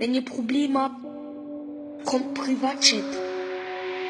Wenn 0.00 0.14
ihr 0.14 0.24
Probleme 0.24 0.78
habt, 0.78 0.94
kommt 2.04 2.32
Privatchat. 2.32 3.02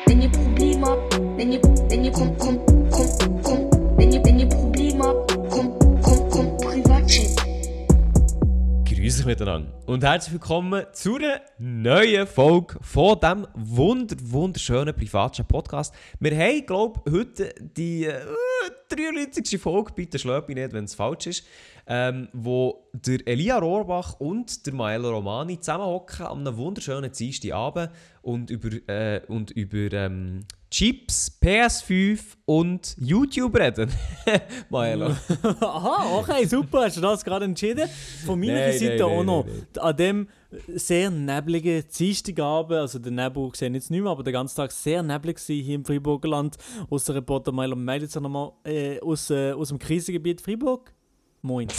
Wenn 0.04 0.20
ihr 0.20 0.28
Probleme 0.28 0.86
habt, 0.86 1.18
wenn 1.38 1.50
ihr, 1.50 1.62
wenn 1.62 2.04
ihr, 2.04 2.12
kommt, 2.12 2.38
kommt, 2.38 2.66
kommt, 2.90 3.42
kommt, 3.42 3.72
wenn 3.96 4.12
ihr, 4.12 4.22
wenn 4.22 4.38
ihr 4.38 4.48
Probleme 4.50 5.02
habt, 5.02 5.34
kommt, 5.48 5.80
kommt, 6.02 6.30
kommt 6.30 6.60
Privatchat. 6.60 7.36
Grüß 8.84 9.20
euch 9.20 9.24
miteinander 9.24 9.72
und 9.86 10.04
herzlich 10.04 10.34
willkommen 10.34 10.84
zu 10.92 11.16
einer 11.16 11.40
neuen 11.56 12.26
Folge 12.26 12.76
von 12.82 13.18
diesem 13.18 13.46
wunder 13.54 14.16
wunderschönen 14.24 14.94
Privatchat 14.94 15.48
Podcast. 15.48 15.94
Wir 16.20 16.36
haben, 16.36 16.66
glaube 16.66 17.00
ich, 17.06 17.12
heute 17.14 17.54
die 17.58 18.04
äh, 18.04 18.20
93. 18.88 19.60
Folge, 19.60 19.92
bitte 19.94 20.18
schlägt 20.18 20.48
mich 20.48 20.56
nicht, 20.56 20.72
wenn 20.72 20.84
es 20.84 20.94
falsch 20.94 21.26
ist, 21.26 21.46
ähm, 21.86 22.28
wo 22.32 22.88
der 22.92 23.26
Elia 23.26 23.58
Rohrbach 23.58 24.20
und 24.20 24.66
der 24.66 24.74
Maelo 24.74 25.10
Romani 25.10 25.58
zusammenhocken 25.58 26.26
an 26.26 26.46
einem 26.46 26.56
wunderschönen 26.56 27.10
Dienstagabend 27.10 27.90
und 28.22 28.50
über, 28.50 28.68
äh, 28.88 29.22
und 29.28 29.50
über 29.52 29.92
ähm, 29.92 30.44
Chips, 30.70 31.38
PS5 31.42 32.20
und 32.44 32.94
YouTube 32.98 33.58
reden. 33.58 33.90
Maelo. 34.68 35.06
Aha, 35.60 36.18
okay, 36.18 36.44
super, 36.44 36.84
hast 36.84 36.98
du 36.98 37.00
das 37.00 37.24
gerade 37.24 37.46
entschieden? 37.46 37.88
Von 38.26 38.38
meiner 38.38 38.54
Nein, 38.54 38.78
Seite 38.78 38.96
nein, 38.96 39.02
auch 39.02 39.16
nein, 39.16 39.26
noch. 39.26 39.82
An 39.82 39.96
dem 39.96 40.28
sehr 40.68 41.10
nebligen 41.10 41.84
Dienstagabend, 41.98 42.78
also 42.78 42.98
der 42.98 43.12
Nebel 43.12 43.50
sehe 43.54 43.70
jetzt 43.70 43.90
nicht 43.90 44.02
mehr, 44.02 44.10
aber 44.10 44.22
der 44.22 44.32
ganze 44.32 44.56
Tag 44.56 44.72
sehr 44.72 45.02
neblig 45.02 45.36
war 45.36 45.56
hier 45.56 45.74
im 45.74 45.84
Freiburger 45.84 46.28
Land. 46.28 46.56
Unser 46.88 47.16
Reporter 47.16 47.52
Milo 47.52 47.76
meldet 47.76 48.10
sich 48.10 48.22
nochmal 48.22 48.52
äh, 48.64 48.98
aus, 49.00 49.30
äh, 49.30 49.52
aus 49.52 49.68
dem 49.68 49.78
Krisengebiet 49.78 50.40
Freiburg. 50.40 50.92
Moin. 51.42 51.68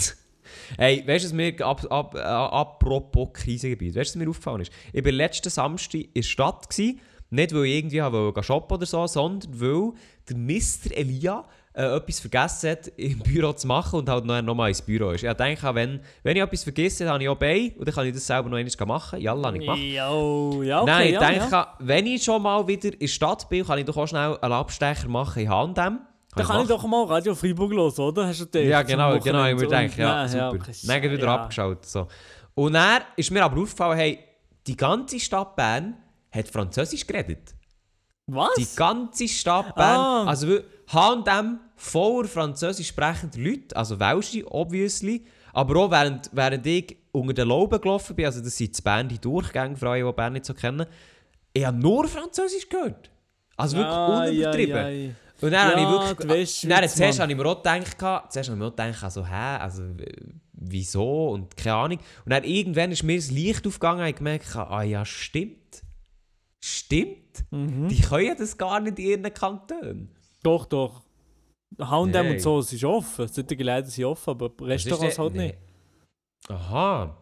Hey, 0.79 1.03
weißt 1.05 1.25
du, 1.25 1.27
was 1.27 1.33
mir 1.33 1.63
ab, 1.63 1.85
ab, 1.91 2.15
äh, 2.15 2.21
apropos 2.21 3.29
Krisengebiet, 3.33 3.95
weißt 3.95 4.15
du, 4.15 4.19
was 4.19 4.25
mir 4.25 4.29
aufgefallen 4.31 4.61
ist? 4.61 4.71
Ich 4.91 5.05
war 5.05 5.11
letzten 5.11 5.51
Samstag 5.51 6.01
in 6.01 6.11
der 6.15 6.23
Stadt, 6.23 6.67
gewesen, 6.67 6.99
nicht 7.29 7.53
weil 7.53 7.65
ich 7.65 7.75
irgendwie 7.77 8.43
shoppen 8.43 8.77
oder 8.77 8.85
so, 8.87 9.05
sondern 9.05 9.61
weil 9.61 9.91
der 10.27 10.37
Mr. 10.37 10.97
Elia 10.97 11.45
äh, 11.79 11.95
etwas 11.95 12.19
vergessen 12.19 12.71
hat, 12.71 12.87
im 12.97 13.19
Büro 13.19 13.53
zu 13.53 13.65
machen 13.67 13.99
und 13.99 14.09
halt 14.09 14.25
noch, 14.25 14.41
noch 14.41 14.55
mal 14.55 14.67
ins 14.67 14.81
Büro 14.81 15.11
ist. 15.11 15.23
Ich 15.23 15.33
denke, 15.33 15.73
wenn, 15.75 16.01
wenn 16.23 16.35
ich 16.35 16.43
etwas 16.43 16.63
vergesse, 16.63 17.05
dann 17.05 17.13
habe 17.13 17.23
ich 17.23 17.29
auch 17.29 17.37
bei 17.37 17.73
und 17.77 17.87
dann 17.87 17.95
kann 17.95 18.05
ich 18.05 18.13
das 18.13 18.27
selber 18.27 18.49
noch 18.49 18.57
einmal 18.57 18.87
machen. 18.87 19.21
Ja, 19.21 19.31
habe 19.31 19.55
ich 19.57 19.61
gemacht. 19.61 19.79
Jo, 19.79 20.61
ja, 20.61 20.81
okay, 20.81 20.91
Nein, 20.91 21.07
ich 21.07 21.13
ja, 21.13 21.19
denke, 21.19 21.51
ja. 21.51 21.75
wenn 21.79 22.05
ich 22.05 22.23
schon 22.23 22.41
mal 22.41 22.67
wieder 22.67 22.91
in 22.91 22.99
der 22.99 23.07
Stadt 23.07 23.47
bin, 23.47 23.65
kann 23.65 23.79
ich 23.79 23.85
doch 23.85 23.95
auch 23.95 24.07
schnell 24.07 24.37
einen 24.41 24.53
Abstecher 24.53 25.07
machen 25.07 25.41
in 25.43 25.49
H&M. 25.49 25.99
Da 26.35 26.43
kann 26.43 26.61
ich 26.61 26.67
doch 26.67 26.85
mal 26.85 27.05
Radio 27.05 27.33
Freiburg 27.33 27.71
los, 27.71 27.97
oder? 27.97 28.27
Hast 28.27 28.41
du 28.41 28.45
gedacht, 28.45 28.65
Ja, 28.65 28.81
genau, 28.83 29.17
genau, 29.19 29.45
ich 29.45 29.55
mir 29.55 29.61
gedacht, 29.61 29.97
ja, 29.97 30.15
Nein, 30.15 30.29
super. 30.29 30.51
okay, 30.55 30.71
Dann 30.83 31.01
wieder 31.03 31.23
ja. 31.25 31.35
abgeschaltet. 31.35 31.85
So. 31.85 32.07
Und 32.55 32.73
dann 32.73 33.01
ist 33.15 33.31
mir 33.31 33.43
aber 33.43 33.59
aufgefallen, 33.61 33.97
hey, 33.97 34.19
die 34.67 34.75
ganze 34.75 35.19
Stadt 35.19 35.55
Bern 35.55 35.95
hat 36.31 36.47
Französisch 36.47 37.07
geredet. 37.07 37.55
Was? 38.27 38.53
Die 38.57 38.67
ganze 38.75 39.27
Stadt 39.27 39.73
Bern, 39.75 39.99
Ah. 39.99 40.25
also 40.25 40.59
H&M 40.91 41.59
voller 41.79 42.27
französisch 42.27 42.87
sprechender 42.89 43.39
Leute, 43.39 43.75
also 43.75 43.99
Welsche, 43.99 44.43
obviously, 44.51 45.25
aber 45.53 45.79
auch 45.79 45.91
während, 45.91 46.29
während 46.33 46.65
ich 46.67 46.97
unter 47.11 47.33
den 47.33 47.47
Lauben 47.47 47.79
gelaufen 47.81 48.15
bin, 48.15 48.25
also 48.25 48.41
das 48.41 48.55
sind 48.57 48.77
in 48.77 48.83
Bern 48.83 49.07
die 49.07 49.19
Durchgänge, 49.19 49.75
für 49.75 49.89
alle, 49.89 50.03
die 50.05 50.11
Bern 50.11 50.33
nicht 50.33 50.45
so 50.45 50.53
kennen, 50.53 50.85
ich 51.53 51.65
habe 51.65 51.77
nur 51.77 52.07
Französisch 52.07 52.67
gehört. 52.69 53.09
Also 53.57 53.77
wirklich 53.77 53.95
Ai, 53.97 54.29
unübertrieben. 54.29 54.75
ai, 54.77 54.81
ai. 55.07 55.15
Und 55.41 55.51
dann 55.51 55.53
Ja, 55.53 55.61
habe 55.71 55.79
ich 55.81 55.87
die 55.87 56.27
wirklich... 56.27 56.39
Westschweiz, 56.39 56.69
Dann, 56.81 56.89
zuerst 56.89 57.17
Mann. 57.19 57.23
habe 57.23 57.31
ich 57.31 57.37
mir 57.37 57.45
auch 57.49 57.63
gedacht, 57.63 58.31
zuerst 58.33 58.49
habe 58.49 58.57
ich 58.57 58.59
mir 58.61 58.65
auch 58.67 58.75
gedacht, 58.75 59.03
also, 59.03 59.25
hä, 59.25 59.55
also, 59.59 59.83
wieso 60.51 61.29
und 61.29 61.55
keine 61.55 61.75
Ahnung. 61.75 61.99
Und 62.25 62.29
dann 62.33 62.43
irgendwann 62.43 62.91
ist 62.91 63.03
mir 63.03 63.15
das 63.15 63.31
Licht 63.31 63.65
aufgegangen 63.65 64.01
und 64.01 64.07
ich 64.09 64.15
gemerkt, 64.17 64.53
ah 64.55 64.83
ja, 64.83 65.05
stimmt. 65.05 65.81
Stimmt. 66.61 67.45
Mhm. 67.51 67.87
Die 67.87 68.01
können 68.01 68.35
das 68.37 68.57
gar 68.57 68.81
nicht 68.81 68.99
in 68.99 69.05
ihren 69.23 69.33
Kantonen. 69.33 70.09
Doch, 70.43 70.65
doch. 70.65 71.03
H&M 71.77 72.11
Nein. 72.11 72.31
und 72.31 72.41
so, 72.41 72.59
es 72.59 72.73
ist 72.73 72.83
offen. 72.83 73.27
Solche 73.27 73.55
Läden 73.55 73.89
sind 73.89 74.05
offen, 74.05 74.31
aber 74.31 74.51
Restaurants 74.61 75.19
halt 75.19 75.35
nicht. 75.35 75.57
Aha. 76.47 77.15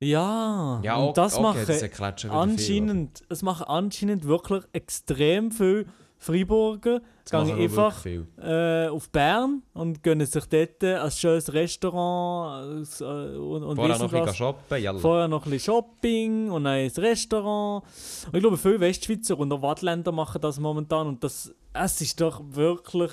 Ja, 0.00 0.80
Ja, 0.82 0.96
und 0.96 1.16
das 1.16 1.34
okay, 1.34 1.42
machen 1.42 1.64
das 1.66 1.82
wieder 1.82 2.14
viel, 2.16 2.30
anscheinend, 2.30 3.22
es 3.28 3.42
machen 3.42 3.64
anscheinend 3.66 4.24
wirklich 4.24 4.64
extrem 4.72 5.52
viele 5.52 5.86
Freiburger. 6.18 7.02
Das 7.24 7.46
Gehen 7.46 7.56
einfach 7.56 7.98
viel. 7.98 8.26
äh, 8.40 8.88
auf 8.88 9.10
Bern 9.10 9.62
und 9.74 10.02
gönnen 10.02 10.26
sich 10.26 10.44
dort 10.46 10.82
ein 10.82 11.10
schönes 11.10 11.52
Restaurant 11.52 12.88
äh, 13.00 13.04
und, 13.04 13.62
und 13.62 13.76
Vorher 13.76 13.98
noch 13.98 14.12
ein 14.12 14.34
shoppen, 14.34 14.82
jalla. 14.82 14.98
Vorher 14.98 15.28
noch 15.28 15.44
ein 15.46 15.50
bisschen 15.50 15.74
Shopping 15.74 16.50
und 16.50 16.64
dann 16.64 16.78
ins 16.80 16.98
Restaurant. 16.98 17.84
Und 18.26 18.34
ich 18.34 18.40
glaube, 18.40 18.56
viele 18.56 18.80
Westschweizer 18.80 19.38
und 19.38 19.52
auch 19.52 19.62
Wattländer 19.62 20.10
machen 20.10 20.40
das 20.40 20.58
momentan. 20.58 21.06
Und 21.06 21.22
das, 21.22 21.54
es 21.72 22.00
ist 22.00 22.20
doch 22.20 22.40
wirklich. 22.50 23.12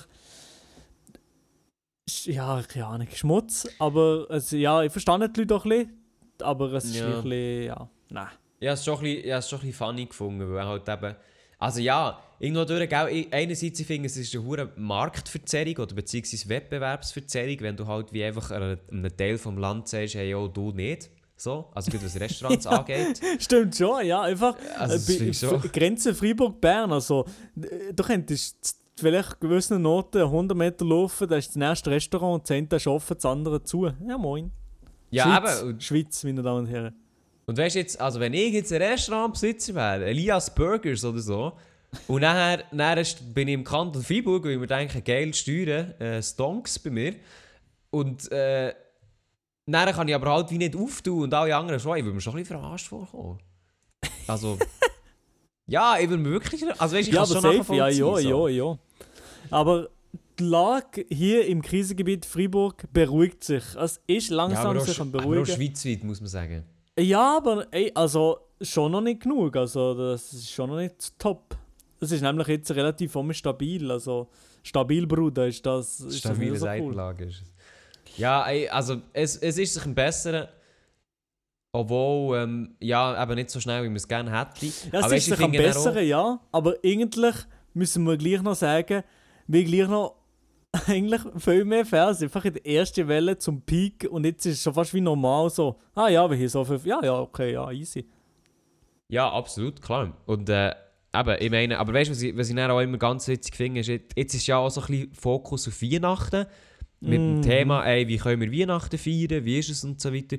Ja, 2.26 2.62
keine 2.68 2.86
Ahnung, 2.88 3.08
Schmutz. 3.14 3.68
Aber 3.80 4.26
also, 4.30 4.56
ja, 4.56 4.84
ich 4.84 4.92
verstehe 4.92 5.30
die 5.30 5.40
Leute 5.42 5.56
auch 5.56 5.66
ein 5.66 5.70
bisschen. 5.70 5.94
Aber 6.42 6.74
es 6.74 6.86
ist 6.86 6.96
Ja. 6.96 7.08
ein 7.18 7.24
bisschen. 7.24 7.64
Ja, 7.66 7.90
nein. 8.10 8.28
Ja, 8.60 8.74
es 8.74 8.80
ist 8.80 8.86
schon 8.86 8.98
ein 8.98 9.04
bisschen, 9.04 9.24
ich 9.26 9.32
habe 9.32 9.40
es 9.40 9.50
schon 9.50 9.60
ein 9.60 9.68
bisschen 9.68 9.78
funny 9.88 10.06
gefunden, 10.06 10.54
weil 10.54 10.66
halt 10.66 10.88
eben... 10.90 11.16
Also 11.62 11.82
ja, 11.82 12.18
irgendwo 12.40 12.64
durch, 12.64 12.88
gell, 12.90 13.08
ich- 13.10 13.34
einerseits 13.34 13.78
ich 13.80 13.86
finde 13.86 14.06
es 14.08 14.16
ist 14.16 14.34
eine 14.34 14.46
hohe 14.46 14.72
Marktverzerrung 14.78 15.76
oder 15.78 15.94
beziehungsweise 15.94 16.48
Wettbewerbsverzerrung, 16.48 17.58
wenn 17.60 17.76
du 17.76 17.86
halt 17.86 18.14
wie 18.14 18.24
einfach 18.24 18.52
einem 18.52 18.78
Teil 19.18 19.38
vom 19.38 19.58
Land 19.58 19.90
sagst, 19.90 20.16
hey, 20.16 20.30
yo, 20.30 20.48
du 20.48 20.72
nicht. 20.72 21.10
So, 21.36 21.70
also 21.74 21.92
gut, 21.92 22.04
was 22.04 22.20
Restaurants 22.20 22.66
angeht. 22.68 23.20
Stimmt 23.40 23.76
schon, 23.76 24.06
ja. 24.06 24.22
Einfach. 24.22 24.56
Also, 24.78 25.12
äh, 25.14 25.30
ich 25.30 25.42
Grenze 25.72 26.14
Freiburg-Bern. 26.16 26.92
Also, 26.94 27.26
äh, 27.62 27.94
du 27.94 28.04
könntest 28.04 28.78
vielleicht 29.00 29.40
gewissen 29.40 29.82
Noten 29.82 30.22
100 30.22 30.58
Meter 30.58 30.86
laufen, 30.86 31.28
da 31.28 31.36
ist 31.38 31.50
das 31.50 31.56
nächste 31.56 31.92
Restaurant 31.92 32.34
und 32.42 32.50
das 32.50 32.56
eine 32.56 32.68
ist 32.72 32.88
offen, 32.88 33.16
das 33.16 33.26
andere 33.26 33.64
zu. 33.64 33.86
Ja, 34.08 34.18
moin. 34.18 34.52
Ja, 35.12 35.24
Schweiz. 35.42 35.62
Und, 35.62 35.84
Schweiz, 35.84 36.24
meine 36.24 36.42
Damen 36.42 36.60
und 36.60 36.68
Herren. 36.68 36.94
und 37.46 37.58
weißt 37.58 37.76
du 37.76 37.80
jetzt, 37.80 38.00
also 38.00 38.20
wenn 38.20 38.34
ich 38.34 38.54
jetzt 38.54 38.72
ein 38.72 38.82
Restaurantbesitzer 38.82 39.74
wäre, 39.76 40.06
Elias 40.06 40.54
Burgers 40.54 41.04
oder 41.04 41.20
so, 41.20 41.54
und 42.08 42.22
nachher, 42.22 42.64
nachher 42.72 43.04
bin 43.34 43.48
ich 43.48 43.54
im 43.56 43.64
Kanton 43.64 44.04
Freiburg, 44.04 44.44
weil 44.46 44.52
ich 44.52 44.60
mir 44.60 44.68
denke, 44.68 45.02
geil, 45.02 45.34
Steuern, 45.34 45.92
äh, 46.00 46.22
Stonks 46.22 46.78
bei 46.78 46.92
mir. 46.92 47.16
Und 47.90 48.32
äh, 48.32 48.74
dann 49.66 49.94
kann 49.94 50.08
ich 50.08 50.14
aber 50.14 50.32
halt 50.32 50.52
wie 50.52 50.60
nicht 50.60 50.76
auftun 50.76 51.24
und 51.24 51.34
alle 51.34 51.56
anderen 51.56 51.80
schon. 51.80 51.98
Ich 51.98 52.04
würde 52.04 52.14
mir 52.16 52.22
schon 52.22 52.34
ein 52.34 52.44
bisschen 52.44 52.60
verarscht 52.60 52.88
vorkommen. 52.88 53.40
Also, 54.28 54.60
ja, 55.66 55.98
ich 56.00 56.08
würde 56.10 56.22
mir 56.22 56.30
wirklich... 56.30 56.64
Also 56.80 56.96
weißt, 56.96 57.08
ich 57.08 57.14
Ja, 57.14 57.24
kann 57.24 57.32
aber 57.32 57.42
schon 57.42 57.58
safe, 57.64 57.76
ja, 57.76 57.88
ja, 57.88 57.94
so. 57.94 58.48
ja, 58.48 58.48
ja. 58.50 58.78
Aber 59.52 59.90
die 60.40 60.44
Lage 60.44 61.06
hier 61.10 61.46
im 61.48 61.62
Krisengebiet 61.62 62.26
Freiburg 62.26 62.84
beruhigt 62.94 63.44
sich. 63.44 63.64
Es 63.76 64.02
ist 64.08 64.30
Ja, 64.30 64.36
langsam 64.38 64.68
aber 64.68 64.80
auch, 64.80 64.86
sich 64.86 65.00
am 65.00 65.10
aber 65.10 65.20
beruhigen. 65.20 65.46
schweizweit, 65.46 66.04
muss 66.04 66.22
man 66.22 66.30
sagen. 66.30 66.64
Ja, 66.98 67.38
aber 67.38 67.68
ey, 67.72 67.92
also 67.96 68.40
schon 68.62 68.92
noch 68.92 69.02
nicht 69.02 69.22
genug. 69.22 69.56
Also 69.56 69.94
das 69.94 70.34
ist 70.34 70.52
schon 70.52 70.70
noch 70.70 70.78
nicht 70.78 71.18
top. 71.20 71.56
Es 72.02 72.12
ist 72.12 72.22
nämlich 72.22 72.48
jetzt 72.48 72.72
relativ 72.72 73.16
stabil. 73.32 73.92
Also 73.92 74.30
stabil, 74.64 75.06
Bruder, 75.06 75.48
ist 75.48 75.66
das, 75.66 76.00
ist 76.00 76.06
das 76.06 76.18
Stabile 76.20 76.52
nicht 76.52 76.60
so 76.60 76.66
cool. 76.68 76.72
Seitenlage 76.72 77.26
ist 77.26 77.42
es. 77.44 78.18
Ja, 78.18 78.46
ey, 78.48 78.68
also 78.70 78.98
es, 79.14 79.38
es 79.38 79.58
ist 79.58 79.74
sich 79.74 79.86
ein 79.86 79.96
besserer. 79.96 80.50
Obwohl, 81.72 82.38
ähm, 82.40 82.76
ja, 82.80 83.22
eben 83.22 83.36
nicht 83.36 83.52
so 83.52 83.60
schnell, 83.60 83.84
wie 83.84 83.88
man 83.90 83.98
es 83.98 84.08
gerne 84.08 84.32
hätte. 84.32 84.66
Ja, 84.66 85.00
es 85.00 85.04
Aber 85.06 85.16
ist 85.16 85.26
sich 85.26 85.40
am 85.40 85.52
besseren, 85.52 86.08
ja. 86.08 86.40
Aber 86.52 86.76
eigentlich 86.84 87.36
müssen 87.76 88.04
wir 88.06 88.18
gleich 88.18 88.42
noch 88.42 88.56
sagen, 88.56 89.04
wir 89.52 89.64
gleich 89.64 89.88
noch 89.90 90.16
eigentlich 90.88 91.22
viel 91.38 91.66
mehr 91.66 91.86
Fans. 91.86 92.22
Einfach 92.22 92.46
in 92.46 92.54
der 92.54 92.66
ersten 92.66 93.08
Welle 93.08 93.38
zum 93.38 93.62
Peak 93.62 94.08
und 94.10 94.26
jetzt 94.26 94.46
ist 94.46 94.56
es 94.58 94.64
schon 94.64 94.74
fast 94.74 94.94
wie 94.94 95.02
normal 95.02 95.50
so. 95.50 95.80
Ah 95.96 96.08
ja, 96.10 96.30
wir 96.30 96.38
hier 96.38 96.50
so 96.50 96.64
viel. 96.64 96.80
Ja, 96.86 97.00
ja, 97.04 97.20
okay, 97.20 97.54
ja, 97.54 97.70
easy. 97.72 98.06
Ja, 99.08 99.30
absolut, 99.32 99.82
klar. 99.82 100.16
Und 100.28 100.48
äh, 100.50 100.70
eben, 101.16 101.36
ich 101.40 101.50
meine, 101.50 101.80
aber 101.80 101.94
weißt 101.94 102.10
du, 102.10 102.14
was 102.14 102.22
ich, 102.22 102.38
was 102.38 102.50
ich 102.50 102.56
dann 102.56 102.70
auch 102.70 102.80
immer 102.80 102.98
ganz 103.00 103.28
witzig 103.28 103.56
finde, 103.56 103.80
ist, 103.82 103.88
jetzt- 103.88 104.36
ist 104.36 104.46
ja 104.48 104.58
auch 104.58 104.70
so 104.70 104.82
ein 104.82 104.88
bisschen 104.88 105.14
Fokus 105.14 105.68
auf 105.68 105.82
Weihnachten. 105.82 106.46
Mit 107.02 107.14
dem 107.14 107.38
Mhm. 107.38 107.42
Thema, 107.42 107.86
ey, 107.86 108.08
wie 108.10 108.18
können 108.18 108.42
wir 108.42 108.52
Weihnachten 108.52 108.98
feiern, 108.98 109.46
wie 109.46 109.58
ist 109.58 109.70
es 109.70 109.84
und 109.86 110.00
so 110.02 110.14
weiter. 110.14 110.36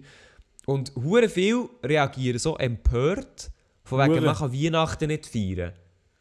Und 0.67 0.93
hure 0.95 1.29
viel 1.31 1.69
reagieren 1.83 2.39
so 2.39 2.56
empört, 2.59 3.51
von 3.83 3.99
wegen, 3.99 4.13
Hure. 4.13 4.21
man 4.21 4.35
kann 4.37 4.53
Weihnachten 4.53 5.06
nicht 5.09 5.27
feiern. 5.27 5.73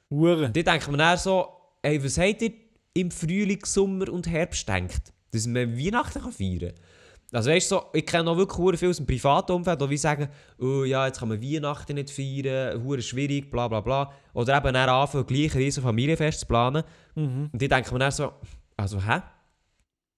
Hure. 0.10 0.46
Und 0.46 0.56
dann 0.58 0.64
denkt 0.64 0.88
man 0.88 0.98
dann 0.98 1.18
so, 1.18 1.46
ey, 1.82 2.02
was 2.04 2.18
habt 2.18 2.42
ihr 2.42 2.54
im 3.00 3.12
Frühling, 3.12 3.64
Sommer 3.66 4.10
und 4.10 4.28
Herbst 4.28 4.66
gedacht? 4.68 5.14
Dass 5.32 5.46
man 5.48 5.78
Weihnachten 5.78 6.22
kann 6.22 6.32
feiern 6.32 6.74
kann? 6.76 6.84
Also 7.32 7.52
weißt 7.52 7.72
du, 7.72 7.76
so, 7.76 7.84
ich 7.94 8.06
kenne 8.08 8.24
noch 8.24 8.38
wirklich 8.38 8.80
viel 8.80 8.90
aus 8.90 8.98
dem 8.98 9.06
privaten 9.06 9.52
Umfeld, 9.52 9.80
die 9.80 9.98
sagen, 9.98 10.30
oh 10.58 10.84
ja, 10.84 11.06
jetzt 11.06 11.20
kann 11.20 11.30
man 11.30 11.40
Weihnachten 11.42 11.94
nicht 11.94 12.10
feiern, 12.10 12.84
hure 12.84 13.02
schwierig, 13.04 13.52
bla 13.52 13.68
bla 13.68 13.82
bla. 13.82 14.12
Oder 14.34 14.58
eben 14.58 14.74
dann 14.74 14.90
anfangen, 14.90 15.28
gleich 15.28 15.54
ein 15.54 15.60
riesen 15.60 15.84
Familienfest 15.84 16.40
zu 16.40 16.46
planen. 16.48 16.84
Mhm. 17.14 17.50
Und 17.54 17.62
die 17.62 17.68
denkt 17.68 17.92
man 17.92 18.00
dann 18.00 18.12
so, 18.12 18.34
also 18.76 19.00
hä? 19.00 19.22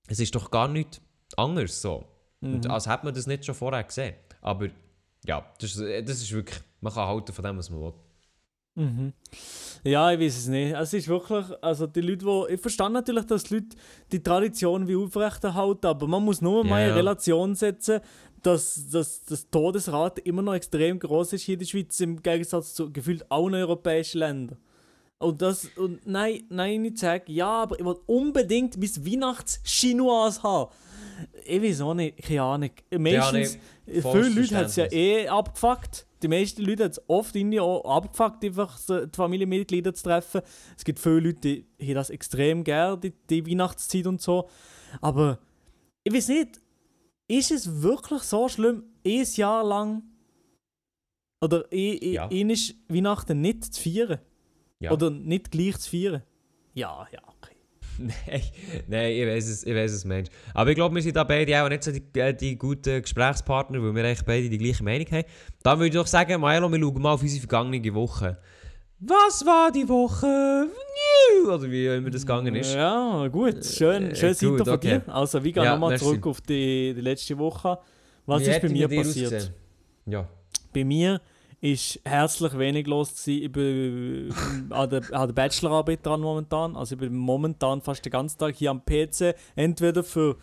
Es 0.08 0.20
ist 0.20 0.34
doch 0.34 0.50
gar 0.50 0.70
nicht 0.70 1.02
anders 1.36 1.82
so. 1.82 2.06
Und 2.40 2.64
Mhm. 2.66 2.72
als 2.72 2.88
hätte 2.88 3.06
man 3.06 3.14
das 3.14 3.28
nicht 3.28 3.46
schon 3.46 3.56
vorher 3.56 3.84
gesehen. 3.84 4.16
Aber 4.40 4.68
ja, 5.26 5.46
das, 5.60 5.76
das 5.76 6.22
ist 6.22 6.32
wirklich, 6.32 6.60
man 6.80 6.94
kann 6.94 7.08
halten 7.08 7.34
von 7.34 7.44
dem, 7.44 7.58
was 7.58 7.70
man 7.70 7.82
will. 7.82 7.94
Mhm. 8.76 9.14
Ja, 9.84 10.12
ich 10.12 10.20
weiß 10.20 10.38
es 10.38 10.48
nicht. 10.48 10.74
Es 10.74 10.94
ist 10.94 11.08
wirklich, 11.08 11.46
also 11.62 11.88
die 11.88 12.02
Leute, 12.02 12.26
die, 12.26 12.54
ich 12.54 12.62
verstehe 12.62 12.90
natürlich, 12.90 13.26
dass 13.26 13.44
die 13.44 13.56
Leute 13.56 13.76
die 14.12 14.24
Tradition 14.24 14.88
wie 14.88 14.96
aufrechterhalten, 14.96 15.88
aber 15.88 16.08
man 16.08 16.24
muss 16.24 16.42
nur 16.42 16.64
mal 16.64 16.82
Ja, 16.82 16.90
in. 16.90 16.94
Relation 16.94 17.56
setzen, 17.56 18.00
dass, 18.44 18.90
dass 18.90 19.24
das 19.26 19.50
Todesrate 19.50 20.22
immer 20.22 20.42
noch 20.42 20.54
extrem 20.54 21.00
groß 21.00 21.34
ist 21.34 21.44
hier 21.44 21.54
in 21.54 21.60
der 21.60 21.66
Schweiz 21.66 22.00
im 22.00 22.22
Gegensatz 22.22 22.74
zu 22.74 22.92
gefühlt 22.92 23.30
allen 23.32 23.56
europäischen 23.56 24.20
Ländern. 24.20 24.58
Und 25.20 25.42
das, 25.42 25.68
und 25.76 26.06
nein, 26.08 26.44
nein, 26.50 26.84
ich 26.86 26.98
sage, 26.98 27.32
ja, 27.32 27.64
aber 27.64 27.80
ich 27.80 27.86
will 27.86 27.98
unbedingt 28.08 28.78
mein 28.78 29.06
Weihnachts-Chinois 29.06 30.42
haben. 30.42 30.72
Ich 31.46 31.62
weiß 31.62 31.82
auch 31.82 31.94
nicht, 31.94 32.18
keine 32.24 32.42
Ahnung. 32.42 32.72
Meistens, 32.98 33.60
viele 33.86 34.30
Leute 34.30 34.58
hat 34.58 34.66
es 34.68 34.76
ja 34.78 34.92
eh 34.92 35.28
abgefuckt. 35.28 36.08
Die 36.22 36.28
meisten 36.28 36.64
Leute 36.64 36.86
hat 36.86 36.92
es 36.92 37.02
oft 37.10 37.36
irgendwie 37.36 37.60
auch 37.60 37.84
abgefuckt, 37.86 38.44
einfach 38.44 38.78
so 38.78 39.06
die 39.06 39.16
Familienmitglieder 39.16 39.94
zu 39.94 40.04
treffen. 40.04 40.42
Es 40.78 40.84
gibt 40.84 41.00
viele 41.00 41.20
Leute, 41.20 41.40
die 41.40 41.66
haben 41.82 41.96
das 41.96 42.10
extrem 42.10 42.64
gern, 42.64 43.00
die, 43.02 43.14
die 43.30 43.46
Weihnachtszeit 43.46 44.08
und 44.08 44.22
so. 44.22 44.50
Aber 45.02 45.40
ich 46.04 46.14
weiß 46.14 46.30
nicht, 46.30 46.62
ist 47.28 47.52
es 47.52 47.82
wirklich 47.82 48.24
so 48.24 48.50
schlimm, 48.50 48.84
ein 49.06 49.26
Jahr 49.36 49.64
lang 49.64 50.04
oder 51.44 51.66
ein, 51.72 51.98
Ja. 52.02 52.30
Weihnachten 52.30 53.42
nicht 53.42 53.74
zu 53.74 53.82
feiern? 53.82 54.20
Ja. 54.80 54.92
Oder 54.92 55.10
nicht 55.10 55.52
gleich 55.52 55.78
zu 55.80 55.90
feiern? 55.92 56.24
Ja, 56.74 57.08
ja. 57.12 57.22
Nein, 58.08 58.42
nein, 58.88 59.12
ich 59.12 59.28
weiß 59.28 59.48
es, 59.50 59.64
ich 59.66 59.76
weiß 59.76 59.92
es, 59.92 60.06
Mensch. 60.06 60.30
Aber 60.54 60.70
ich 60.70 60.76
glaube, 60.76 60.96
wir 60.96 61.02
sind 61.02 61.16
da 61.16 61.24
beide 61.24 61.64
auch 61.64 61.70
nicht 61.70 61.84
so 61.84 61.92
die, 61.92 62.04
äh, 62.20 62.34
die 62.34 62.58
guten 62.58 63.02
Gesprächspartner, 63.02 63.82
weil 63.82 63.94
wir 63.96 64.04
eigentlich 64.06 64.24
beide 64.26 64.50
die 64.50 64.58
gleiche 64.58 64.84
Meinung 64.84 65.08
haben. 65.12 65.26
Dann 65.64 65.78
würde 65.80 65.88
ich 65.90 65.94
doch 65.94 66.08
sagen, 66.08 66.40
Milo, 66.42 66.70
wir 66.72 66.80
schauen 66.80 67.02
mal 67.02 67.14
auf 67.14 67.22
unsere 67.22 67.40
vergangene 67.42 67.94
Woche. 67.94 68.38
Was 69.00 69.46
war 69.46 69.72
die 69.72 69.88
Woche? 69.90 70.68
Oder 71.48 71.72
wie 71.72 71.88
immer 71.88 72.10
das 72.12 72.22
gegangen 72.22 72.56
ist. 72.56 72.74
Ja, 72.76 73.28
gut. 73.30 73.66
Schön, 73.66 74.12
Äh, 74.12 74.16
schön 74.16 74.36
gut, 74.40 74.60
von 74.60 74.70
okay. 74.70 75.02
dir. 75.06 75.14
Also, 75.14 75.44
wir 75.44 75.52
gehen 75.52 75.64
Ja, 75.64 75.74
nochmal 75.74 75.98
zurück 75.98 76.28
auf 76.28 76.42
die, 76.42 76.94
die 76.94 77.02
letzte 77.02 77.38
Woche. 77.38 77.80
Was 78.28 78.42
Wie 78.46 78.50
ist 78.52 78.62
bei 78.62 78.70
mir 78.70 78.88
passiert? 78.88 79.34
ausgesehen? 79.34 79.54
Ja. 80.06 80.28
Bei 80.74 80.84
mir 80.84 81.20
ist 81.62 82.00
herzlich 82.04 82.58
wenig 82.58 82.88
los. 82.88 83.12
Gewesen. 83.12 83.44
Ich 83.44 83.52
bin 83.52 84.34
an 84.72 84.90
der, 84.90 85.02
an 85.14 85.28
der 85.28 85.34
Bachelorarbeit 85.34 86.06
dran 86.06 86.22
momentan. 86.22 86.76
Also 86.76 86.96
ich 86.96 87.00
bin 87.00 87.16
momentan 87.16 87.82
fast 87.82 88.04
den 88.04 88.12
ganzen 88.12 88.40
Tag 88.40 88.56
hier 88.56 88.72
am 88.72 88.84
PC, 88.84 89.36
entweder 89.56 90.04
für 90.04 90.38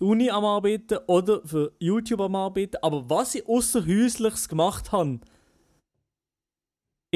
Uni 0.00 0.30
am 0.30 0.44
Arbeiten 0.44 0.98
oder 1.06 1.40
für 1.44 1.72
YouTube 1.78 2.20
am 2.20 2.34
Arbeiten. 2.34 2.76
Aber 2.82 3.08
was 3.08 3.36
ich 3.36 3.48
außerhäusliches 3.48 4.48
gemacht 4.48 4.90
habe, 4.90 5.20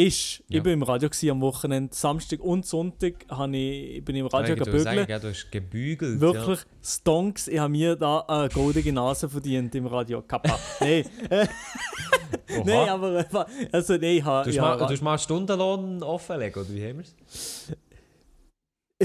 ist, 0.07 0.39
Ja. 0.49 0.59
ich 0.59 0.63
bin 0.63 0.75
im 0.75 0.83
Radio 0.83 1.11
am 1.31 1.41
Wochenende, 1.41 1.95
Samstag 1.95 2.41
und 2.41 2.65
Sonntag 2.67 3.15
habe 3.29 3.57
ich, 3.57 4.05
bin 4.05 4.15
ich 4.17 4.21
im 4.21 4.27
Radio 4.29 4.55
ich 4.55 4.61
würde 4.61 4.81
sagen, 4.81 4.97
gebügelt. 4.97 5.09
ja, 5.09 5.19
du 5.19 5.29
hast 5.29 5.51
gebügelt. 5.51 6.21
Wirklich 6.21 6.61
Stonks, 6.83 7.49
ich 7.49 7.59
habe 7.59 7.71
mir 7.71 7.97
da 7.97 8.21
eine 8.21 8.49
goldige 8.49 8.93
Nase 8.93 9.29
verdient 9.29 9.75
im 9.75 9.87
Radio. 9.87 10.23
Kappa. 10.23 10.59
Nein, 10.81 11.05
Ja. 11.31 12.65
Nein, 12.65 12.89
aber 12.89 13.27
also 13.73 13.93
nein, 13.95 14.03
ich 14.05 14.25
habe. 14.25 14.45
Du 14.45 14.51
hast, 14.51 14.57
ja, 14.57 14.63
mal, 14.63 14.77
du 14.77 14.85
hast 14.85 15.03
mal 15.03 15.19
Stundenlohn 15.19 16.03
offenlegen, 16.03 16.63
oder 16.63 16.73
wie 16.75 16.83
haben 16.87 16.99
wir 16.99 17.05
es? 17.05 17.73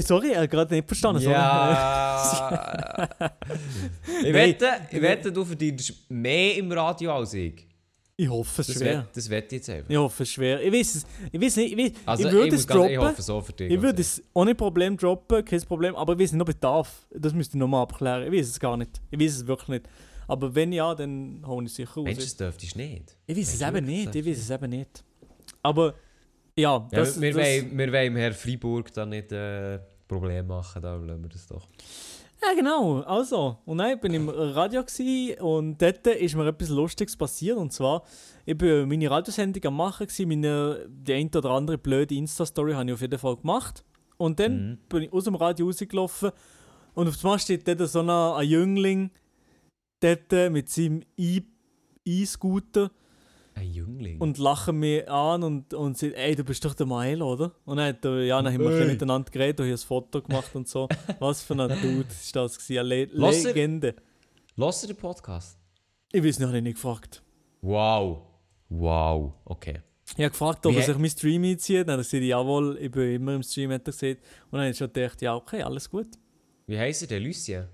Sorry, 0.06 0.30
ich 0.30 0.36
habe 0.36 0.48
gerade 0.48 0.74
nicht 0.74 0.86
verstanden. 0.86 1.22
Ja. 1.22 3.08
ich, 4.24 4.32
wette, 4.32 4.68
ich 4.90 5.00
wette, 5.00 5.30
du 5.30 5.44
verdienst 5.44 6.10
mehr 6.10 6.56
im 6.56 6.72
Radio 6.72 7.14
als 7.14 7.34
ich. 7.34 7.66
Ich 8.16 8.28
hoffe 8.28 8.60
es 8.60 8.68
Das, 8.68 8.76
schwer. 8.76 8.98
wett, 9.00 9.06
das 9.16 9.26
ich 9.26 9.52
jetzt 9.52 9.70
einfach. 9.70 9.90
Ich 9.90 9.96
hoffe 9.96 10.22
es 10.22 10.30
schwer. 10.30 10.62
Ich 10.62 10.72
weiß 10.72 10.94
es. 10.94 11.06
Ich 11.32 11.40
weiß 11.40 11.56
nicht. 11.56 11.72
Ich, 11.72 11.78
weiß, 11.78 11.92
Also, 12.06 12.28
ich 12.28 12.32
würde 12.32 12.50
muss 12.52 12.60
es 12.60 12.66
ganz- 12.66 12.84
Ich 12.90 12.94
droppen. 12.96 13.08
hoffe 13.10 13.22
so 13.22 13.40
für 13.40 13.52
dich. 13.52 13.70
Ich 13.72 13.82
würde 13.82 14.00
es 14.02 14.22
ohne 14.34 14.54
Problem 14.54 14.96
droppen, 14.96 15.44
kein 15.44 15.60
Problem. 15.62 15.96
Aber 15.96 16.12
ich 16.12 16.18
weiß 16.20 16.32
nicht, 16.32 16.40
ob 16.42 16.48
ich 16.48 16.56
darf. 16.60 17.06
Das 17.12 17.32
müsste 17.32 17.56
ich 17.56 17.58
nochmal 17.60 17.82
abklären. 17.82 18.32
Ich 18.32 18.38
weiß 18.38 18.48
es 18.50 18.60
gar 18.60 18.76
nicht. 18.76 19.00
Ich 19.10 19.18
weiß 19.18 19.32
es 19.38 19.46
wirklich 19.48 19.68
nicht. 19.68 19.88
Aber 20.28 20.54
wenn 20.54 20.72
ja, 20.72 20.94
dann 20.94 21.42
hole 21.44 21.66
ich 21.66 21.72
es 21.72 21.76
sicher 21.76 22.02
Mensch, 22.02 22.18
raus. 22.18 22.24
das 22.24 22.36
dürftest 22.36 22.74
du 22.74 22.78
nicht. 22.78 23.16
Ich 23.26 23.36
weiß 23.36 23.54
es 23.54 23.60
Mensch, 23.60 23.76
eben 23.76 23.86
nicht. 23.86 24.14
Ich 24.14 24.26
weiß 24.26 24.38
es 24.38 24.50
eben 24.50 24.70
nicht. 24.70 25.04
Aber 25.62 25.94
ja, 26.56 26.76
Ja, 26.76 26.88
das, 26.92 27.20
wir, 27.20 27.32
das, 27.32 27.42
wollen, 27.44 27.76
wir 27.78 27.92
wollen 27.92 28.06
im 28.06 28.16
Herrn 28.16 28.32
Freiburg 28.32 28.92
da 28.92 29.04
nicht 29.04 29.32
äh, 29.32 29.80
Probleme 30.06 30.44
machen, 30.44 30.80
da 30.80 30.94
lassen 30.94 31.22
wir 31.22 31.28
das 31.30 31.46
doch. 31.48 31.66
Ja, 32.46 32.54
genau. 32.54 33.00
Also, 33.02 33.58
und 33.64 33.78
dann 33.78 33.98
bin 34.00 34.12
ich 34.12 34.16
im 34.20 34.28
Radio 34.28 34.82
und 35.40 35.80
dort 35.80 36.06
ist 36.06 36.34
mir 36.34 36.46
etwas 36.46 36.68
Lustiges 36.68 37.16
passiert. 37.16 37.56
Und 37.56 37.72
zwar, 37.72 38.02
ich 38.44 38.56
bin 38.58 38.88
meine 38.88 39.10
Radiosendung 39.10 39.64
am 39.64 39.76
machen, 39.76 40.06
meine, 40.26 40.86
die 40.88 41.14
eine 41.14 41.30
oder 41.34 41.50
andere 41.50 41.78
blöde 41.78 42.14
Insta-Story 42.14 42.72
habe 42.72 42.86
ich 42.86 42.92
auf 42.94 43.00
jeden 43.00 43.18
Fall 43.18 43.36
gemacht. 43.36 43.84
Und 44.16 44.40
dann 44.40 44.70
Mhm. 44.72 44.78
bin 44.88 45.02
ich 45.04 45.12
aus 45.12 45.24
dem 45.24 45.34
Radio 45.36 45.66
rausgelaufen 45.66 46.30
und 46.94 47.08
auf 47.08 47.24
einmal 47.24 47.38
steht 47.38 47.66
dort 47.66 47.88
so 47.88 48.00
ein, 48.00 48.10
ein 48.10 48.46
Jüngling 48.48 49.10
dort 50.00 50.52
mit 50.52 50.68
seinem 50.68 51.02
E- 51.16 51.40
E-Scooter 52.04 52.90
Ein 53.54 53.70
Jüngling. 53.70 54.20
und 54.20 54.38
lachen 54.38 54.78
mich 54.78 55.08
an 55.08 55.42
und, 55.42 55.74
und 55.74 55.96
sagt, 55.96 56.14
ey, 56.14 56.34
du 56.34 56.44
bist 56.44 56.64
doch 56.64 56.74
der 56.74 56.86
Mael, 56.86 57.22
oder? 57.22 57.52
Und 57.64 57.76
dann, 57.76 57.88
hat 57.88 58.04
ja, 58.04 58.42
dann 58.42 58.52
haben 58.52 58.60
wir 58.60 58.70
ein 58.70 58.86
miteinander 58.88 59.30
geredet 59.30 59.60
und 59.60 59.66
hier 59.66 59.74
ein 59.74 59.78
Foto 59.78 60.22
gemacht 60.22 60.54
und 60.54 60.68
so. 60.68 60.88
Was 61.18 61.42
für 61.42 61.54
ein 61.54 61.68
Dude 61.80 62.06
ist 62.08 62.34
das 62.34 62.58
gewesen? 62.58 62.78
Eine 62.80 63.04
Le 63.04 63.08
Lass 63.12 63.44
Legende. 63.44 63.94
Lass 64.56 64.80
den 64.82 64.96
Podcast? 64.96 65.58
Ich 66.12 66.22
weiß 66.22 66.38
nicht, 66.38 66.46
habe 66.46 66.58
ich 66.58 66.62
nicht 66.62 66.74
gefragt. 66.74 67.22
Wow. 67.60 68.22
Wow. 68.68 69.32
Okay. 69.44 69.80
Ich 70.06 70.14
habe 70.14 70.30
gefragt, 70.30 70.66
ob 70.66 70.72
Wie 70.72 70.78
er 70.78 70.82
sich 70.84 70.98
mein 70.98 71.10
Stream 71.10 71.44
einzieht. 71.44 71.88
Dann 71.88 71.98
hat 71.98 72.06
er 72.06 72.10
gesagt, 72.10 72.22
jawohl, 72.22 72.78
ich 72.80 72.90
bin 72.90 73.14
immer 73.14 73.34
im 73.34 73.42
Stream, 73.42 73.72
hat 73.72 73.86
er 73.88 73.92
gesagt. 73.92 74.20
Und 74.50 74.52
dann 74.52 74.60
habe 74.60 74.70
ich 74.70 74.76
schon 74.78 74.92
gedacht, 74.92 75.20
ja, 75.22 75.34
okay, 75.34 75.62
alles 75.62 75.90
gut. 75.90 76.08
Wie 76.66 76.78
heisst 76.78 77.02
er 77.02 77.08
denn? 77.08 77.22
Lucien? 77.22 77.66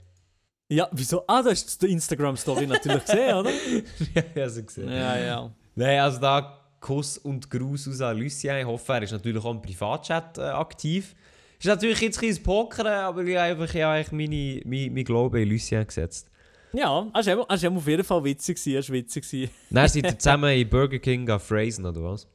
Ja, 0.69 0.89
wieso? 0.93 1.25
Ah, 1.27 1.43
du 1.43 1.51
hast 1.51 1.83
die 1.83 1.91
Instagram-Story 1.91 2.67
natürlich 2.67 3.05
gesehen, 3.05 3.35
oder? 3.35 3.51
ja, 4.15 4.23
ich 4.35 4.43
habe 4.43 4.63
gesehen. 4.63 4.89
Ja, 4.89 5.19
ja. 5.19 5.53
Nein, 5.75 6.01
also 6.01 6.21
da 6.21 6.57
Kuss 6.81 7.19
und 7.19 7.51
Gruß 7.51 7.89
aus 7.89 8.01
an 8.01 8.19
Lucien. 8.19 8.57
Ich 8.59 8.65
hoffe, 8.67 8.93
er 8.95 9.03
ist 9.03 9.13
natürlich 9.13 9.45
auch 9.45 9.51
im 9.51 9.61
Privatchat 9.63 10.39
äh, 10.39 10.43
aktiv. 10.43 11.15
Ist 11.59 11.67
natürlich 11.67 12.01
jetzt 12.01 12.19
ein 12.19 12.29
bisschen 12.29 12.43
Pokern, 12.43 12.87
aber 12.87 13.23
ich 13.23 13.37
habe 13.37 13.63
einfach 13.63 13.75
ich 13.75 13.83
habe 13.83 13.95
eigentlich 13.95 14.13
meine, 14.13 14.61
mein, 14.65 14.95
mein 14.95 15.05
Glaube 15.05 15.43
in 15.43 15.51
Lucien 15.51 15.87
gesetzt. 15.87 16.31
Ja, 16.73 17.07
er 17.13 17.25
war 17.39 17.63
eben 17.65 17.77
auf 17.77 17.87
jeden 17.87 18.05
Fall 18.05 18.25
witzig, 18.25 18.57
gewesen, 18.63 18.93
witzig. 18.95 19.25
gewesen. 19.29 19.51
Dann 19.71 19.89
seid 19.89 20.05
ihr 20.05 20.19
zusammen 20.19 20.57
in 20.57 20.69
Burger 20.69 20.99
King 20.99 21.29
an 21.29 21.41
Phrasen, 21.41 21.85
oder 21.85 22.03
was? 22.03 22.27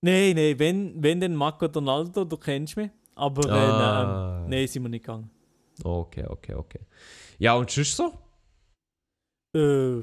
Nein, 0.00 0.34
nein, 0.36 0.58
wenn, 0.58 1.02
wenn 1.02 1.20
dann 1.20 1.34
Marco 1.36 1.68
Donaldo, 1.68 2.24
du 2.24 2.36
kennst 2.36 2.76
mich. 2.76 2.90
Aber 3.14 3.44
wenn, 3.44 3.52
Ah. 3.52 4.40
ähm, 4.44 4.50
nein, 4.50 4.66
sind 4.66 4.82
wir 4.84 4.88
nicht 4.88 5.04
gegangen. 5.04 5.30
Okay, 5.84 6.24
okay, 6.26 6.54
okay. 6.54 6.80
Ja, 7.38 7.54
und 7.54 7.70
sonst 7.70 7.94
so? 7.96 8.12
Äh, 9.54 10.02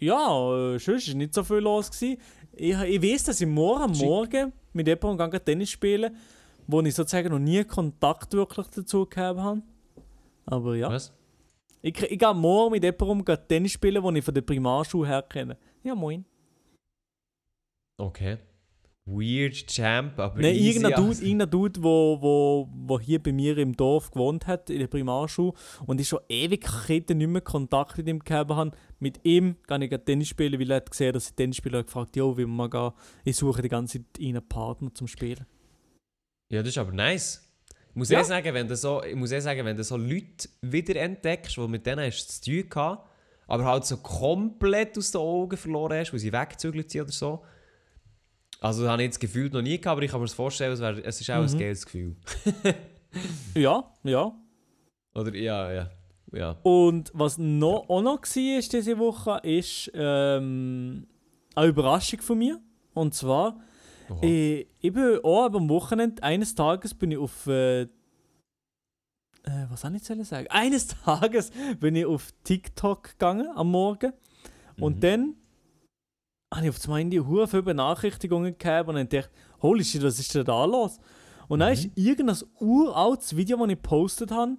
ja, 0.00 0.74
äh, 0.74 0.78
sonst 0.78 1.08
war 1.08 1.14
nicht 1.14 1.34
so 1.34 1.44
viel 1.44 1.58
los. 1.58 1.90
Gewesen. 1.90 2.18
Ich, 2.52 2.76
ich 2.76 3.02
weiß, 3.02 3.24
dass 3.24 3.40
ich 3.40 3.46
morgen. 3.46 3.96
Morgen 3.98 4.52
mit 4.72 4.86
jemandem 4.86 5.44
Tennis 5.44 5.70
spielen 5.70 6.16
wo 6.70 6.80
ich 6.82 6.94
sozusagen 6.94 7.30
noch 7.30 7.38
nie 7.38 7.64
Kontakt 7.64 8.32
wirklich 8.32 8.66
dazu 8.68 9.06
gehabt 9.06 9.38
habe. 9.38 9.62
Aber 10.46 10.76
ja. 10.76 10.90
Was? 10.90 11.12
Ich, 11.82 12.00
ich 12.02 12.18
gehe 12.18 12.34
morgen 12.34 12.72
mit 12.72 12.84
jemandem 12.84 13.36
Tennis 13.48 13.72
spielen, 13.72 14.02
den 14.02 14.16
ich 14.16 14.24
von 14.24 14.34
der 14.34 14.42
Primarschule 14.42 15.08
her 15.08 15.22
kenne. 15.22 15.56
Ja, 15.82 15.94
moin. 15.94 16.24
Okay. 17.96 18.38
Weird 19.12 19.66
Champ, 19.66 20.18
aber 20.18 20.40
Nein, 20.40 20.54
irgendein 20.54 20.92
Dude, 20.94 21.08
also. 21.08 21.22
irgendein 21.24 21.50
Dude 21.50 21.82
wo, 21.82 22.18
wo, 22.20 22.68
wo 22.72 23.00
hier 23.00 23.22
bei 23.22 23.32
mir 23.32 23.58
im 23.58 23.76
Dorf 23.76 24.10
gewohnt 24.10 24.46
hat, 24.46 24.70
in 24.70 24.78
der 24.78 24.86
Primarschule, 24.86 25.52
und 25.86 26.00
ich 26.00 26.08
schon 26.08 26.20
Ewigkeiten 26.28 27.18
nicht 27.18 27.28
mehr 27.28 27.40
Kontakt 27.40 27.98
mit 27.98 28.08
ihm 28.08 28.20
gehabt 28.20 28.50
habe. 28.50 28.70
Mit 28.98 29.20
ihm 29.24 29.56
kann 29.66 29.82
ich 29.82 29.90
Tennis 30.04 30.28
spielen, 30.28 30.60
weil 30.60 30.70
er 30.70 30.76
hat 30.76 30.90
gesehen, 30.90 31.12
dass 31.12 31.28
ich 31.30 31.34
Tennis 31.34 31.56
spiele 31.56 31.78
und 31.78 31.86
gefragt, 31.86 32.14
jo, 32.16 32.36
wie 32.38 32.46
man 32.46 32.70
gehen. 32.70 32.90
Ich 33.24 33.36
suche 33.36 33.62
die 33.62 33.68
ganze 33.68 33.98
Zeit 33.98 34.06
einen 34.22 34.46
Partner 34.48 34.94
zum 34.94 35.06
Spielen. 35.08 35.44
Ja, 36.50 36.60
das 36.60 36.68
ist 36.70 36.78
aber 36.78 36.92
nice. 36.92 37.46
Ich 37.90 37.96
muss 37.96 38.08
Ja. 38.10 38.20
eh 38.20 38.24
sagen, 38.24 38.54
wenn 38.54 38.68
du 38.68 38.76
so, 38.76 39.02
ich 39.02 39.16
muss 39.16 39.32
eh 39.32 39.40
sagen, 39.40 39.64
wenn 39.64 39.76
du 39.76 39.82
so 39.84 39.96
Leute 39.96 40.48
wiederentdeckst, 40.62 41.56
die 41.56 41.68
mit 41.68 41.84
denen 41.86 42.06
hast 42.06 42.26
du 42.26 42.32
zu 42.42 42.50
tun 42.62 42.70
gehabt, 42.70 43.08
aber 43.48 43.64
halt 43.64 43.84
so 43.84 43.96
komplett 43.96 44.96
aus 44.96 45.10
den 45.10 45.20
Augen 45.20 45.56
verloren 45.56 45.98
hast, 45.98 46.12
weil 46.12 46.20
sie 46.20 46.32
weggezügelt 46.32 46.90
sind 46.90 47.02
oder 47.02 47.12
so. 47.12 47.42
Also, 48.60 48.82
das 48.82 48.90
habe 48.92 49.02
ich 49.02 49.06
jetzt 49.06 49.20
gefühlt 49.20 49.52
noch 49.54 49.62
nie 49.62 49.78
gehabt, 49.80 49.96
aber 49.96 50.02
ich 50.02 50.10
kann 50.10 50.20
mir 50.20 50.26
das 50.26 50.34
vorstellen, 50.34 50.72
es, 50.72 50.80
wär, 50.80 51.04
es 51.04 51.20
ist 51.20 51.30
auch 51.30 51.38
Mhm. 51.42 51.48
ein 51.48 51.58
geiles 51.58 51.84
Gefühl. 51.84 52.16
Ja, 53.56 53.92
ja. 54.04 54.32
Oder, 55.16 55.34
ja, 55.34 55.72
ja, 55.72 55.90
ja. 56.32 56.50
Und 56.62 57.10
was 57.14 57.38
noch, 57.38 57.88
auch 57.88 58.02
noch 58.02 58.20
war 58.22 58.60
diese 58.60 58.98
Woche, 58.98 59.40
ist 59.42 59.90
ähm, 59.94 61.08
eine 61.56 61.66
Überraschung 61.66 62.20
von 62.20 62.38
mir. 62.38 62.60
Und 62.94 63.14
zwar, 63.14 63.58
Oha. 64.08 64.18
ich, 64.22 64.68
ich 64.80 64.92
bin 64.92 65.18
auch 65.24 65.46
am 65.52 65.68
Wochenende, 65.68 66.22
eines 66.22 66.54
Tages 66.54 66.94
bin 66.94 67.10
ich 67.10 67.18
auf. 67.18 67.46
Äh, 67.48 67.82
äh, 67.82 67.88
was 69.70 69.80
soll 69.80 69.96
ich 69.96 70.28
sagen? 70.28 70.46
Eines 70.50 70.86
Tages 71.04 71.50
bin 71.80 71.96
ich 71.96 72.06
auf 72.06 72.28
TikTok 72.44 73.02
gegangen 73.12 73.48
am 73.56 73.70
Morgen. 73.72 74.12
Und 74.78 74.96
Mhm. 74.96 75.00
dann 75.00 75.34
habe 76.52 76.64
ich 76.64 76.70
auf 76.70 76.78
das 76.78 76.88
Handy 76.88 77.18
hure 77.18 77.46
viele 77.46 77.62
Benachrichtigungen 77.62 78.56
gehabt 78.58 78.88
und 78.88 78.96
dann 78.96 79.08
dachte 79.08 79.30
holy 79.62 79.84
shit, 79.84 80.02
was 80.02 80.18
ist 80.18 80.34
denn 80.34 80.44
da 80.44 80.64
los? 80.64 80.98
Und 81.48 81.60
dann 81.60 81.72
ist 81.72 81.88
irgendein 81.94 82.36
uraltes 82.60 83.36
Video, 83.36 83.56
das 83.56 83.68
ich 83.68 83.82
gepostet 83.82 84.30
habe, 84.30 84.56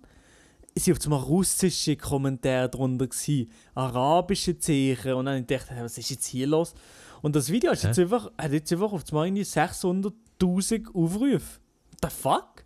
es 0.74 0.88
waren 0.88 0.98
auf 0.98 1.04
einmal 1.06 1.20
russische 1.20 1.96
Kommentare 1.96 2.70
drunter, 2.70 3.08
gewesen, 3.08 3.52
arabische 3.76 4.58
Zeichen 4.58 5.14
und 5.14 5.26
dann 5.26 5.46
dachte 5.46 5.74
ich, 5.74 5.82
was 5.82 5.98
ist 5.98 6.10
jetzt 6.10 6.26
hier 6.26 6.48
los? 6.48 6.74
Und 7.22 7.36
das 7.36 7.50
Video 7.50 7.72
hat 7.72 7.84
jetzt 7.84 8.00
einfach, 8.00 8.32
hat 8.38 8.52
jetzt 8.52 8.72
einfach 8.72 8.92
auf 8.92 9.04
einmal 9.10 9.28
irgendwie 9.28 9.44
600'000 9.44 10.88
Aufrufe. 10.94 11.40
What 11.40 12.02
the 12.02 12.08
fuck? 12.10 12.66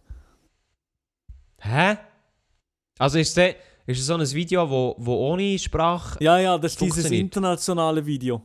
Hä? 1.59 1.97
Also 2.97 3.19
ist 3.19 3.37
es 3.37 3.55
ist 3.87 3.99
es 3.99 4.05
so 4.05 4.15
ein 4.15 4.31
Video, 4.31 4.69
wo, 4.69 4.95
wo 4.97 5.13
ohne 5.31 5.59
Sprache. 5.59 6.23
Ja, 6.23 6.39
ja, 6.39 6.57
das 6.57 6.71
ist 6.73 6.81
dieses 6.81 7.11
internationale 7.11 8.05
Video. 8.05 8.41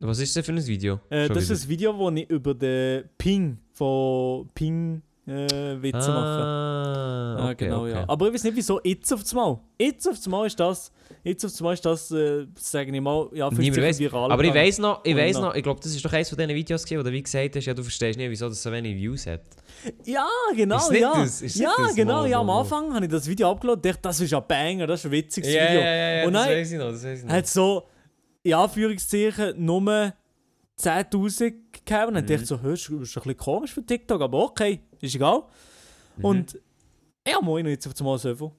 Was 0.00 0.20
ist 0.20 0.36
das 0.36 0.46
für 0.46 0.52
ein 0.52 0.64
Video? 0.66 1.00
Äh, 1.10 1.26
das 1.28 1.44
wieder. 1.44 1.54
ist 1.54 1.64
ein 1.64 1.68
Video, 1.68 1.98
wo 1.98 2.08
ich 2.10 2.30
über 2.30 2.54
den 2.54 3.04
Ping 3.18 3.58
von 3.72 4.48
Ping 4.54 5.02
äh, 5.26 5.32
Witze 5.82 6.08
mache. 6.08 6.42
Ah, 6.42 7.36
Ah, 7.38 7.50
okay, 7.50 7.64
genau, 7.66 7.82
okay. 7.82 7.90
ja. 7.92 8.04
Aber 8.08 8.28
ich 8.28 8.34
weiß 8.34 8.44
nicht, 8.44 8.56
wieso 8.56 8.80
jetzt 8.82 9.12
auf 9.12 9.22
das 9.22 9.34
Mal. 9.34 9.58
Jetzt 9.78 10.08
auf 10.08 10.14
das 10.16 10.26
Mal 10.28 10.46
ist 10.46 10.58
das, 10.58 10.92
jetzt 11.24 11.44
auf 11.44 11.50
das 11.50 11.60
Mal 11.60 11.72
ist 11.74 11.84
das, 11.84 12.10
äh, 12.12 12.46
sage 12.56 12.94
ich 12.94 13.00
mal, 13.00 13.28
ja, 13.34 13.50
sicher 13.50 13.82
weiss. 13.82 13.98
viral 13.98 14.30
Aber 14.32 14.44
ich 14.44 14.54
weiss 14.54 14.78
noch, 14.78 15.00
ich 15.04 15.12
Und 15.14 15.20
weiss 15.20 15.38
noch- 15.38 15.54
ich 15.54 15.62
glaube, 15.64 15.80
das 15.82 15.94
ist 15.94 16.04
doch 16.04 16.12
eines 16.12 16.28
von 16.30 16.38
diesen 16.38 16.54
Videos 16.54 16.84
gewesen, 16.84 17.00
wo 17.00 17.02
du 17.04 17.12
wie 17.12 17.22
gesagt 17.22 17.56
hast, 17.56 17.66
ja, 17.66 17.74
du 17.74 17.82
verstehst 17.82 18.18
nicht, 18.18 18.30
wieso 18.30 18.48
das 18.48 18.62
so 18.62 18.70
wenig 18.72 18.96
Views 18.96 19.26
hat. 19.26 19.42
Ja, 20.04 20.26
genau, 20.56 20.90
ja. 20.92 21.12
das? 21.14 21.40
Ja, 21.56 21.72
das? 21.76 21.94
genau, 21.94 22.22
Mal, 22.22 22.30
ja. 22.30 22.40
Am. 22.40 22.48
Anfang 22.50 22.94
habe 22.94 23.04
ich 23.04 23.10
das 23.10 23.28
Video 23.28 23.50
abgeladen 23.50 23.82
dachte, 23.82 24.00
das 24.02 24.20
ist 24.20 24.32
ein 24.32 24.42
Banger, 24.48 24.86
das 24.86 25.00
ist 25.00 25.06
ein 25.06 25.12
witziges 25.12 25.52
Ja, 25.52 25.62
Video. 25.68 25.80
ja, 25.80 25.94
ja, 25.94 26.10
ja, 26.20 26.26
und 26.26 26.32
das 26.32 26.46
weiss 26.48 26.72
ich 26.72 26.78
noch, 26.78 26.90
das 26.92 27.04
weiss 27.04 27.18
ich 27.20 27.24
noch. 27.26 27.32
hat 27.34 27.46
so, 27.46 27.82
in 28.48 28.54
Anführungszeichen, 28.54 29.64
nur 29.64 30.12
10'000 30.78 31.54
gegeben. 31.72 32.06
Und 32.08 32.14
dann 32.14 32.24
Mhm. 32.24 32.28
dachte 32.28 32.42
ich 32.42 32.46
so, 32.46 32.60
hör, 32.60 32.72
ist 32.72 32.88
ist 32.88 32.90
ein 32.92 32.98
bisschen 33.00 33.36
komisch 33.36 33.72
für 33.72 33.84
TikTok, 33.84 34.20
aber 34.20 34.42
okay, 34.44 34.80
ist 35.00 35.14
egal. 35.14 35.42
Mhm. 36.16 36.24
Und 36.24 36.58
ja, 37.26 37.40
moin, 37.40 37.66
jetzt 37.66 37.86
auf 37.86 37.92
das 37.94 38.02
Mal 38.02 38.18
so 38.18 38.34
viel. 38.34 38.50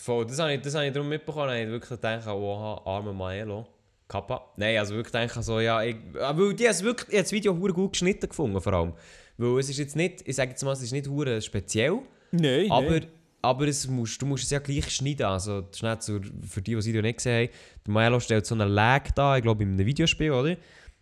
Voll, 0.00 0.26
das 0.26 0.38
habe 0.38 0.54
ich, 0.54 0.60
das 0.60 0.74
habe 0.74 0.86
ich 0.86 0.92
darum 0.92 1.08
mitbekommen, 1.08 1.54
ich 1.56 1.68
wirklich 1.68 1.90
gedacht, 1.90 2.26
oha, 2.28 2.82
arme 2.84 3.12
Maelo. 3.12 3.66
Kappa. 4.06 4.52
Nein, 4.56 4.78
also 4.78 4.94
wirklich 4.94 5.12
denke 5.12 5.42
so, 5.42 5.60
ja, 5.60 5.82
ich, 5.82 5.96
ah, 6.18 6.32
weil 6.36 6.54
die 6.54 6.66
haben 6.66 6.80
wirklich, 6.80 7.08
ich 7.12 7.20
das 7.20 7.32
Video 7.32 7.54
hure 7.54 7.74
gut 7.74 7.92
geschnitten 7.92 8.28
gefunden, 8.28 8.58
vor 8.60 8.72
allem. 8.72 8.94
Weil 9.36 9.58
es 9.58 9.68
ist 9.68 9.78
jetzt 9.78 9.96
nicht, 9.96 10.26
ich 10.26 10.34
sage 10.34 10.50
jetzt 10.52 10.64
mal, 10.64 10.72
es 10.72 10.82
ist 10.82 10.92
nicht 10.92 11.08
hure 11.08 11.42
speziell, 11.42 11.98
Nein, 12.30 12.70
aber, 12.70 12.90
nein. 12.90 13.06
Aber 13.42 13.66
es 13.68 13.86
musst, 13.88 14.20
du 14.20 14.26
musst 14.26 14.44
es 14.44 14.50
ja 14.50 14.58
gleich 14.58 14.90
schneiden, 14.90 15.26
also 15.26 15.66
schnell 15.74 15.98
zur, 16.00 16.20
für 16.46 16.60
die, 16.62 16.72
die 16.72 16.76
das 16.76 16.86
Video 16.86 17.02
nicht 17.02 17.18
gesehen 17.18 17.48
haben, 17.48 17.54
der 17.86 17.92
Maelo 17.94 18.20
stellt 18.20 18.46
so 18.46 18.54
einen 18.54 18.68
Lag 18.68 19.10
da, 19.12 19.36
ich 19.36 19.42
glaube 19.42 19.62
in 19.62 19.72
einem 19.74 19.86
Videospiel, 19.86 20.32
oder? 20.32 20.56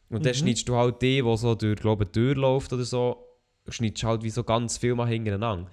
Und 0.08 0.24
dann 0.24 0.32
Mhm. 0.32 0.38
schneidest 0.38 0.68
du 0.68 0.76
halt 0.76 1.00
die, 1.02 1.22
die 1.22 1.36
so 1.36 1.54
durch, 1.54 1.80
glaube 1.80 2.04
ich, 2.04 2.10
Tür 2.10 2.34
läuft 2.34 2.72
oder 2.72 2.84
so, 2.84 3.26
schneidest 3.68 4.04
halt 4.04 4.22
wie 4.22 4.30
so 4.30 4.44
ganz 4.44 4.78
viel 4.78 4.94
mal 4.94 5.08
hintereinander. 5.08 5.70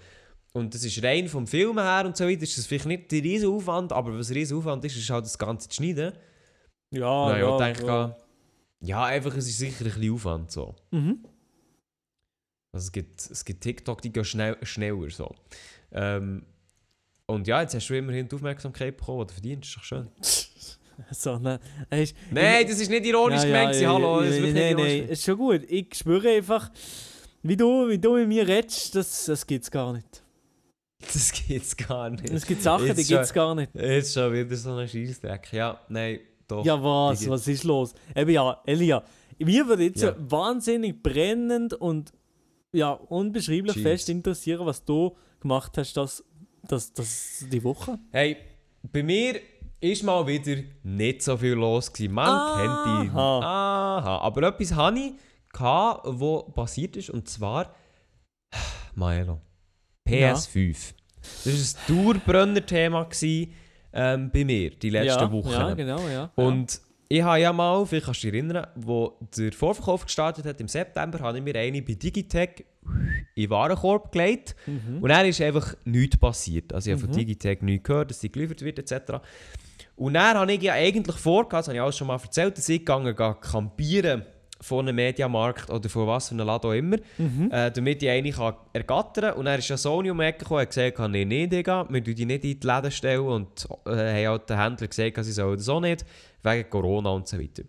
Und 0.54 0.74
das 0.74 0.84
ist 0.84 1.04
rein 1.04 1.28
vom 1.28 1.48
Film 1.48 1.80
her 1.80 2.04
und 2.06 2.16
so 2.16 2.26
weiter, 2.28 2.44
ist 2.44 2.58
das 2.58 2.66
vielleicht 2.68 2.86
nicht 2.86 3.12
der 3.12 3.24
riesen 3.24 3.50
Aufwand, 3.50 3.92
aber 3.92 4.18
was 4.18 4.30
ein 4.30 4.34
riesen 4.36 4.58
Aufwand 4.58 4.86
ist, 4.86 4.96
ist 4.96 5.10
halt 5.10 5.26
das 5.26 5.38
Ganze 5.38 5.68
zu 5.70 5.76
schneiden. 5.78 6.14
Ja, 6.92 7.30
Nein, 7.30 7.42
ja, 7.42 7.58
denke, 7.58 7.86
ja. 7.88 8.18
ja, 8.82 9.06
einfach, 9.06 9.36
es 9.36 9.48
ist 9.48 9.58
sicher 9.58 9.84
ein 9.84 9.92
bisschen 9.92 10.14
Aufwand 10.14 10.52
so. 10.52 10.76
Mhm. 10.92 11.26
Also 12.72 12.86
es 12.86 12.92
gibt, 12.92 13.20
es 13.20 13.46
gibt 13.46 13.62
TikTok, 13.62 14.02
die 14.02 14.12
gehen 14.12 14.26
schnell, 14.26 14.58
schneller 14.64 15.10
so. 15.10 15.34
Ähm, 15.92 16.44
und 17.28 17.48
ja, 17.48 17.62
jetzt 17.62 17.74
hast 17.76 17.88
du 17.90 17.98
immerhin 17.98 18.28
die 18.28 18.36
Aufmerksamkeit 18.36 18.98
bekommen, 18.98 19.22
die 19.22 19.28
du 19.28 19.34
verdienst, 19.34 19.70
ist 19.70 19.78
doch 19.78 19.84
schön. 19.84 20.08
So, 21.12 21.40
ne, 21.40 21.60
ist, 21.90 22.16
Nein, 22.30 22.68
das 22.68 22.80
ist 22.80 22.90
nicht 22.90 23.04
ironisch 23.08 23.42
Ja, 23.42 23.46
gemeint, 23.48 23.82
ja, 23.82 23.92
hallo, 23.92 24.22
ja, 24.22 24.28
das 24.28 24.36
ist 24.38 24.54
nein, 24.54 24.76
nein, 24.78 25.08
ist 25.10 25.24
schon 25.24 25.38
gut. 25.38 25.62
Ich 25.68 25.96
spüre 25.96 26.30
einfach, 26.30 26.70
wie 27.42 27.58
du, 27.58 27.90
wie 27.90 27.98
du 27.98 28.14
mit 28.16 28.28
mir 28.28 28.48
redest, 28.48 28.94
das, 28.94 29.26
das 29.26 29.46
gibt 29.48 29.64
es 29.64 29.72
gar 29.72 29.92
nicht. 29.94 30.24
Das 31.12 31.32
gibt's 31.34 31.76
gar 31.76 32.12
nicht. 32.12 32.30
Es 32.30 32.46
gibt 32.46 32.62
Sachen, 32.62 32.86
Jetzt 32.86 33.00
die 33.00 33.06
gibt 33.06 33.22
es 33.22 33.34
gar 33.34 33.56
nicht. 33.56 33.74
Jetzt 33.74 34.14
schon 34.14 34.32
wieder 34.34 34.56
so 34.56 34.76
ein 34.76 34.88
Scheissdreck. 34.88 35.52
Ja, 35.52 35.80
nein, 35.90 36.20
doch. 36.48 36.64
Ja, 36.64 36.82
was? 36.82 37.28
Was 37.28 37.48
ist 37.48 37.64
los? 37.64 37.96
Eben 38.16 38.30
ja, 38.30 38.62
Elia, 38.64 39.04
mir 39.40 39.68
würde 39.68 39.86
jetzt 39.86 40.04
Ja. 40.04 40.16
wahnsinnig 40.20 41.02
brennend 41.02 41.74
und 41.74 42.14
ja, 42.72 42.92
unbeschreiblich 42.92 43.76
Jeez. 43.76 43.84
fest 43.84 44.10
interessieren, 44.10 44.66
was 44.66 44.86
du 44.86 45.16
gemacht 45.40 45.76
hast, 45.78 45.98
das, 45.98 46.24
das, 46.68 46.94
das 46.94 47.46
die 47.52 47.64
Woche. 47.64 48.00
Hey, 48.12 48.38
bei 48.92 49.04
mir 49.04 49.40
ist 49.80 50.04
mal 50.04 50.26
wieder 50.26 50.62
nicht 50.84 51.22
so 51.22 51.38
viel 51.38 51.54
los 51.54 51.92
gewesen. 51.92 52.14
Man 52.14 52.58
kennt 52.58 53.10
ihn. 53.10 53.16
Aha. 53.16 53.98
Aha. 53.98 54.18
Aber 54.20 54.44
etwas 54.44 54.74
hatte 54.74 55.00
ich, 55.00 55.14
wo 55.60 56.44
passiert 56.44 56.96
ist, 56.96 57.10
und 57.10 57.28
zwar 57.28 57.74
Maelo. 58.96 59.42
PS5. 60.08 60.94
Das 61.22 61.46
war 61.46 61.54
ein 61.54 62.04
Dauerbrenner-Thema 62.04 63.08
ähm, 63.94 64.32
bei 64.32 64.44
mir, 64.44 64.72
die 64.72 64.90
letzten 64.90 65.22
ja, 65.22 65.32
Wochen. 65.32 65.52
Ja, 65.52 65.74
genau, 65.74 66.08
ja. 66.08 66.32
Und 66.36 66.82
ich 67.14 67.22
habe 67.22 67.40
ja 67.40 67.54
mal, 67.54 67.86
vielleicht 67.86 68.08
kannst 68.08 68.24
du 68.24 68.32
dich 68.32 68.40
erinnern, 68.40 68.66
wo 68.74 69.20
der 69.38 69.52
Vorverkauf 69.52 70.06
gestartet 70.06 70.46
hat 70.46 70.60
im 70.60 70.68
September, 70.68 71.20
habe 71.20 71.38
ich 71.38 71.44
mir 71.44 71.56
eine 71.56 71.80
bei 71.84 71.94
Digitec 71.94 72.66
in 73.36 73.44
den 73.44 73.50
Warenkorb 73.52 74.12
gelegt. 74.12 74.56
Mhm. 74.66 74.98
Und 75.00 75.10
dann 75.10 75.28
ist 75.28 75.40
einfach 75.40 75.76
nichts 75.86 76.18
passiert. 76.18 76.74
Also 76.74 76.90
ich 76.90 76.98
habe 76.98 77.06
von 77.06 77.16
Digitec 77.16 77.62
nichts 77.62 77.88
gehört, 77.88 78.10
dass 78.10 78.20
sie 78.20 78.32
geliefert 78.32 78.64
wird 78.64 78.80
etc. 78.80 79.20
Und 79.96 80.16
dann 80.16 80.38
habe 80.38 80.54
ich 80.54 80.62
ja 80.64 80.74
eigentlich 80.74 81.18
vorgehabt, 81.18 81.54
das 81.54 81.68
habe 81.68 81.78
ich 81.78 81.82
alles 81.84 81.98
schon 81.98 82.08
mal 82.08 82.20
erzählt, 82.20 82.58
dass 82.58 82.68
ich 82.68 82.80
gegangen 82.80 83.16
gehe 83.16 83.36
campieren 83.36 84.26
von 84.64 84.88
einem 84.88 84.96
Mediamarkt 84.96 85.70
oder 85.70 85.90
von 85.90 86.08
was 86.08 86.30
für 86.30 86.36
einem 86.36 86.48
Laden 86.48 86.70
auch 86.70 86.74
immer, 86.74 86.98
Mhm. 87.18 87.50
äh, 87.52 87.70
damit 87.72 88.02
ich 88.02 88.10
eine 88.10 88.32
kann 88.32 88.56
ergattern 88.74 89.26
kann. 89.32 89.34
Und 89.38 89.46
dann 89.46 89.60
ist 89.60 89.68
ja 89.68 89.78
Sony 89.78 90.10
um 90.10 90.18
die 90.20 90.24
Ecke 90.26 90.40
gekommen 90.40 90.60
und 90.62 90.62
hat 90.68 90.70
gesagt, 90.96 91.12
nee, 91.12 91.26
nee, 91.26 91.48
Digga, 91.48 91.86
wir 91.90 92.04
tun 92.04 92.16
die 92.16 92.26
nicht 92.26 92.44
in 92.44 92.60
die 92.60 92.68
Läden 92.68 92.92
stellen. 92.92 93.22
Und 93.22 93.68
äh, 93.86 94.26
haben 94.26 94.28
halt 94.32 94.50
den 94.50 94.58
Händler 94.60 94.88
gesagt, 94.88 95.24
sie 95.24 95.32
sollen 95.32 95.58
das 95.58 95.70
auch 95.70 95.80
nicht, 95.82 96.06
wegen 96.44 96.70
Corona 96.70 97.10
und 97.10 97.28
so 97.28 97.38
weiter. 97.38 97.64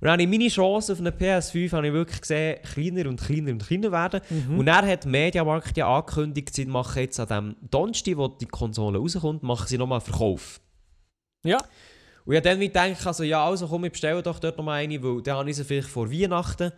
Und 0.00 0.06
dann 0.06 0.12
habe 0.12 0.22
ich 0.22 0.28
meine 0.30 0.48
Chance 0.48 0.92
auf 0.94 0.98
eine 1.00 1.10
PS5 1.10 1.72
habe 1.72 1.86
ich 1.88 1.92
wirklich 1.92 2.20
gesehen, 2.22 2.56
kleiner 2.72 3.08
und 3.10 3.20
kleiner 3.20 3.50
und 3.52 3.66
kleiner 3.66 3.92
werden. 3.92 4.20
Und 4.56 4.64
dann 4.64 4.86
hat 4.86 5.04
Mediamarkt 5.04 5.76
ja 5.76 5.94
angekündigt, 5.94 6.54
sie 6.54 6.64
machen 6.64 7.02
jetzt 7.02 7.20
an 7.20 7.28
dem 7.28 7.56
Donnerstag, 7.70 8.16
wo 8.16 8.28
die 8.28 8.46
Konsole 8.46 8.98
rauskommt, 8.98 9.42
machen 9.42 9.66
sie 9.68 9.76
nochmal 9.76 10.00
Verkauf. 10.00 10.58
Ja. 11.44 11.58
Und 12.24 12.36
habe 12.36 12.42
dann 12.42 12.60
gedacht, 12.60 13.06
also, 13.06 13.22
ja, 13.22 13.44
also 13.44 13.66
komm, 13.66 13.84
ich 13.84 13.92
bestelle 13.92 14.22
doch 14.22 14.38
dort 14.38 14.56
noch 14.56 14.64
mal 14.64 14.74
eine, 14.74 15.02
weil 15.02 15.22
dann 15.22 15.36
habe 15.36 15.50
ich 15.50 15.56
sie 15.56 15.64
vielleicht 15.64 15.88
vor 15.88 16.10
Weihnachten. 16.10 16.72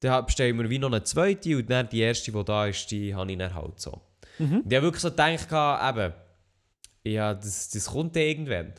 Dann 0.00 0.26
bestellen 0.26 0.58
wir 0.58 0.68
wie 0.68 0.78
noch 0.78 0.88
eine 0.88 1.02
zweite 1.02 1.56
und 1.56 1.70
dann 1.70 1.88
die 1.88 2.00
erste, 2.00 2.30
die 2.30 2.44
da 2.44 2.66
ist, 2.66 2.90
die 2.90 3.14
habe 3.14 3.32
ich 3.32 3.38
dann 3.38 3.54
halt 3.54 3.80
so. 3.80 4.02
Mhm. 4.38 4.60
Und 4.60 4.72
ich 4.72 4.76
habe 4.76 4.86
wirklich 4.86 5.02
so 5.02 5.10
gedacht, 5.10 5.46
eben, 5.50 6.14
ja, 7.04 7.34
das, 7.34 7.70
das 7.70 7.86
kommt 7.86 8.14
dann 8.14 8.22
irgendwann. 8.22 8.74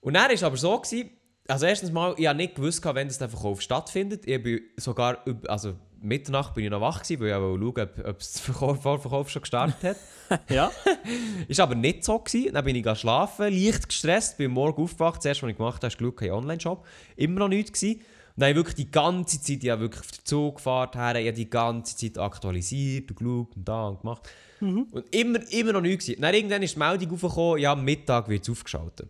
Und 0.00 0.14
dann 0.14 0.24
war 0.24 0.32
es 0.32 0.42
aber 0.42 0.56
so, 0.56 0.78
gewesen, 0.78 1.10
also 1.48 1.66
erstens 1.66 1.92
mal, 1.92 2.14
ich 2.18 2.26
habe 2.26 2.36
nicht 2.36 2.56
gewusst, 2.56 2.84
wann 2.84 3.08
das 3.08 3.18
der 3.18 3.28
Verkauf 3.28 3.62
stattfindet. 3.62 4.26
Ich 4.26 4.42
bin 4.42 4.60
sogar, 4.76 5.24
also 5.48 5.76
Mitternacht 6.00 6.54
bin 6.54 6.64
ich 6.64 6.70
noch 6.70 6.80
wach 6.80 7.02
gewesen, 7.02 7.20
weil 7.20 7.28
ich 7.28 7.64
wollte 7.64 7.64
schauen, 7.64 8.04
ob, 8.04 8.08
ob 8.08 8.18
das 8.18 8.40
Verkauf, 8.40 8.82
Vorverkauf 8.82 9.30
schon 9.30 9.42
gestartet 9.42 9.96
hat. 10.30 10.40
ja. 10.50 10.70
Ist 11.48 11.60
aber 11.60 11.74
nicht 11.74 12.04
so 12.04 12.18
gewesen. 12.18 12.52
Dann 12.52 12.64
bin 12.64 12.76
ich 12.76 12.98
schlafen, 12.98 13.52
leicht 13.52 13.88
gestresst, 13.88 14.36
bin 14.38 14.50
morgen 14.50 14.82
aufgewacht. 14.82 15.18
Das 15.18 15.26
erste, 15.26 15.44
was 15.44 15.50
ich 15.50 15.56
gemacht 15.56 15.76
habe, 15.76 15.86
ist 15.86 15.98
geschaut, 15.98 16.16
kein 16.16 16.32
Online-Shop. 16.32 16.86
Immer 17.16 17.40
noch 17.40 17.48
nichts 17.48 17.72
gewesen. 17.72 18.00
Und 18.00 18.42
dann 18.42 18.50
habe 18.50 18.50
ich 18.50 18.56
wirklich 18.66 18.86
die 18.86 18.90
ganze 18.90 19.40
Zeit, 19.40 19.64
ich 19.64 19.70
habe 19.70 19.80
wirklich 19.82 20.00
auf 20.00 20.10
den 20.10 20.24
Zug 20.24 20.56
gefahren, 20.56 20.90
her, 20.92 21.16
ich 21.16 21.26
habe 21.26 21.36
die 21.36 21.48
ganze 21.48 21.96
Zeit 21.96 22.18
aktualisiert 22.18 23.10
und 23.10 23.16
geschaut 23.16 23.56
und 23.56 23.66
da 23.66 23.88
und 23.88 24.00
gemacht. 24.00 24.28
Und 24.60 25.14
immer, 25.14 25.40
immer 25.52 25.72
noch 25.72 25.80
nichts 25.80 26.06
gewesen. 26.06 26.20
Dann 26.20 26.34
irgendwann 26.34 26.62
ist 26.62 26.74
die 26.74 26.78
Meldung 26.78 27.12
aufgekommen, 27.12 27.58
ja, 27.58 27.72
am 27.72 27.84
Mittag 27.84 28.28
wird 28.28 28.42
es 28.42 28.50
aufgeschaltet. 28.50 29.08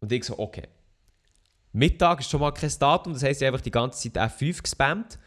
Und 0.00 0.10
ich 0.10 0.24
so, 0.24 0.38
okay. 0.38 0.68
Mittag 1.72 2.20
ist 2.20 2.30
schon 2.30 2.40
mal 2.40 2.52
kein 2.52 2.70
Datum, 2.78 3.12
das 3.12 3.22
heisst, 3.22 3.42
ich 3.42 3.46
habe 3.46 3.54
einfach 3.54 3.64
die 3.64 3.70
ganze 3.70 4.12
Zeit 4.12 4.32
F5 4.32 4.62
gespammt. 4.62 5.18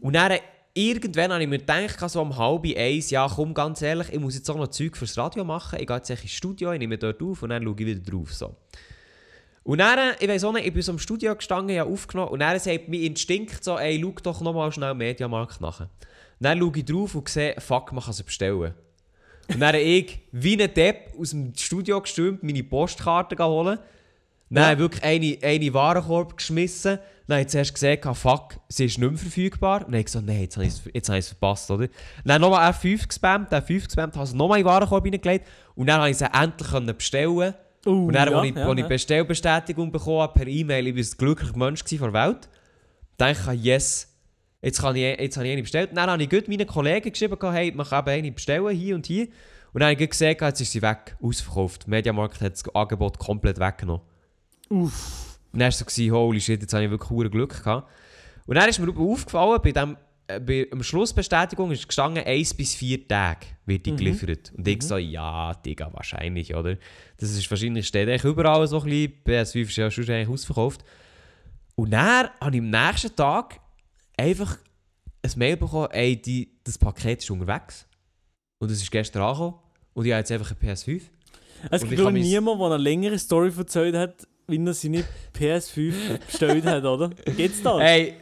Und 0.00 0.12
dann 0.14 0.38
irgendwann 0.74 1.32
habe 1.32 1.42
ich 1.42 1.48
mir 1.48 1.58
gedacht, 1.58 1.98
so 2.08 2.22
um 2.22 2.36
halb 2.36 2.64
eins, 2.76 3.10
ja 3.10 3.28
komm, 3.28 3.54
ganz 3.54 3.82
ehrlich, 3.82 4.12
ich 4.12 4.20
muss 4.20 4.36
jetzt 4.36 4.48
auch 4.50 4.56
noch 4.56 4.68
Zeug 4.68 4.96
fürs 4.96 5.16
Radio 5.18 5.44
machen. 5.44 5.78
Ich 5.80 5.86
gehe 5.86 5.96
jetzt 5.96 6.10
ins 6.10 6.30
Studio, 6.30 6.72
ich 6.72 6.78
nehme 6.78 6.98
dort 6.98 7.22
auf 7.22 7.42
und 7.42 7.50
dann 7.50 7.62
schaue 7.62 7.74
ich 7.78 7.86
wieder 7.86 8.00
drauf. 8.00 8.32
So. 8.32 8.54
Und 9.64 9.78
dann, 9.78 10.14
ich 10.18 10.28
weiß 10.28 10.44
auch 10.44 10.52
nicht, 10.52 10.66
ich 10.66 10.72
bin 10.72 10.82
so 10.82 10.92
im 10.92 10.98
Studio 10.98 11.34
gestanden, 11.34 11.78
habe 11.78 11.90
aufgenommen 11.90 12.30
und 12.30 12.40
dann 12.40 12.58
sagt 12.58 12.88
mein 12.88 13.00
Instinkt 13.00 13.62
so, 13.62 13.78
ey, 13.78 14.00
schau 14.00 14.14
doch 14.22 14.40
nochmal 14.40 14.72
schnell 14.72 14.94
Mediamarkt 14.94 15.60
nach. 15.60 15.80
Und 15.80 15.88
dann 16.38 16.58
schaue 16.58 16.72
ich 16.76 16.84
drauf 16.84 17.14
und 17.14 17.28
sehe, 17.28 17.54
fuck, 17.58 17.92
man 17.92 18.02
kann 18.02 18.14
sie 18.14 18.22
bestellen. 18.22 18.74
Und 19.48 19.60
dann 19.60 19.74
ich 19.74 20.20
wie 20.32 20.62
ein 20.62 20.72
Depp 20.72 21.12
aus 21.18 21.30
dem 21.30 21.52
Studio 21.54 22.00
gestürmt, 22.00 22.42
meine 22.42 22.62
Postkarte 22.62 23.36
holen. 23.44 23.78
Dann 24.50 24.64
habe 24.64 24.72
ich 24.74 24.78
wirklich 24.78 25.04
eine, 25.04 25.38
eine 25.42 25.74
Warenkorb 25.74 26.36
geschmissen. 26.36 26.98
Dann 27.26 27.36
habe 27.36 27.42
ich 27.42 27.48
zuerst 27.48 27.74
gesehen, 27.74 27.98
ah, 28.04 28.14
fuck, 28.14 28.58
sie 28.68 28.86
ist 28.86 28.98
nicht 28.98 29.10
mehr 29.10 29.18
verfügbar. 29.18 29.80
Dann 29.80 29.88
habe 29.88 29.98
ich 29.98 30.06
gesagt, 30.06 30.26
nein, 30.26 30.40
jetzt 30.40 30.56
habe 30.56 30.66
ich 30.66 30.72
es, 30.72 30.82
jetzt 30.92 31.08
habe 31.08 31.18
ich 31.18 31.24
es 31.24 31.28
verpasst, 31.28 31.70
oder? 31.70 31.88
Dann 32.24 32.40
nochmal 32.40 32.70
F5 32.70 33.06
gespammt, 33.06 33.52
F5 33.52 33.84
gespammt, 33.84 34.14
habe 34.14 34.24
es 34.24 34.32
nochmal 34.32 34.58
in 34.58 34.64
den 34.64 34.70
Warenkorb 34.70 35.04
hineingelegt. 35.04 35.46
Und 35.74 35.88
dann 35.88 36.00
habe 36.00 36.10
ich 36.10 36.16
sie 36.16 36.26
endlich 36.32 36.96
bestellen 36.96 37.54
Uh, 37.86 38.06
Und 38.06 38.12
dann, 38.12 38.30
ja, 38.30 38.38
als 38.38 38.48
ich, 38.48 38.56
ja, 38.56 38.72
ich 38.72 38.78
ja. 38.78 38.86
Bestellbestätigung 38.86 39.92
bekommen 39.92 40.20
habe 40.20 40.32
per 40.34 40.46
E-Mail, 40.46 40.88
ich 40.88 40.96
war 40.96 41.02
der 41.02 41.16
glücklichste 41.16 41.58
Mensch 41.58 41.84
gewesen 41.84 42.02
der 42.02 42.12
Welt, 42.12 42.48
dachte 43.16 43.54
ich, 43.54 43.64
yes, 43.64 44.14
jetzt, 44.60 44.80
kann 44.80 44.96
ich, 44.96 45.02
jetzt 45.02 45.36
habe 45.36 45.46
ich 45.46 45.52
eine 45.52 45.62
bestellt. 45.62 45.90
Und 45.90 45.96
dann 45.96 46.10
habe 46.10 46.22
ich 46.22 46.28
gut 46.28 46.48
meinen 46.48 46.66
Kollegen 46.66 47.10
geschrieben, 47.10 47.36
hey, 47.52 47.72
man 47.72 47.86
kann 47.86 48.06
eine 48.06 48.32
bestellen, 48.32 48.76
hier 48.76 48.94
und 48.94 49.06
hier. 49.06 49.28
Und 49.72 49.80
dann 49.80 49.92
habe 49.92 50.02
ich 50.02 50.10
gesehen, 50.10 50.36
jetzt 50.40 50.60
ist 50.60 50.72
sie 50.72 50.82
weg, 50.82 51.16
ausverkauft. 51.22 51.86
Mediamarkt 51.86 52.40
hat 52.40 52.54
das 52.54 52.74
Angebot 52.74 53.18
komplett 53.18 53.60
weggenommen. 53.60 54.02
Uff. 54.68 55.38
Und 55.52 55.60
dann 55.60 55.72
war 55.72 55.86
es 55.86 55.94
so, 55.94 56.10
holy 56.10 56.40
shit, 56.40 56.60
jetzt 56.60 56.72
habe 56.72 56.84
ich 56.84 56.90
wirklich 56.90 57.30
Glück 57.30 57.62
gehabt. 57.64 57.88
Und 58.46 58.54
dann 58.56 58.68
ist 58.68 58.78
mir 58.78 58.94
aufgefallen, 58.96 59.60
bei 59.62 59.72
dem, 59.72 59.96
äh, 60.26 60.40
bei 60.40 60.68
der 60.72 60.82
Schlussbestätigung 60.82 61.70
ist 61.70 61.86
gestanden, 61.86 62.24
1 62.24 62.54
bis 62.54 62.74
4 62.74 63.06
Tage 63.08 63.46
wird 63.66 63.86
die 63.86 63.92
Mhm. 63.92 63.96
geliefert. 63.96 64.52
Und 64.56 64.66
ich 64.68 64.82
so, 64.82 64.96
ja, 64.96 65.54
Digga, 65.54 65.90
wahrscheinlich, 65.92 66.54
oder? 66.54 66.76
Das 67.16 67.30
ist 67.30 67.50
wahrscheinlich, 67.50 67.86
steht 67.86 68.08
eigentlich 68.08 68.24
überall 68.24 68.66
so 68.66 68.80
ein 68.80 68.84
bisschen, 68.84 69.12
PS5 69.24 69.60
ist 69.68 69.76
ja 69.76 69.90
schon 69.90 70.04
eigentlich 70.10 70.28
ausverkauft. 70.28 70.84
Und 71.74 71.90
dann 71.92 72.28
habe 72.40 72.56
ich 72.56 72.62
am 72.62 72.70
nächsten 72.70 73.14
Tag 73.14 73.60
einfach 74.16 74.58
ein 75.22 75.30
Mail 75.36 75.56
bekommen, 75.56 75.88
ey, 75.92 76.20
die, 76.20 76.58
das 76.64 76.78
Paket 76.78 77.22
ist 77.22 77.30
unterwegs. 77.30 77.86
Und 78.58 78.70
es 78.70 78.82
ist 78.82 78.90
gestern 78.90 79.22
angekommen. 79.22 79.54
Und 79.94 80.04
ich 80.04 80.12
habe 80.12 80.20
jetzt 80.20 80.32
einfach 80.32 80.50
ein 80.50 80.56
PS5. 80.56 81.02
Es 81.70 81.82
gibt 81.82 81.98
niemanden, 82.12 82.58
der 82.60 82.66
eine 82.66 82.76
längere 82.76 83.18
Story 83.18 83.52
erzählt 83.56 83.94
hat, 83.96 84.26
wie 84.48 84.64
er 84.64 84.74
seine 84.74 85.04
PS5 85.38 86.18
bestellt 86.26 86.64
hat, 86.64 86.84
oder? 86.84 87.10
Geht's 87.36 87.62
da? 87.62 87.78
Hey, 87.78 88.14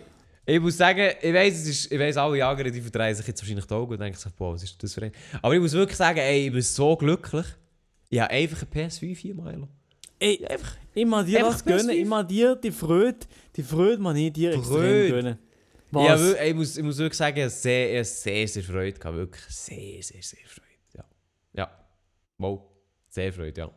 ich 0.44 0.60
muss 0.60 0.76
sagen, 0.76 1.12
ich 1.20 1.32
weiss, 1.34 1.54
es 1.54 1.68
ist, 1.68 1.92
ich 1.92 1.98
weiss 1.98 2.16
alle 2.16 2.38
Jager, 2.38 2.64
die 2.64 2.80
verdrehen 2.80 3.14
sich 3.14 3.26
jetzt 3.26 3.40
wahrscheinlich 3.42 3.64
die 3.64 3.74
Augen 3.74 3.92
und 3.92 4.00
denken 4.00 4.18
sich, 4.18 4.32
boah, 4.32 4.54
was 4.54 4.62
ist 4.62 4.80
das 4.82 4.94
für 4.94 5.02
ein... 5.02 5.12
Aber 5.42 5.54
ich 5.54 5.60
muss 5.60 5.72
wirklich 5.72 5.96
sagen, 5.96 6.18
ey, 6.18 6.46
ich 6.46 6.52
bin 6.52 6.62
so 6.62 6.96
glücklich. 6.96 7.46
Ich 8.08 8.20
habe 8.20 8.30
einfach 8.30 8.62
ein 8.62 8.68
PS5 8.68 9.16
hier, 9.16 9.34
Milo. 9.34 9.68
Ey, 10.18 10.44
Einfach 10.46 10.76
immer 10.94 11.24
dir 11.24 11.38
Einfach 11.40 11.52
das 11.52 11.64
gönnen, 11.64 11.90
PS5. 11.90 12.00
immer 12.00 12.24
dir 12.24 12.56
die 12.56 12.70
Freude, 12.70 13.18
die 13.54 13.62
Freude, 13.62 14.00
man 14.00 14.16
ich 14.16 14.32
dir 14.32 14.52
extrem 14.54 14.64
Freude. 14.76 15.08
gönnen. 15.10 15.38
Ja, 15.92 16.14
Was? 16.14 16.32
ey, 16.34 16.50
ich, 16.50 16.54
muss, 16.56 16.76
ich 16.76 16.82
muss 16.84 16.98
wirklich 16.98 17.16
sagen, 17.18 17.36
ich 17.36 17.42
habe 17.42 17.50
sehr, 17.50 17.90
ich 17.90 17.96
habe 17.96 18.04
sehr, 18.04 18.48
sehr 18.48 18.62
Freude 18.62 18.98
gehabt. 18.98 19.16
Wirklich 19.16 19.44
sehr, 19.48 20.02
sehr, 20.02 20.22
sehr 20.22 20.38
Freude. 20.46 20.66
Ja. 20.96 21.04
Ja. 21.54 21.70
Wow. 22.38 22.62
Sehr 23.08 23.32
Freude, 23.32 23.60
ja. 23.60 23.70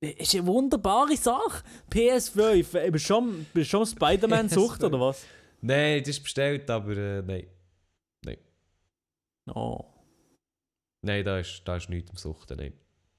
Ist 0.00 0.34
eine 0.34 0.46
wunderbare 0.46 1.16
Sache. 1.16 1.62
PS5, 1.90 2.74
äh, 2.78 2.90
bist 2.90 3.04
du 3.04 3.08
schon, 3.08 3.46
bist 3.52 3.72
du 3.72 3.76
schon 3.78 3.86
Spider-Man-Sucht 3.86 4.80
PS5. 4.80 4.86
oder 4.86 5.00
was? 5.00 5.24
Nein, 5.60 6.00
das 6.00 6.08
ist 6.08 6.22
bestellt, 6.22 6.68
aber 6.70 6.96
äh, 6.96 7.22
nein. 7.22 7.46
Oh. 9.52 9.84
Nein, 11.02 11.24
da 11.24 11.38
ist, 11.38 11.62
da 11.64 11.76
ist 11.76 11.88
nichts 11.88 12.10
am 12.10 12.16
Suchten, 12.16 12.56
nein. 12.58 12.72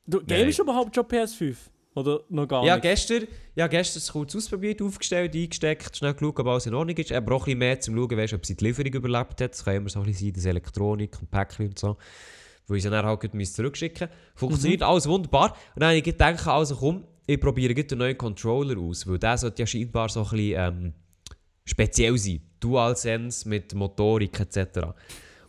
Du 0.06 0.24
gamest 0.24 0.60
überhaupt 0.60 0.96
schon 0.96 1.06
PS5? 1.06 1.56
Oder 1.94 2.22
noch 2.30 2.48
gar 2.48 2.64
Ja, 2.64 2.76
nicht? 2.76 2.84
gestern, 2.84 3.28
ja, 3.56 3.68
gestern 3.68 3.98
es 4.00 4.12
kurz 4.12 4.34
ausprobiert, 4.36 4.82
aufgestellt, 4.82 5.36
eingesteckt, 5.36 5.98
schnell 5.98 6.14
geschaut, 6.14 6.40
ob 6.40 6.48
alles 6.48 6.66
in 6.68 6.74
Ordnung 6.74 6.96
ist. 6.96 7.12
Aber 7.12 7.36
auch 7.36 7.42
ein 7.42 7.46
bisschen 7.46 7.60
mehr 7.60 7.80
zum 7.82 7.96
Schauen, 7.98 8.18
weißt, 8.18 8.34
ob 8.34 8.46
sie 8.46 8.56
die 8.56 8.64
Lieferung 8.64 8.94
überlebt 8.94 9.42
hat. 9.42 9.52
Das 9.52 9.66
kann 9.66 9.76
immer 9.76 9.90
so 9.90 10.00
ein 10.00 10.06
bisschen 10.06 10.28
sein, 10.28 10.34
das 10.36 10.46
Elektronik 10.46 11.20
und 11.20 11.30
Päckchen 11.32 11.68
und 11.68 11.80
so. 11.80 11.98
Wo 12.68 12.76
ich 12.76 12.84
sie 12.84 12.90
dann 12.90 13.06
halt 13.06 13.34
müssen 13.34 13.56
zurückschicken 13.56 14.08
Funktioniert 14.36 14.84
alles 14.84 15.08
wunderbar. 15.08 15.52
Und 15.76 15.82
dann 15.82 15.90
habe 15.90 15.98
ich 15.98 16.04
gedacht, 16.04 16.48
also 16.48 16.76
komm, 16.76 17.04
ich 17.26 17.40
probiere 17.40 17.74
den 17.74 17.98
neuen 17.98 18.18
Controller 18.18 18.80
aus, 18.80 19.08
weil 19.08 19.20
der 19.20 19.38
sollte 19.38 19.62
ja 19.62 19.66
scheinbar 19.66 20.10
so 20.10 20.22
ein 20.22 20.30
bisschen 20.30 20.56
ähm, 20.58 20.94
speziell 21.66 22.18
sein. 22.18 22.42
DualSense 22.60 23.48
mit 23.50 23.74
Motorik 23.74 24.40
etc. 24.40 24.80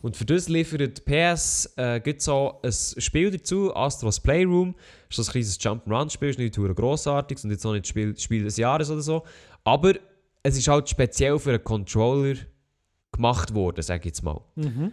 Und 0.01 0.17
für 0.17 0.25
das 0.25 0.49
liefert 0.49 1.05
PS 1.05 1.73
äh, 1.77 2.01
gibt 2.01 2.23
so 2.23 2.61
ein 2.63 2.73
Spiel 2.73 3.31
dazu, 3.31 3.75
Astros 3.75 4.19
Playroom. 4.19 4.75
Das 5.09 5.21
ist 5.21 5.29
ein 5.29 5.33
kleines 5.33 5.61
Jump'n'Run-Spiel, 5.61 6.31
ist 6.31 6.39
nicht 6.39 6.57
grossartig 6.57 7.43
und 7.45 7.51
jetzt 7.51 7.65
auch 7.65 7.73
nicht 7.73 7.87
Spiel, 7.87 8.19
Spiel 8.19 8.43
des 8.43 8.57
Jahres 8.57 8.91
oder 8.91 9.03
so. 9.03 9.23
Aber 9.63 9.95
es 10.43 10.59
ist 10.59 10.67
halt 10.67 10.89
speziell 10.89 11.39
für 11.39 11.51
einen 11.51 11.63
Controller 11.63 12.35
gemacht 13.13 13.55
worden, 13.55 13.83
sage 13.83 14.01
ich 14.01 14.07
jetzt 14.07 14.23
mal. 14.23 14.41
Mhm. 14.57 14.93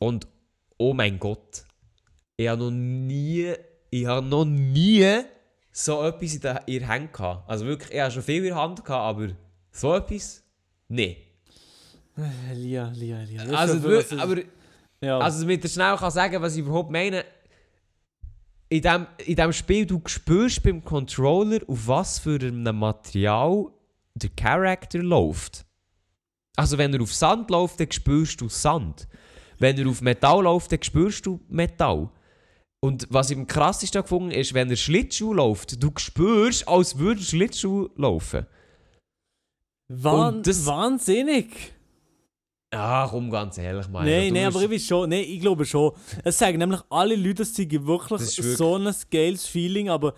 Und 0.00 0.26
oh 0.78 0.94
mein 0.94 1.18
Gott, 1.18 1.64
ich 2.36 2.48
habe 2.48 2.62
noch 2.62 2.70
nie, 2.70 3.52
ich 3.90 4.06
habe 4.06 4.26
noch 4.26 4.44
nie 4.44 5.06
so 5.72 6.02
etwas 6.04 6.34
in 6.34 6.40
der 6.40 6.66
in 6.66 6.78
der 6.78 6.88
Hand 6.88 7.12
gehabt. 7.12 7.48
Also 7.48 7.66
wirklich, 7.66 7.92
ich 7.92 8.00
habe 8.00 8.10
schon 8.10 8.22
viel 8.22 8.38
in 8.38 8.44
der 8.44 8.56
Hand 8.56 8.84
gehabt, 8.84 8.90
aber 8.90 9.28
so 9.70 9.94
etwas, 9.94 10.42
nee. 10.88 11.18
Äh, 12.16 12.54
Lia, 12.54 12.88
Lia, 12.94 13.22
Lia. 13.22 13.42
Also, 13.42 13.82
wirklich, 13.82 14.20
aber 14.20 14.36
ja. 15.00 15.18
Also 15.18 15.42
damit 15.42 15.64
ich 15.64 15.72
schnell 15.72 15.96
kann 15.96 16.10
sagen, 16.10 16.42
was 16.42 16.54
ich 16.56 16.60
überhaupt 16.60 16.90
meine. 16.90 17.24
In 18.70 18.82
dem, 18.82 19.06
in 19.24 19.36
dem 19.36 19.52
Spiel, 19.52 19.86
du 19.86 20.02
spürst 20.06 20.62
beim 20.62 20.84
Controller, 20.84 21.60
auf 21.66 21.86
was 21.86 22.18
für 22.18 22.38
einem 22.38 22.78
Material 22.78 23.66
der 24.14 24.30
Charakter 24.30 24.98
läuft. 24.98 25.64
Also 26.56 26.76
wenn 26.76 26.92
er 26.92 27.00
auf 27.00 27.14
Sand 27.14 27.50
läuft, 27.50 27.80
dann 27.80 27.90
spürst 27.90 28.40
du 28.40 28.48
Sand. 28.48 29.07
Wenn 29.58 29.76
er 29.78 29.88
auf 29.88 30.00
Metall 30.02 30.42
läuft, 30.42 30.72
dann 30.72 30.82
spürst 30.82 31.26
du 31.26 31.40
Metall. 31.48 32.08
Und 32.80 33.06
was 33.10 33.30
ich 33.30 33.36
am 33.36 33.46
krassesten 33.46 34.02
gefunden 34.02 34.30
ist, 34.30 34.54
wenn 34.54 34.70
er 34.70 34.76
Schlittschuh 34.76 35.34
läuft, 35.34 35.82
du 35.82 35.90
spürst, 35.96 36.68
als 36.68 36.96
würde 36.98 37.20
Schlittschuh 37.20 37.88
laufen. 37.96 38.46
Wahn 39.88 40.42
das- 40.42 40.64
wahnsinnig. 40.66 41.72
Ah, 42.70 43.08
komm, 43.08 43.30
ganz 43.30 43.56
ehrlich, 43.56 43.88
mal. 43.88 44.04
Nein, 44.04 44.30
nein, 44.34 44.44
aber 44.44 44.62
ich 44.62 44.70
weiß 44.70 44.84
schon, 44.86 45.08
nein, 45.08 45.24
ich 45.26 45.40
glaube 45.40 45.64
schon. 45.64 45.90
Es 46.22 46.36
sagen 46.36 46.58
nämlich 46.58 46.80
alle 46.90 47.16
Leute, 47.16 47.36
dass 47.36 47.54
sie 47.54 47.66
wirklich, 47.70 48.20
Das 48.20 48.28
ist 48.28 48.36
wirklich- 48.38 48.56
so 48.58 48.76
ein 48.76 48.94
geiles 49.10 49.46
Feeling, 49.46 49.88
aber 49.88 50.12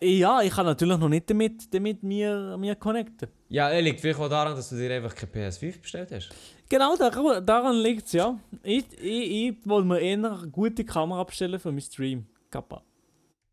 ja, 0.00 0.40
ich 0.40 0.52
kann 0.54 0.64
natürlich 0.64 0.96
noch 0.96 1.10
nicht 1.10 1.28
damit, 1.28 1.72
damit 1.74 2.02
mir, 2.02 2.56
mir 2.58 2.76
connecten. 2.76 3.28
Ja, 3.50 3.68
liegt 3.78 4.00
vielleicht 4.00 4.18
auch 4.20 4.28
daran, 4.30 4.56
dass 4.56 4.70
du 4.70 4.76
dir 4.76 4.90
einfach 4.94 5.14
kein 5.14 5.28
PS5 5.30 5.82
bestellt 5.82 6.10
hast. 6.12 6.30
Genau, 6.72 6.96
daran, 6.96 7.44
daran 7.44 7.76
liegt 7.76 8.06
es, 8.06 8.12
ja. 8.12 8.40
Ich, 8.62 8.86
ich, 8.98 9.30
ich 9.30 9.56
wollte 9.66 9.86
mir 9.86 10.00
eher 10.00 10.14
eine 10.14 10.48
gute 10.50 10.86
Kamera 10.86 11.22
bestellen 11.22 11.60
für 11.60 11.68
meinen 11.68 11.82
Stream. 11.82 12.24
Kappa. 12.50 12.82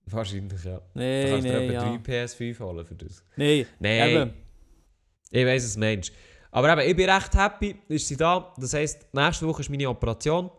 Wahrscheinlich, 0.05 0.63
ja. 0.63 0.77
Du 0.77 0.84
Nein, 0.93 1.27
kannst 1.29 1.45
dir 1.45 1.51
nein, 1.51 1.63
etwa 1.63 1.73
ja. 1.73 1.82
drei 1.82 1.95
PS5 1.97 2.60
holen 2.62 2.86
für 2.86 2.95
das. 2.95 3.25
Nein, 3.36 3.65
Nein, 3.77 4.10
eben. 4.10 4.34
ich 5.32 5.45
weiss 5.45 5.65
es, 5.65 5.75
Mensch. 5.75 6.13
Aber 6.49 6.71
eben, 6.71 6.89
ich 6.89 6.95
bin 6.95 7.10
recht 7.10 7.36
happy, 7.36 7.75
ist 7.89 8.08
sie 8.08 8.15
da. 8.15 8.53
Das 8.58 8.73
heisst, 8.73 9.13
nächste 9.13 9.45
Woche 9.45 9.63
ist 9.63 9.69
meine 9.69 9.89
Operation. 9.89 10.49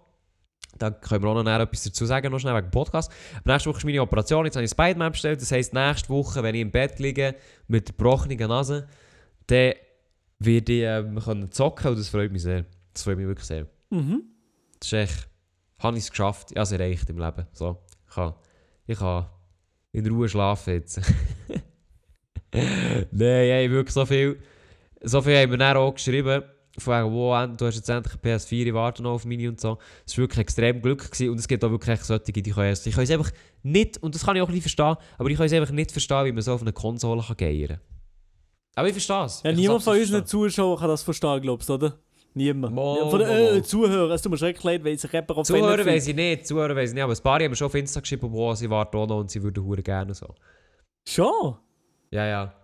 Da 0.76 0.90
können 0.90 1.24
wir 1.24 1.30
auch 1.30 1.42
noch 1.42 1.60
etwas 1.60 1.82
dazu 1.82 2.04
sagen, 2.04 2.30
noch 2.30 2.40
schnell 2.40 2.54
wegen 2.56 2.66
dem 2.66 2.72
Podcast. 2.72 3.10
Aber 3.38 3.54
nächste 3.54 3.70
Woche 3.70 3.78
ist 3.78 3.84
meine 3.86 4.02
Operation, 4.02 4.44
jetzt 4.44 4.56
habe 4.56 4.66
ich 4.66 4.70
Spider-Man 4.70 5.12
bestellt. 5.12 5.40
Das 5.40 5.50
heisst, 5.50 5.72
nächste 5.72 6.10
Woche, 6.10 6.42
wenn 6.42 6.54
ich 6.54 6.60
im 6.60 6.70
Bett 6.70 6.98
liege 6.98 7.36
mit 7.68 7.88
der 7.88 7.94
gebrochenen 7.94 8.36
Nase, 8.36 8.86
dann 9.46 9.72
werde 10.40 10.72
ich 10.72 10.82
ähm, 10.82 11.20
können 11.20 11.52
zocken 11.52 11.90
und 11.90 11.98
das 11.98 12.08
freut 12.08 12.32
mich 12.32 12.42
sehr. 12.42 12.64
Das 12.92 13.04
freut 13.04 13.18
mich 13.18 13.26
wirklich 13.26 13.46
sehr. 13.46 13.66
Mhm. 13.90 14.22
Das 14.78 14.88
ist 14.88 14.92
echt, 14.92 15.28
habe 15.78 15.96
ich 15.96 16.04
es 16.04 16.10
geschafft. 16.10 16.50
Ich 16.50 16.56
habe 16.56 16.64
es 16.64 16.72
erreicht 16.72 17.08
im 17.10 17.18
Leben. 17.18 17.46
So, 17.52 17.78
ich 18.08 18.14
kann, 18.14 18.34
ich 18.86 18.98
kann 18.98 19.26
in 19.92 20.06
Ruhe 20.08 20.28
schlafen 20.28 20.74
jetzt. 20.74 21.00
Nein, 22.52 23.10
ey, 23.12 23.70
wirklich 23.70 23.94
so 23.94 24.06
viel. 24.06 24.40
So 25.02 25.22
viel 25.22 25.36
haben 25.36 25.50
wir 25.50 25.58
dann 25.58 25.76
auch 25.76 25.94
geschrieben. 25.94 26.42
Von 26.78 27.12
wow, 27.12 27.48
du 27.56 27.66
hast 27.66 27.76
jetzt 27.76 27.88
endlich 27.88 28.14
eine 28.14 28.36
PS4, 28.36 28.66
ich 28.66 28.74
warte 28.74 29.02
noch 29.02 29.12
auf 29.12 29.24
meine 29.24 29.48
und 29.48 29.60
so. 29.60 29.78
Es 30.06 30.16
war 30.16 30.22
wirklich 30.22 30.38
extrem 30.38 30.80
Glück 30.80 31.10
gewesen. 31.10 31.30
und 31.30 31.38
es 31.38 31.48
gibt 31.48 31.64
auch 31.64 31.70
wirklich 31.70 32.00
solche, 32.00 32.32
die 32.32 32.42
können 32.42 32.72
es. 32.72 32.86
Ich 32.86 32.94
kann 32.94 33.04
es 33.04 33.10
einfach 33.10 33.30
nicht, 33.62 33.98
und 33.98 34.14
das 34.14 34.24
kann 34.24 34.36
ich 34.36 34.42
auch 34.42 34.48
ein 34.48 34.54
bisschen 34.54 34.70
verstehen, 34.70 34.96
aber 35.18 35.28
ich 35.28 35.36
kann 35.36 35.46
es 35.46 35.52
einfach 35.52 35.72
nicht 35.72 35.92
verstehen, 35.92 36.26
wie 36.26 36.32
man 36.32 36.42
so 36.42 36.54
auf 36.54 36.62
eine 36.62 36.72
Konsole 36.72 37.22
kann 37.22 37.36
geiern 37.36 37.68
kann. 37.68 37.80
Aber 38.74 38.86
ich 38.88 38.92
verstehe 38.92 39.24
es. 39.24 39.42
Ja, 39.42 39.52
niemand 39.52 39.82
von 39.82 39.98
unseren 39.98 40.24
Zuschauern 40.24 40.78
kann 40.78 40.88
das 40.88 41.02
verstehen, 41.02 41.40
glaubst 41.42 41.68
du, 41.68 41.74
oder? 41.74 41.98
Niemand. 42.34 42.74
Mo, 42.74 43.10
von 43.10 43.18
den 43.18 43.28
äh. 43.28 43.62
Zuhörern, 43.62 44.12
es 44.12 44.22
tut 44.22 44.30
mir 44.30 44.38
schrecklich 44.38 44.62
leid, 44.62 44.84
weil 44.84 44.96
sich 44.96 45.12
jemand 45.12 45.30
auf 45.32 45.46
Zuhören 45.46 45.84
weiss 45.84 46.06
ich 46.06 46.14
nicht, 46.14 46.46
Zuhören 46.46 46.76
weiss 46.76 46.90
ich 46.90 46.94
nicht, 46.94 47.02
aber 47.02 47.12
ein 47.12 47.22
paar 47.22 47.40
haben 47.40 47.50
mir 47.50 47.56
schon 47.56 47.66
auf 47.66 47.74
Insta 47.74 48.00
geschrieben, 48.00 48.30
wo 48.30 48.54
sie 48.54 48.70
warten 48.70 48.96
auch 48.96 49.06
noch 49.06 49.18
und 49.18 49.30
sie 49.30 49.42
würden 49.42 49.64
hure 49.64 49.82
gerne 49.82 50.14
so. 50.14 50.34
Schon? 51.06 51.56
Ja, 52.10 52.26
ja. 52.26 52.54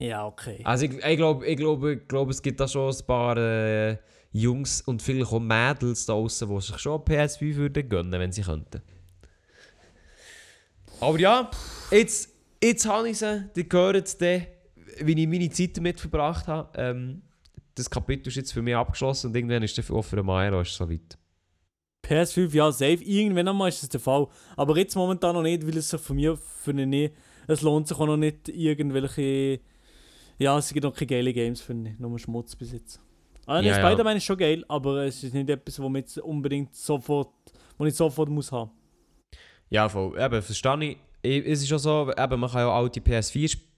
Ja, 0.00 0.26
okay. 0.26 0.60
Also 0.64 0.86
ich, 0.86 1.04
ich 1.04 1.16
glaube, 1.16 1.46
ich 1.46 1.56
glaub, 1.56 1.84
ich 1.84 2.08
glaub, 2.08 2.28
es 2.28 2.42
gibt 2.42 2.58
da 2.58 2.66
schon 2.66 2.92
ein 2.92 3.06
paar 3.06 3.36
äh, 3.36 3.96
Jungs 4.32 4.82
und 4.82 5.00
vielleicht 5.00 5.32
auch 5.32 5.38
Mädels 5.38 6.06
da 6.06 6.14
draussen, 6.14 6.48
die 6.48 6.60
sich 6.60 6.78
schon 6.78 7.00
PS5 7.02 7.54
würden 7.54 7.88
gönnen, 7.88 8.20
wenn 8.20 8.32
sie 8.32 8.42
könnten. 8.42 8.82
Aber 11.00 11.18
ja, 11.18 11.50
jetzt, 11.92 12.30
jetzt 12.62 12.86
habe 12.86 13.08
ich 13.08 13.18
sie, 13.18 13.48
die 13.54 13.68
gehören 13.68 14.04
dann, 14.18 14.46
wie 15.00 15.20
ich 15.20 15.28
meine 15.28 15.50
Zeit 15.50 15.76
damit 15.76 16.00
verbracht 16.00 16.46
habe. 16.48 16.70
Ähm, 16.76 17.22
das 17.74 17.90
Kapitel 17.90 18.28
ist 18.28 18.36
jetzt 18.36 18.52
für 18.52 18.62
mich 18.62 18.76
abgeschlossen 18.76 19.28
und 19.28 19.36
irgendwann 19.36 19.62
ist 19.62 19.76
der 19.76 19.90
auch 19.90 20.02
für 20.02 20.22
Maero 20.22 20.60
ist 20.60 20.70
es 20.70 20.76
soweit. 20.76 21.18
PS5, 22.04 22.54
ja, 22.54 22.70
safe. 22.70 23.02
Irgendwann 23.02 23.48
einmal 23.48 23.68
ist 23.70 23.82
das 23.82 23.88
der 23.88 24.00
Fall. 24.00 24.28
Aber 24.56 24.76
jetzt 24.76 24.94
momentan 24.94 25.34
noch 25.34 25.42
nicht, 25.42 25.66
weil 25.66 25.76
es 25.76 25.88
sich 25.90 26.00
von 26.00 26.16
mir 26.16 26.36
für 26.36 26.70
eine 26.70 26.86
nicht. 26.86 27.14
Es 27.46 27.62
lohnt 27.62 27.88
sich 27.88 27.98
auch 27.98 28.06
noch 28.06 28.16
nicht 28.16 28.48
irgendwelche. 28.48 29.60
Ja, 30.38 30.58
es 30.58 30.72
gibt 30.72 30.84
noch 30.84 30.94
keine 30.94 31.06
geile 31.06 31.32
Games 31.32 31.60
für 31.60 31.74
mich. 31.74 31.98
Nur 31.98 32.18
Schmutz 32.18 32.54
bis 32.56 32.72
jetzt. 32.72 33.00
Ah, 33.46 33.60
Ja, 33.60 33.76
ja. 33.76 33.86
Spider-Man 33.88 34.16
ist 34.16 34.24
schon 34.24 34.38
geil, 34.38 34.64
aber 34.68 35.04
es 35.04 35.22
ist 35.22 35.34
nicht 35.34 35.48
etwas, 35.48 35.78
wo 35.80 35.88
man 35.88 36.02
jetzt 36.02 36.18
unbedingt 36.18 36.74
sofort, 36.74 37.30
wo 37.78 37.84
ich 37.84 37.94
sofort 37.94 38.28
muss 38.28 38.50
haben. 38.50 38.70
Ja, 39.70 39.88
voll. 39.88 40.18
Eben, 40.18 40.42
verstehe 40.42 40.84
ich. 40.84 40.98
ich, 41.22 41.46
es 41.46 41.62
ist 41.62 41.68
schon 41.68 41.78
so, 41.78 42.10
eben, 42.16 42.40
man 42.40 42.50
kann 42.50 42.60
ja 42.60 42.68
auch 42.68 42.82
alte 42.82 43.00
PS4-Spiele 43.00 43.73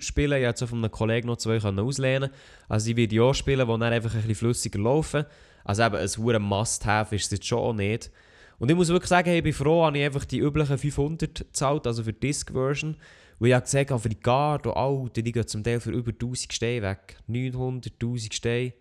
spielen. 0.00 0.40
Ich 0.40 0.46
habe 0.46 0.66
von 0.66 0.78
einem 0.78 0.90
Kollegen 0.90 1.26
noch 1.28 1.36
zwei 1.36 1.58
auslehnen 1.58 2.30
Also 2.68 2.90
ich 2.90 2.96
werde 2.96 3.08
die 3.08 3.20
auch 3.20 3.34
spielen, 3.34 3.66
die 3.66 3.78
dann 3.78 3.92
einfach 3.92 4.14
ein 4.14 4.20
bisschen 4.20 4.34
flüssiger 4.34 4.78
laufen. 4.78 5.24
Also 5.64 5.82
eben, 5.82 5.96
ein 5.96 6.08
hoher 6.08 6.38
Must-Have 6.38 7.14
ist 7.14 7.26
es 7.26 7.30
jetzt 7.30 7.46
schon 7.46 7.58
auch 7.58 7.72
nicht. 7.72 8.10
Und 8.58 8.70
ich 8.70 8.76
muss 8.76 8.88
wirklich 8.88 9.08
sagen, 9.08 9.28
hey, 9.28 9.38
ich 9.38 9.44
bin 9.44 9.52
froh, 9.52 9.86
dass 9.86 9.94
ich 9.94 10.04
einfach 10.04 10.24
die 10.24 10.38
üblichen 10.38 10.78
500 10.78 11.34
gezahlt, 11.34 11.86
also 11.86 12.02
für 12.02 12.12
die 12.12 12.20
Disc-Version. 12.20 12.96
Weil 13.38 13.48
ich 13.50 13.54
habe 13.54 13.64
gesagt, 13.64 14.00
für 14.00 14.08
die 14.08 14.20
Guard 14.20 14.66
und 14.66 14.76
Alter, 14.76 15.22
die 15.22 15.30
gehen 15.30 15.46
zum 15.46 15.62
Teil 15.62 15.78
für 15.78 15.92
über 15.92 16.10
1000 16.10 16.52
Steine 16.52 16.82
weg. 16.82 17.16
900, 17.28 17.92
1000 17.94 18.34
Steine. 18.34 18.72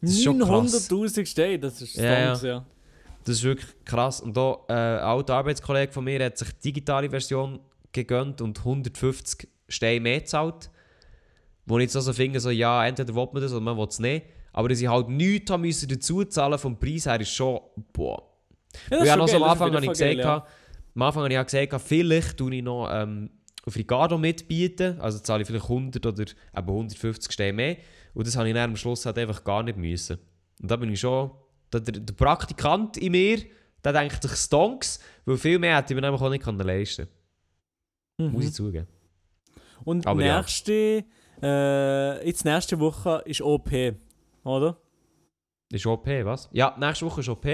Das 0.00 0.10
ist 0.10 0.24
schon 0.24 0.38
krass. 0.38 0.90
900'000 0.90 1.26
Steine, 1.26 1.58
das 1.58 1.80
ist 1.80 1.96
Ja, 1.96 2.36
Stonks, 2.36 2.42
ja. 2.42 2.66
Das 3.24 3.36
ist 3.36 3.42
wirklich 3.42 3.68
krass. 3.84 4.20
Und 4.20 4.36
da, 4.36 4.58
äh, 4.68 4.72
ein 4.72 4.98
alter 5.00 5.34
Arbeitskollege 5.36 5.92
von 5.92 6.04
mir 6.04 6.22
hat 6.24 6.36
sich 6.38 6.48
die 6.52 6.72
digitale 6.72 7.08
Version 7.08 7.58
gegönnt 7.94 8.42
und 8.42 8.58
150 8.58 9.48
Steine 9.68 10.00
mehr 10.00 10.20
gezahlt. 10.20 10.70
Wo 11.66 11.78
ich 11.78 11.84
jetzt 11.84 11.96
also 11.96 12.12
finde, 12.12 12.40
so, 12.40 12.50
ja, 12.50 12.86
entweder 12.86 13.14
will 13.14 13.28
man 13.32 13.42
das 13.42 13.52
oder 13.52 13.62
man 13.62 13.76
will 13.78 13.86
es 13.86 13.98
nicht. 13.98 14.26
Aber 14.52 14.68
dass 14.68 14.80
ich 14.80 14.88
halt 14.88 15.08
nichts 15.08 15.50
haben 15.50 15.62
müssen 15.62 15.88
dazu 15.88 16.24
zahlen 16.24 16.58
vom 16.58 16.78
Preis 16.78 17.06
her, 17.06 17.20
ist 17.20 17.30
schon, 17.30 17.60
boah. 17.92 18.22
Ja, 18.90 18.98
das 18.98 19.08
ja, 19.08 19.14
ist 19.14 19.18
schon 19.20 19.28
so 19.28 19.36
am 19.36 19.50
Anfang 19.50 19.74
habe 19.74 19.86
ich 19.86 19.98
Fall 19.98 20.16
geil, 20.16 20.42
am 20.94 21.02
Anfang 21.02 21.22
habe 21.22 21.32
ich 21.32 21.34
ja 21.34 21.42
gesagt, 21.42 21.82
vielleicht 21.82 22.36
tue 22.36 22.54
ich 22.54 22.62
noch 22.62 22.88
ähm, 22.92 23.30
auf 23.66 23.74
Ricardo 23.74 24.18
mitbieten. 24.18 25.00
Also 25.00 25.18
zahle 25.18 25.42
ich 25.42 25.46
vielleicht 25.46 25.64
100 25.64 26.04
oder 26.04 26.22
eben 26.22 26.68
150 26.68 27.32
Steine 27.32 27.52
mehr. 27.52 27.76
Und 28.12 28.26
das 28.26 28.36
habe 28.36 28.48
ich 28.48 28.54
dann 28.54 28.70
am 28.70 28.76
Schluss 28.76 29.06
halt 29.06 29.18
einfach 29.18 29.42
gar 29.42 29.62
nicht 29.62 29.76
müssen. 29.76 30.18
Und 30.60 30.70
da 30.70 30.76
bin 30.76 30.92
ich 30.92 31.00
schon, 31.00 31.32
der, 31.72 31.80
der, 31.80 32.14
Praktikant 32.14 32.96
in 32.96 33.12
mir, 33.12 33.40
der 33.82 33.92
denkt 33.92 34.22
sich 34.22 34.32
Stonks, 34.32 35.00
weil 35.24 35.36
viel 35.36 35.58
mehr 35.58 35.76
hätte 35.76 35.92
ich 35.92 35.96
mir 35.96 36.02
nämlich 36.02 36.22
auch 36.22 36.30
nicht 36.30 36.44
können 36.44 36.58
ja. 38.18 38.26
Muss 38.28 38.42
Mhm. 38.42 38.48
ich 38.48 38.54
zugeben. 38.54 38.86
Und 39.84 40.06
Aber 40.06 40.24
ja. 40.24 40.38
nächste, 40.38 41.04
äh, 41.42 42.26
jetzt 42.26 42.44
nächste 42.44 42.78
Woche 42.78 43.22
ist 43.26 43.40
OP, 43.42 43.70
oder? 44.44 44.76
Ist 45.70 45.86
OP, 45.86 46.06
was? 46.24 46.48
Ja, 46.52 46.76
nächste 46.78 47.06
Woche 47.06 47.20
ist 47.20 47.28
OP. 47.28 47.46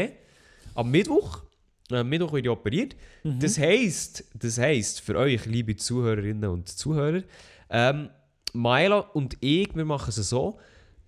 Am 0.75 0.91
Mittwoch, 0.91 1.43
äh, 1.91 1.97
am 1.99 2.09
Mittwoch 2.09 2.33
werde 2.33 2.49
ich 2.49 2.53
operiert. 2.53 2.97
Mhm. 3.25 3.41
Das 3.41 3.59
heisst, 3.59 4.25
das 4.35 4.59
heisst 4.59 5.01
für 5.01 5.17
euch, 5.17 5.47
liebe 5.47 5.77
Zuhörerinnen 5.77 6.49
und 6.51 6.69
Zuhörer, 6.69 7.23
ähm, 7.71 8.11
Milo 8.53 9.05
und 9.15 9.37
ich, 9.41 9.75
wir 9.75 9.85
machen 9.85 10.11
es 10.11 10.17
so, 10.17 10.59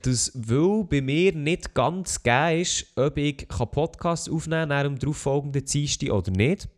dass, 0.03 0.33
weil 0.35 0.85
bei 0.85 1.01
mir 1.01 1.33
nicht 1.33 1.75
ganz 1.75 2.23
gegeben 2.23 2.61
ist, 2.62 2.87
ob 2.97 3.17
ich 3.19 3.47
Podcast 3.49 4.29
aufnehmen 4.31 4.69
kann, 4.69 4.69
nach 4.71 4.83
dem 4.83 4.99
darauffolgenden 4.99 5.65
Dienstag 5.65 6.11
oder 6.11 6.31
nicht. 6.33 6.69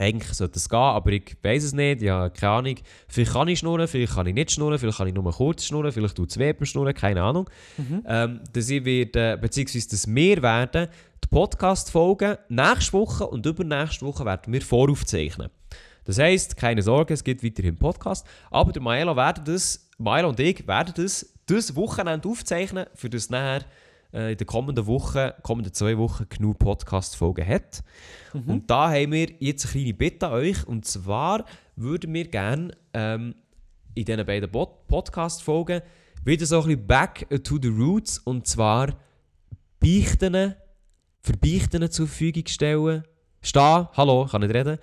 Eigentlich 0.00 0.32
sollte 0.32 0.58
es 0.58 0.66
gehen, 0.66 0.78
aber 0.78 1.12
ich 1.12 1.36
weiß 1.42 1.62
es 1.62 1.72
nicht, 1.74 2.00
ja, 2.00 2.30
keine 2.30 2.52
Ahnung. 2.52 2.76
Vielleicht 3.06 3.32
kann 3.34 3.48
ich 3.48 3.58
schnurren, 3.58 3.86
vielleicht 3.86 4.14
kann 4.14 4.26
ich 4.26 4.32
nicht 4.32 4.50
schnurren, 4.50 4.78
vielleicht 4.78 4.96
kann 4.96 5.08
ich 5.08 5.12
nur 5.12 5.30
kurz 5.30 5.66
schnurren, 5.66 5.92
vielleicht 5.92 6.16
tut 6.16 6.30
es 6.30 6.38
weh 6.38 6.54
beim 6.54 6.64
Schnurren, 6.64 6.94
keine 6.94 7.22
Ahnung. 7.22 7.50
Mhm. 7.76 8.02
Ähm, 8.06 8.40
dass 8.50 8.70
ich 8.70 8.82
werde, 8.82 9.36
beziehungsweise 9.36 9.90
dass 9.90 10.06
wir 10.06 10.42
werden 10.42 10.88
die 11.22 11.28
Podcast-Folgen 11.28 12.38
nächste 12.48 12.94
Woche 12.94 13.26
und 13.26 13.44
übernächste 13.44 14.06
Woche 14.06 14.24
werden 14.24 14.50
wir 14.50 14.62
voraufzeichnen. 14.62 15.50
Das 16.06 16.18
heisst, 16.18 16.56
keine 16.56 16.80
Sorge, 16.80 17.12
es 17.12 17.22
gibt 17.22 17.44
weiterhin 17.44 17.76
Podcast, 17.76 18.26
aber 18.50 18.72
der 18.72 18.80
Maelo 18.80 19.14
werden 19.14 19.44
das, 19.44 19.86
Maelo 19.98 20.30
und 20.30 20.40
ich 20.40 20.66
werden 20.66 20.94
das 20.96 21.30
das 21.44 21.76
Wochenende 21.76 22.26
aufzeichnen, 22.26 22.86
für 22.94 23.10
das 23.10 23.28
nachher 23.28 23.58
äh, 23.58 23.64
in 24.12 24.36
den 24.36 24.46
kommenden 24.46 24.86
Wochen, 24.86 25.30
kommenden 25.42 25.72
zwei 25.72 25.96
Wochen 25.96 26.26
genug 26.28 26.58
Podcast-Folgen 26.58 27.46
hat. 27.46 27.82
Und 28.32 28.70
da 28.70 28.90
haben 28.90 29.12
wir 29.12 29.28
jetzt 29.38 29.66
eine 29.66 29.72
kleine 29.72 29.94
Bitte 29.94 30.26
an 30.26 30.32
euch. 30.32 30.66
Und 30.66 30.84
zwar 30.84 31.44
würden 31.76 32.12
wir 32.12 32.26
gerne 32.28 32.72
ähm, 32.92 33.34
in 33.94 34.04
diesen 34.04 34.26
beiden 34.26 34.50
Pod 34.50 34.86
Podcast-Folgen 34.88 35.82
wieder 36.24 36.46
so 36.46 36.60
ein 36.60 36.66
bisschen 36.66 36.86
back 36.86 37.44
to 37.44 37.58
the 37.60 37.68
roots. 37.68 38.18
Und 38.18 38.46
zwar 38.46 38.96
Beichten, 39.78 40.54
für 41.20 41.36
Beichten 41.36 41.90
zur 41.90 42.06
Verfügung 42.06 42.46
stellen. 42.46 43.04
Stehen, 43.42 43.88
hallo, 43.92 44.26
kann 44.26 44.42
nicht 44.42 44.54
reden. 44.54 44.78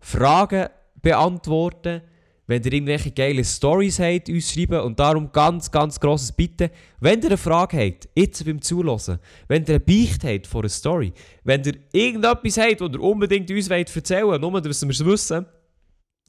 Fragen 0.00 0.68
beantworten. 1.02 2.02
Wenn 2.48 2.62
ihr 2.62 2.72
irgendwelche 2.72 3.10
geile 3.10 3.44
Stories 3.44 4.00
habt, 4.00 4.30
uns 4.30 4.50
schreiben. 4.50 4.80
Und 4.80 4.98
darum 4.98 5.30
ganz, 5.30 5.70
ganz 5.70 6.00
grosses 6.00 6.32
Bitte. 6.32 6.70
Wenn 6.98 7.20
ihr 7.20 7.26
eine 7.26 7.36
Frage 7.36 7.76
habt, 7.78 8.08
jetzt 8.16 8.42
beim 8.42 8.62
Zuhören, 8.62 9.18
wenn 9.48 9.64
ihr 9.64 9.68
eine 9.68 9.80
Beicht 9.80 10.24
habt 10.24 10.46
von 10.46 10.62
einer 10.62 10.70
Story, 10.70 11.12
wenn 11.44 11.62
ihr 11.62 11.74
irgendetwas 11.92 12.56
habt, 12.56 12.80
das 12.80 12.90
ihr 12.90 13.00
unbedingt 13.02 13.50
uns 13.50 13.68
wollt 13.68 13.94
erzählen 13.94 14.26
wollt, 14.26 14.40
nur 14.40 14.62
dass 14.62 14.80
wir 14.80 14.90
es 14.90 15.04
wissen, 15.04 15.44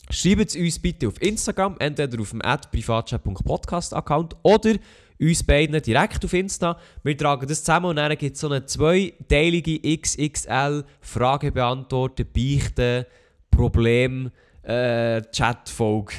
schreibt 0.09 0.49
es 0.49 0.55
uns 0.57 0.77
bitte 0.77 1.07
auf 1.07 1.21
Instagram, 1.21 1.77
entweder 1.79 2.21
auf 2.21 2.31
dem 2.31 2.41
privatchat.podcast-Account 2.41 4.35
oder 4.43 4.75
uns 5.21 5.43
beiden 5.43 5.81
direkt 5.81 6.25
auf 6.25 6.33
Insta. 6.33 6.77
Wir 7.01 7.17
tragen 7.17 7.47
das 7.47 7.63
zusammen 7.63 7.85
und 7.87 7.95
dann 7.95 8.17
gibt 8.17 8.35
es 8.35 8.41
so 8.41 8.47
eine 8.47 8.65
zweiteilige 8.65 9.79
XXL 9.97 10.83
Frage 10.99 11.53
beantworten, 11.53 12.27
Beichten, 12.33 13.05
Problem, 13.51 14.31
äh, 14.69 15.21
Chat-Folge. 15.31 16.13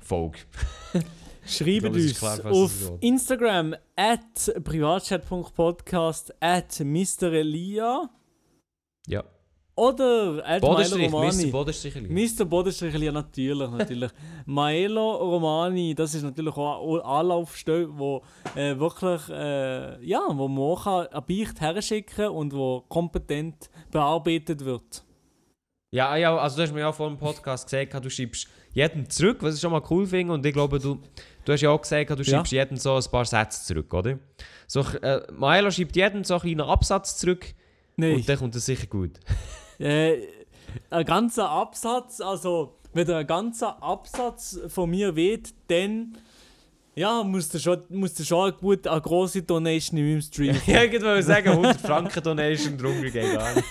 Folge. 0.00 0.38
Schreibt 1.44 1.86
uns 1.86 2.18
klar, 2.18 2.38
auf. 2.46 2.92
Instagram 3.00 3.74
at 3.96 4.62
privatchat.podcast 4.62 6.32
at 6.40 6.78
Mr. 6.80 7.32
Elia 7.32 8.08
Ja. 9.08 9.24
oder 9.74 10.40
at 10.46 10.62
Maelo 10.62 10.68
Bodenstrich, 10.74 11.10
Mr. 11.10 11.16
Romani. 11.16 11.46
Bodenstrich. 11.46 11.94
Mr. 12.08 12.44
Bodenstrich 12.44 12.94
Elia, 12.94 13.10
natürlich, 13.12 13.70
natürlich. 13.70 14.10
Maelo 14.46 15.16
Romani, 15.16 15.92
das 15.94 16.14
ist 16.14 16.22
natürlich 16.22 16.56
auch 16.56 16.94
eine 16.94 17.04
Anlaufstelle, 17.04 17.88
wo 17.98 18.22
äh, 18.54 18.78
wirklich, 18.78 19.28
äh, 19.30 20.04
ja, 20.06 20.20
wo 20.28 20.46
man 20.46 20.62
auch 20.62 20.86
eine 20.86 21.22
Beicht 21.22 21.60
herschicken 21.60 22.14
kann 22.14 22.28
und 22.30 22.52
wo 22.54 22.82
kompetent 22.88 23.68
bearbeitet 23.90 24.64
wird. 24.64 25.02
Ja, 25.92 26.14
ja, 26.14 26.36
also 26.36 26.56
du 26.56 26.62
hast 26.62 26.72
mir 26.72 26.80
ja 26.80 26.92
vor 26.92 27.08
dem 27.08 27.18
Podcast 27.18 27.68
gesagt, 27.68 28.04
du 28.04 28.08
schreibst 28.08 28.46
jedem 28.72 29.10
zurück, 29.10 29.38
was 29.40 29.56
ich 29.56 29.60
schon 29.60 29.72
mal 29.72 29.82
cool 29.90 30.06
finde. 30.06 30.32
Und 30.34 30.46
ich 30.46 30.52
glaube, 30.52 30.78
du, 30.78 31.00
du 31.44 31.52
hast 31.52 31.60
ja 31.62 31.70
auch 31.70 31.80
gesagt, 31.80 32.10
du 32.10 32.14
Ja. 32.16 32.24
schreibst 32.24 32.52
jedem 32.52 32.76
so 32.76 32.94
ein 32.94 33.02
paar 33.10 33.24
Sätze 33.24 33.64
zurück, 33.64 33.92
oder? 33.92 34.18
So, 34.68 34.82
äh, 35.02 35.22
Maelo 35.32 35.70
schreibt 35.72 35.96
jedem 35.96 36.22
so 36.22 36.34
einen 36.34 36.42
kleinen 36.42 36.60
Absatz 36.60 37.16
zurück 37.16 37.44
Nein. 37.96 38.14
und 38.16 38.28
dann 38.28 38.38
kommt 38.38 38.54
das 38.54 38.66
sicher 38.66 38.86
gut. 38.86 39.12
Äh, 39.80 40.26
ein 40.90 41.06
ganzer 41.06 41.48
Absatz, 41.48 42.20
also 42.20 42.76
wenn 42.92 43.10
ein 43.10 43.26
ganzer 43.26 43.82
Absatz 43.82 44.60
von 44.68 44.90
mir 44.90 45.16
weht, 45.16 45.54
dann 45.68 46.18
ja, 46.94 47.22
musst 47.22 47.54
du 47.54 47.58
schon, 47.58 47.82
musst 47.88 48.18
du 48.18 48.24
schon 48.24 48.50
eine, 48.50 48.52
gute, 48.52 48.92
eine 48.92 49.00
grosse 49.00 49.40
Donation 49.42 49.98
in 49.98 50.06
meinem 50.10 50.20
Stream 50.20 50.54
Ja, 50.66 50.82
ich 50.84 50.92
wollte 51.00 51.22
sagen, 51.22 51.48
100 51.48 51.80
Franken 51.80 52.22
Donation 52.22 52.76
geht 52.76 53.14
gar 53.14 53.54
nicht. 53.54 53.64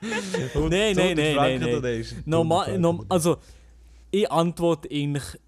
100 0.00 0.70
Nein, 0.70 0.96
nein, 0.96 1.16
nein, 1.16 1.34
Franken 1.34 1.36
nein, 1.36 1.60
nein. 1.60 1.82
Donation. 1.82 2.22
Normal, 2.26 2.66
100 2.66 2.80
norm, 2.80 3.06
also 3.08 3.38
ich 4.10 4.30
antworte 4.30 4.88
eigentlich 4.90 5.38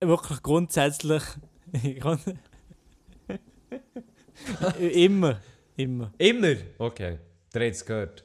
wirklich 0.00 0.42
grundsätzlich 0.42 1.22
immer, 4.78 5.40
immer. 5.76 6.12
Immer? 6.18 6.54
Okay. 6.78 7.18
Der 7.54 7.66
hat 7.66 7.72
es 7.74 7.84
gehört. 7.84 8.24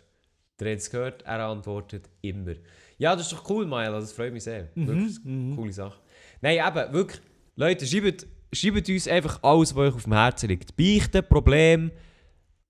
Der 0.59 0.71
hat 0.71 0.79
es 0.79 0.89
gehört, 0.89 1.21
er 1.23 1.45
antwortet 1.45 2.09
immer. 2.21 2.53
Ja, 2.97 3.15
das 3.15 3.31
ist 3.31 3.33
doch 3.33 3.49
cool, 3.49 3.65
Maelo, 3.65 3.99
das 3.99 4.11
freut 4.11 4.33
mich 4.33 4.43
sehr. 4.43 4.69
Wirklich, 4.73 5.19
mhm. 5.23 5.55
coole 5.55 5.71
Sache. 5.71 5.99
Nein, 6.41 6.59
eben, 6.65 6.93
wirklich, 6.93 7.21
Leute, 7.55 7.85
schreibt, 7.85 8.25
schreibt 8.51 8.89
uns 8.89 9.07
einfach 9.07 9.39
alles, 9.43 9.75
was 9.75 9.89
euch 9.89 9.95
auf 9.95 10.03
dem 10.03 10.13
Herzen 10.13 10.49
liegt. 10.49 10.75
Beichten, 10.75 11.27
Probleme, 11.27 11.91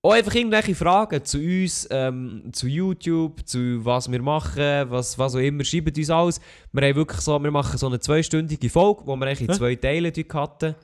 auch 0.08 0.14
einfach 0.14 0.34
irgendwelche 0.34 0.74
Fragen 0.74 1.24
zu 1.24 1.38
uns, 1.38 1.86
ähm, 1.90 2.44
zu 2.52 2.66
YouTube, 2.66 3.46
zu 3.46 3.84
was 3.84 4.10
wir 4.10 4.22
machen, 4.22 4.90
was, 4.90 5.18
was 5.18 5.34
auch 5.34 5.40
immer. 5.40 5.64
Schreibt 5.64 5.96
uns 5.98 6.10
alles. 6.10 6.40
Wir 6.72 6.88
haben 6.88 6.96
wirklich 6.96 7.20
so, 7.20 7.38
wir 7.38 7.50
machen 7.50 7.76
so 7.76 7.86
eine 7.86 8.00
zweistündige 8.00 8.70
Folge, 8.70 9.02
wo 9.04 9.16
wir 9.16 9.26
eigentlich 9.26 9.48
in 9.48 9.54
zwei 9.54 9.74
Teile 9.74 10.10
hatten. 10.10 10.74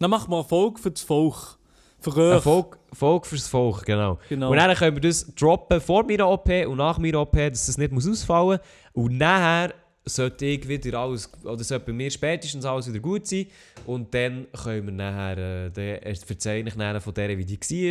Dann 0.00 0.10
machen 0.10 0.30
wir 0.30 0.38
eine 0.38 0.44
Folge 0.44 0.80
für 0.80 0.90
das 0.90 1.02
Volk. 1.02 1.56
Für 2.00 2.14
Eine 2.14 2.36
euch. 2.36 2.42
Folge, 2.42 2.76
Folge 2.92 3.26
fürs 3.26 3.48
Volk, 3.48 3.84
genau. 3.86 4.18
Genau. 4.28 4.50
Und 4.50 4.56
dann 4.56 4.76
können 4.76 4.96
wir 4.96 5.00
das 5.08 5.34
droppen 5.34 5.80
vor 5.80 6.04
meiner 6.04 6.28
OP 6.28 6.48
und 6.66 6.76
nach 6.76 6.98
meiner 6.98 7.20
OP, 7.20 7.32
dass 7.32 7.66
das 7.66 7.78
nicht 7.78 7.92
muss 7.92 8.08
ausfallen 8.08 8.58
muss. 8.92 9.04
Und 9.04 9.18
nachher 9.18 9.74
sollte 10.08 10.46
ich 10.46 10.66
wieder 10.68 10.98
alles, 10.98 11.30
oder 11.44 11.62
sollte 11.64 11.86
bei 11.86 11.92
mir 11.92 12.10
spätestens 12.10 12.64
alles 12.64 12.88
wieder 12.88 13.00
gut 13.00 13.26
sein. 13.26 13.46
Und 13.86 14.14
dann 14.14 14.46
können 14.52 14.86
wir 14.86 14.92
nachher, 14.92 15.70
äh, 15.76 15.98
erzähle 16.00 16.68
ich 16.68 16.76
nachher 16.76 17.00
von 17.00 17.12
der, 17.14 17.36
wie 17.36 17.44
die 17.44 17.58
war. 17.58 17.90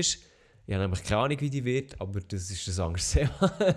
Ich 0.67 0.73
habe 0.73 0.81
nämlich 0.81 1.03
keine 1.03 1.21
Ahnung, 1.21 1.39
wie 1.41 1.49
die 1.51 1.63
wird, 1.63 2.01
aber 2.01 2.21
das 2.21 2.49
ist 2.49 2.67
ein 2.79 2.85
anderes 2.85 3.11
Thema. 3.13 3.29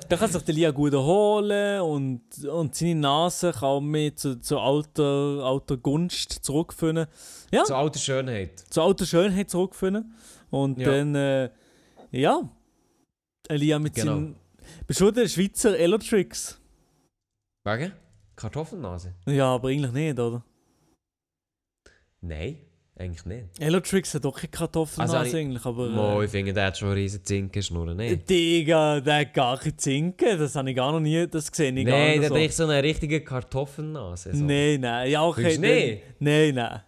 Da 0.09 0.17
kann 0.17 0.31
sich 0.31 0.41
der 0.43 0.55
Lia 0.55 0.71
gut 0.71 0.95
erholen 0.95 1.83
und, 1.83 2.23
und 2.47 2.75
seine 2.75 2.95
Nase 2.95 3.53
kann 3.53 3.63
auch 3.65 3.81
mehr 3.83 4.17
zu, 4.17 4.41
zu 4.41 4.59
alter, 4.59 5.43
alter 5.45 5.77
Gunst 5.77 6.33
zurückfinden. 6.33 7.07
Ja, 7.53 7.65
Zur 7.65 7.77
alter 7.77 7.99
Schönheit. 7.99 8.61
zu 8.71 8.81
alter 8.81 9.05
Schönheit 9.05 9.51
zurückfinden. 9.51 10.15
Und 10.49 10.79
Ja. 10.79 10.91
dann, 10.91 11.15
äh, 11.15 11.51
ja, 12.11 12.49
Elia 13.49 13.79
mit 13.79 13.95
Genau. 13.95 14.15
seinem. 14.15 14.35
Bist 14.87 15.01
du 15.01 15.11
der 15.11 15.29
Schweizer 15.29 15.79
Elotrix? 15.79 16.59
Wegen? 17.65 17.93
Kartoffelnase? 18.39 19.15
Ja, 19.27 19.55
aber 19.55 19.69
eigentlich 19.69 19.93
nicht, 19.93 20.19
oder? 20.19 20.45
Nein, 22.21 22.59
eigentlich 22.97 23.25
nicht. 23.27 23.61
Elotrix 23.61 24.15
hat 24.15 24.25
doch 24.25 24.37
keine 24.37 24.49
Kartoffelnase 24.49 25.19
Also, 25.19 25.37
ich- 25.37 25.43
eigentlich, 25.43 25.65
aber... 25.65 25.89
Mo, 25.89 26.21
Äh, 26.21 26.25
ich 26.25 26.31
finde, 26.31 26.53
der 26.53 26.67
hat 26.67 26.79
schon 26.79 26.89
eine 26.89 26.97
riesen 26.97 27.25
Zinkenschnur, 27.25 27.95
nicht? 27.95 28.29
Digga, 28.29 29.01
der 29.01 29.21
hat 29.21 29.35
gar 29.35 29.59
keine 29.59 29.77
Zinken. 29.77 30.39
Das 30.39 30.55
habe 30.57 30.71
ich 30.71 30.77
gar 30.77 30.93
noch 30.93 31.01
nie 31.01 31.27
das 31.27 31.51
gesehen. 31.51 31.77
Ich 31.77 31.87
gar 31.87 31.97
Nein, 31.99 32.09
nicht 32.11 32.23
der 32.23 32.29
so. 32.29 32.35
hat 32.35 32.41
echt 32.43 32.55
so 32.55 32.65
eine 32.65 32.83
richtige 32.83 33.21
Kartoffelnase. 33.23 34.35
So. 34.35 34.45
Nein, 34.45 34.81
nein. 34.81 35.11
Ja, 35.11 35.25
okay. 35.25 35.51
Findest 35.51 35.63
du 35.65 35.69
nicht? 35.69 36.03
Nein, 36.21 36.55
nein. 36.55 36.81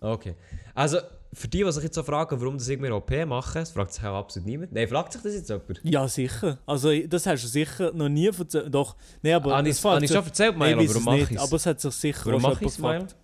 Okay. 0.00 0.34
Also, 0.74 0.98
für 1.34 1.48
die, 1.48 1.64
die 1.64 1.72
sich 1.72 1.84
jetzt 1.84 1.94
so 1.94 2.02
fragen, 2.02 2.38
warum 2.40 2.58
das 2.58 2.68
mir 2.68 2.94
OP 2.94 3.10
mache, 3.26 3.60
das 3.60 3.70
fragt 3.70 3.94
sich 3.94 4.04
auch 4.04 4.16
absolut 4.18 4.46
niemand. 4.46 4.72
Nein, 4.72 4.86
fragt 4.86 5.14
sich 5.14 5.22
das 5.22 5.34
jetzt 5.34 5.48
jemand? 5.48 5.80
Ja, 5.82 6.06
sicher. 6.06 6.58
Also, 6.66 6.90
das 7.06 7.26
hast 7.26 7.42
du 7.44 7.48
sicher 7.48 7.90
noch 7.92 8.08
nie 8.10 8.26
erzählt. 8.26 8.72
Doch, 8.74 8.96
nein, 9.22 9.34
aber. 9.34 9.56
Habe 9.56 9.68
das 9.68 9.82
habe 9.82 10.04
ich 10.04 10.10
schon 10.10 10.24
erzählt, 10.24 10.58
Milo, 10.58 10.80
weiss 10.80 10.88
warum 10.90 11.14
es 11.14 11.20
mache 11.22 11.34
ich 11.34 11.40
Aber 11.40 11.56
es 11.56 11.66
hat 11.66 11.80
sich 11.80 11.94
sicher 11.94 12.26
Warum 12.26 12.44
auch 12.44 12.58
schon 12.58 12.68
es, 12.68 12.76
jemand. 12.76 13.16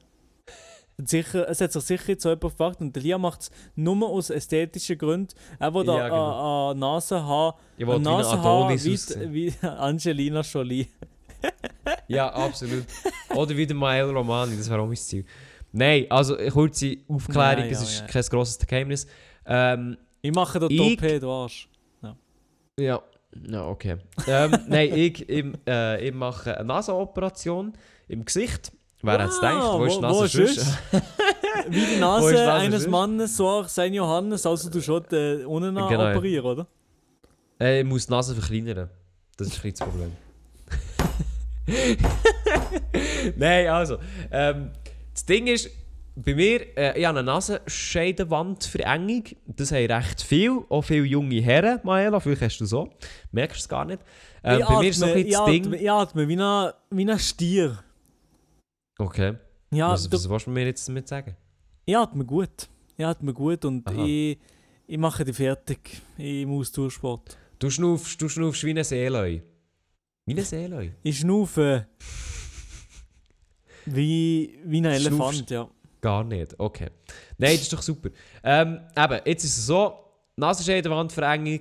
Sicher, 1.04 1.48
es 1.48 1.60
hat 1.60 1.72
sich 1.72 1.82
sicher 1.82 2.08
jetzt 2.08 2.24
jemand 2.24 2.40
gefragt 2.40 2.80
und 2.80 2.96
der 2.96 3.02
Lia 3.02 3.18
macht 3.18 3.42
es 3.42 3.50
nur 3.76 4.08
aus 4.08 4.30
ästhetischen 4.30 4.96
Gründen. 4.98 5.34
Er 5.58 5.72
will 5.72 5.86
Ja, 5.86 6.08
genau. 6.08 6.70
eine 6.70 6.80
Nase 6.80 7.22
haben. 7.22 7.58
Ich 7.76 7.86
wollte 7.86 8.04
wie 8.04 8.08
ein 8.08 8.14
Nase 8.16 8.30
Adonis 8.30 8.84
wie, 9.16 9.52
wie 9.52 9.66
Angelina 9.66 10.40
Jolie. 10.40 10.88
Ja, 12.08 12.32
absolut. 12.32 12.84
Oder 13.34 13.56
wie 13.56 13.66
der 13.66 13.76
Mael 13.76 14.10
Romani, 14.10 14.56
das 14.56 14.68
wäre 14.68 14.80
auch 14.80 14.86
mein 14.86 14.96
Ziel. 14.96 15.24
Nein, 15.72 16.06
also 16.10 16.36
kurze 16.50 16.96
Aufklärung, 17.08 17.64
Ja, 17.64 17.70
es 17.70 17.78
ja, 17.80 17.82
ist 17.84 18.00
ja. 18.00 18.06
kein 18.06 18.22
grosses 18.22 18.58
Geheimnis. 18.66 19.06
Ähm, 19.46 19.96
Ich 20.22 20.34
mache 20.34 20.58
den 20.58 20.70
Ich- 20.70 20.96
Top, 20.96 21.20
du 21.20 21.30
Arsch. 21.30 21.68
ja, 22.78 23.00
ja, 23.46 23.66
okay. 23.68 23.96
Ähm, 24.26 24.52
nein, 24.68 24.90
ich, 24.94 25.28
ich, 25.28 25.44
äh, 25.66 26.08
ich 26.08 26.14
mache 26.14 26.56
eine 26.56 26.66
Nasenoperation 26.66 27.72
im 28.08 28.24
Gesicht. 28.24 28.72
Wer 29.02 29.12
hätte 29.14 29.24
es 29.24 29.36
gedacht? 29.36 29.78
Wo 29.78 29.84
ist 29.84 29.96
die 29.96 30.00
Nase 30.00 30.18
wo 30.22 30.26
sonst? 30.26 30.78
Wie 31.68 31.80
die 31.94 32.00
Nase 32.00 32.32
Nase 32.32 32.52
eines 32.52 32.82
sonst? 32.82 32.90
Mannes, 32.90 33.36
so 33.36 33.46
auch 33.48 33.68
sein 33.68 33.94
Johannes, 33.94 34.44
also 34.46 34.70
du 34.70 34.80
schon 34.80 35.04
äh, 35.12 35.44
unten 35.44 35.74
Genau, 35.74 35.90
ja. 35.90 36.10
operieren, 36.10 36.44
oder? 36.46 36.66
Äh, 37.60 37.80
ich 37.80 37.86
muss 37.86 38.06
die 38.06 38.12
Nase 38.12 38.34
verkleinern. 38.34 38.88
Das 39.36 39.46
ist 39.48 39.64
ein 39.64 39.70
das 39.70 39.80
Problem. 39.80 40.12
Nein, 43.36 43.68
also. 43.68 43.98
Ähm, 44.30 44.70
das 45.18 45.26
Ding 45.26 45.46
ist, 45.48 45.70
bei 46.16 46.34
mir, 46.34 46.76
äh, 46.76 46.98
ich 46.98 47.04
habe 47.06 47.18
eine 47.20 47.26
Nasenscheidewandverengung. 47.26 49.24
Das 49.46 49.72
haben 49.72 49.86
recht 49.90 50.22
viel, 50.22 50.60
auch 50.68 50.82
viele 50.82 51.04
junge 51.04 51.40
Herren, 51.40 51.80
Maela, 51.84 52.20
vielleicht 52.20 52.42
hast 52.42 52.58
du 52.58 52.66
so. 52.66 52.90
Merkst 53.32 53.58
du 53.58 53.60
es 53.62 53.68
gar 53.68 53.84
nicht. 53.84 54.00
Ich 54.42 54.64
bei 54.64 54.78
mir 54.80 54.88
ist 54.90 54.98
so 54.98 55.06
ein 55.06 55.12
atme- 55.12 55.30
das 55.30 55.44
Ding... 55.46 55.66
atme- 55.66 55.76
Ich 55.76 55.90
atme 55.90 56.28
wie 56.28 56.36
ein, 56.36 56.72
wie 56.90 57.10
ein 57.10 57.18
Stier. 57.18 57.78
Okay, 58.98 59.34
Ja, 59.72 59.90
was, 59.92 60.10
was 60.10 60.28
willst 60.28 60.46
du 60.46 60.50
mir 60.50 60.66
jetzt 60.66 60.88
damit 60.88 61.06
sagen? 61.08 61.36
ich 61.84 61.96
atme 61.96 62.24
gut. 62.24 62.68
Ich 62.96 63.04
atme 63.06 63.32
gut 63.32 63.64
und 63.64 63.86
Aha. 63.88 64.04
ich, 64.04 64.38
ich 64.86 64.98
mache 64.98 65.24
dich 65.24 65.36
fertig 65.36 66.00
im 66.18 66.50
Ausdauersport. 66.52 67.38
Du 67.58 67.70
schnaufst, 67.70 68.20
du 68.20 68.28
schnaufst 68.28 68.64
wie 68.64 68.70
ein 68.76 68.82
Seeleu. 68.84 69.40
Wie 70.26 70.34
ein 70.34 70.44
Seeleu? 70.44 70.88
Ich 71.02 71.18
schnaufe 71.20 71.86
wie, 73.94 74.58
wie 74.64 74.78
ein 74.78 74.84
Schnaufst- 74.84 75.06
Elefant, 75.06 75.50
ja. 75.50 75.68
Gar 76.00 76.24
nicht, 76.24 76.54
okay. 76.58 76.88
Nein, 77.38 77.52
das 77.52 77.62
ist 77.62 77.72
doch 77.72 77.82
super. 77.82 78.10
Ähm, 78.44 78.80
eben, 78.96 79.20
jetzt 79.24 79.44
ist 79.44 79.58
es 79.58 79.66
so, 79.66 79.94
Nasenscheidewandverengung 80.36 81.60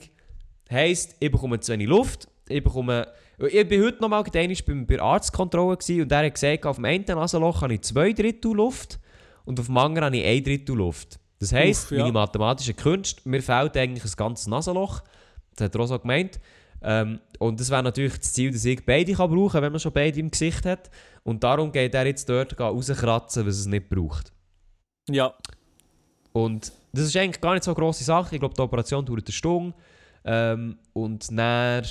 heisst, 0.72 1.16
ich 1.20 1.32
bekomme 1.32 1.60
zu 1.60 1.72
wenig 1.74 1.88
Luft, 1.88 2.28
ich 2.48 2.64
bekomme... 2.64 3.08
Ich 3.40 3.70
bin 3.70 3.84
heute 3.84 4.02
nochmal 4.02 4.24
bei 4.24 4.32
der 4.34 5.02
Arztkontrolle 5.04 5.78
und 5.78 6.10
der 6.12 6.26
hat 6.26 6.34
gesagt, 6.34 6.66
auf 6.66 6.78
dem 6.78 6.86
einen 6.86 7.06
Nasenloch 7.06 7.62
habe 7.62 7.76
ich 7.76 7.82
zwei 7.82 8.12
Drittel 8.12 8.52
Luft 8.52 9.00
und 9.46 9.60
auf 9.60 9.68
dem 9.68 9.78
anderen 9.78 10.08
habe 10.08 10.18
ich 10.18 10.26
ein 10.26 10.44
Drittel 10.44 10.76
Luft. 10.76 11.20
Das 11.40 11.54
heisst, 11.54 11.86
Uff, 11.86 11.92
ja. 11.92 12.00
meine 12.00 12.14
mathematische 12.14 12.74
Kunst, 12.74 13.24
mir 13.28 13.44
fehlt 13.44 13.78
eigentlich 13.78 14.04
ein 14.04 14.12
ganzes 14.18 14.48
Nasenloch. 14.48 15.04
Das 15.56 15.66
hat 15.66 15.76
er 15.76 15.82
auch 15.82 15.86
so 15.86 16.00
gemeint. 16.00 16.40
Ähm, 16.82 17.20
und 17.40 17.60
das 17.60 17.70
wäre 17.70 17.84
natürlich 17.84 18.18
das 18.18 18.34
Ziel, 18.34 18.52
dass 18.52 18.66
ich 18.66 18.86
beide 18.86 19.14
kann 19.14 19.30
brauchen 19.30 19.52
kann, 19.52 19.64
wenn 19.64 19.72
man 19.72 19.80
schon 19.80 19.94
beide 19.94 20.20
im 20.20 20.32
Gesicht 20.32 20.66
hat. 20.66 20.90
Und 21.24 21.44
darum 21.44 21.72
geht 21.72 21.94
er 21.94 22.06
jetzt 22.06 22.28
dort 22.30 22.60
rauskratzen, 22.60 23.46
was 23.46 23.58
es 23.58 23.66
nicht 23.66 23.90
braucht. 23.90 24.32
Ja, 25.10 25.34
Und 26.34 26.72
das 26.94 27.06
ist 27.06 27.18
eigentlich 27.18 27.42
gar 27.42 27.54
nicht 27.54 27.64
so 27.64 27.72
eine 27.72 27.76
grosse 27.80 28.04
Sache. 28.04 28.36
Ich 28.36 28.40
glaube, 28.40 28.56
die 28.56 28.62
Operation 28.62 29.06
dauert 29.06 29.26
eine 29.26 29.34
Stunde. 29.34 29.74
Ähm, 30.26 30.78
und 30.94 31.28
dann 31.32 31.86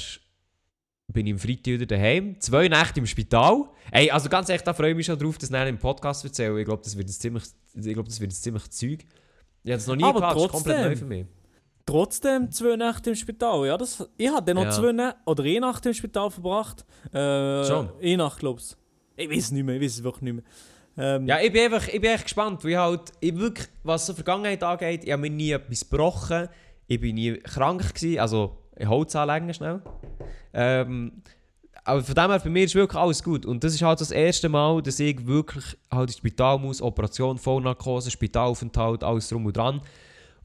bin 1.09 1.27
ich 1.27 1.33
am 1.33 1.39
Freitag 1.39 1.67
wieder 1.67 1.87
daheim. 1.87 2.39
Zwei 2.41 2.69
Nächte 2.69 3.01
im 3.01 3.07
Spital. 3.07 3.65
Ey, 3.91 4.11
also 4.11 4.29
ganz 4.29 4.49
ehrlich, 4.49 4.65
da 4.65 4.75
freue 4.75 4.91
ich 4.91 4.97
mich 4.97 5.07
schon 5.07 5.19
drauf, 5.19 5.39
das 5.39 5.51
nachher 5.51 5.69
im 5.69 5.79
Podcast 5.79 6.21
zu 6.21 6.27
erzählen. 6.29 6.57
Ich 6.59 6.65
glaube, 6.65 6.83
das 6.83 6.97
wird 6.97 7.09
ein 7.09 7.13
ziemlich, 7.13 7.45
ich 7.75 7.95
glaube, 7.95 8.09
das 8.09 8.21
wird 8.21 8.31
ein 8.31 8.35
ziemlich 8.35 8.71
Zeug. 8.71 9.05
Ich 9.63 9.71
habe 9.71 9.81
es 9.81 9.87
noch 9.87 9.97
nie 9.97 10.05
Aber 10.05 10.21
gehabt, 10.21 10.37
das 10.37 10.45
ist 10.45 10.51
komplett 10.51 10.79
neu 10.81 10.97
für 10.97 11.05
mich. 11.07 11.27
Trotzdem 11.87 12.51
zwei 12.51 12.77
Nächte 12.77 13.11
im 13.11 13.17
Spital. 13.17 13.67
Ja, 13.67 13.77
das, 13.79 14.07
ich 14.17 14.29
hatte 14.29 14.53
noch 14.55 14.65
Ja. 14.65 14.71
zwei 14.71 14.93
Nächte 14.93 15.17
oder 15.25 15.45
eine 15.45 15.61
Nacht 15.61 15.87
im 15.87 15.95
Spital 15.95 16.31
verbracht. 16.31 16.85
Äh, 17.13 17.65
Schon? 17.65 17.89
Eine 18.03 18.17
Nacht, 18.19 18.39
glaube 18.41 18.61
ich. 18.61 18.77
Ich 19.19 19.31
weiß 19.31 19.45
es 19.45 19.51
nicht 19.53 19.65
mehr, 19.65 19.77
ich 19.77 19.83
weiß 19.83 19.93
es 19.93 20.03
wirklich 20.05 20.23
nicht 20.23 20.35
mehr. 20.35 20.45
Ähm, 20.99 21.27
Ja, 21.27 21.41
ich 21.41 21.53
bin 21.53 21.63
einfach 21.73 21.89
ich 21.89 22.01
bin 22.01 22.11
echt 22.11 22.25
gespannt, 22.25 22.63
weil 22.65 22.71
ich 22.73 22.77
halt, 22.77 23.13
ich 23.21 23.35
wirklich, 23.37 23.69
was 23.83 24.07
so 24.07 24.15
Vergangenheit 24.15 24.63
angeht, 24.63 25.05
ich 25.05 25.13
habe 25.13 25.23
mir 25.23 25.31
nie 25.31 25.53
etwas 25.53 25.89
gebrochen, 25.89 26.49
ich 26.87 27.01
bin 27.01 27.15
nie 27.15 27.35
krank 27.39 27.95
gewesen, 27.95 28.19
also 28.19 28.59
Holz 28.85 29.15
anlegen 29.17 29.53
schnell. 29.55 29.81
Ähm, 30.53 31.23
aber 31.85 32.03
von 32.03 32.15
dem 32.15 32.31
her, 32.31 32.41
bei 32.43 32.51
mir 32.51 32.65
ist 32.65 32.75
wirklich 32.75 33.01
alles 33.01 33.23
gut. 33.23 33.47
Und 33.47 33.63
das 33.63 33.73
ist 33.75 33.83
halt 33.83 34.01
das 34.01 34.11
erste 34.11 34.49
Mal, 34.49 34.83
dass 34.83 34.99
ich 34.99 35.25
wirklich 35.27 35.65
halt 35.91 36.09
ins 36.11 36.19
Spital 36.19 36.59
muss, 36.59 36.83
Operation, 36.83 37.39
Vollnarkose, 37.39 38.11
Spitalaufenthalt, 38.11 39.05
alles 39.05 39.29
drum 39.29 39.47
und 39.47 39.57
dran. 39.57 39.81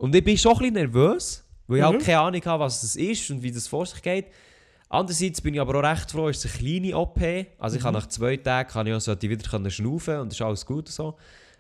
Und 0.02 0.16
ich 0.16 0.24
bin 0.24 0.36
schon 0.38 0.54
ein 0.54 0.58
bisschen 0.58 0.74
nervös, 0.74 1.44
weil 1.68 1.78
ich 1.78 1.84
Mhm. 1.84 1.88
halt 1.90 2.04
keine 2.04 2.20
Ahnung 2.20 2.42
habe, 2.46 2.64
was 2.64 2.82
das 2.82 2.96
ist 2.96 3.30
und 3.30 3.44
wie 3.44 3.52
das 3.52 3.68
vor 3.68 3.86
sich 3.86 4.02
geht. 4.02 4.26
Andererseits 4.90 5.40
bin 5.42 5.54
ich 5.54 5.62
aber 5.62 5.76
auch 5.80 5.84
recht 5.90 6.10
froh, 6.12 6.28
es 6.28 6.44
ist 6.44 6.56
eine 6.60 6.80
kleine 6.80 6.98
OP. 6.98 7.22
Also 7.60 7.78
ich 7.78 7.84
kann 7.84 7.94
nach 7.94 8.08
zwei 8.08 8.36
Tagen 8.38 8.68
kann 8.70 8.88
ich 8.88 8.94
auch 8.94 9.00
so, 9.00 9.14
die 9.14 9.30
wieder 9.30 9.70
schnaufen 9.70 10.20
und 10.22 10.30
das 10.32 10.40
ist 10.40 10.42
alles 10.42 10.66
gut 10.66 10.88
und 10.88 10.92
so. 10.92 11.18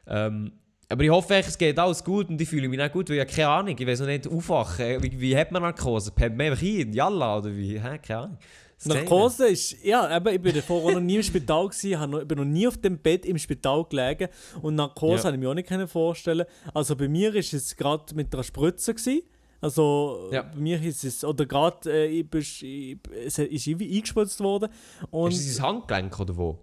Ähm, 0.07 0.51
aber 0.89 1.03
ich 1.03 1.09
hoffe, 1.11 1.35
es 1.35 1.57
geht 1.57 1.77
alles 1.79 2.03
gut 2.03 2.29
und 2.29 2.41
ich 2.41 2.49
fühle 2.49 2.67
mich 2.67 2.81
auch 2.81 2.91
gut, 2.91 3.09
weil 3.09 3.17
ich 3.17 3.21
habe 3.21 3.31
keine 3.31 3.47
Ahnung, 3.47 3.75
ich 3.77 3.87
weiß 3.87 3.99
noch 4.01 4.07
nicht, 4.07 4.27
aufwachen. 4.27 5.01
Wie, 5.03 5.21
wie 5.21 5.37
hat 5.37 5.51
man 5.51 5.61
Narkose? 5.61 6.11
Pennt 6.11 6.35
man 6.35 6.47
einfach 6.47 6.63
ein? 6.63 6.91
Jalla 6.91 7.37
oder 7.37 7.55
wie? 7.55 7.79
Hä? 7.79 7.99
Keine 8.05 8.19
Ahnung. 8.19 8.37
Das 8.83 8.95
Narkose 8.95 9.47
ist, 9.49 9.83
ja, 9.83 10.15
eben, 10.17 10.27
ich 10.35 10.41
bin 10.41 10.55
davor 10.55 10.91
noch 10.91 10.99
nie 10.99 11.17
im 11.17 11.23
Spital 11.23 11.67
gewesen, 11.67 12.09
noch, 12.11 12.21
ich 12.21 12.27
bin 12.27 12.37
noch 12.39 12.45
nie 12.45 12.67
auf 12.67 12.77
dem 12.77 12.97
Bett 12.97 13.25
im 13.25 13.37
Spital 13.37 13.85
gelegen 13.85 14.27
und 14.61 14.75
Narkose 14.75 15.17
Ja. 15.17 15.23
habe 15.25 15.35
ich 15.35 15.39
mir 15.39 15.49
auch 15.49 15.53
nicht 15.53 15.69
vorstellen. 15.91 16.45
Also 16.73 16.95
bei 16.95 17.07
mir 17.07 17.33
ist 17.35 17.53
es 17.53 17.75
gerade 17.75 18.13
mit 18.15 18.33
einer 18.33 18.43
Spritze 18.43 18.93
gewesen. 18.95 19.21
Also 19.59 20.29
Ja. 20.31 20.41
bei 20.41 20.59
mir 20.59 20.81
ist 20.81 21.03
es, 21.03 21.23
oder 21.23 21.45
gerade, 21.45 21.91
äh, 21.91 22.07
ich, 22.07 22.27
bin- 22.27 22.41
ich, 22.41 22.97
es 23.25 23.37
ist 23.37 23.67
irgendwie 23.67 23.95
eingespritzt 23.95 24.39
worden 24.39 24.69
und 25.11 25.31
Ist 25.31 25.45
es 25.47 25.55
sein 25.57 25.67
Handgelenk 25.67 26.19
oder 26.19 26.35
wo? 26.35 26.57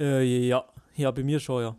äh, 0.00 0.22
ja, 0.48 0.64
ja, 0.96 1.10
bei 1.10 1.22
mir 1.22 1.38
schon, 1.40 1.62
ja. 1.62 1.76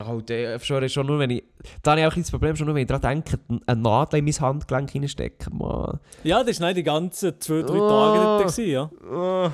Oh, 0.00 0.20
der, 0.20 0.60
schon, 0.60 0.88
schon 0.88 1.06
nur, 1.06 1.18
wenn 1.18 1.30
ich... 1.30 1.42
Da 1.82 1.90
habe 1.92 2.00
ich 2.02 2.06
auch 2.06 2.14
ein 2.14 2.22
das 2.22 2.30
Problem, 2.30 2.54
schon 2.54 2.66
nur, 2.66 2.74
wenn 2.76 2.82
ich 2.82 2.88
daran 2.88 3.22
denke, 3.24 3.38
eine 3.66 3.80
Nadel 3.80 4.20
in 4.20 4.24
mein 4.26 4.34
Handgelenk 4.40 4.94
reinstecken. 4.94 5.58
Mann. 5.58 5.98
Ja, 6.22 6.44
das 6.44 6.60
war 6.60 6.68
nicht 6.68 6.76
die 6.78 6.82
ganzen 6.84 7.40
zwei, 7.40 7.62
drei 7.62 7.78
Oh. 7.80 7.88
Tage 7.88 8.18
dort. 8.18 8.42
Gewesen, 8.54 8.70
ja. 8.70 8.90
Oh, 9.10 9.50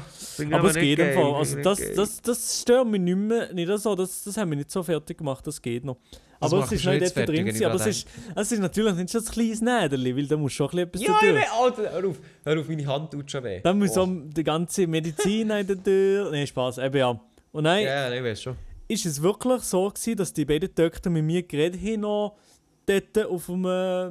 Aber 0.53 0.69
es 0.69 0.75
geht 0.75 0.99
im 0.99 1.15
Fall. 1.15 1.35
Also 1.35 1.61
das, 1.63 1.81
das, 1.95 2.21
das 2.21 2.61
stört 2.61 2.87
mich 2.87 3.01
nicht 3.01 3.17
mehr. 3.17 3.53
Nicht 3.55 3.79
so, 3.79 3.95
das, 3.95 4.23
das 4.25 4.37
haben 4.37 4.51
wir 4.51 4.57
nicht 4.57 4.71
so 4.71 4.83
fertig 4.83 5.17
gemacht, 5.17 5.47
das 5.47 5.63
geht 5.63 5.85
noch. 5.85 5.97
Das 6.41 6.53
aber 6.53 6.65
es 6.65 6.73
ist 6.73 6.85
nicht 6.85 7.01
dort 7.01 7.13
fertig, 7.13 7.37
drin. 7.37 7.47
ich 7.47 7.55
gewesen, 7.55 7.65
Aber 7.65 7.75
es 7.77 7.87
ist, 7.87 8.09
es 8.37 8.53
ist 8.53 8.59
natürlich 8.61 8.95
nicht 8.97 9.11
schon 9.11 9.23
ein 9.23 9.27
kleines 9.27 9.61
Näderli, 9.63 10.15
weil 10.17 10.27
da 10.27 10.37
muss 10.37 10.53
schon 10.53 10.69
ein 10.73 10.91
bisschen 10.91 11.07
Ja, 11.07 11.15
etwas 11.17 11.23
ich 11.23 11.31
durch. 11.31 11.79
will, 11.79 11.87
Alter, 11.87 11.93
hör 12.03 12.09
auf, 12.11 12.17
hör 12.45 12.61
auf, 12.61 12.69
meine 12.69 12.87
Hand 12.87 13.11
tut 13.13 13.31
schon 13.31 13.45
weh. 13.45 13.61
Dann 13.63 13.79
muss 13.79 13.97
oh. 13.97 14.07
die 14.07 14.45
ganze 14.45 14.87
Medizin 14.87 15.49
in 15.49 15.67
der 15.67 15.83
Tür. 15.83 16.31
Nein, 16.31 16.47
Spaß, 16.47 16.79
eben 16.79 16.97
ja. 16.99 17.19
Und 17.53 17.63
nein, 17.63 17.85
Ja, 17.87 18.11
ja, 18.11 18.15
ich 18.15 18.23
weiß 18.23 18.43
schon. 18.43 18.57
Ist 18.89 19.07
es 19.07 19.23
wirklich 19.23 19.63
so 19.63 19.89
gewesen, 19.89 20.17
dass 20.17 20.33
die 20.33 20.45
beiden 20.45 20.75
Töchter 20.75 21.11
mit 21.11 21.25
mir 21.25 21.43
geredet 21.43 21.81
haben, 21.81 22.01
noch 22.01 22.37
dort 22.87 23.19
auf 23.27 23.47
dem, 23.47 23.65
äh, 23.65 24.11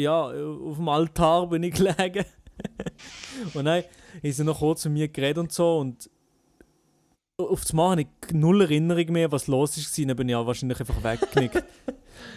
ja, 0.00 0.22
auf 0.26 0.76
dem 0.76 0.88
Altar 0.88 1.48
bin 1.48 1.62
ich 1.64 1.74
gelegen. 1.74 2.24
und 3.54 3.64
dann 3.64 3.82
haben 4.22 4.32
sie 4.32 4.44
noch 4.44 4.58
kurz 4.58 4.84
mit 4.84 4.94
mir 4.94 5.08
geredet 5.08 5.38
und 5.38 5.52
so 5.52 5.78
und 5.78 6.08
auf 7.38 7.62
das 7.62 7.72
Mal 7.72 7.92
habe 7.92 8.02
ich 8.02 8.32
null 8.32 8.60
Erinnerung 8.62 9.06
mehr, 9.12 9.32
was 9.32 9.48
los 9.48 9.76
war, 9.76 10.06
dann 10.06 10.16
bin 10.16 10.28
ich 10.28 10.34
auch 10.36 10.46
wahrscheinlich 10.46 10.78
einfach 10.80 11.02
weggenickt. 11.02 11.64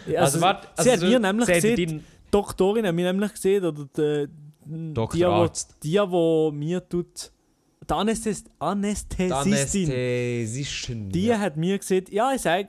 Ja, 0.08 0.22
Also, 0.22 0.40
warte, 0.40 0.66
sie 0.82 0.90
hat 0.90 1.00
so- 1.00 1.06
mir 1.06 1.20
nämlich 1.20 1.46
gesehen, 1.46 1.76
die 1.76 2.00
Doktorin 2.30 2.86
hat 2.86 2.94
mir 2.94 3.12
nämlich 3.12 3.32
gesehen, 3.34 3.64
oder 3.64 3.84
die, 3.96 4.26
die, 4.64 4.94
die, 5.12 5.50
die, 5.82 5.98
wo 6.10 6.50
mir 6.52 6.88
tut, 6.88 7.30
die 7.88 7.92
Anästhes 7.94 8.44
Anästhesistin, 8.58 9.32
Anästhesischen. 9.32 11.10
die 11.10 11.32
hat 11.34 11.56
mir 11.56 11.78
gesagt, 11.78 12.10
ja, 12.10 12.32
ich 12.34 12.42
sag, 12.42 12.68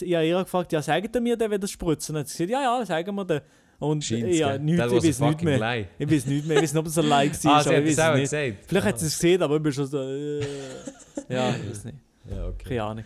ich 0.00 0.14
habe 0.14 0.26
ihr 0.26 0.42
gefragt, 0.42 0.72
ja, 0.72 0.82
sagt 0.82 1.14
ihr 1.14 1.20
mir, 1.20 1.36
der 1.36 1.50
will 1.50 1.58
das 1.58 1.70
spritzen? 1.70 2.14
Und 2.14 2.20
hat 2.20 2.28
sie 2.28 2.46
gesagt, 2.46 2.50
ja, 2.50 2.78
ja, 2.80 2.86
sagen 2.86 3.14
wir 3.14 3.24
den. 3.24 3.40
Und 3.78 4.04
Scheint's, 4.04 4.38
ja, 4.38 4.56
nichts, 4.56 4.92
ich 4.92 5.04
weiß 5.04 5.20
nicht 5.20 5.42
mehr. 5.42 5.58
lie. 5.58 5.86
Ich 5.98 6.10
weiß 6.10 6.26
nicht 6.26 6.46
mehr. 6.46 6.56
Ich 6.56 6.62
weiß 6.62 6.72
nicht, 6.74 6.80
ob 6.80 6.86
es 6.86 6.96
ein 6.98 7.06
Like 7.06 7.44
war, 7.44 7.52
Ah, 7.54 7.60
aber 7.60 7.62
sie 7.86 8.00
hat 8.00 8.10
auch 8.12 8.14
es 8.14 8.20
gesagt. 8.30 8.56
Vielleicht 8.66 8.86
hat 8.86 8.94
Ah. 8.94 8.98
sie 8.98 9.06
es 9.06 9.14
gesehen, 9.18 9.42
aber 9.42 9.56
ich 9.56 9.62
bin 9.62 9.72
schon 9.72 9.86
so. 9.86 9.98
Äh, 10.00 10.40
ja, 11.28 11.54
ich 11.56 11.70
weiß 11.70 11.84
nicht. 11.84 11.98
Ja, 12.30 12.46
okay. 12.48 12.68
Keine 12.68 12.82
Ahnung. 12.84 13.04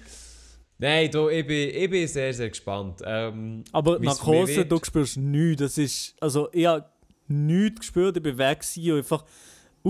Nein, 0.80 1.10
du, 1.10 1.28
ich, 1.28 1.44
bin, 1.46 1.70
ich 1.74 1.90
bin 1.90 2.06
sehr, 2.06 2.32
sehr 2.32 2.50
gespannt. 2.50 3.00
Ähm, 3.04 3.64
Aber 3.72 3.98
Narkose, 3.98 4.56
wird? 4.56 4.70
du 4.70 4.78
spürst 4.84 5.16
nichts. 5.16 5.60
Das 5.62 5.78
ist. 5.78 6.14
Also, 6.20 6.48
ich 6.52 6.66
habe 6.66 6.84
nichts 7.26 7.80
gespürt. 7.80 8.16
Ich 8.16 8.22
bin 8.22 8.38
weg 8.38 8.60
gewesen 8.60 8.96
einfach 8.98 9.24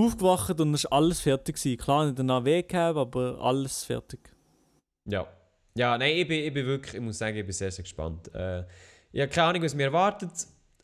aufgewacht 0.07 0.61
und 0.61 0.75
es 0.75 0.85
war 0.85 0.99
alles 0.99 1.21
fertig. 1.21 1.57
Gewesen. 1.57 1.79
Klar, 1.79 2.07
nicht 2.07 2.19
danach 2.19 2.45
Weg 2.45 2.69
gehabt, 2.69 2.97
aber 2.97 3.39
alles 3.41 3.85
fertig. 3.85 4.21
ja. 5.07 5.27
Ja, 5.75 5.97
nein, 5.97 6.17
ich 6.17 6.27
bin, 6.27 6.45
ich 6.45 6.53
bin 6.53 6.67
wirklich, 6.67 6.95
ich 6.95 7.01
muss 7.01 7.19
sagen, 7.19 7.37
ich 7.37 7.45
bin 7.45 7.53
sehr, 7.53 7.71
sehr 7.71 7.85
gespannt. 7.85 8.35
Äh, 8.35 8.65
ich 9.13 9.21
habe 9.21 9.29
keine 9.29 9.49
Ahnung, 9.51 9.63
was 9.63 9.77
mir 9.77 9.85
erwartet. 9.85 10.31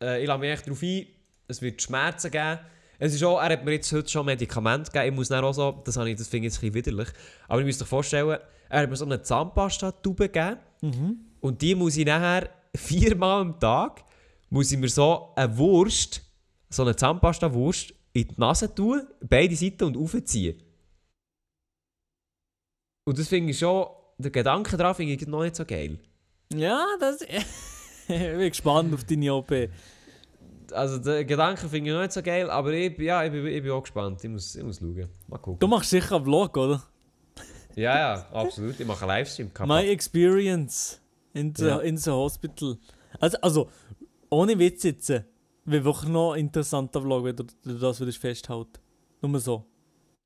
Äh, 0.01 0.23
ich 0.23 0.29
lasse 0.29 0.39
mich 0.39 0.51
echt 0.51 0.67
darauf 0.67 0.83
ein. 0.83 1.07
Es 1.49 1.61
wird 1.61 1.83
Schmerzen 1.83 2.31
geben. 2.31 2.61
Es 3.01 3.13
ist 3.13 3.25
auch, 3.25 3.41
er 3.41 3.51
hat 3.51 3.65
mir 3.65 3.73
jetzt 3.73 3.91
heute 3.93 4.09
schon 4.09 4.25
Medikamente 4.25 4.93
gegeben. 4.93 5.13
Ich 5.13 5.17
muss 5.17 5.29
dann 5.29 5.45
auch 5.45 5.53
so, 5.53 5.83
das, 5.85 5.97
habe 5.97 6.09
ich, 6.11 6.17
das 6.17 6.29
finde 6.29 6.47
ich 6.47 6.53
jetzt 6.53 6.63
ein 6.63 6.71
bisschen 6.71 6.75
widerlich. 6.93 7.09
Aber 7.49 7.61
ich 7.61 7.67
muss 7.67 7.79
dir 7.79 7.87
vorstellen, 7.87 8.39
er 8.69 8.83
hat 8.83 8.89
mir 8.89 8.95
so 8.95 9.05
eine 9.05 9.21
Zahnpasta-Tube 9.21 10.33
gegeben. 10.33 10.59
Mhm. 10.81 11.19
Und 11.41 11.61
die 11.61 11.75
muss 11.75 11.97
ich 11.97 12.07
nachher 12.07 12.51
viermal 12.77 13.41
am 13.41 13.59
Tag, 13.59 14.05
muss 14.49 14.71
ich 14.71 14.79
mir 14.79 14.89
so 14.89 15.33
eine 15.35 15.59
Wurst, 15.59 16.23
so 16.71 16.83
eine 16.83 16.95
Zahnpasta-Wurst, 16.95 17.93
in 18.15 18.29
die 18.29 18.35
Nase 18.41 18.73
tun, 18.75 19.07
beide 19.21 19.55
Seiten 19.57 19.85
und 19.85 19.97
aufziehen. 19.97 20.63
Und 23.07 23.19
das 23.19 23.29
finde 23.29 23.51
ich 23.51 23.59
schon, 23.59 23.87
der 24.19 24.31
Gedanke 24.31 24.77
daran 24.77 24.95
finde 24.95 25.13
ich 25.13 25.27
noch 25.27 25.43
nicht 25.43 25.57
so 25.57 25.65
geil. 25.65 25.99
Ja, 26.55 26.87
das. 26.99 27.21
ich 28.09 28.09
bin 28.09 28.49
gespannt 28.49 28.95
auf 28.95 29.05
deine 29.05 29.35
OP. 29.35 29.53
Also 30.73 30.99
der 30.99 31.25
Gedanke 31.25 31.69
finde 31.69 31.91
ich 31.91 31.95
noch 31.95 32.03
nicht 32.03 32.13
so 32.13 32.23
geil, 32.23 32.49
aber 32.49 32.73
ich, 32.73 32.97
ja, 32.99 33.25
ich, 33.25 33.33
bin, 33.33 33.47
ich 33.47 33.63
bin 33.63 33.73
auch 33.73 33.83
gespannt. 33.83 34.23
Ich 34.25 34.31
muss, 34.31 34.55
ich 34.57 34.63
muss 34.63 34.79
schauen. 34.79 35.09
Mal 35.29 35.39
gucken. 35.39 35.59
Du 35.59 35.67
machst 35.67 35.91
sicher 35.91 36.17
einen 36.17 36.25
Vlog, 36.25 36.57
oder? 36.57 36.83
Ja, 37.75 37.99
ja, 37.99 38.29
absolut. 38.33 38.79
Ich 38.79 38.87
mache 38.87 39.03
einen 39.03 39.19
Livestream. 39.19 39.53
Kappa. 39.53 39.83
My 39.83 39.89
experience 39.89 41.01
in 41.35 41.53
the, 41.55 41.67
Ja. 41.67 41.79
in 41.81 41.97
the 41.97 42.11
hospital. 42.11 42.79
Also, 43.21 43.39
also, 43.43 43.71
ohne 44.31 44.59
Witz 44.59 44.85
jetzt, 44.85 45.13
wäre 45.65 45.85
wirklich 45.85 46.11
noch 46.11 46.33
ein 46.33 46.41
interessanter 46.41 47.01
Vlog, 47.01 47.25
wenn 47.25 47.37
du, 47.37 47.45
du 47.65 47.79
das 47.79 48.01
würdest 48.01 48.19
festhalten. 48.19 48.79
Nur 49.21 49.41
so. 49.41 49.65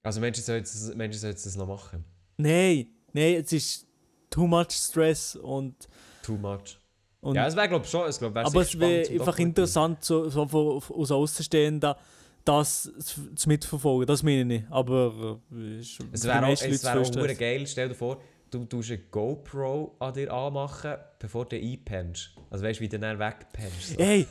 Also 0.03 0.20
Menschen 0.20 0.42
sollten 0.42 0.64
das, 0.64 0.94
Menschen 0.94 1.20
sollten 1.20 1.40
das 1.42 1.57
noch 1.57 1.66
machen. 1.66 2.05
Nein, 2.37 2.88
nein, 3.12 3.35
es 3.35 3.53
ist 3.53 3.87
too 4.31 4.46
much 4.46 4.72
stress 4.72 5.37
und. 5.37 5.88
Too 6.22 6.37
much. 6.37 6.79
und 7.20 7.35
ja, 7.35 7.46
es 7.46 7.57
wäre 7.57 7.68
glaube 7.68 7.85
ich 7.85 7.90
schon. 7.90 8.09
Es 8.09 8.18
glaub, 8.18 8.37
aber 8.37 8.62
es 8.62 8.79
wäre 8.79 9.09
einfach 9.09 9.38
interessant, 9.38 10.05
so, 10.05 10.29
so 10.29 10.46
von, 10.46 10.83
aus 10.96 11.11
Außenstehender 11.11 11.96
das 12.44 12.90
zu 13.35 13.48
mitverfolgen. 13.48 14.07
Das 14.07 14.22
meine 14.22 14.55
ich. 14.55 14.62
Aber 14.70 15.40
äh, 15.53 15.81
ist 15.81 15.98
Es 16.12 16.24
wäre 16.24 16.46
auch, 16.46 16.53
es 16.53 16.85
wär 16.85 17.01
auch 17.01 17.38
geil, 17.38 17.66
stell 17.66 17.88
dir 17.88 17.94
vor, 17.94 18.20
du 18.51 18.64
tust 18.64 18.90
eine 18.90 19.01
GoPro 19.11 19.96
an 19.98 20.14
dir 20.14 20.33
anmachen, 20.33 20.94
bevor 21.18 21.44
du 21.44 21.57
einpennst. 21.57 22.31
Also 22.51 22.64
weißt 22.64 22.81
du, 22.81 22.85
wie 22.85 22.88
du 22.88 22.98
dann 22.98 23.18
wegpennst. 23.18 23.96
So. 23.96 23.98
Hey, 23.98 24.27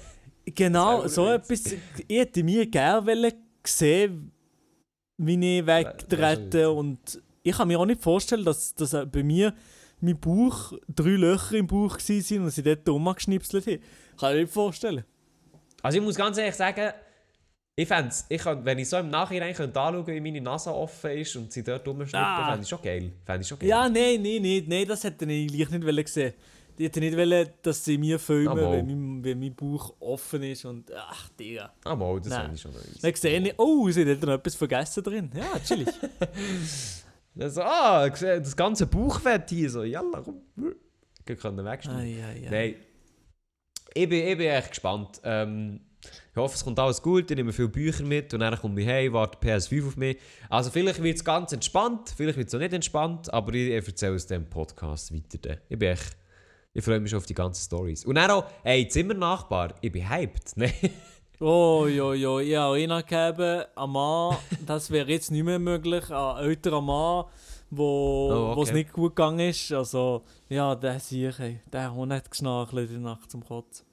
genau, 0.56 1.08
so 1.08 1.28
etwas. 1.28 1.74
Ich 2.08 2.18
hätte 2.18 2.44
mir 2.44 2.66
gerne 2.66 3.06
wollen 3.06 3.34
sehen, 3.66 4.32
wie 5.18 5.58
ich 5.60 5.66
wegtrete. 5.66 6.70
Und 6.72 7.22
ich 7.44 7.56
kann 7.56 7.68
mir 7.68 7.80
auch 7.80 7.86
nicht 7.86 8.02
vorstellen, 8.02 8.46
dass, 8.46 8.74
dass 8.76 8.92
bei 9.12 9.24
mir 9.24 9.54
mein 10.00 10.20
Bauch, 10.20 10.74
drei 10.88 11.10
Löcher 11.12 11.56
im 11.56 11.68
Bauch 11.68 11.98
waren 11.98 12.44
und 12.44 12.52
sie 12.52 12.64
dort 12.64 12.88
rumgeschnipselt 12.88 13.66
haben. 13.68 13.80
Kann 14.20 14.30
ich 14.32 14.36
mir 14.36 14.42
nicht 14.42 14.54
vorstellen. 14.54 15.04
Also 15.82 15.98
ich 15.98 16.04
muss 16.04 16.16
ganz 16.16 16.38
ehrlich 16.38 16.56
sagen, 16.56 16.92
ich 17.76 17.88
fände 17.88 18.14
ich 18.30 18.44
wenn 18.44 18.80
ich 18.80 18.90
so 18.90 18.98
im 18.98 19.10
Nachhinein 19.10 19.54
könnte 19.54 19.80
anschauen 19.80 20.08
wie 20.08 20.20
meine 20.20 20.42
Nase 20.42 20.74
offen 20.74 21.12
ist 21.12 21.36
und 21.36 21.52
sie 21.52 21.64
dort 21.64 21.88
rumschnippen, 21.88 22.20
Ah. 22.20 22.50
fände 22.50 22.64
ich 22.64 22.70
schon 22.70 22.82
geil. 22.82 23.12
Fände 23.24 23.42
ich 23.42 23.48
schon 23.48 23.60
geil. 23.60 23.70
Ja, 23.70 23.88
nein, 23.88 24.22
nein, 24.22 24.42
nein, 24.42 24.64
nein, 24.68 24.88
das 24.88 25.04
hätte 25.04 25.26
ich 25.32 25.48
gleich 25.48 25.70
nicht 25.70 25.86
wollen 25.86 26.06
sehen. 26.08 26.34
Ich 26.78 26.86
hätte 26.86 27.00
nicht 27.00 27.18
wollen, 27.18 27.50
dass 27.64 27.84
sie 27.84 27.98
mir 27.98 28.20
filmen, 28.20 28.50
Ah, 28.50 28.72
wenn, 28.72 28.86
mein, 28.86 29.24
wenn 29.24 29.40
mein 29.40 29.56
Bauch 29.56 29.96
offen 30.00 30.44
ist 30.44 30.64
und 30.66 30.92
ach, 30.94 31.30
Digga. 31.30 31.74
Ah, 31.84 31.96
mal, 31.96 32.20
das 32.22 32.34
fände 32.34 32.54
ich 32.56 32.62
schon 32.62 32.72
nice. 32.72 33.00
Dann 33.02 33.16
sehe 33.16 33.40
ich, 33.40 33.54
oh, 33.58 33.90
sie 33.90 34.10
hat 34.10 34.22
noch 34.22 34.34
etwas 34.34 34.56
vergessen 34.56 35.04
drin. 35.04 35.32
Ja, 35.36 35.60
chillig. 35.60 35.88
Also, 37.40 37.62
ah, 37.62 38.10
das 38.10 38.56
ganze 38.56 38.88
Bauchfett 38.88 39.50
hier 39.52 39.70
so, 39.70 39.84
jalla, 39.84 40.22
komm. 40.22 40.42
Wir 41.24 41.36
können 41.36 41.64
wegschneiden. 41.64 42.02
Ai, 42.02 42.24
ai, 42.24 42.48
ai. 42.48 42.50
Nein. 42.50 42.76
Ich 43.94 44.10
bin, 44.10 44.28
ich 44.28 44.38
bin 44.38 44.48
echt 44.48 44.70
gespannt. 44.70 45.22
Ähm, 45.24 45.82
ich 46.32 46.36
hoffe, 46.36 46.56
es 46.56 46.64
kommt 46.64 46.80
alles 46.80 47.02
gut. 47.02 47.30
Ich 47.30 47.38
nehme 47.38 47.54
viele 47.54 47.68
Bücher 47.68 48.04
mit 48.04 48.34
und 48.34 48.40
dann 48.40 48.58
komme 48.58 48.82
ich 48.82 48.88
heim, 48.88 49.14
warte 49.14 49.38
PS5 49.38 49.88
auf 49.88 49.98
mich. 49.98 50.18
Also 50.50 50.72
vielleicht 50.72 51.02
wird 51.02 51.18
es 51.18 51.24
ganz 51.24 51.52
entspannt, 51.52 52.14
vielleicht 52.16 52.38
wird 52.38 52.48
es 52.48 52.56
auch 52.56 52.60
nicht 52.60 52.74
entspannt, 52.74 53.32
aber 53.34 53.54
ich, 53.54 53.70
ich 53.70 53.88
erzähle 53.88 54.16
es 54.16 54.26
dem 54.28 54.46
Podcast 54.46 55.14
weiter. 55.14 55.58
Ich 55.70 55.78
bin 55.78 55.90
echt... 55.90 56.18
Ich 56.78 56.84
freue 56.84 57.00
mich 57.00 57.10
schon 57.10 57.18
auf 57.18 57.26
die 57.26 57.34
ganzen 57.34 57.66
Stories. 57.66 58.06
Und 58.06 58.16
dann 58.16 58.30
auch, 58.30 58.46
hey, 58.62 58.88
Zimmernachbar, 58.88 59.74
ich 59.82 59.92
bin 59.92 60.08
hyped. 60.08 60.56
Nein. 60.58 60.72
Oh, 61.40 61.88
jo, 61.88 62.14
jo, 62.14 62.38
ich 62.40 62.56
habe 62.56 62.68
auch 62.68 62.74
einen 62.76 63.02
gegeben, 63.04 63.64
ein 63.76 63.90
Mann, 63.90 64.38
das 64.64 64.92
wäre 64.92 65.10
jetzt 65.10 65.32
nicht 65.32 65.44
mehr 65.44 65.58
möglich, 65.58 66.12
ein 66.12 66.38
älterer 66.38 66.82
Mann, 66.82 67.26
wo 67.72 68.30
Oh, 68.32 68.56
wo 68.56 68.62
es 68.62 68.70
okay. 68.70 68.78
nicht 68.78 68.94
gut 68.94 69.16
gegangen 69.16 69.40
ist. 69.50 69.72
Also, 69.72 70.22
ja, 70.50 70.76
der 70.76 71.00
sicher, 71.00 71.40
ey, 71.40 71.62
der 71.74 71.96
hat 71.96 72.08
nicht 72.08 72.30
geschnarchelt 72.30 72.92
in 72.92 73.02
der 73.02 73.14
Nacht 73.14 73.32
zum 73.32 73.44
Kotzen. 73.44 73.84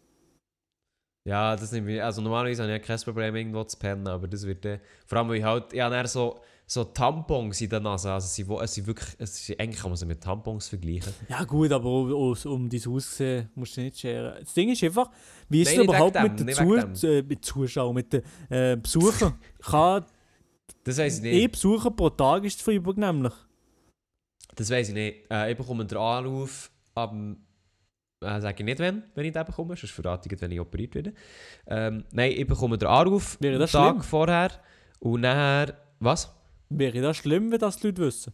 Ja, 1.26 1.56
das 1.56 1.72
ich. 1.72 2.02
Also 2.02 2.20
normalerweise 2.20 2.64
habe 2.64 2.72
ich 2.74 2.82
ja 2.82 2.86
kein 2.86 3.02
Problem, 3.02 3.34
irgendwo 3.34 3.64
zu 3.64 3.78
pennen, 3.78 4.06
aber 4.08 4.28
das 4.28 4.46
wird 4.46 4.62
dann. 4.62 4.78
Vor 5.06 5.16
allem, 5.16 5.30
weil 5.30 5.36
ich 5.38 5.44
halt. 5.44 5.72
Ich 5.72 5.80
habe 5.80 5.94
dann 5.94 6.06
so, 6.06 6.38
so 6.66 6.84
Tampons 6.84 7.60
in 7.60 7.68
der 7.68 7.80
Nase. 7.80 8.10
Also, 8.12 8.26
sie, 8.28 8.46
wo- 8.48 8.60
es 8.60 8.74
sind 8.74 8.86
wirklich. 8.86 9.08
Es 9.18 9.48
ist, 9.48 9.60
eigentlich 9.60 9.80
kann 9.80 9.90
man 9.90 9.96
sie 9.96 10.06
mit 10.06 10.20
Tampons 10.22 10.68
vergleichen. 10.68 11.12
Ja 11.28 11.44
gut, 11.44 11.70
aber 11.72 11.88
um, 11.88 12.36
um, 12.44 12.68
dein 12.68 12.86
Aussehen 12.88 13.50
musst 13.54 13.76
du 13.76 13.82
nicht 13.82 13.98
scheren. 13.98 14.36
Das 14.40 14.54
Ding 14.54 14.70
ist 14.70 14.82
einfach, 14.82 15.10
wie 15.48 15.62
ist 15.62 15.68
Nein, 15.68 15.80
es 15.80 15.84
überhaupt 15.84 16.22
mit 16.22 16.40
dem, 16.40 16.46
den 16.46 16.94
Zu 16.94 17.06
äh, 17.06 17.22
mit 17.22 17.44
Zuschauern, 17.44 17.94
mit 17.94 18.12
den 18.12 18.22
äh, 18.48 18.76
Besuchern? 18.76 19.34
Kann 19.60 20.04
Das 20.84 20.98
weiß 20.98 21.18
ich 21.18 21.22
nicht. 21.22 21.52
Besucher 21.52 21.90
pro 21.90 22.10
Tag 22.10 22.44
ist 22.44 22.62
Freiburg 22.62 22.96
nämlich. 22.96 23.32
Das 24.54 24.70
weiß 24.70 24.88
ich 24.88 24.94
nicht. 24.94 25.30
Äh, 25.30 25.50
ich 25.52 25.56
bekomme 25.56 25.84
den 25.84 25.98
Anruf 25.98 26.70
am. 26.94 27.36
Äh, 28.22 28.40
sage 28.40 28.56
ich 28.60 28.64
nicht, 28.64 28.78
wenn, 28.78 29.02
wenn 29.14 29.26
ich 29.26 29.32
den 29.32 29.44
bekomme, 29.44 29.76
sonst 29.76 29.92
verrate 29.92 30.28
ich, 30.32 30.40
wenn 30.40 30.50
ich 30.50 30.60
operiert 30.60 30.94
werde. 30.94 31.12
Ähm, 31.66 32.04
nein, 32.12 32.32
ich 32.32 32.46
bekomme 32.46 32.78
den 32.78 32.88
Anruf 32.88 33.36
einen 33.42 33.58
das 33.58 33.72
Tag 33.72 33.90
schlimm? 33.96 34.02
vorher 34.02 34.50
und 35.00 35.20
nachher. 35.20 35.76
Was? 36.00 36.34
Wäre 36.78 37.00
das 37.00 37.16
schlimm, 37.18 37.50
wenn 37.52 37.58
das 37.58 37.76
die 37.78 37.86
Leute 37.88 38.02
wissen? 38.02 38.32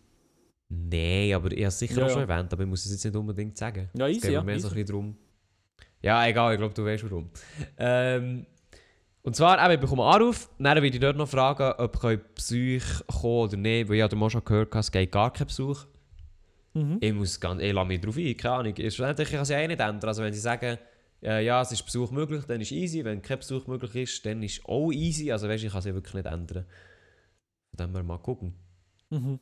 Nein, 0.69 1.33
aber 1.35 1.51
ich 1.53 1.59
habe 1.59 1.67
es 1.67 1.79
sicher 1.79 1.97
Ja, 1.99 2.05
auch 2.05 2.09
ja. 2.09 2.15
schon 2.15 2.29
erwähnt, 2.29 2.53
aber 2.53 2.63
ich 2.63 2.69
muss 2.69 2.85
es 2.85 2.93
jetzt 2.93 3.05
nicht 3.05 3.17
unbedingt 3.17 3.57
sagen. 3.59 3.91
Ja, 3.97 4.07
Es 4.07 4.17
easy, 4.17 4.21
geht 4.27 4.33
ja. 4.35 4.41
mir 4.41 4.47
mehr 4.47 4.61
so 4.61 4.69
ein 4.69 4.73
easy. 4.75 4.83
bisschen 4.85 4.87
darum. 4.87 5.17
Ja, 6.03 6.27
egal, 6.27 6.53
ich 6.55 6.59
glaube, 6.59 6.75
du 6.75 6.85
weißt 6.85 7.05
warum. 7.11 7.31
Ähm, 7.77 8.47
und 9.23 9.37
zwar, 9.37 9.63
eben, 9.63 9.75
ich 9.75 9.81
bekomme 9.81 10.05
einen 10.05 10.15
Anruf, 10.15 10.49
dann 10.59 10.75
werde 10.83 10.87
ich 10.87 11.01
dort 11.01 11.17
noch 11.17 11.29
fragen, 11.29 11.75
ob 11.79 12.03
ich 12.05 12.21
Besuch 12.35 13.07
kommen 13.07 13.35
oder 13.49 13.57
nicht, 13.57 13.89
weil 13.89 13.97
ich 13.97 14.03
habe 14.03 14.17
mal 14.17 14.31
schon 14.31 14.45
gehört, 14.45 14.75
es 14.75 14.91
geht 14.91 15.13
gar 15.13 15.33
keinen 15.33 15.49
Besuch. 15.49 15.85
Mhm. 16.73 16.99
Ich 17.01 17.13
muss 17.13 17.39
ganz, 17.41 17.61
ich 17.61 17.73
lasse 17.73 17.89
mich 17.89 18.01
darauf 18.01 18.17
ein, 18.17 18.37
keine 18.37 18.55
Ahnung. 18.55 18.75
Schlussendlich 18.77 19.31
kann 19.31 19.45
sie 19.45 19.55
eh 19.55 19.67
nicht 19.67 19.81
ändern. 19.81 20.09
Also 20.09 20.23
wenn 20.23 20.33
sie 20.33 20.39
sagen, 20.41 20.79
äh, 21.23 21.45
ja, 21.45 21.61
es 21.61 21.73
ist 21.73 21.85
Besuch 21.85 22.13
möglich, 22.13 22.45
dann 22.47 22.61
ist 22.61 22.71
easy. 22.71 23.05
Wenn 23.05 23.21
kein 23.21 23.39
Besuch 23.39 23.67
möglich 23.67 23.95
ist, 23.97 24.25
dann 24.25 24.43
ist 24.43 24.65
auch 24.65 24.91
easy. 24.93 25.31
Also 25.33 25.49
weißt, 25.49 25.65
ich 25.65 25.73
kann 25.73 25.83
sie 25.83 25.93
wirklich 25.93 26.15
nicht 26.15 26.27
ändern. 26.27 26.65
Von 27.71 27.87
dem 27.87 27.95
wir 27.95 28.03
mal 28.03 28.19
gucken. 28.19 28.55
Mhm. 29.11 29.39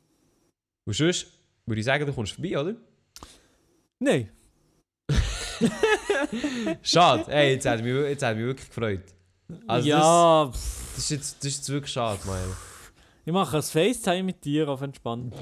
Und 0.85 0.93
sonst 0.93 1.27
würde 1.65 1.79
ich 1.79 1.85
sagen, 1.85 2.05
du 2.05 2.13
kommst 2.13 2.33
vorbei, 2.33 2.59
oder? 2.59 2.75
Nein. 3.99 4.29
Schade. 6.81 7.25
Hey, 7.27 7.53
jetzt 7.53 7.65
hat 7.65 7.83
mich, 7.83 7.93
jetzt 7.93 8.23
hat 8.23 8.35
mich 8.35 8.45
wirklich 8.45 8.67
gefreut. 8.67 9.03
Also 9.67 9.87
ja, 9.87 10.45
das, 10.45 10.91
das, 10.95 11.03
ist 11.03 11.09
jetzt, 11.09 11.37
das 11.39 11.45
ist 11.45 11.57
jetzt 11.57 11.69
wirklich 11.69 11.91
schade, 11.91 12.19
Mael. 12.25 12.55
ich 13.25 13.33
mache 13.33 13.57
ein 13.57 13.63
FaceTime 13.63 14.23
mit 14.23 14.45
dir 14.45 14.69
auf 14.69 14.81
entspannt. 14.81 15.33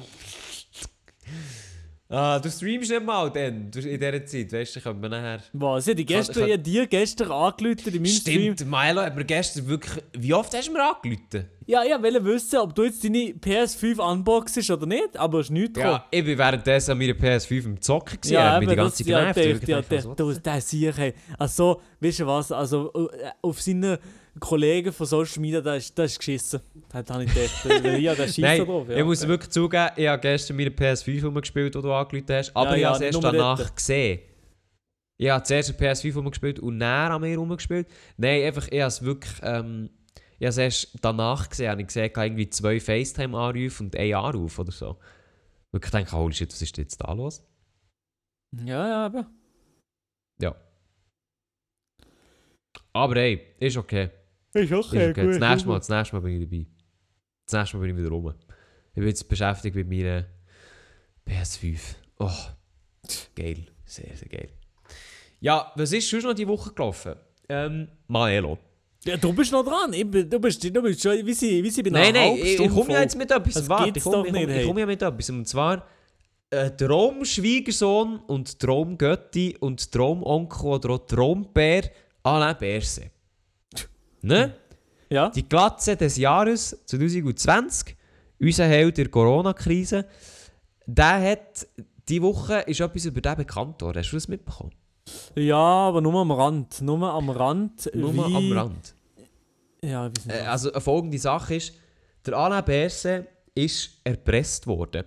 Ah, 2.10 2.40
du 2.40 2.50
streamst 2.50 2.90
nicht 2.90 3.06
mal 3.06 3.30
dann, 3.30 3.70
du- 3.70 3.80
in 3.80 4.00
dieser 4.00 4.26
Zeit, 4.26 4.54
weißt 4.54 4.78
du, 4.78 4.80
können 4.80 5.02
wir 5.02 5.10
nachher... 5.10 5.42
Was? 5.52 5.88
Ich 5.88 5.92
habe 5.94 6.06
gestern, 6.06 6.46
ich 6.46 6.54
habe 6.54 6.62
dir 6.64 6.88
gestern 6.88 7.32
angerufen 7.32 7.88
in 7.88 7.94
meinem 7.96 8.06
Stream. 8.06 8.54
Stimmt, 8.56 8.72
Milo 8.72 9.02
hat 9.02 9.14
mir 9.16 9.26
gestern 9.26 9.68
wirklich... 9.68 10.04
Wie 10.18 10.34
oft 10.34 10.56
hast 10.56 10.70
du 10.70 10.72
mir 10.72 10.84
angerufen? 10.84 11.50
Ja, 11.66 11.84
ich 11.84 11.92
wollte 11.92 12.24
wissen, 12.24 12.60
ob 12.60 12.74
du 12.74 12.84
jetzt 12.86 13.04
deine 13.04 13.34
PS5 13.34 14.00
unboxest 14.00 14.72
oder 14.72 14.86
nicht, 14.86 15.18
aber 15.18 15.40
es 15.42 15.48
ist 15.48 15.52
nichts 15.52 15.78
Ja, 15.78 16.06
ich 16.10 16.24
bin 16.24 16.38
währenddessen 16.38 16.92
an 16.92 16.98
meiner 16.98 17.12
PS5 17.14 17.66
im 17.66 17.82
Zocken 17.82 18.22
gewesen, 18.22 18.34
Ja, 18.36 18.52
hat 18.54 18.60
mich 18.62 18.70
die 18.70 18.76
ganze 18.78 18.90
das, 18.90 18.98
Zeit 18.98 19.06
genervt. 19.08 19.36
der, 19.38 19.52
Ich 19.52 19.60
der, 19.60 19.82
dachte, 19.82 20.16
der, 20.16 20.26
was? 20.28 20.42
der 20.42 20.62
sicher, 20.62 20.94
hey. 20.96 21.14
Also, 21.38 21.82
weißt 22.00 22.20
du 22.22 22.26
was, 22.28 22.52
also 22.54 22.90
äh, 22.94 23.32
auf 23.42 23.62
seine 23.62 24.00
Kollegen 24.40 24.92
von 24.94 25.06
Social 25.06 25.42
Media, 25.42 25.62
da 25.62 25.76
ist, 25.76 25.98
da 25.98 26.04
ist 26.04 26.18
geschissen. 26.18 26.60
Das 26.90 27.10
habe 27.10 27.24
ich 27.24 27.34
gedacht. 27.34 28.00
Ja, 28.00 28.16
der 28.16 28.26
schießt 28.28 28.38
da 28.40 28.42
Nein, 28.42 28.66
drauf. 28.66 28.90
Ja. 28.90 28.98
ich 28.98 29.04
muss 29.06 29.28
wirklich 29.28 29.52
zugeben, 29.52 29.90
ich 29.96 30.08
habe 30.08 30.22
gestern 30.22 30.58
meine 30.58 30.70
PS5 30.70 31.24
rumgespielt, 31.26 31.76
die 31.76 31.82
du 31.82 31.92
angerufen 31.94 32.26
hast, 32.30 32.56
aber 32.56 32.72
Ja, 32.72 32.76
ich 32.76 32.82
ja, 32.82 32.88
habe 32.90 32.98
es 32.98 33.02
erst 33.14 33.24
danach 33.24 33.58
dort. 33.58 33.76
gesehen. 33.76 34.20
Ich 35.20 35.30
habe 35.30 35.44
zuerst 35.44 35.72
auf 35.72 35.78
PS5 35.80 36.16
rumgespielt 36.16 36.60
und 36.60 36.78
näher 36.78 37.12
an 37.12 37.22
mir 37.22 37.38
rumgespielt. 37.38 37.88
Nein, 38.18 38.44
einfach, 38.44 38.68
ich 38.68 38.80
habe 38.80 38.88
es 38.88 39.02
wirklich, 39.02 39.34
ähm, 39.42 39.90
ich 40.40 40.46
habe 40.46 40.50
es 40.50 40.58
erst 40.58 40.98
danach 41.02 41.50
gesehen, 41.50 41.72
habe 41.72 41.82
ich 41.82 41.88
gesehen, 41.88 42.06
ich 42.06 42.18
irgendwie 42.18 42.50
zwei 42.50 42.80
FaceTime-Anrufe 42.80 43.84
und 43.84 43.96
einen 43.96 44.14
Anruf 44.14 44.60
oder 44.60 44.72
so. 44.72 44.98
Wirklich 45.72 45.92
denke, 45.92 46.12
holy 46.12 46.34
shit, 46.34 46.52
was 46.52 46.62
ist 46.62 46.78
jetzt 46.78 46.98
da 46.98 47.12
los? 47.14 47.44
Ja, 48.64 48.88
ja, 48.88 49.06
aber. 49.08 49.26
Ja. 50.40 50.56
Aber 52.94 53.16
hey, 53.16 53.42
ist 53.60 53.78
okay. 53.78 54.10
Ist 54.64 54.72
Ist 54.72 54.94
okay. 54.94 55.14
Das 55.14 55.40
nächste 55.40 55.68
Mal, 55.68 55.78
das 55.78 55.90
nächste 55.90 56.16
Mal 56.16 56.22
bin 56.22 56.42
ich 56.42 56.50
dabei. 56.50 56.66
Das 57.46 57.54
nächste 57.54 57.78
Mal 57.78 57.82
bin 57.82 57.96
ich 57.96 58.02
wieder 58.04 58.10
rum. 58.10 58.34
Ich 58.90 58.96
bin 58.96 59.08
jetzt 59.08 59.28
beschäftigt 59.30 59.76
mit 59.76 59.90
meiner 59.90 60.26
PS5. 61.28 61.80
Oh, 62.20 62.32
geil. 63.36 63.68
Sehr, 63.86 64.16
sehr 64.16 64.28
geil. 64.28 64.50
Ja, 65.40 65.72
was 65.76 65.92
ist 65.92 66.10
schon 66.10 66.22
noch 66.22 66.34
die 66.34 66.48
Woche 66.48 66.74
gelaufen? 66.74 67.16
Ähm, 67.48 67.88
Maelo. 68.08 68.58
Ja, 69.06 69.16
du 69.16 69.32
bist 69.34 69.52
noch 69.52 69.64
dran. 69.64 69.94
Ich, 69.94 70.10
bin- 70.10 70.30
du, 70.30 70.40
bist, 70.40 70.64
du 70.64 70.82
bist 70.82 71.02
schon, 71.02 71.26
wie 71.26 71.34
sie, 71.34 71.64
wie 71.64 71.70
sie 71.70 71.86
einer 71.86 72.00
Nein, 72.00 72.14
nein, 72.14 72.36
ich, 72.38 72.60
ich 72.60 72.70
komme 72.70 72.94
ja 72.94 73.02
jetzt 73.02 73.16
mit 73.16 73.32
etwas. 73.32 73.54
Das 73.54 73.70
Warte, 73.70 73.98
ich 73.98 74.04
komme 74.04 74.28
ich 74.28 74.48
hey. 74.48 74.66
komme 74.66 74.82
ja 74.82 74.86
mit 74.86 75.02
etwas. 75.02 75.30
Und 75.30 75.48
zwar 75.48 75.88
äh, 76.50 76.72
Traumschwiegersohn 76.72 78.20
und 78.28 78.60
Traumgötti 78.60 79.58
und 79.60 79.92
Traumonkel 79.92 80.66
oder 80.66 80.90
auch 80.92 81.06
Traumbär 81.06 81.84
Alain 82.24 82.58
Berset. 82.58 83.12
Ne? 84.22 84.56
Ja? 85.10 85.30
Die 85.30 85.48
Glatze 85.48 85.96
des 85.96 86.18
Jahres 86.18 86.78
2020, 86.86 87.96
unser 88.40 88.66
Held 88.66 88.98
der 88.98 89.10
Corona-Krise, 89.10 90.06
der 90.86 91.32
hat 91.32 91.68
die 92.08 92.22
Woche 92.22 92.60
ist 92.62 92.80
etwas 92.80 93.06
über 93.06 93.22
den 93.22 93.36
bekannt 93.36 93.82
worden. 93.82 94.00
Hast 94.00 94.12
du 94.12 94.16
das 94.16 94.28
mitbekommen? 94.28 94.74
ja, 95.36 95.56
aber 95.56 96.02
nur 96.02 96.20
am 96.20 96.32
Rand. 96.32 96.82
Nur 96.82 97.02
am 97.04 97.30
Rand. 97.30 97.90
Nur 97.94 98.14
wie, 98.14 98.36
am 98.36 98.52
Rand. 98.52 98.96
Ja, 99.82 100.10
wie 100.10 100.22
sind 100.22 100.32
Äh, 100.32 100.42
also 100.42 100.72
eine 100.72 100.82
folgende 100.82 101.18
Sache 101.18 101.56
ist, 101.56 101.74
der 102.26 102.36
Alain 102.36 102.64
Berset 102.64 103.28
ist 103.56 104.02
erpresst 104.04 104.68
worden. 104.68 105.04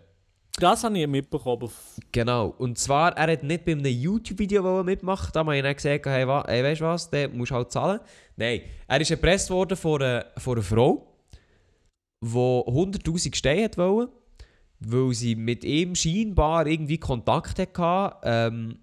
Das 0.60 0.84
habe 0.84 0.98
ich 0.98 1.06
mitbekommen. 1.06 1.70
Genau. 2.12 2.54
Und 2.58 2.78
zwar, 2.78 3.16
er 3.16 3.32
hat 3.32 3.42
nicht 3.42 3.64
bei 3.64 3.72
einem 3.72 3.86
YouTube-Video 3.86 4.84
mitmachen. 4.84 5.30
Da 5.32 5.40
habe 5.40 5.56
ich 5.56 5.62
dann 5.62 5.74
gesagt, 5.74 6.04
hey, 6.04 6.28
wa 6.28 6.44
weißt 6.46 6.82
du 6.82 6.84
was, 6.84 7.08
der 7.08 7.30
musst 7.30 7.50
halt 7.50 7.72
zahlen. 7.72 8.00
Nein, 8.36 8.60
er 8.86 9.00
ist 9.00 9.10
erpresst 9.10 9.48
worden 9.48 9.76
von 9.76 10.02
einer, 10.02 10.26
von 10.36 10.58
einer 10.58 10.62
Frau, 10.62 11.14
die 12.22 12.28
100'000 12.28 13.34
Steine 13.34 13.70
wollen, 13.76 14.08
weil 14.80 15.14
sie 15.14 15.34
mit 15.34 15.64
ihm 15.64 15.94
scheinbar 15.94 16.66
irgendwie 16.66 16.98
Kontakt 16.98 17.58
hatte 17.58 18.16
ähm, 18.22 18.80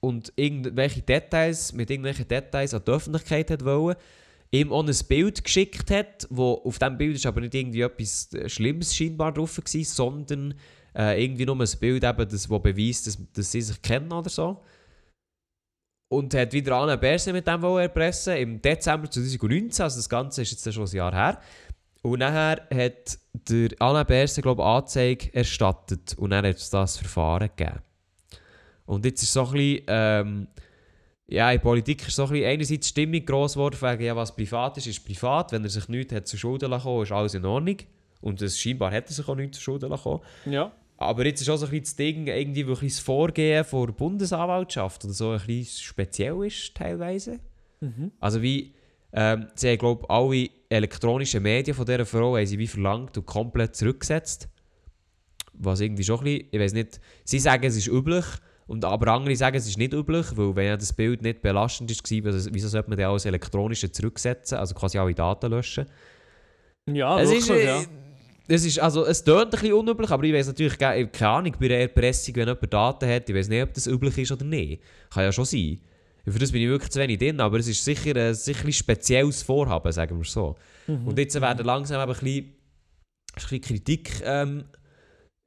und 0.00 0.30
irgendwelche 0.36 1.00
Details, 1.00 1.72
mit 1.72 1.90
irgendwelchen 1.90 2.28
Details 2.28 2.74
an 2.74 2.82
die 2.86 2.90
Öffentlichkeit 2.90 3.50
hat 3.50 3.64
wollen. 3.64 3.96
Ihm 4.50 4.70
auch 4.70 4.86
ein 4.86 4.94
Bild 5.08 5.42
geschickt 5.42 5.90
hat, 5.90 6.26
wo 6.28 6.60
auf 6.64 6.78
diesem 6.78 6.98
Bild 6.98 7.16
ist 7.16 7.24
aber 7.24 7.40
nicht 7.40 7.54
irgendwie 7.54 7.80
etwas 7.80 8.30
äh, 8.34 8.46
Schlimmes 8.50 8.94
scheinbar 8.94 9.32
drauf 9.32 9.56
gewesen, 9.56 9.84
sondern 9.84 10.54
äh, 10.96 11.22
irgendwie 11.22 11.46
nur 11.46 11.58
ein 11.60 11.68
Bild, 11.80 12.04
eben, 12.04 12.28
das, 12.28 12.48
das 12.48 12.48
beweist, 12.48 13.06
dass, 13.06 13.18
dass 13.32 13.52
sie 13.52 13.62
sich 13.62 13.80
kennen 13.82 14.12
oder 14.12 14.30
so. 14.30 14.62
Und 16.08 16.34
hat 16.34 16.52
wieder 16.52 16.76
Anne 16.76 16.98
Berse 16.98 17.32
mit 17.32 17.46
dem 17.46 17.62
erpressen 17.62 18.36
im 18.36 18.60
Dezember 18.60 19.10
2019, 19.10 19.82
also 19.82 19.96
das 19.96 20.08
Ganze 20.08 20.42
ist 20.42 20.50
jetzt 20.50 20.74
schon 20.74 20.84
ein 20.84 20.94
Jahr 20.94 21.12
her. 21.12 21.40
Und 22.02 22.18
nachher 22.18 22.66
hat 22.74 23.18
der 23.32 23.70
Anne 23.78 24.04
Berse, 24.04 24.42
glaube 24.42 24.60
ich, 24.60 24.66
Anzeige 24.66 25.34
erstattet 25.34 26.14
und 26.18 26.30
dann 26.30 26.44
hat 26.44 26.56
es 26.56 26.68
das 26.68 26.98
Verfahren 26.98 27.48
gegeben. 27.56 27.80
Und 28.84 29.04
jetzt 29.06 29.22
ist 29.22 29.32
so 29.32 29.46
ein 29.46 29.52
bisschen, 29.52 29.84
ähm, 29.86 30.48
ja, 31.28 31.50
in 31.50 31.60
Politik 31.60 32.06
ist 32.06 32.16
so 32.16 32.26
ein 32.26 32.44
einerseits 32.44 32.88
Stimmung 32.88 33.24
gross 33.24 33.54
geworden, 33.54 33.78
wegen, 33.80 34.02
ja, 34.04 34.14
was 34.14 34.34
privat 34.34 34.76
ist, 34.76 34.86
ist 34.86 35.04
privat. 35.04 35.52
Wenn 35.52 35.64
er 35.64 35.70
sich 35.70 35.88
nichts 35.88 36.12
hat 36.12 36.26
zu 36.26 36.36
Schulden 36.36 36.70
lassen 36.70 37.00
ist 37.00 37.12
alles 37.12 37.34
in 37.34 37.44
Ordnung. 37.46 37.78
Und 38.20 38.42
das, 38.42 38.58
scheinbar 38.58 38.92
hat 38.92 39.08
er 39.08 39.12
sich 39.14 39.26
auch 39.26 39.34
nichts 39.34 39.56
zu 39.56 39.62
Schulden 39.62 39.88
lassen. 39.88 40.18
Ja. 40.44 40.72
Aber 40.96 41.26
jetzt 41.26 41.40
ist 41.40 41.48
auch 41.48 41.56
so 41.56 41.66
ein 41.66 41.70
bisschen 41.70 41.84
das 41.84 41.96
Ding, 41.96 42.26
irgendwie, 42.26 42.64
wo 42.66 42.70
ein 42.70 42.74
bisschen 42.74 42.88
das 42.90 42.98
Vorgehen 43.00 43.64
von 43.64 43.86
der 43.86 43.92
Bundesanwaltschaft 43.94 45.04
oder 45.04 45.12
so 45.14 45.30
ein 45.30 45.40
bisschen 45.46 45.82
speziell 45.82 46.44
ist, 46.46 46.74
teilweise. 46.74 47.40
Mhm. 47.80 48.12
Also 48.20 48.40
wie, 48.40 48.74
ähm, 49.12 49.48
sie 49.54 49.70
haben, 49.70 49.78
glaube 49.78 50.08
alle 50.08 50.48
elektronischen 50.68 51.42
Medien 51.42 51.74
von 51.76 51.84
dieser 51.86 52.06
Frau 52.06 52.36
haben 52.36 52.46
sie 52.46 52.58
wie 52.58 52.68
verlangt 52.68 53.18
und 53.18 53.26
komplett 53.26 53.74
zurückgesetzt. 53.74 54.48
Was 55.54 55.80
irgendwie 55.80 56.04
schon 56.04 56.18
ein 56.20 56.24
bisschen, 56.24 56.48
ich 56.52 56.60
weiß 56.60 56.72
nicht, 56.72 57.00
sie 57.24 57.38
sagen, 57.38 57.64
es 57.64 57.76
ist 57.76 57.88
üblich, 57.88 58.24
und 58.68 58.84
aber 58.84 59.12
andere 59.12 59.34
sagen, 59.36 59.56
es 59.56 59.66
ist 59.66 59.76
nicht 59.76 59.92
üblich, 59.92 60.26
weil 60.36 60.54
wenn 60.56 60.66
ja 60.66 60.76
das 60.76 60.92
Bild 60.92 61.20
nicht 61.20 61.42
belastend 61.42 61.90
war, 61.90 62.32
wieso- 62.54 62.68
sollte 62.68 62.88
man 62.88 62.98
dann 62.98 63.10
alles 63.10 63.26
elektronische 63.26 63.90
zurücksetzen, 63.90 64.56
also 64.56 64.74
quasi 64.74 64.98
alle 64.98 65.14
Daten 65.14 65.50
löschen? 65.50 65.86
Ja, 66.90 67.20
es, 67.20 67.28
wirklich, 67.30 67.50
ist, 67.50 67.64
ja. 67.64 67.82
Es 68.48 68.64
ist, 68.64 68.78
also 68.78 69.06
es 69.06 69.22
tönt 69.22 69.44
ein 69.44 69.50
bisschen 69.50 69.72
unüblich, 69.72 70.10
aber 70.10 70.24
ich 70.24 70.32
weiß 70.32 70.48
natürlich 70.48 70.78
keine 70.78 71.08
Ahnung, 71.20 71.54
bei 71.58 71.68
der 71.68 71.80
Erpressung, 71.80 72.34
wenn 72.36 72.48
jemand 72.48 72.72
Daten 72.72 73.08
hat, 73.08 73.28
ich 73.28 73.34
weiß 73.34 73.48
nicht, 73.48 73.62
ob 73.62 73.74
das 73.74 73.86
üblich 73.86 74.18
ist 74.18 74.32
oder 74.32 74.44
nicht. 74.44 74.82
Kann 75.10 75.24
ja 75.24 75.32
schon 75.32 75.44
sein. 75.44 75.80
Für 76.26 76.38
das 76.38 76.52
bin 76.52 76.62
ich 76.62 76.68
wirklich 76.68 76.90
zu 76.90 77.00
wenig 77.00 77.18
drin, 77.18 77.40
aber 77.40 77.58
es 77.58 77.68
ist 77.68 77.84
sicher 77.84 78.14
ein, 78.14 78.34
sicher 78.34 78.64
ein 78.64 78.72
spezielles 78.72 79.42
Vorhaben, 79.42 79.90
sagen 79.90 80.18
wir 80.18 80.24
so. 80.24 80.56
Mhm. 80.86 81.08
Und 81.08 81.18
jetzt 81.18 81.40
werden 81.40 81.66
langsam 81.66 82.00
eben 82.00 82.12
ein 82.12 82.20
bisschen, 82.20 82.44
ein 82.44 83.34
bisschen 83.34 83.60
Kritik 83.60 84.22
ähm, 84.24 84.64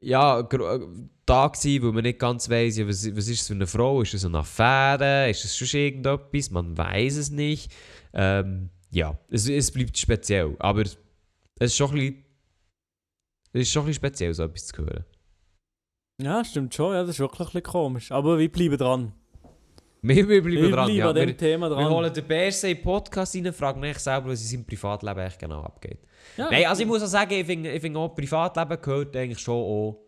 ja, 0.01 0.39
äh, 0.39 0.79
da 1.25 1.47
gewesen, 1.47 1.83
weil 1.83 1.91
man 1.91 2.03
nicht 2.03 2.19
ganz 2.19 2.49
weiss, 2.49 2.77
ja, 2.77 2.87
was, 2.87 3.05
was 3.15 3.27
ist 3.27 3.41
es 3.41 3.47
für 3.47 3.53
eine 3.53 3.67
Frau? 3.67 4.01
Ist 4.01 4.13
es 4.13 4.25
eine 4.25 4.39
Affäre? 4.39 5.29
Ist 5.29 5.45
es 5.45 5.57
schon 5.57 5.79
irgendetwas? 5.79 6.51
Man 6.51 6.77
weiß 6.77 7.15
es 7.17 7.31
nicht. 7.31 7.71
Ähm, 8.13 8.69
ja, 8.91 9.17
es, 9.29 9.49
es 9.49 9.71
bleibt 9.71 9.97
speziell, 9.97 10.55
aber 10.59 10.83
es 10.83 10.97
ist 11.59 11.75
schon 11.75 11.89
ein 11.91 11.95
bisschen, 11.95 12.24
es 13.55 13.61
ist 13.67 13.71
schon 13.71 13.83
ein 13.83 13.87
bisschen 13.87 14.05
speziell, 14.05 14.33
so 14.33 14.43
etwas 14.43 14.67
zu 14.67 14.77
hören. 14.77 15.05
Ja, 16.21 16.43
stimmt 16.43 16.73
schon. 16.73 16.93
Ja, 16.93 17.01
das 17.01 17.11
ist 17.11 17.19
wirklich 17.19 17.39
ein 17.39 17.45
bisschen 17.45 17.63
komisch. 17.63 18.11
Aber 18.11 18.37
wir 18.37 18.51
bleiben 18.51 18.77
dran. 18.77 19.13
Wir, 20.01 20.15
wir 20.29 20.41
bleiben 20.41 20.61
Wir 20.61 20.71
dran, 20.71 20.85
bleiben 20.85 20.97
ja. 20.97 21.09
an 21.09 21.15
dem 21.15 21.27
Wir, 21.27 21.37
Thema 21.37 21.69
wir 21.69 21.75
dran. 21.75 21.89
holen 21.89 22.13
den 22.13 22.27
BSC 22.27 22.75
Podcast 22.75 23.35
rein, 23.35 23.53
fragen 23.53 23.79
mich 23.79 23.97
selber, 23.99 24.29
was 24.29 24.41
in 24.41 24.47
seinem 24.47 24.65
Privatleben 24.65 25.19
eigentlich 25.19 25.37
genau 25.37 25.63
abgeht. 25.63 25.99
ja. 26.37 26.49
Nein, 26.49 26.65
also 26.65 26.81
ich 26.81 26.87
muss 26.87 27.01
auch 27.01 27.07
sagen, 27.07 27.33
ich 27.33 27.45
finde, 27.45 27.71
ich 27.71 27.81
finde 27.81 27.99
auch, 27.99 28.13
Privatleben 28.13 28.81
gehört 28.81 29.15
eigentlich 29.15 29.39
schon 29.39 29.55
auch, 29.55 30.01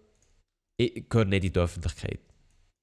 ich, 0.77 1.07
gehört 1.07 1.29
nicht 1.29 1.45
in 1.45 1.53
die 1.53 1.59
Öffentlichkeit. 1.59 2.19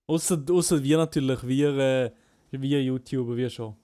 Außer, 0.06 0.42
außer 0.50 0.82
wir 0.82 0.96
natürlich, 0.96 1.46
wir, 1.46 1.78
äh, 1.78 2.10
wir 2.50 2.82
YouTuber, 2.82 3.36
wir 3.36 3.50
schon. 3.50 3.76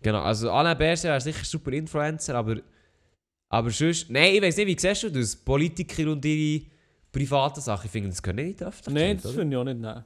Genau, 0.00 0.22
also 0.22 0.50
Alain 0.50 0.76
Berset 0.76 1.10
wäre 1.10 1.20
sicher 1.20 1.44
super 1.44 1.72
Influencer, 1.72 2.34
aber, 2.34 2.56
aber 3.52 3.70
sonst, 3.70 4.08
nein, 4.08 4.36
ich 4.36 4.40
weiß 4.40 4.56
nicht, 4.56 4.66
wie 4.66 4.78
siehst 4.78 5.02
du 5.02 5.10
das? 5.10 5.36
Politiker 5.36 6.10
und 6.10 6.24
ihre 6.24 6.64
privaten 7.12 7.60
Sachen, 7.60 7.84
ich 7.84 7.92
finde, 7.92 8.08
das 8.08 8.22
gehört 8.22 8.36
nicht 8.36 8.62
Öffentlichkeit, 8.62 8.94
Nein, 8.94 9.20
das 9.22 9.32
finde 9.32 9.54
ich 9.54 9.60
auch 9.60 9.64
nicht. 9.64 9.78
Nein. 9.78 10.04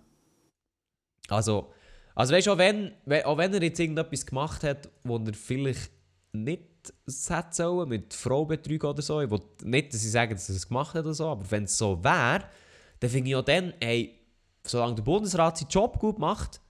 Also, 1.28 1.72
also 2.16 2.34
weißt 2.34 2.48
du, 2.48 2.52
auch 2.52 2.58
wenn, 2.58 2.92
auch 3.24 3.38
wenn 3.38 3.54
er 3.54 3.62
jetzt 3.62 3.78
irgendetwas 3.78 4.26
gemacht 4.26 4.64
hat, 4.64 4.88
wo 5.04 5.18
er 5.18 5.32
vielleicht 5.32 5.92
nicht 6.32 6.64
hätte 7.28 7.46
sollen, 7.52 7.88
mit 7.88 8.12
Frauenbetrug 8.12 8.82
oder 8.82 9.02
so, 9.02 9.20
ich 9.20 9.30
will 9.30 9.40
nicht, 9.62 9.94
dass 9.94 10.00
sie 10.00 10.10
sagen, 10.10 10.32
dass 10.32 10.48
er 10.48 10.56
es 10.56 10.66
gemacht 10.66 10.94
hat 10.94 11.04
oder 11.04 11.14
so, 11.14 11.28
aber 11.28 11.48
wenn 11.48 11.64
es 11.64 11.78
so 11.78 12.02
wäre, 12.02 12.48
dann 12.98 13.10
finde 13.10 13.30
ich 13.30 13.36
auch 13.36 13.44
dann, 13.44 13.74
hey, 13.80 14.18
solange 14.64 14.96
der 14.96 15.04
Bundesrat 15.04 15.56
seinen 15.58 15.68
Job 15.68 16.00
gut 16.00 16.18
macht, 16.18 16.60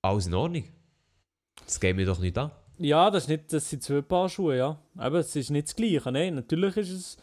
alles 0.00 0.26
in 0.26 0.32
Ordnung. 0.32 0.64
Das 1.66 1.78
geht 1.78 1.94
mir 1.96 2.06
doch 2.06 2.18
nicht 2.18 2.38
an. 2.38 2.50
Ja, 2.82 3.10
das, 3.10 3.24
ist 3.24 3.28
nicht, 3.28 3.52
das 3.52 3.70
sind 3.70 3.82
zwei 3.82 4.02
Paar 4.02 4.28
Schuhe, 4.28 4.56
ja. 4.56 4.78
Aber 4.96 5.20
es 5.20 5.36
ist 5.36 5.50
nicht 5.50 5.68
das 5.68 5.76
Gleiche. 5.76 6.10
Nein, 6.10 6.34
natürlich 6.34 6.76
ist 6.76 6.90
es 6.90 7.16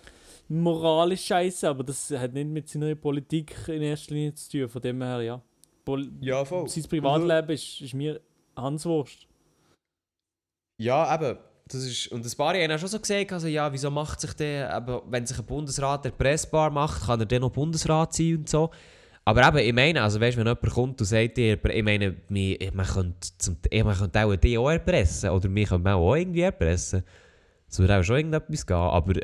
moralisch 0.47 1.25
scheiße, 1.25 1.67
aber 1.67 1.83
das 1.83 2.09
hat 2.11 2.33
nicht 2.33 2.49
mit 2.49 2.69
seiner 2.69 2.95
Politik 2.95 3.55
in 3.67 3.81
erster 3.81 4.13
Linie 4.13 4.33
zu 4.35 4.49
tun. 4.49 4.69
Von 4.69 4.81
dem 4.81 5.01
her, 5.01 5.21
ja. 5.21 5.41
Pol 5.83 6.09
Ja, 6.21 6.45
voll. 6.45 6.67
Sein 6.69 6.83
Privatleben 6.83 7.49
ist, 7.51 7.81
ist 7.81 7.93
mir 7.93 8.21
Hanswurst. 8.55 9.27
Ja, 10.77 11.13
eben. 11.13 11.37
Das 11.67 11.83
ist, 11.83 12.07
und 12.07 12.25
das 12.25 12.35
paar 12.35 12.55
haben 12.55 12.71
auch 12.71 12.79
schon 12.79 12.87
so 12.87 12.99
gesagt, 12.99 13.31
also 13.31 13.47
ja, 13.47 13.71
wieso 13.71 13.91
macht 13.91 14.21
sich 14.21 14.33
der, 14.33 14.73
aber 14.73 15.03
wenn 15.07 15.27
sich 15.27 15.37
ein 15.37 15.45
Bundesrat 15.45 16.05
erpressbar 16.05 16.71
macht, 16.71 17.05
kann 17.05 17.19
er 17.19 17.27
dann 17.27 17.41
noch 17.41 17.51
Bundesrat 17.51 18.13
sein 18.13 18.37
und 18.37 18.49
so. 18.49 18.71
Aber 19.29 19.47
eben, 19.47 19.57
ich 19.57 19.73
meine, 19.73 20.01
also 20.01 20.19
weißt, 20.19 20.37
wenn 20.37 20.47
jemand 20.47 20.69
kommt 20.71 20.99
und 20.99 21.05
sagt 21.05 21.37
dir, 21.37 21.63
ich 21.63 21.83
meine, 21.83 22.15
man 22.73 22.85
könnte, 22.87 23.29
zum, 23.37 23.57
man 23.83 23.95
könnte 23.95 24.25
auch 24.25 24.35
die 24.35 24.57
auch 24.57 24.71
erpressen, 24.71 25.29
oder 25.29 25.53
wir 25.53 25.67
können 25.67 25.87
auch 25.87 26.15
irgendwie 26.15 26.41
erpressen. 26.41 27.03
Es 27.69 27.77
würde 27.77 27.99
auch 27.99 28.03
schon 28.03 28.15
irgendetwas 28.15 28.65
gehen, 28.65 28.75
aber 28.75 29.13
das 29.13 29.23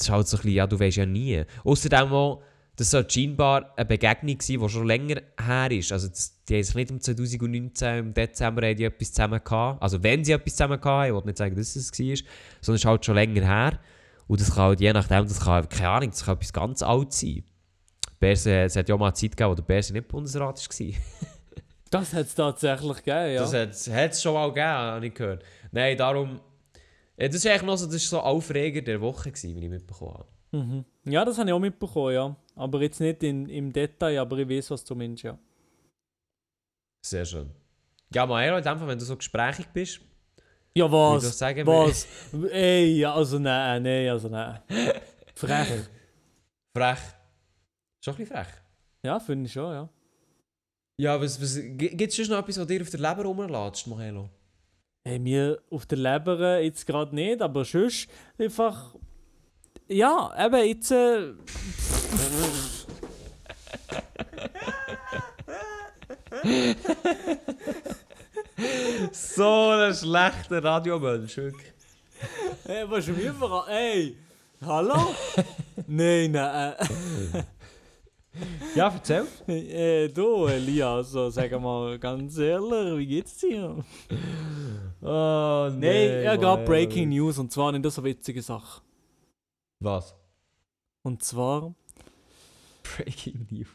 ist 0.00 0.10
halt 0.10 0.26
so 0.26 0.36
ein 0.36 0.42
bisschen, 0.42 0.56
ja, 0.56 0.66
du 0.66 0.80
weißt 0.80 0.96
ja 0.96 1.06
nie. 1.06 1.44
Außerdem 1.62 2.12
auch, 2.12 2.42
das 2.74 2.90
soll 2.90 3.08
scheinbar 3.08 3.72
eine 3.76 3.86
Begegnung 3.86 4.40
sein, 4.40 4.58
die 4.58 4.68
schon 4.68 4.84
länger 4.84 5.22
her 5.40 5.70
ist. 5.70 5.92
Also 5.92 6.08
das, 6.08 6.42
die 6.48 6.56
haben 6.56 6.62
sich 6.64 6.74
nicht 6.74 6.90
im 6.90 7.00
2019, 7.00 7.98
im 7.98 8.14
Dezember 8.14 8.74
die 8.74 8.82
etwas 8.82 9.12
zusammen 9.12 9.40
gehabt. 9.44 9.80
Also 9.80 10.02
wenn 10.02 10.24
sie 10.24 10.32
etwas 10.32 10.56
zusammen 10.56 10.82
haben, 10.82 11.06
ich 11.06 11.14
will 11.14 11.24
nicht 11.24 11.38
sagen, 11.38 11.54
dass 11.54 11.76
es 11.76 11.92
es 11.92 11.98
war, 12.00 12.16
sondern 12.60 12.74
es 12.74 12.80
ist 12.80 12.84
halt 12.84 13.04
schon 13.04 13.14
länger 13.14 13.46
her. 13.46 13.78
Und 14.26 14.40
das 14.40 14.56
kann 14.56 14.64
halt 14.64 14.80
je 14.80 14.92
nachdem, 14.92 15.28
das 15.28 15.38
kann, 15.38 15.68
keine 15.68 15.88
Ahnung, 15.88 16.10
das 16.10 16.24
kann 16.24 16.34
etwas 16.34 16.52
ganz 16.52 16.82
alt 16.82 17.12
sein. 17.12 17.44
Berse, 18.18 18.62
es 18.62 18.76
hat 18.76 18.88
ja 18.88 18.96
mal 18.96 19.06
eine 19.06 19.14
Zeit 19.14 19.30
gegeben, 19.32 19.50
wo 19.50 19.54
der 19.54 19.62
Berse 19.62 19.92
nicht 19.92 20.08
Bundesrat 20.08 20.58
war. 20.58 20.94
Das 21.90 22.12
hat 22.12 22.26
es 22.26 22.34
tatsächlich 22.34 22.96
gegeben, 22.96 23.34
ja. 23.34 23.40
Das 23.40 23.54
hat 23.54 24.10
es 24.12 24.22
schon 24.22 24.34
mal 24.34 24.48
gegeben, 24.48 24.66
habe 24.66 25.06
ich 25.06 25.14
gehört. 25.14 25.44
Nein, 25.70 25.96
darum... 25.96 26.40
Ja, 27.18 27.28
das 27.28 27.44
war 27.44 27.52
eigentlich 27.52 27.62
noch 27.62 27.76
so, 27.76 27.86
das 27.86 27.94
ist 27.94 28.10
so 28.10 28.20
Aufreger 28.20 28.82
der 28.82 29.00
Woche, 29.00 29.30
gewesen, 29.30 29.54
wie 29.56 29.64
ich 29.64 29.70
mitbekommen 29.70 30.14
habe. 30.14 30.26
Mhm. 30.52 30.84
Ja, 31.04 31.24
das 31.24 31.38
habe 31.38 31.48
ich 31.48 31.54
auch 31.54 31.58
mitbekommen, 31.60 32.12
ja. 32.12 32.36
Aber 32.56 32.82
jetzt 32.82 33.00
nicht 33.00 33.22
in, 33.22 33.48
im 33.48 33.72
Detail, 33.72 34.18
aber 34.18 34.36
ich 34.38 34.48
weiß, 34.48 34.70
was 34.72 34.84
du 34.84 34.94
meinst, 34.94 35.22
ja. 35.22 35.38
Sehr 37.06 37.24
schön. 37.24 37.50
Ja, 38.12 38.26
Maelo, 38.26 38.56
in 38.58 38.64
dem 38.64 38.78
Fall, 38.78 38.88
wenn 38.88 38.98
du 38.98 39.04
so 39.04 39.16
gesprächig 39.16 39.66
bist, 39.72 40.00
Ja, 40.74 40.86
ich 40.86 40.92
was? 40.92 41.38
sagen, 41.38 41.66
Was? 41.66 42.06
Ey, 42.50 42.98
ja, 42.98 43.14
also 43.14 43.38
nein, 43.38 43.82
nein, 43.82 44.08
also 44.08 44.28
nein. 44.30 44.60
Frech. 45.34 45.68
frech. 46.76 46.98
Schon 48.06 48.14
ein 48.14 48.18
bisschen 48.18 48.36
frech. 48.36 48.54
Ja, 49.02 49.18
finde 49.18 49.46
ich 49.46 49.52
schon, 49.52 49.72
ja. 49.72 49.88
Ja, 50.96 51.20
was, 51.20 51.42
was, 51.42 51.56
gibt 51.60 52.00
es 52.00 52.14
sonst 52.14 52.28
noch 52.28 52.38
etwas, 52.38 52.56
was 52.56 52.66
dir 52.68 52.80
auf 52.80 52.90
der 52.90 53.00
Leber 53.00 53.24
rumlatscht, 53.24 53.88
Mahelo? 53.88 54.30
Hey, 55.04 55.18
mir 55.18 55.60
auf 55.70 55.86
der 55.86 55.98
Leber 55.98 56.60
jetzt 56.60 56.86
gerade 56.86 57.12
nicht, 57.12 57.42
aber 57.42 57.64
sonst 57.64 58.08
einfach. 58.38 58.94
Ja, 59.88 60.32
eben 60.38 60.68
jetzt. 60.68 60.92
Äh, 60.92 61.32
So 69.10 69.70
ein 69.70 69.92
schlechter 69.92 70.62
Radiomensch, 70.62 71.36
wirklich. 71.38 71.72
hey, 72.66 72.88
was 72.88 73.04
schon 73.04 73.16
überall. 73.16 73.68
Ey! 73.68 74.16
Hallo? 74.64 75.12
nein, 75.88 76.30
nein. 76.30 76.74
Ja, 78.74 78.88
erzähl. 78.88 79.26
Äh, 79.48 80.08
du, 80.08 80.46
Elias, 80.46 81.14
also, 81.14 81.30
sag 81.30 81.50
mal 81.60 81.98
ganz 81.98 82.36
ehrlich, 82.38 82.98
wie 82.98 83.06
geht's 83.06 83.38
dir? 83.38 83.84
Oh, 85.02 85.70
Nein, 85.78 86.22
ja, 86.24 86.36
gab 86.36 86.64
Breaking 86.66 87.08
News 87.10 87.38
und 87.38 87.52
zwar 87.52 87.72
nicht 87.72 87.90
so 87.90 88.02
witzige 88.04 88.42
Sache. 88.42 88.82
Was? 89.80 90.14
Und 91.02 91.22
zwar. 91.22 91.74
Breaking 92.82 93.46
News. 93.50 93.68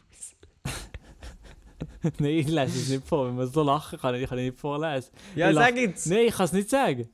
nein, 2.18 2.30
ich 2.32 2.48
lese 2.48 2.78
es 2.78 2.88
nicht 2.88 3.06
vor. 3.06 3.26
Wenn 3.26 3.36
man 3.36 3.46
so 3.48 3.62
lachen 3.62 3.98
kann, 3.98 4.14
ich 4.14 4.28
kann 4.28 4.38
nicht 4.38 4.58
vorlesen. 4.58 5.10
Ja, 5.34 5.50
Ich 5.50 5.56
sag 5.56 5.76
jetzt. 5.76 6.06
Nein, 6.06 6.26
ich 6.26 6.34
kann 6.34 6.44
es 6.44 6.52
nicht 6.52 6.70
sagen. 6.70 7.08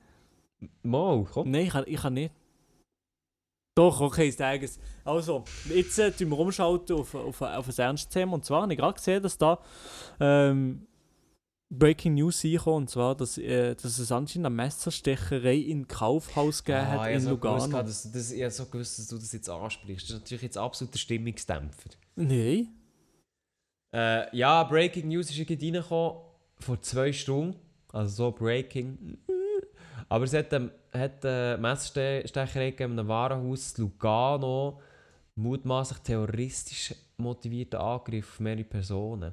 Mo, 0.83 1.27
komm. 1.33 1.51
Nein, 1.51 1.67
ich 1.67 1.71
kann, 1.71 1.85
ich 1.87 2.01
kann 2.01 2.15
nicht. 2.15 2.33
Doch, 3.79 4.01
okay, 4.01 4.27
ich 4.27 4.35
sage 4.37 4.65
es. 4.65 4.81
Also, 5.05 5.45
jetzt 5.73 5.97
äh, 6.01 6.11
tun 6.11 6.31
wir 6.31 6.39
umschalten 6.41 6.97
auf, 6.97 7.15
auf, 7.15 7.41
auf 7.41 7.69
ein 7.69 7.79
ernstes 7.79 8.09
Thema. 8.13 8.33
Und 8.35 8.45
zwar 8.45 8.63
habe 8.63 8.73
ich 8.73 8.79
gerade 8.81 8.95
gesehen, 8.95 9.23
dass 9.23 9.39
da 9.39 9.61
ähm, 10.19 10.85
Breaking 11.71 12.15
News 12.15 12.43
reinkommt. 12.43 12.77
Und 12.77 12.91
zwar, 12.91 13.15
dass, 13.15 13.39
äh, 13.39 13.77
dass 13.77 14.01
es 14.01 14.11
anscheinend 14.11 14.47
eine 14.47 14.57
Messerstecherei 14.57 15.59
in 15.59 15.87
Kaufhaus 15.87 16.65
gegeben 16.65 16.89
hat 16.89 16.99
Ah, 16.99 17.09
ich 17.09 17.15
in 17.15 17.21
so 17.21 17.37
gewusst, 17.39 17.67
Lugano. 17.67 17.87
dass, 17.87 18.11
dass, 18.11 18.33
ich 18.33 18.43
hab 18.43 18.51
so 18.51 18.67
gewusst, 18.67 18.99
dass 18.99 19.07
du 19.07 19.17
das 19.17 19.33
jetzt 19.33 19.49
ansprichst. 19.49 20.11
Das 20.11 20.17
ist 20.17 20.23
natürlich 20.23 20.43
jetzt 20.43 20.59
absolut 20.59 20.93
der 20.93 20.99
Stimmungsdämpfer. 20.99 21.91
Nein. 22.17 22.71
Äh, 23.95 24.37
ja, 24.37 24.65
Breaking 24.65 25.07
News 25.07 25.31
ist 25.31 25.39
irgendwie 25.39 25.67
reingekommen 25.67 26.19
vor 26.59 26.81
zwei 26.83 27.13
Stunden. 27.13 27.55
Also 27.93 28.25
so 28.25 28.33
Breaking. 28.33 29.19
Aber 30.09 30.25
es 30.25 30.33
hat, 30.33 30.53
ähm, 30.53 30.71
hat 30.93 31.25
äh, 31.25 31.57
Messerstecherei 31.57 32.69
in 32.69 32.93
einem 32.93 33.09
Warenhaus 33.09 33.73
in 33.73 33.85
Lugano. 33.85 34.81
Mutmaßlich 35.35 35.99
terroristisch 36.01 36.95
motivierter 37.17 37.81
Angriff 37.81 38.29
auf 38.29 38.41
mehrere 38.41 38.65
Personen. 38.65 39.33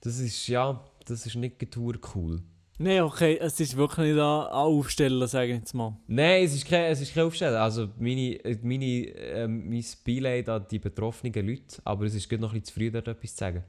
Das 0.00 0.18
ist, 0.18 0.46
ja, 0.48 0.84
das 1.06 1.26
ist 1.26 1.36
nicht 1.36 1.58
getour 1.58 1.94
cool. 2.14 2.40
Nein, 2.78 3.02
okay, 3.02 3.38
es 3.40 3.60
ist 3.60 3.76
wirklich 3.76 4.08
nicht 4.08 4.18
an, 4.18 4.46
Aufstellen, 4.46 5.26
sage 5.28 5.52
ich 5.52 5.58
jetzt 5.58 5.74
mal. 5.74 5.96
Nein, 6.08 6.44
es 6.44 6.54
ist 6.54 6.66
kein, 6.66 6.90
es 6.90 7.00
ist 7.00 7.14
kein 7.14 7.24
Aufstellen. 7.24 7.54
Also 7.54 7.88
meine, 7.98 8.40
meine, 8.62 8.84
ähm, 8.84 9.68
mein 9.68 9.84
Beileid 10.04 10.48
an 10.48 10.66
die 10.70 10.78
betroffenen 10.78 11.46
Leute. 11.46 11.80
Aber 11.84 12.04
es 12.06 12.14
ist 12.14 12.28
gerade 12.28 12.42
noch 12.42 12.52
ein 12.52 12.60
bisschen 12.60 12.74
zu 12.74 12.80
früh, 12.80 12.90
dort 12.90 13.08
etwas 13.08 13.30
zu 13.30 13.38
sagen. 13.38 13.64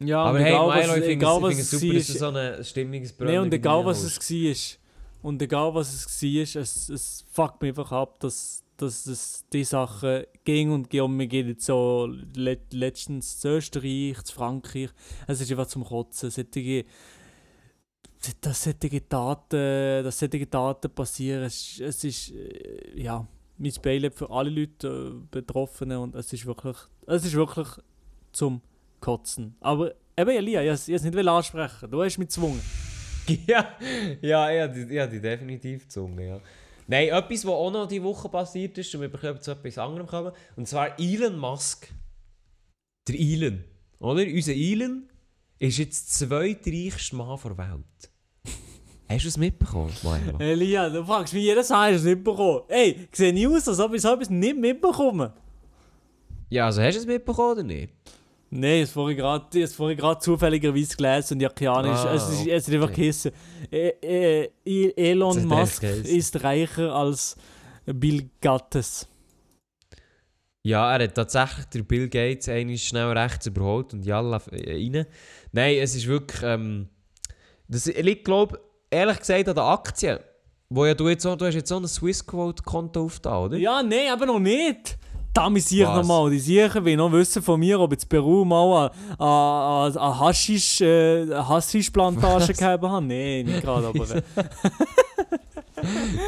Ja, 0.00 0.22
aber 0.22 0.40
hey, 0.40 0.52
egal, 0.52 0.80
Milo, 0.80 0.94
ich 0.96 1.04
finde 1.04 1.26
es, 1.26 1.58
es 1.58 1.58
es 1.58 1.70
super, 1.70 1.94
dass 1.94 2.06
du 2.06 2.12
war, 2.12 2.18
so 2.18 2.38
eine 2.38 2.64
Stimmungsbrille 2.64 3.32
Nein, 3.32 3.40
und 3.42 3.54
egal 3.54 3.84
was 3.84 4.02
es 4.02 4.18
war. 4.18 4.83
Und 5.24 5.40
egal 5.40 5.74
was 5.74 5.94
es 5.94 6.22
war, 6.22 6.60
es, 6.60 6.90
es 6.90 7.24
fuckt 7.30 7.62
mich 7.62 7.70
einfach 7.70 7.92
ab, 7.92 8.20
dass, 8.20 8.62
dass 8.76 9.06
es 9.06 9.46
die 9.50 9.64
Sachen 9.64 10.24
ging 10.44 10.70
und 10.70 10.90
ging. 10.90 11.18
Wir 11.18 11.26
gehen 11.26 11.48
jetzt 11.48 11.64
so 11.64 12.06
le 12.34 12.58
letztens 12.70 13.40
zu 13.40 13.48
Österreich, 13.48 14.22
zu 14.22 14.34
Frankreich. 14.34 14.90
Es 15.26 15.40
ist 15.40 15.50
einfach 15.50 15.66
zum 15.66 15.82
Kotzen. 15.82 16.28
Solche, 16.28 16.84
dass 18.42 18.64
solche 18.64 19.08
Taten, 19.08 20.04
dass 20.04 20.18
solche 20.18 20.50
Taten 20.50 20.90
passieren, 20.90 21.44
es, 21.44 21.80
es 21.80 22.04
ist, 22.04 22.32
äh, 22.32 23.00
ja, 23.00 23.26
mein 23.56 23.72
Beileid 23.82 24.14
für 24.14 24.28
alle 24.28 24.50
Leute 24.50 25.14
äh, 25.22 25.26
Betroffenen 25.30 25.96
und 25.96 26.14
es 26.16 26.34
ist 26.34 26.44
wirklich, 26.44 26.76
es 27.06 27.24
ist 27.24 27.32
wirklich 27.32 27.68
zum 28.30 28.60
Kotzen. 29.00 29.56
Aber 29.60 29.94
eben, 30.18 30.30
Elia, 30.30 30.60
ich 30.60 30.68
wollte 30.68 30.92
es 30.92 31.02
nicht 31.02 31.28
ansprechen. 31.28 31.90
Du 31.90 32.02
hast 32.02 32.18
mich 32.18 32.28
gezwungen. 32.28 32.60
ja, 33.46 33.76
ja, 34.20 34.62
habe 34.62 34.86
die, 34.86 35.00
habe 35.00 35.12
die 35.12 35.20
definitiv 35.20 35.84
gezwungen, 35.84 36.26
ja. 36.26 36.40
Nein, 36.86 37.08
etwas, 37.08 37.44
was 37.44 37.52
auch 37.52 37.70
noch 37.70 37.88
diese 37.88 38.02
Woche 38.02 38.28
passiert 38.28 38.76
ist, 38.76 38.94
und 38.94 39.00
wir 39.00 39.08
können 39.08 39.40
zu 39.40 39.52
etwas 39.52 39.78
anderem 39.78 40.06
kommen, 40.06 40.32
und 40.56 40.68
zwar 40.68 40.98
Elon 40.98 41.38
Musk. 41.38 41.88
Der 43.08 43.18
Elon, 43.18 43.64
oder? 43.98 44.22
Unser 44.22 44.52
Elon 44.52 45.08
ist 45.58 45.78
jetzt 45.78 46.20
der 46.20 46.28
zweitreichste 46.28 47.16
Mann 47.16 47.38
der 47.42 47.58
Welt. 47.58 48.10
Hast 49.08 49.24
du 49.24 49.28
es 49.28 49.36
mitbekommen, 49.36 49.92
Maelo? 50.02 50.38
Elia, 50.40 50.88
du 50.88 51.04
fragst 51.04 51.34
mich 51.34 51.44
jedes 51.44 51.68
Mal, 51.68 51.92
hast 51.92 52.04
du 52.04 52.08
es 52.10 52.14
nicht 52.14 52.24
bekommen? 52.24 52.62
Ey, 52.68 53.08
sehe 53.12 53.32
nicht 53.32 53.46
aus, 53.46 53.68
als 53.68 53.78
ob 53.78 53.94
ich 53.94 54.02
so 54.02 54.12
etwas 54.12 54.30
nicht 54.30 54.56
mitbekommen. 54.56 55.30
Ja, 56.48 56.66
also 56.66 56.82
hast 56.82 56.94
du 56.94 57.00
es 57.00 57.06
mitbekommen 57.06 57.52
oder 57.52 57.62
nicht? 57.62 57.92
Nein, 58.50 58.82
das 58.82 58.90
vorhin 58.90 59.16
gerade, 59.16 59.60
das 59.60 59.74
vorhin 59.74 59.96
gerade 59.96 60.20
zufälligerweise 60.20 60.96
gelesen 60.96 61.34
und 61.34 61.40
ich 61.40 61.44
habe 61.46 61.54
keine 61.54 61.70
Ahnung, 61.72 61.92
Ah, 61.92 62.14
es, 62.14 62.28
ist, 62.28 62.46
es 62.46 62.68
ist 62.68 62.74
einfach 62.74 62.88
okay. 62.88 63.00
geheißen, 63.02 63.32
äh, 63.72 64.48
äh, 64.64 65.10
Elon 65.10 65.34
Das 65.34 65.42
hat 65.42 65.48
Musk 65.48 65.82
ist 65.82 66.44
reicher 66.44 66.94
als 66.94 67.36
Bill 67.86 68.28
Gates. 68.40 69.08
Ja, 70.62 70.96
er 70.96 71.04
hat 71.04 71.14
tatsächlich 71.14 71.66
der 71.66 71.82
Bill 71.82 72.08
Gates 72.08 72.48
einmal 72.48 72.78
schnell 72.78 73.10
rechts 73.18 73.46
überholt 73.46 73.92
und 73.92 74.04
Jalla 74.04 74.40
rein. 74.50 75.04
Nein, 75.52 75.76
es 75.76 75.94
ist 75.94 76.06
wirklich. 76.06 76.42
Ähm, 76.42 76.88
das 77.68 77.86
liegt, 77.86 78.24
glaube 78.24 78.60
ehrlich 78.90 79.18
gesagt 79.18 79.48
an 79.48 79.54
den 79.54 79.64
Aktien. 79.64 80.18
Wo 80.70 80.86
ja 80.86 80.94
du 80.94 81.08
jetzt 81.08 81.22
so, 81.22 81.36
du 81.36 81.44
hast 81.44 81.54
jetzt 81.54 81.68
so 81.68 81.76
ein 81.76 81.86
Swissquote-Konto 81.86 83.04
aufgetan, 83.04 83.44
oder? 83.44 83.56
Ja, 83.58 83.82
nein, 83.82 84.10
aber 84.10 84.26
noch 84.26 84.38
nicht. 84.38 84.96
Da 85.34 85.50
muss 85.50 85.70
ich 85.72 85.84
Was? 85.84 85.96
noch 85.96 86.04
mal. 86.06 86.30
Die 86.30 86.38
sicher 86.38 86.84
will 86.84 86.96
noch 86.96 87.10
wissen 87.10 87.42
von 87.42 87.58
mir, 87.58 87.80
ob 87.80 87.90
jetzt 87.90 88.08
Peru 88.08 88.44
mal 88.44 88.90
eine, 89.18 90.18
Haschisch, 90.20 90.80
äh, 90.80 91.22
eine 91.22 91.48
Haschischplantage 91.48 92.52
gehabt 92.54 92.84
haben. 92.84 93.08
Nein, 93.08 93.44
nicht 93.44 93.62
gerade, 93.62 93.88
aber... 93.88 94.22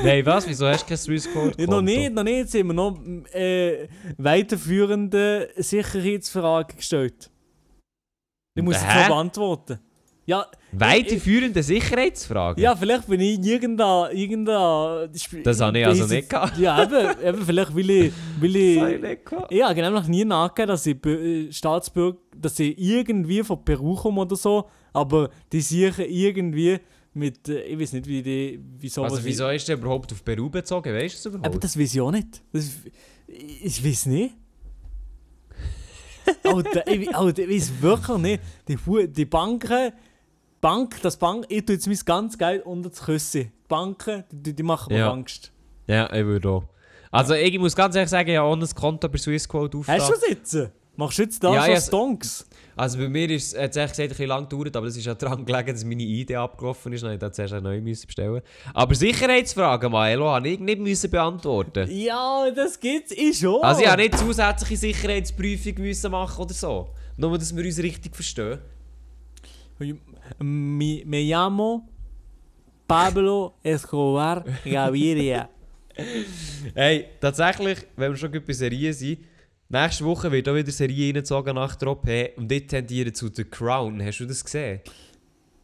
Nein, 0.02 0.26
was? 0.26 0.46
Wieso 0.48 0.66
hast 0.66 0.82
du 0.82 0.88
kein 0.88 0.98
Swissquote-Konto? 0.98 1.62
Ja, 1.62 1.66
noch 1.68 1.82
nicht, 1.82 2.12
noch 2.12 2.24
nicht. 2.24 2.36
Jetzt 2.36 2.54
haben 2.54 2.66
wir 2.66 2.74
noch 2.74 2.98
äh, 3.32 3.88
weiterführende 4.18 5.50
Sicherheitsfragen 5.57 6.76
gestellt. 6.76 7.30
Ich 8.54 8.62
muss 8.62 8.74
jetzt 8.74 8.86
Hä? 8.86 9.00
noch 9.02 9.09
beantworten. 9.09 9.78
Ja, 10.26 10.46
Weiterführende 10.79 11.62
Sicherheitsfragen? 11.62 12.62
ja, 12.62 12.77
vielleicht 12.77 13.07
bin 13.07 13.20
ich 13.20 13.37
in 13.37 13.45
irgendeiner... 13.45 14.11
irgendeiner 14.12 15.09
Das 15.43 15.61
habe 15.61 15.79
ich 15.79 15.87
also 15.87 16.07
nicht 16.07 16.29
gehabt. 16.29 16.59
Ja, 16.59 16.83
eben, 16.83 17.24
eben 17.24 17.45
vielleicht 17.45 17.74
will 17.74 17.91
ich... 17.91 18.12
Will 18.41 18.53
Das 18.77 18.83
habe 18.83 18.91
ich 18.91 18.97
ich 18.97 19.03
nicht 19.03 19.27
gehabt. 19.27 19.53
ich 19.53 19.62
habe 19.62 19.81
nämlich 19.81 20.09
nie 20.09 20.24
nachgegeben, 20.24 20.68
dass 20.68 20.87
ich 20.87 21.07
äh, 21.07 21.53
Staatsbürger... 21.53 22.18
dass 22.37 22.59
ich 22.59 22.79
irgendwie 22.79 23.43
von 23.43 23.64
Peru 23.64 23.95
komme 23.95 24.20
oder 24.20 24.37
so, 24.37 24.68
aber 24.93 25.31
die 25.53 25.61
sicher 25.61 26.07
irgendwie 26.07 26.79
mit... 27.14 27.49
Äh, 27.49 27.62
ich 27.62 27.79
weiß 27.79 27.95
nicht, 27.95 28.07
wie 28.07 28.22
die... 28.22 28.61
Wie 28.79 28.89
sowas 28.89 29.12
Also, 29.12 29.24
wieso 29.24 29.49
ist 29.49 29.66
der 29.68 29.77
überhaupt 29.77 30.12
auf 30.12 30.24
Peru 30.24 30.51
bezogen? 30.51 30.93
Weißt 30.95 31.14
du 31.14 31.18
es 31.18 31.27
überhaupt? 31.27 31.47
Aber 31.47 31.59
das 31.59 31.79
weiß 31.79 31.95
ich 31.95 32.01
auch 32.01 32.11
nicht. 32.11 32.43
Das, 32.53 32.70
ich, 33.27 33.64
ich 33.64 33.85
weiß 33.85 34.07
nicht. 34.07 34.35
Alter, 36.43 36.87
ich, 36.89 37.14
Alter, 37.14 37.43
ich 37.43 37.49
weiß 37.49 37.72
wirklich 37.81 38.18
nicht. 38.18 38.43
Die, 38.68 39.09
die 39.09 39.24
Banken, 39.24 39.93
Bank, 40.61 41.00
das 41.02 41.16
Bank, 41.16 41.46
ich 41.48 41.64
tue 41.64 41.74
jetzt 41.76 41.86
mein 41.86 41.98
ganz 42.04 42.36
Geld 42.38 42.64
unter 42.66 42.90
das 42.90 43.02
Küssen. 43.02 43.42
Die 43.44 43.68
Banken, 43.68 44.24
die, 44.30 44.54
die 44.54 44.62
machen 44.62 44.92
mir 44.92 45.00
Ja. 45.00 45.12
Angst. 45.12 45.52
ja, 45.86 46.12
ich 46.12 46.24
würde 46.24 46.48
auch. 46.48 46.64
Also, 47.11 47.34
ich 47.34 47.59
muss 47.59 47.74
ganz 47.74 47.94
ehrlich 47.94 48.11
sagen, 48.11 48.28
ich 48.28 48.36
habe 48.36 48.48
auch 48.48 48.57
ein 48.57 48.74
Konto 48.74 49.09
bei 49.09 49.16
Swissquote 49.18 49.78
aufgetan. 49.78 50.00
Hast 50.00 50.11
du 50.11 50.14
es 50.14 50.28
jetzt? 50.28 50.70
Machst 50.96 51.18
du 51.18 51.22
jetzt 51.22 51.44
da 51.44 51.54
Ja, 51.54 51.62
schon 51.64 51.74
ja, 51.74 51.80
Stonks? 51.80 52.46
Also 52.74 52.98
bei 52.98 53.09
mir 53.09 53.28
ist 53.30 53.48
es 53.48 53.52
es 53.54 53.76
ehrlich 53.76 53.90
gesagt 53.92 54.00
ein 54.00 54.09
bisschen 54.09 54.28
lang 54.28 54.48
gedauert, 54.48 54.76
aber 54.76 54.86
es 54.86 54.96
ist 54.96 55.04
ja 55.07 55.14
daran 55.14 55.44
gelegen, 55.44 55.72
dass 55.72 55.84
meine 55.84 56.02
Idee 56.02 56.36
abgelaufen 56.36 56.92
ist. 56.92 57.02
Dann 57.04 57.12
musste 57.12 57.26
ich 57.26 57.32
zuerst 57.32 57.52
eine 57.54 57.62
neue 57.62 57.80
müssen 57.80 58.07
bestellen. 58.07 58.42
Aber 58.74 58.94
Sicherheitsfragen, 58.94 59.92
Maelo, 59.92 60.28
habe 60.30 60.48
ich 60.48 60.59
nicht 60.59 60.80
müssen 60.80 61.11
beantworten. 61.11 61.88
Ja, 61.90 62.50
das 62.50 62.78
gibt's 62.80 63.12
ich 63.12 63.38
schon. 63.38 63.62
Also 63.62 63.82
ich 63.82 63.88
habe 63.88 64.02
nicht 64.02 64.18
zusätzliche 64.18 64.76
Sicherheitsprüfung 64.76 65.74
müssen 65.78 66.11
machen 66.11 66.42
oder 66.42 66.54
so. 66.54 66.88
Nur, 67.16 67.38
dass 67.38 67.54
wir 67.54 67.64
uns 67.64 67.78
richtig 67.78 68.14
verstehen. 68.14 68.59
Mi, 70.39 71.03
me 71.07 71.22
llamo 71.24 71.89
Pablo 72.87 73.55
Escobar 73.62 74.45
Gaviria. 74.64 75.49
Hey, 76.74 77.07
tatsächlich, 77.22 77.79
wenn 77.97 78.12
wir 78.12 78.16
schon 78.18 78.31
bei 78.31 78.53
Serien 78.53 78.93
sind, 78.93 79.20
nächste 79.70 80.05
Woche 80.05 80.31
wird 80.31 80.47
auch 80.47 80.55
wieder 80.55 80.70
Serie 80.70 81.07
reingezogen 81.07 81.55
nach 81.55 81.74
der 81.74 81.89
OP 81.89 82.07
und 82.37 82.49
die 82.51 82.66
tendieren 82.66 83.14
zu 83.14 83.29
The 83.33 83.45
Crown. 83.45 84.05
Hast 84.05 84.18
du 84.20 84.27
das 84.27 84.45
gesehen? 84.45 84.81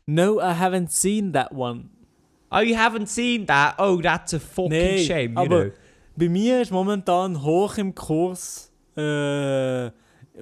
No, 0.07 0.39
I 0.41 0.55
haven't 0.59 0.89
seen 0.89 1.35
that 1.35 1.53
one. 1.53 1.91
Oh, 2.51 2.61
you 2.61 2.75
haven't 2.75 3.09
seen 3.09 3.47
that? 3.47 3.75
Oh, 3.79 4.01
that's 4.01 4.33
a 4.33 4.39
fucking 4.41 4.71
Nee, 4.71 5.05
shame, 5.05 5.33
you 5.35 5.39
aber- 5.39 5.65
know. 5.67 5.73
Bei 6.17 6.29
mir 6.31 6.63
ist 6.63 6.71
momentan 6.73 7.43
hoch 7.43 7.77
im 7.79 7.95
Kurs. 7.95 8.71
Äh, 8.97 9.87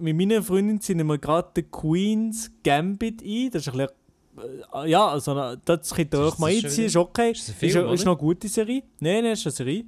mit 0.01 0.17
meiner 0.17 0.43
Freundin 0.43 0.81
sind 0.81 1.05
wir 1.05 1.19
gerade 1.19 1.49
The 1.57 1.63
Queen's 1.63 2.51
Gambit 2.63 3.23
ein. 3.23 3.51
Das 3.51 3.63
ist 3.67 3.69
ein 3.69 3.73
bisschen. 3.79 3.89
Äh, 4.75 4.91
ja, 4.91 5.07
also 5.09 5.35
na, 5.35 5.57
das 5.57 5.95
könnt 5.95 6.13
ihr 6.15 6.21
euch 6.21 6.39
mal 6.39 6.49
einziehen, 6.51 6.71
wieder? 6.73 6.87
ist 6.87 6.97
okay. 6.97 7.31
Ist 7.33 7.51
Film, 7.51 7.87
ist, 7.89 7.95
ist 8.01 8.05
noch 8.05 8.13
eine 8.13 8.21
gute 8.21 8.49
Serie. 8.49 8.83
Nein, 9.01 9.23
nein, 9.25 9.33
ist 9.33 9.47
eine 9.47 9.53
Serie. 9.53 9.85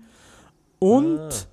Und 0.78 1.18
Ah. 1.18 1.46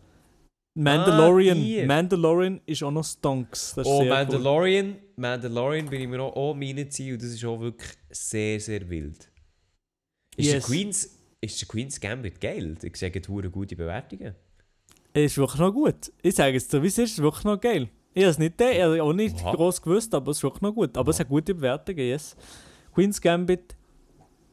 Mandalorian. 0.75 1.57
Ah. 1.57 1.85
Mandalorian 1.85 2.61
ist 2.65 2.83
auch 2.83 2.91
noch 2.91 3.03
Stonks. 3.03 3.73
Oh, 3.77 3.83
sehr 3.83 3.93
cool. 4.03 4.07
Mandalorian. 4.09 4.95
Mandalorian 5.17 5.89
bin 5.89 6.01
ich 6.01 6.07
mir 6.07 6.21
auch, 6.21 6.35
auch 6.35 6.53
meine 6.53 6.87
Ziel 6.87 7.13
und 7.13 7.21
das 7.23 7.29
ist 7.31 7.43
auch 7.43 7.59
wirklich 7.59 7.89
sehr, 8.09 8.59
sehr 8.59 8.89
wild. 8.89 9.29
Ist, 10.37 10.45
Yes. 10.45 10.51
der, 10.51 10.61
Queen's, 10.61 11.19
ist 11.41 11.59
der 11.61 11.67
Queen's 11.67 11.99
Gambit 11.99 12.39
geil? 12.39 12.75
Ich 12.81 12.95
sage, 12.95 13.21
hure 13.27 13.49
gute 13.49 13.75
Bewertungen. 13.75 14.35
Es 15.11 15.31
ist 15.31 15.37
wirklich 15.37 15.59
noch 15.59 15.73
gut. 15.73 16.11
Ich 16.21 16.35
sage 16.35 16.55
es 16.55 16.67
dir, 16.67 16.81
wie 16.81 16.87
es 16.87 16.97
ist, 16.97 17.11
es 17.11 17.17
ist 17.17 17.21
wirklich 17.23 17.43
noch 17.43 17.59
geil. 17.59 17.89
Ich 18.13 18.23
habe 18.23 18.31
es 18.31 18.37
nicht, 18.37 18.59
ich 18.61 18.81
habe 18.81 19.03
auch 19.03 19.11
nicht 19.13 19.35
Aha. 19.37 19.51
groß 19.53 19.81
gewusst, 19.81 20.13
aber 20.13 20.31
es 20.31 20.37
ist 20.37 20.43
wirklich 20.43 20.61
noch 20.61 20.73
gut. 20.73 20.95
Aber 20.97 21.09
es 21.11 21.19
hat 21.19 21.27
gute 21.27 21.53
Bewertungen, 21.53 21.99
yes. 21.99 22.35
Queen's 22.93 23.19
Gambit, 23.21 23.75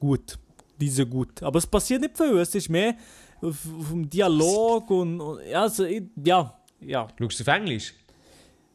gut. 0.01 0.39
Diese 0.79 1.07
gut. 1.07 1.43
Aber 1.43 1.59
es 1.59 1.67
passiert 1.67 2.03
nicht 2.03 2.17
viel, 2.17 2.37
es 2.39 2.55
ist 2.55 2.69
mehr 2.69 2.95
dem 3.43 4.09
Dialog 4.09 4.91
und, 4.91 5.21
und 5.21 5.41
ja, 5.47 5.63
also, 5.63 5.85
ich, 5.85 6.03
ja, 6.25 6.59
ja. 6.81 7.07
Schaust 7.19 7.41
du 7.41 7.45
auf 7.45 7.49
Englisch? 7.49 7.95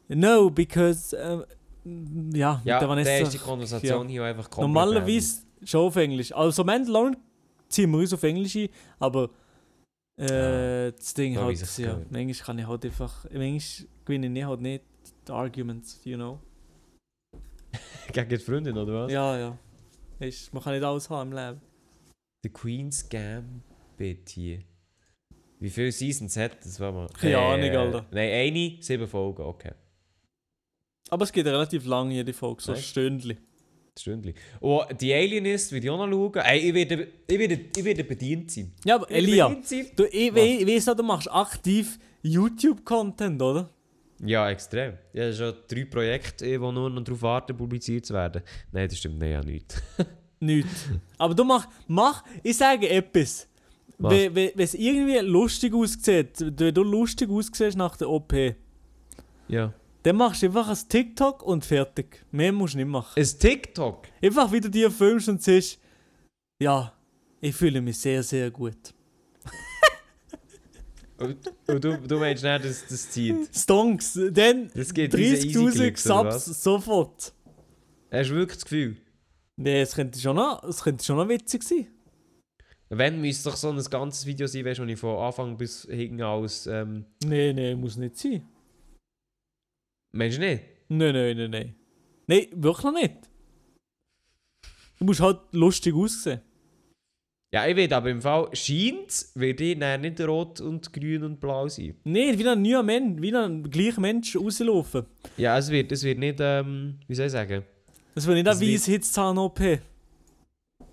No, 0.08 0.50
because, 0.50 1.16
äh, 1.16 1.38
ja, 1.84 1.84
mit 1.84 2.36
Ja, 2.36 2.58
der 2.64 2.80
da 2.80 2.88
Vanessa. 2.88 3.10
ist 3.10 3.32
die 3.32 3.38
Konversation 3.38 4.08
hier 4.08 4.24
einfach 4.24 4.50
komplett 4.50 4.74
Normalerweise 4.74 5.42
schon 5.64 5.86
auf 5.86 5.96
Englisch. 5.96 6.32
Also 6.32 6.64
Mandalorian 6.64 7.16
ziehen 7.68 7.90
wir 7.90 7.98
uns 7.98 8.12
auf 8.12 8.22
Englisch 8.22 8.56
ein, 8.56 8.68
aber 8.98 9.30
äh, 10.16 10.92
das 10.92 11.14
Ding 11.14 11.34
Ja, 11.34 11.48
wie 11.48 11.56
halt, 11.56 11.78
ja, 11.78 11.98
manchmal 12.10 12.46
kann 12.46 12.58
ich 12.58 12.66
halt 12.66 12.84
einfach, 12.84 13.24
manchmal 13.32 13.88
gewinne 14.04 14.38
ich 14.38 14.44
halt 14.44 14.60
nicht 14.60 14.84
die 15.26 15.32
Arguments, 15.32 16.00
you 16.04 16.16
know. 16.16 16.38
Gegen 18.14 18.28
die 18.28 18.38
Freundin, 18.38 18.76
oder 18.76 19.04
was? 19.04 19.12
Ja, 19.12 19.38
ja. 19.38 19.58
Weißt, 20.18 20.52
man 20.54 20.62
kann 20.62 20.74
nicht 20.74 20.84
alles 20.84 21.08
haben 21.10 21.32
im 21.32 21.36
Leben. 21.36 21.60
The 22.42 22.48
Queen's 22.50 23.08
Gambit 23.08 24.28
hier. 24.28 24.60
Wie 25.60 25.70
viele 25.70 25.92
Seasons 25.92 26.36
hat 26.36 26.64
das? 26.64 26.80
Warte 26.80 26.96
mal. 26.96 27.08
Keine 27.08 27.38
Ahnung, 27.38 27.70
Alter. 27.70 28.06
Nein, 28.10 28.32
eine, 28.32 28.76
sieben 28.80 29.06
Folgen, 29.06 29.42
okay. 29.42 29.72
Aber 31.08 31.24
es 31.24 31.32
geht 31.32 31.46
relativ 31.46 31.84
lang, 31.86 32.10
jede 32.10 32.32
Folge, 32.32 32.62
so 32.62 32.72
ein? 32.72 32.78
Stündchen. 32.78 33.38
Oh, 34.60 34.82
die 34.98 35.12
Alienist 35.12 35.70
will 35.70 35.84
ich 35.84 35.90
auch 35.90 35.98
noch 35.98 36.10
schauen. 36.10 36.44
Ey, 36.44 36.68
ich 36.70 36.74
werde, 36.74 37.08
ich 37.26 37.38
werde, 37.38 37.60
ich 37.76 37.84
werde 37.84 38.04
bedient 38.04 38.50
sein. 38.50 38.72
Ja, 38.84 38.94
aber 38.94 39.10
Elia, 39.10 39.54
du, 39.96 40.04
ich, 40.06 40.34
we, 40.34 40.40
ich 40.40 40.66
weiss 40.66 40.88
auch, 40.88 40.96
du 40.96 41.02
machst 41.02 41.30
aktiv 41.30 41.98
YouTube-Content, 42.22 43.40
oder? 43.42 43.68
Ja, 44.24 44.48
extrem. 44.50 44.94
Ja, 45.12 45.26
das 45.28 45.36
sind 45.36 45.46
schon 45.54 45.56
drei 45.68 45.84
Projekte, 45.84 46.44
die 46.46 46.56
nur 46.58 46.72
noch 46.90 47.02
darauf 47.02 47.22
warten, 47.22 47.56
publiziert 47.56 48.06
zu 48.06 48.14
werden. 48.14 48.42
Nein, 48.70 48.88
das 48.88 48.98
stimmt 48.98 49.18
nicht, 49.18 49.30
ja 49.30 49.42
nicht. 49.42 49.82
Nicht. 50.40 50.66
Aber 51.18 51.34
du 51.36 51.44
mach, 51.44 51.68
mach, 51.86 52.24
ich 52.42 52.56
sage 52.56 52.88
etwas. 52.88 53.46
Wenn 53.96 54.50
es 54.58 54.74
irgendwie 54.74 55.18
lustig 55.18 55.72
aussieht, 55.72 56.32
wenn 56.40 56.74
du 56.74 56.82
lustig 56.82 57.30
aussiehst 57.30 57.76
nach 57.76 57.96
der 57.96 58.10
OP, 58.10 58.32
Ja. 59.46 59.72
dann 60.02 60.16
machst 60.16 60.42
du 60.42 60.46
einfach 60.46 60.68
ein 60.68 60.78
TikTok 60.88 61.44
und 61.44 61.64
fertig. 61.64 62.24
Mehr 62.32 62.50
musst 62.52 62.74
du 62.74 62.78
nicht 62.78 62.88
machen. 62.88 63.20
Ein 63.22 63.38
TikTok? 63.38 64.08
Einfach 64.20 64.50
wie 64.50 64.60
du 64.60 64.68
dir 64.68 64.90
filmst 64.90 65.28
und 65.28 65.40
siehst, 65.40 65.78
ja, 66.60 66.92
ich 67.40 67.54
fühle 67.54 67.80
mich 67.80 67.98
sehr, 67.98 68.24
sehr 68.24 68.50
gut. 68.50 68.92
Und, 71.22 71.84
du, 71.84 71.96
du 71.96 72.18
meinst 72.18 72.42
nicht, 72.42 72.64
dass 72.64 72.86
das 72.86 73.10
zieht? 73.10 73.54
Stonks, 73.54 74.18
dann 74.32 74.70
Das 74.74 74.92
geht 74.92 75.12
diese 75.12 75.46
easy 75.46 75.58
30.000 75.58 75.72
Klicks, 75.72 76.10
oder 76.10 76.38
Subs 76.38 76.62
sofort. 76.62 77.32
Hast 78.10 78.30
du 78.30 78.34
wirklich 78.34 78.56
das 78.58 78.64
Gefühl? 78.64 78.96
Nee, 79.56 79.80
es 79.82 79.94
könnte 79.94 80.18
schon 80.18 80.36
noch, 80.36 80.62
es 80.64 80.82
könnte 80.82 81.04
schon 81.04 81.16
noch 81.16 81.28
witzig 81.28 81.62
sein. 81.62 81.86
Wenn, 82.88 83.20
müsste 83.20 83.48
doch 83.48 83.56
so 83.56 83.70
ein 83.70 83.82
ganzes 83.84 84.26
Video 84.26 84.46
sein, 84.46 84.64
weißt 84.64 84.80
du, 84.80 84.84
ich 84.84 84.98
von 84.98 85.16
Anfang 85.18 85.56
bis 85.56 85.86
hinten 85.90 86.20
aus... 86.22 86.66
Ähm, 86.66 87.06
Nee, 87.24 87.52
nee, 87.52 87.74
muss 87.74 87.96
nicht 87.96 88.18
sein. 88.18 88.46
meinst 90.12 90.36
du 90.36 90.40
nicht? 90.42 90.62
Nein, 90.88 91.14
nein, 91.14 91.36
nein, 91.36 91.50
nein. 91.50 91.74
Nein, 92.26 92.46
wirklich 92.54 92.92
nicht. 92.92 93.30
Du 94.98 95.06
musst 95.06 95.20
halt 95.20 95.40
lustig 95.52 95.94
aussehen. 95.94 96.42
Ja, 97.54 97.66
ich 97.66 97.76
will 97.76 97.92
aber 97.92 98.08
im 98.08 98.22
Fall 98.22 98.48
scheint, 98.54 99.26
wird 99.34 99.60
ich 99.60 99.76
nicht 99.76 100.20
rot 100.22 100.60
und 100.62 100.90
grün 100.90 101.22
und 101.22 101.38
blau 101.38 101.68
sein. 101.68 101.94
Nein, 102.04 102.38
wie 102.38 102.48
ein 102.48 102.62
neuer 102.62 102.82
Mensch, 102.82 103.20
wie 103.20 103.34
ein 103.36 103.70
gleicher 103.70 104.00
Mensch 104.00 104.34
rauslaufen. 104.36 105.04
Ja, 105.36 105.58
es 105.58 105.70
wird, 105.70 105.92
es 105.92 106.02
wird 106.02 106.18
nicht, 106.18 106.38
ähm, 106.40 106.98
wie 107.06 107.14
soll 107.14 107.26
ich 107.26 107.32
sagen? 107.32 107.62
Das 108.14 108.26
will 108.26 108.36
nicht 108.36 108.48
ein 108.48 108.58
wird- 108.58 108.72
Weisheitszahn-OP. 108.72 109.80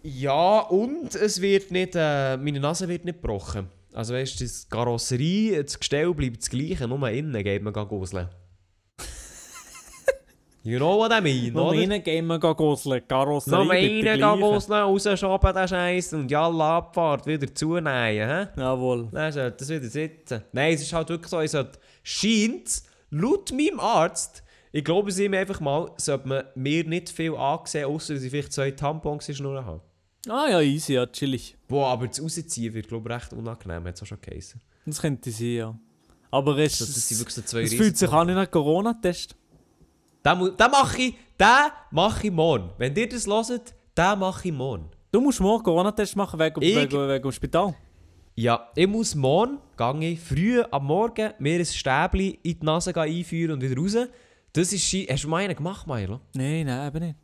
Ja, 0.03 0.59
und 0.61 1.15
es 1.15 1.41
wird 1.41 1.71
nicht, 1.71 1.93
äh, 1.95 2.35
meine 2.35 2.59
Nase 2.59 2.89
wird 2.89 3.05
nicht 3.05 3.21
gebrochen. 3.21 3.67
Also 3.93 4.13
weißt 4.13 4.39
du, 4.39 4.45
die 4.45 4.51
Karosserie, 4.69 5.63
das 5.63 5.79
Gestell 5.79 6.13
bleibt 6.13 6.41
das 6.41 6.49
gleiche, 6.49 6.87
nur 6.89 7.09
innen 7.09 7.41
geht 7.43 7.63
man 7.63 7.73
guseln. 7.73 8.27
You 10.63 10.77
know 10.77 10.97
what 10.99 11.11
I 11.11 11.21
mean, 11.21 11.53
Noch 11.53 11.69
oder? 11.71 11.79
rein 11.79 12.03
gehen 12.03 12.27
wir 12.27 12.39
gosseln. 12.39 13.01
Karosserie 13.07 13.65
Noch 13.65 13.73
innen 13.73 14.01
gleiche. 14.17 14.39
guseln, 14.39 14.81
rausschoben 14.81 15.53
den 15.53 15.67
Scheiß 15.67 16.13
und 16.13 16.29
ja, 16.31 16.47
Abfahrt 16.49 17.25
wieder 17.25 17.53
zunähen, 17.53 18.29
hä? 18.29 18.47
Jawohl. 18.57 19.07
Dann 19.11 19.31
sollte 19.31 19.57
das 19.57 19.69
wieder 19.69 19.87
sitzen. 19.87 20.43
Nein, 20.51 20.73
es 20.73 20.81
ist 20.81 20.93
halt 20.93 21.09
wirklich 21.09 21.29
so, 21.29 21.39
ich 21.41 21.51
sollte, 21.51 21.79
scheint, 22.03 22.81
laut 23.09 23.51
meinem 23.51 23.79
Arzt, 23.79 24.43
ich 24.71 24.83
glaube 24.83 25.09
es 25.09 25.19
ihm 25.19 25.33
einfach 25.33 25.59
mal, 25.59 25.91
sollte 25.97 26.27
man 26.27 26.43
mir 26.55 26.83
nicht 26.83 27.09
viel 27.09 27.35
angesehen, 27.35 27.85
außer 27.85 28.13
dass 28.13 28.23
ich 28.23 28.29
vielleicht 28.29 28.53
zwei 28.53 28.71
Tampons 28.71 29.27
in 29.29 29.35
Schnur 29.35 29.65
habe. 29.65 29.81
Ah 30.27 30.47
ja, 30.49 30.59
easy, 30.61 30.93
ja, 30.93 31.07
chillig. 31.07 31.55
Boah, 31.67 31.87
aber 31.87 32.07
das 32.07 32.21
Rausziehen 32.21 32.73
wird, 32.73 32.89
glaube 32.89 33.09
ich, 33.09 33.15
recht 33.15 33.33
unangenehm, 33.33 33.85
hat 33.85 33.95
es 33.95 34.03
auch 34.03 34.05
schon 34.05 34.19
geheißen. 34.21 34.61
Das 34.85 35.01
könnte 35.01 35.31
sein, 35.31 35.47
ja. 35.55 35.79
Aber 36.29 36.57
es, 36.59 36.73
Also, 36.81 36.93
das 36.93 37.07
sind 37.07 37.19
wirklich 37.19 37.35
so 37.35 37.41
zwei 37.41 37.61
es 37.63 37.73
fühlt 37.73 37.97
sich 37.97 38.11
an 38.11 38.27
wie 38.27 38.33
ein 38.33 38.51
Corona-Test. 38.51 39.35
Den, 40.25 40.39
mache 40.71 41.01
ich, 41.01 41.15
den 41.39 41.71
mache 41.91 42.27
ich 42.27 42.33
morgen. 42.33 42.69
Wenn 42.77 42.95
ihr 42.95 43.07
das 43.07 43.25
hört, 43.27 43.73
den 43.97 44.19
mache 44.19 44.47
ich 44.47 44.53
morgen. 44.53 44.89
Du 45.11 45.21
musst 45.21 45.39
morgen 45.39 45.63
Corona-Test 45.63 46.15
machen 46.15 46.39
wegen, 46.39 46.61
Ich- 46.61 46.75
wegen, 46.75 47.07
wegen 47.09 47.21
dem 47.23 47.31
Spital. 47.31 47.73
Ja, 48.35 48.69
ich 48.75 48.87
muss 48.87 49.15
morgen, 49.15 49.57
gehe 49.77 50.11
ich 50.11 50.19
früh 50.19 50.61
am 50.71 50.85
Morgen, 50.85 51.33
mir 51.39 51.59
ein 51.59 51.65
Stäbli 51.65 52.39
in 52.43 52.59
die 52.59 52.65
Nase 52.65 52.95
einführen 52.95 53.51
und 53.53 53.61
wieder 53.61 53.75
raus. 53.81 54.07
Das 54.53 54.71
ist 54.71 54.93
Hast 55.11 55.23
du 55.25 55.27
mal 55.27 55.43
einen 55.43 55.55
gemacht, 55.55 55.85
Milo? 55.85 56.21
Nein, 56.33 56.65
nein, 56.65 56.87
eben 56.87 57.05
nicht. 57.05 57.15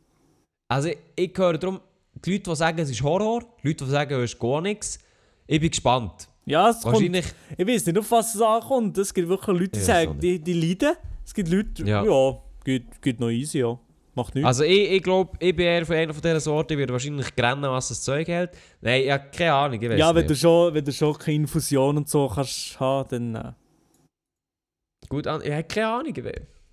Also, 0.68 0.90
ich 1.14 1.32
höre 1.36 1.56
darum, 1.58 1.80
die 2.24 2.32
Leute, 2.32 2.50
die 2.50 2.56
sagen, 2.56 2.78
es 2.80 2.90
ist 2.90 3.02
Horror, 3.02 3.44
die 3.62 3.68
Leute, 3.68 3.84
die 3.84 3.90
sagen, 3.90 4.14
es 4.20 4.32
ist 4.32 4.38
gar 4.38 4.60
nichts. 4.60 4.98
Ich 5.46 5.60
bin 5.60 5.70
gespannt. 5.70 6.28
Ja, 6.44 6.68
es 6.68 6.82
kommt, 6.82 6.94
Wahrscheinlich, 6.96 7.26
ich 7.56 7.66
weiß 7.66 7.86
nicht, 7.86 7.98
auf 7.98 8.10
was 8.10 8.34
es 8.34 8.40
ankommt. 8.42 8.98
Es 8.98 9.14
gibt 9.14 9.28
wirklich 9.28 9.58
Leute, 9.58 9.70
die 9.70 9.78
Ja, 9.78 9.84
sagen, 9.84 10.20
die, 10.20 10.38
die 10.38 10.52
leiden. 10.52 10.96
Es 11.24 11.32
gibt 11.32 11.48
Leute, 11.48 11.82
ja, 11.84 12.04
Ja. 12.04 12.38
Geht, 12.66 13.00
geht 13.00 13.20
noch 13.20 13.30
easy, 13.30 13.60
ja. 13.60 13.78
Macht 14.14 14.34
nichts. 14.34 14.46
also 14.46 14.64
ich, 14.64 14.92
ich 14.92 15.02
glaube, 15.02 15.36
ich 15.38 15.54
bin 15.54 15.66
eher 15.66 15.84
von 15.84 15.94
einer 15.94 16.14
von 16.14 16.22
diesen 16.22 16.40
Sorten, 16.40 16.72
ich 16.72 16.78
werde 16.78 16.92
wahrscheinlich 16.92 17.36
grennen, 17.36 17.62
was 17.62 17.88
das 17.88 18.02
Zeug 18.02 18.26
hält. 18.26 18.50
Nein, 18.80 19.02
ich 19.02 19.10
habe 19.10 19.24
keine 19.30 19.52
Ahnung, 19.52 19.80
ich 19.82 19.90
weiß 19.90 19.98
ja, 19.98 20.14
wenn 20.14 20.22
nicht. 20.22 20.30
du, 20.30 20.36
schon, 20.36 20.74
wenn 20.74 20.84
du 20.84 20.92
schon 20.92 21.18
keine 21.18 21.36
Infusion 21.36 21.98
und 21.98 22.08
so 22.08 22.26
kannst 22.28 22.80
haben, 22.80 23.32
dann... 23.32 23.34
Äh. 23.34 23.52
Gut, 25.08 25.26
ich 25.26 25.52
habe 25.52 25.64
keine 25.64 25.88
Ahnung, 25.88 26.14
ich 26.16 26.24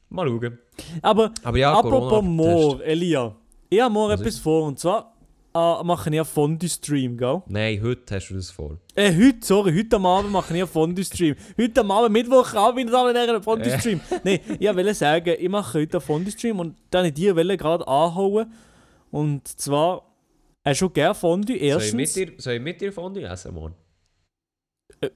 mal 0.10 0.28
schauen. 0.28 0.58
Aber 1.02 1.32
Aber 1.44 1.58
ja, 1.58 1.74
apropos 1.78 2.24
morgen, 2.24 2.82
Elia. 2.82 3.36
Ich 3.70 3.82
habe 3.82 3.94
morgen 3.94 4.14
Was 4.14 4.22
etwas 4.22 4.40
vor 4.40 4.68
und 4.68 4.80
zwar 4.80 5.13
äh, 5.54 5.84
mache 5.84 6.10
ich 6.10 6.16
einen 6.16 6.26
Fondue-Stream, 6.26 7.18
gell? 7.18 7.42
Nein, 7.48 7.82
heute 7.82 8.16
hast 8.16 8.30
du 8.30 8.36
das 8.36 8.52
vor. 8.52 8.78
Äh, 8.96 9.14
heute, 9.16 9.38
sorry, 9.42 9.74
heute 9.78 9.96
am 9.96 10.06
Abend 10.06 10.32
mache 10.32 10.54
ich 10.54 10.62
einen 10.62 10.68
Fondue-Stream. 10.68 11.36
Heute 11.58 11.82
am 11.82 11.92
Abend, 11.92 12.12
Mittwoch, 12.12 12.54
Abend, 12.54 12.92
da 12.92 13.06
einen 13.06 13.44
Fondue-Stream. 13.44 14.02
Nein, 14.24 14.40
ich 14.60 14.68
wollte 14.68 14.94
sagen, 14.94 15.36
ich 15.40 15.50
mache 15.50 15.80
heute 15.80 15.98
einen 15.98 16.06
Fondue-Stream 16.06 16.60
und 16.60 16.78
dann 16.90 17.06
ich 17.06 17.14
dir 17.14 17.34
gerade 17.36 17.88
anhauen. 17.88 18.52
Und 19.12 19.48
zwar, 19.48 20.12
hast 20.66 20.82
du 20.82 20.90
gerne 20.90 21.16
Fondue? 21.16 21.56
Soll 21.56 21.66
ich, 21.66 21.72
Erstens, 21.72 21.94
mit 21.94 22.16
dir, 22.16 22.34
soll 22.38 22.54
ich 22.54 22.62
mit 22.62 22.82
dir 22.82 22.92
Fondue 22.92 23.24
essen 23.24 23.54
morgen? 23.54 23.76
äh, 25.02 25.10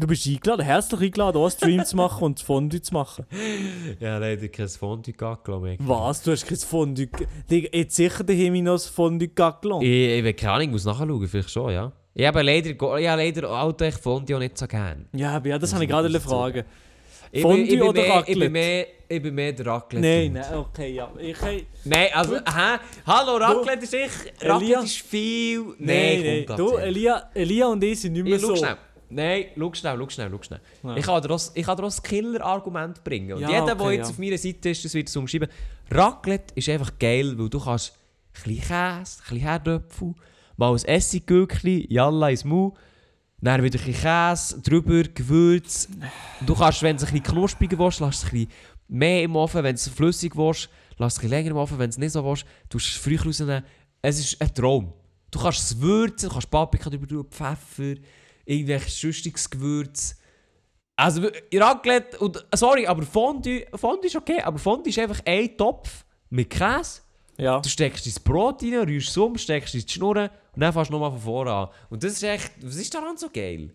Du 0.00 0.06
bist 0.06 0.26
eingeladen, 0.26 0.64
herzlich 0.64 0.98
eingeladen, 1.02 1.36
auch 1.36 1.42
einen 1.42 1.50
Stream 1.50 1.84
zu 1.84 1.94
machen 1.94 2.24
und 2.24 2.40
Fondue 2.40 2.80
zu 2.80 2.94
machen. 2.94 3.26
Ja, 4.00 4.16
leider 4.16 4.48
kein 4.48 4.66
Fondue 4.68 5.12
ich. 5.12 5.78
Was? 5.86 6.22
Du 6.22 6.30
hast 6.30 6.46
kein 6.46 6.56
Fondue... 6.56 7.06
Digga, 7.50 7.68
jetzt 7.70 7.96
sicher 7.96 8.24
daheim 8.24 8.64
noch 8.64 8.72
das 8.74 8.86
Fondue 8.86 9.28
Gaggelon. 9.28 9.82
Ich, 9.82 9.88
ich 9.90 10.24
weiß 10.24 10.36
keine 10.36 10.52
Ahnung, 10.52 10.66
ich 10.68 10.72
muss 10.72 10.84
nachschauen, 10.86 11.28
vielleicht 11.28 11.50
schon, 11.50 11.72
ja. 11.72 11.92
Ich 12.14 12.26
habe 12.26 12.40
leider, 12.40 12.70
ich 12.70 12.80
habe 12.80 13.22
leider 13.22 13.50
Auto 13.62 13.84
ich 13.84 13.94
Fondue 13.96 14.38
nicht 14.38 14.56
so 14.56 14.66
gern. 14.66 15.06
Ja, 15.12 15.38
ja, 15.44 15.58
das 15.58 15.74
habe 15.74 15.84
ich 15.84 15.90
ich 15.90 15.94
gerade 15.94 16.08
wirklich 16.08 16.22
fragen. 16.22 16.64
Ich 17.30 17.42
Fondue 17.42 17.64
bin, 17.66 17.74
ich 17.74 17.78
bin 17.78 17.88
oder 17.88 18.02
mehr, 18.02 18.24
ich 18.26 18.38
bin 18.38 18.52
mehr, 18.52 18.86
ich 19.08 19.22
bin 19.22 19.34
mehr 19.34 19.52
der 19.52 19.66
Raclette. 19.66 20.06
Nein, 20.06 20.32
nein, 20.32 20.58
okay, 20.58 20.94
ja. 20.94 21.12
Ich, 21.18 21.40
hey, 21.42 21.66
Nein, 21.84 22.08
also, 22.14 22.36
hä? 22.36 22.78
Hallo, 23.06 23.36
Raclette 23.36 23.84
ist 23.84 23.94
ich. 23.94 24.10
Elia? 24.40 24.54
Raclette 24.54 24.84
ist 24.84 24.96
viel. 25.02 25.60
nein, 25.78 26.22
Nein, 26.22 26.44
nein. 26.48 26.56
Du. 26.56 26.76
Elia, 26.76 27.30
Elia 27.34 27.66
und 27.66 27.84
ich 27.84 28.00
sind 28.00 28.14
nicht 28.14 28.24
mehr 28.24 28.36
Ich, 28.36 28.40
so. 28.40 28.56
schnell. 28.56 28.76
Nein, 29.10 29.46
schau 29.56 29.74
schnell, 29.74 29.98
schau 29.98 30.08
schnell, 30.08 30.30
schau 30.30 30.42
schnell. 30.42 30.60
Ja. 30.82 30.96
Ich 30.96 31.04
kann 31.04 31.22
dir 31.22 31.30
auch, 31.30 31.40
ich 31.54 31.64
kann 31.66 31.76
dir 31.76 31.82
auch 31.82 31.88
das 31.88 32.02
Killer-Argument 32.02 33.04
bringen. 33.04 33.34
Und 33.34 33.40
Ja, 33.40 33.50
jeder, 33.50 33.74
der 33.74 33.80
okay, 33.80 33.96
jetzt 33.96 34.06
ja. 34.06 34.10
auf 34.12 34.18
meiner 34.18 34.38
Seite 34.38 34.70
ist, 34.70 34.84
das 34.84 34.94
wird 34.94 35.08
es 35.08 35.16
umschreiben. 35.16 35.48
Raclette 35.90 36.54
ist 36.54 36.68
einfach 36.68 36.98
geil, 36.98 37.36
weil 37.36 37.48
du 37.48 37.60
kannst 37.60 37.92
ein 37.92 38.42
bisschen 38.44 38.60
Käse, 38.60 38.68
ein 38.70 39.00
bisschen 39.00 39.38
Herdöpfel, 39.38 40.14
mal 40.56 40.72
ein 40.72 40.84
Essiggürkchen, 40.84 41.86
Jalla 41.88 42.30
ins 42.30 42.44
Maul, 42.44 42.72
dann 43.40 43.62
wieder 43.62 43.78
ein 43.80 43.84
bisschen 43.86 44.02
Käse, 44.02 44.60
drüber, 44.62 45.02
Gewürz. 45.02 45.88
Du 46.46 46.54
kannst, 46.54 46.82
wenn 46.82 46.96
du 46.96 47.02
es 47.04 47.08
ein 47.10 47.20
bisschen 47.20 47.34
knuspriger 47.34 47.78
willst, 47.78 48.00
lass 48.00 48.18
es 48.18 48.24
ein 48.24 48.30
bisschen 48.30 48.50
mehr 48.88 49.22
im 49.24 49.34
Ofen. 49.36 49.62
Wenn 49.64 49.74
du 49.74 49.80
es 49.80 49.88
flüssig 49.88 50.36
willst, 50.36 50.68
lass 50.98 51.14
es 51.14 51.18
ein 51.18 51.22
bisschen 51.22 51.30
länger 51.30 51.50
im 51.50 51.56
Ofen. 51.56 51.78
Wenn 51.78 51.90
du 51.90 51.94
es 51.94 51.98
nicht 51.98 52.12
so 52.12 52.24
willst, 52.24 52.44
du 52.68 52.78
es 52.78 52.86
früh 52.86 53.16
rausnehmen. 53.16 53.64
Es 54.02 54.18
ist 54.18 54.40
ein 54.40 54.54
Traum. 54.54 54.92
Du 55.30 55.38
kannst 55.38 55.60
es 55.60 55.80
würzen, 55.80 56.28
du 56.28 56.32
kannst 56.34 56.50
Paprika 56.50 56.90
drüber 56.90 57.06
tun, 57.06 57.24
Pfeffer, 57.30 57.94
irgendwelches 58.50 59.00
sonstiges 59.00 59.48
Gewürz. 59.48 60.16
Also, 60.96 61.28
Raclette, 61.54 62.18
und, 62.18 62.44
sorry, 62.54 62.86
aber 62.86 63.02
Fondue, 63.02 63.64
Fondue 63.74 64.06
ist 64.06 64.16
okay, 64.16 64.40
aber 64.42 64.58
Fondue 64.58 64.90
ist 64.90 64.98
einfach 64.98 65.20
ein 65.24 65.56
Topf 65.56 66.04
mit 66.28 66.50
Käse. 66.50 67.00
Ja. 67.38 67.60
Du 67.60 67.68
steckst 67.70 68.06
dein 68.06 68.22
Brot 68.22 68.62
rein, 68.62 68.74
rührst 68.86 69.08
es 69.08 69.16
um, 69.16 69.38
steckst 69.38 69.74
es 69.74 69.82
in 69.82 69.86
die 69.86 69.92
Schnurren 69.92 70.28
und 70.54 70.60
dann 70.60 70.72
fährst 70.74 70.90
du 70.90 70.92
nochmal 70.92 71.12
von 71.12 71.20
vorne 71.20 71.52
an. 71.52 71.68
Und 71.88 72.04
das 72.04 72.12
ist 72.12 72.22
echt, 72.22 72.52
was 72.62 72.76
ist 72.76 72.94
daran 72.94 73.16
so 73.16 73.28
geil? 73.32 73.72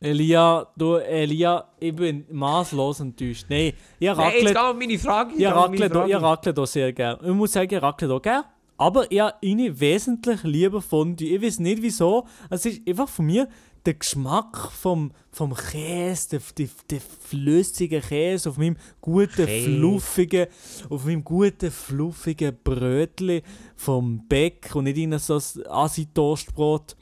Elia, 0.00 0.66
du, 0.76 0.96
Elia, 0.96 1.72
ich 1.80 1.94
bin 1.94 2.24
maßlos 2.30 3.00
enttäuscht. 3.00 3.46
Nein, 3.48 3.72
ich 3.98 4.08
habe 4.08 4.20
Nein, 4.20 4.32
jetzt 4.34 4.54
Raclette, 4.54 4.78
geht 4.78 4.88
meine 4.88 4.98
Frage. 4.98 5.34
ich 5.36 5.46
habe 5.46 5.70
meine 5.70 5.94
Raclette. 5.94 6.22
Raclette 6.22 6.60
auch 6.60 6.66
sehr 6.66 6.92
gerne. 6.92 7.18
Ich 7.22 7.34
muss 7.34 7.52
sagen, 7.52 7.74
ich 7.74 7.82
Raclette 7.82 8.14
auch 8.14 8.22
gerne. 8.22 8.44
Aber 8.76 9.10
ich 9.10 9.18
habe 9.18 9.34
ihnen 9.40 9.80
wesentlich 9.80 10.44
lieber 10.44 10.80
Fondue. 10.80 11.26
Ich 11.26 11.42
weiß 11.42 11.58
nicht 11.58 11.82
wieso. 11.82 12.26
Es 12.48 12.64
ist 12.64 12.86
einfach 12.86 13.08
von 13.08 13.26
mir 13.26 13.48
der 13.88 13.94
Geschmack 13.94 14.70
vom, 14.70 15.12
vom 15.32 15.54
Käse, 15.54 16.28
der, 16.28 16.40
der, 16.58 16.68
der 16.90 17.00
flüssige 17.00 18.00
Käse 18.00 18.50
auf 18.50 18.58
meinem 18.58 18.76
guten, 19.00 19.46
Käse. 19.46 19.64
fluffigen, 19.64 20.46
auf 20.90 21.06
meinem 21.06 21.24
guten, 21.24 21.70
fluffigen 21.70 22.56
Brötchen 22.62 23.40
vom 23.76 24.28
Bäck 24.28 24.74
und 24.74 24.84
nicht 24.84 24.98
in 24.98 25.18
so 25.18 25.36
ein 25.36 25.66
Asi-Toastbrot. 25.66 26.96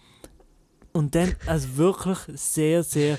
Und 0.93 1.15
dann 1.17 1.35
also 1.47 1.77
wirklich 1.77 2.19
sehr, 2.35 2.85
sehr 2.85 3.19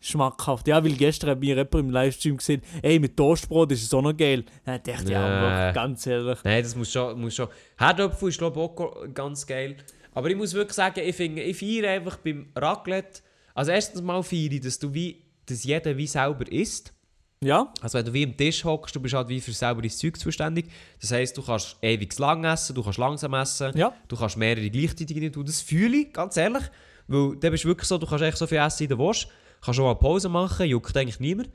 schmackhaft. 0.00 0.68
Ja, 0.68 0.84
weil 0.84 0.92
gestern 0.92 1.30
hat 1.30 1.40
mir 1.40 1.56
jemand 1.56 1.74
im 1.74 1.90
Livestream 1.90 2.36
gesehen, 2.36 2.60
ey, 2.82 2.98
mit 2.98 3.16
Toastbrot 3.16 3.72
ist 3.72 3.84
es 3.84 3.94
auch 3.94 4.02
noch 4.02 4.16
geil. 4.16 4.44
Dann 4.66 4.82
dachte 4.82 5.04
ich, 5.04 5.08
ja, 5.08 5.40
wirklich, 5.40 5.74
ganz 5.74 6.06
ehrlich. 6.06 6.38
Nein, 6.44 6.62
das 6.62 6.76
muss 6.76 6.92
schon. 6.92 7.18
Muss 7.18 7.34
schon. 7.34 7.48
Herdöpfel 7.78 8.28
ist, 8.28 8.38
glaube 8.38 8.60
ich, 8.60 8.66
auch 8.66 9.14
ganz 9.14 9.46
geil. 9.46 9.76
Aber 10.18 10.30
ich 10.30 10.36
muss 10.36 10.52
wirklich 10.52 10.74
sagen, 10.74 11.00
ich, 11.04 11.14
finde, 11.14 11.42
ich 11.42 11.56
feiere 11.56 11.90
einfach 11.90 12.16
beim 12.16 12.48
Raclette. 12.56 13.20
Also, 13.54 13.70
erstens 13.70 14.02
mal 14.02 14.20
feiere 14.24 14.52
ich, 14.52 14.60
dass 14.62 14.78
du 14.78 14.92
wie, 14.92 15.22
dass 15.46 15.62
jeder 15.62 15.96
wie 15.96 16.06
selber 16.08 16.50
isst. 16.50 16.92
Ja, 17.40 17.72
Also 17.80 17.98
wenn 17.98 18.04
du 18.06 18.12
wie 18.12 18.24
am 18.24 18.36
Tisch 18.36 18.64
hockst, 18.64 18.96
du 18.96 19.00
bist 19.00 19.14
halt 19.14 19.28
wie 19.28 19.40
für 19.40 19.52
selber 19.52 19.80
dein 19.80 19.92
Zeug 19.92 20.18
zuständig. 20.18 20.66
Das 21.00 21.12
heisst, 21.12 21.36
du 21.36 21.42
kannst 21.42 21.76
ewig 21.82 22.18
lang 22.18 22.42
essen, 22.42 22.74
du 22.74 22.82
kannst 22.82 22.98
langsam 22.98 23.32
essen, 23.34 23.76
Ja. 23.78 23.92
du 24.08 24.16
kannst 24.16 24.36
mehrere 24.36 24.68
gleichzeitig 24.68 25.30
tun. 25.30 25.44
Das 25.46 25.60
fühle 25.60 25.98
ich, 25.98 26.12
ganz 26.12 26.36
ehrlich. 26.36 26.64
Weil 27.06 27.36
dann 27.36 27.52
bist 27.52 27.62
du 27.62 27.68
wirklich 27.68 27.86
so, 27.86 27.96
du 27.96 28.06
kannst 28.08 28.24
echt 28.24 28.38
so 28.38 28.46
viel 28.48 28.58
essen, 28.58 28.80
wie 28.80 28.88
du 28.88 28.98
willst. 28.98 29.28
Kannst 29.60 29.78
auch 29.78 29.84
mal 29.84 29.94
Pause 29.94 30.28
machen, 30.28 30.66
juckt 30.66 30.96
eigentlich 30.96 31.20
niemand. 31.20 31.48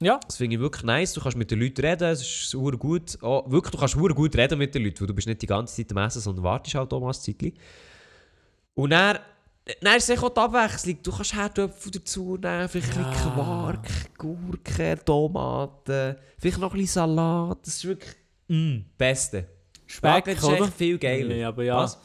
ja. 0.00 0.20
Das 0.24 0.36
finde 0.36 0.54
ich 0.54 0.60
wirklich 0.60 0.84
nice. 0.84 1.12
Du 1.14 1.20
kannst 1.20 1.36
mit 1.36 1.50
den 1.50 1.58
Leuten 1.58 1.84
reden, 1.84 2.04
es 2.10 2.20
ist 2.22 2.50
super 2.50 2.76
gut. 2.76 3.18
Oh, 3.20 3.42
wirklich, 3.48 3.72
du 3.72 3.78
kannst 3.78 3.94
super 3.94 4.14
gut 4.14 4.36
reden 4.36 4.56
mit 4.58 4.72
den 4.72 4.84
Leuten, 4.84 5.00
weil 5.00 5.06
du 5.08 5.14
bist 5.14 5.26
nicht 5.26 5.42
die 5.42 5.46
ganze 5.46 5.74
Zeit 5.74 5.90
am 5.96 5.98
Essen, 6.04 6.20
sondern 6.20 6.44
wartest 6.44 6.76
halt 6.76 6.92
auch 6.92 7.00
mal 7.00 7.08
ein 7.08 7.14
Zeitchen. 7.14 7.54
Und 8.74 8.90
dann, 8.90 9.18
dann 9.80 9.96
ist 9.96 10.10
es 10.10 10.22
auch 10.22 10.28
die 10.30 10.40
Abwechslung. 10.40 10.98
Du 11.02 11.12
kannst 11.12 11.34
Herdöpfel 11.34 11.90
dazu 11.92 12.36
nehmen, 12.36 12.68
vielleicht 12.68 12.96
ein 12.96 13.04
bisschen 13.10 13.12
Ja. 13.12 13.32
Quark, 13.34 13.88
Gurken, 14.18 15.04
Tomaten, 15.04 16.16
vielleicht 16.38 16.58
noch 16.58 16.72
ein 16.72 16.78
bisschen 16.80 16.94
Salat. 16.94 17.58
Das 17.64 17.74
ist 17.76 17.84
wirklich 17.84 18.14
mm, 18.48 18.76
das 18.78 18.96
Beste. 18.98 19.48
Speck, 19.86 20.10
Raclette 20.10 20.38
ist 20.38 20.44
oder? 20.44 20.64
echt 20.64 20.74
viel 20.74 20.98
geiler. 20.98 21.28
Nee, 21.28 21.44
aber 21.44 21.62
ja. 21.64 21.76
Was? 21.76 21.98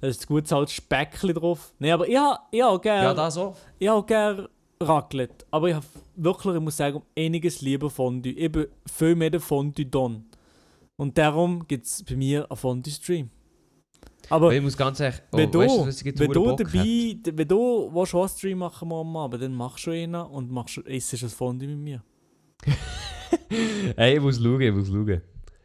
Es 0.00 0.18
ist 0.18 0.26
gut 0.26 0.50
halt 0.52 0.70
Speckli 0.70 1.32
drauf. 1.34 1.72
Nee, 1.78 1.90
aber 1.90 2.06
ich 2.08 2.16
habe 2.16 2.38
ich 2.50 2.62
hab 2.62 2.84
Ja, 2.84 3.00
gerne 3.00 3.14
das 3.14 3.36
auch. 3.36 3.56
ich 3.78 3.88
hab 3.88 4.06
gerne 4.06 4.48
Raclette. 4.80 5.44
Aber 5.50 5.68
ich 5.68 5.74
habe 5.74 5.86
wirklich, 6.16 6.54
ich 6.54 6.60
muss 6.60 6.76
sagen, 6.76 6.96
um 6.96 7.02
einiges 7.18 7.60
lieber 7.62 7.88
Fondue. 7.90 8.32
Ich 8.32 8.52
bin 8.52 8.66
viel 8.86 9.14
mehr 9.14 9.30
der 9.30 9.40
Fondue-Don. 9.40 10.24
Und 10.96 11.18
darum 11.18 11.66
gibt 11.66 11.86
es 11.86 12.02
bei 12.04 12.14
mir 12.16 12.46
einen 12.50 12.56
Fondue-Stream. 12.56 13.30
Aber 14.28 14.46
Aber 14.46 14.54
ich 14.54 14.62
muss 14.62 14.76
ganz 14.76 15.00
ehrlich... 15.00 15.20
Oh, 15.32 15.36
wenn 15.38 15.50
du, 15.50 15.58
weißt 15.60 15.86
was 15.86 16.00
ich 16.00 16.06
jetzt 16.06 16.20
wenn 16.20 16.32
du 16.32 16.56
dabei, 16.56 17.16
wenn 17.36 17.48
du 17.48 17.90
willst, 17.92 18.14
einen 18.14 18.28
Stream 18.28 18.58
machen 18.58 18.88
morgen 18.88 19.16
Abend, 19.16 19.42
dann 19.42 19.54
machst 19.54 19.86
du 19.86 19.90
einen 19.92 20.14
und 20.14 20.50
machst, 20.50 20.78
isst 20.78 21.22
ein 21.22 21.28
Fondue 21.28 21.68
mit 21.68 21.78
mir. 21.78 22.02
Hey, 23.96 24.16
ich 24.16 24.20
muss 24.20 24.38
schauen, 24.42 24.60
ich 24.60 24.72
muss 24.72 24.88
schauen. 24.88 25.20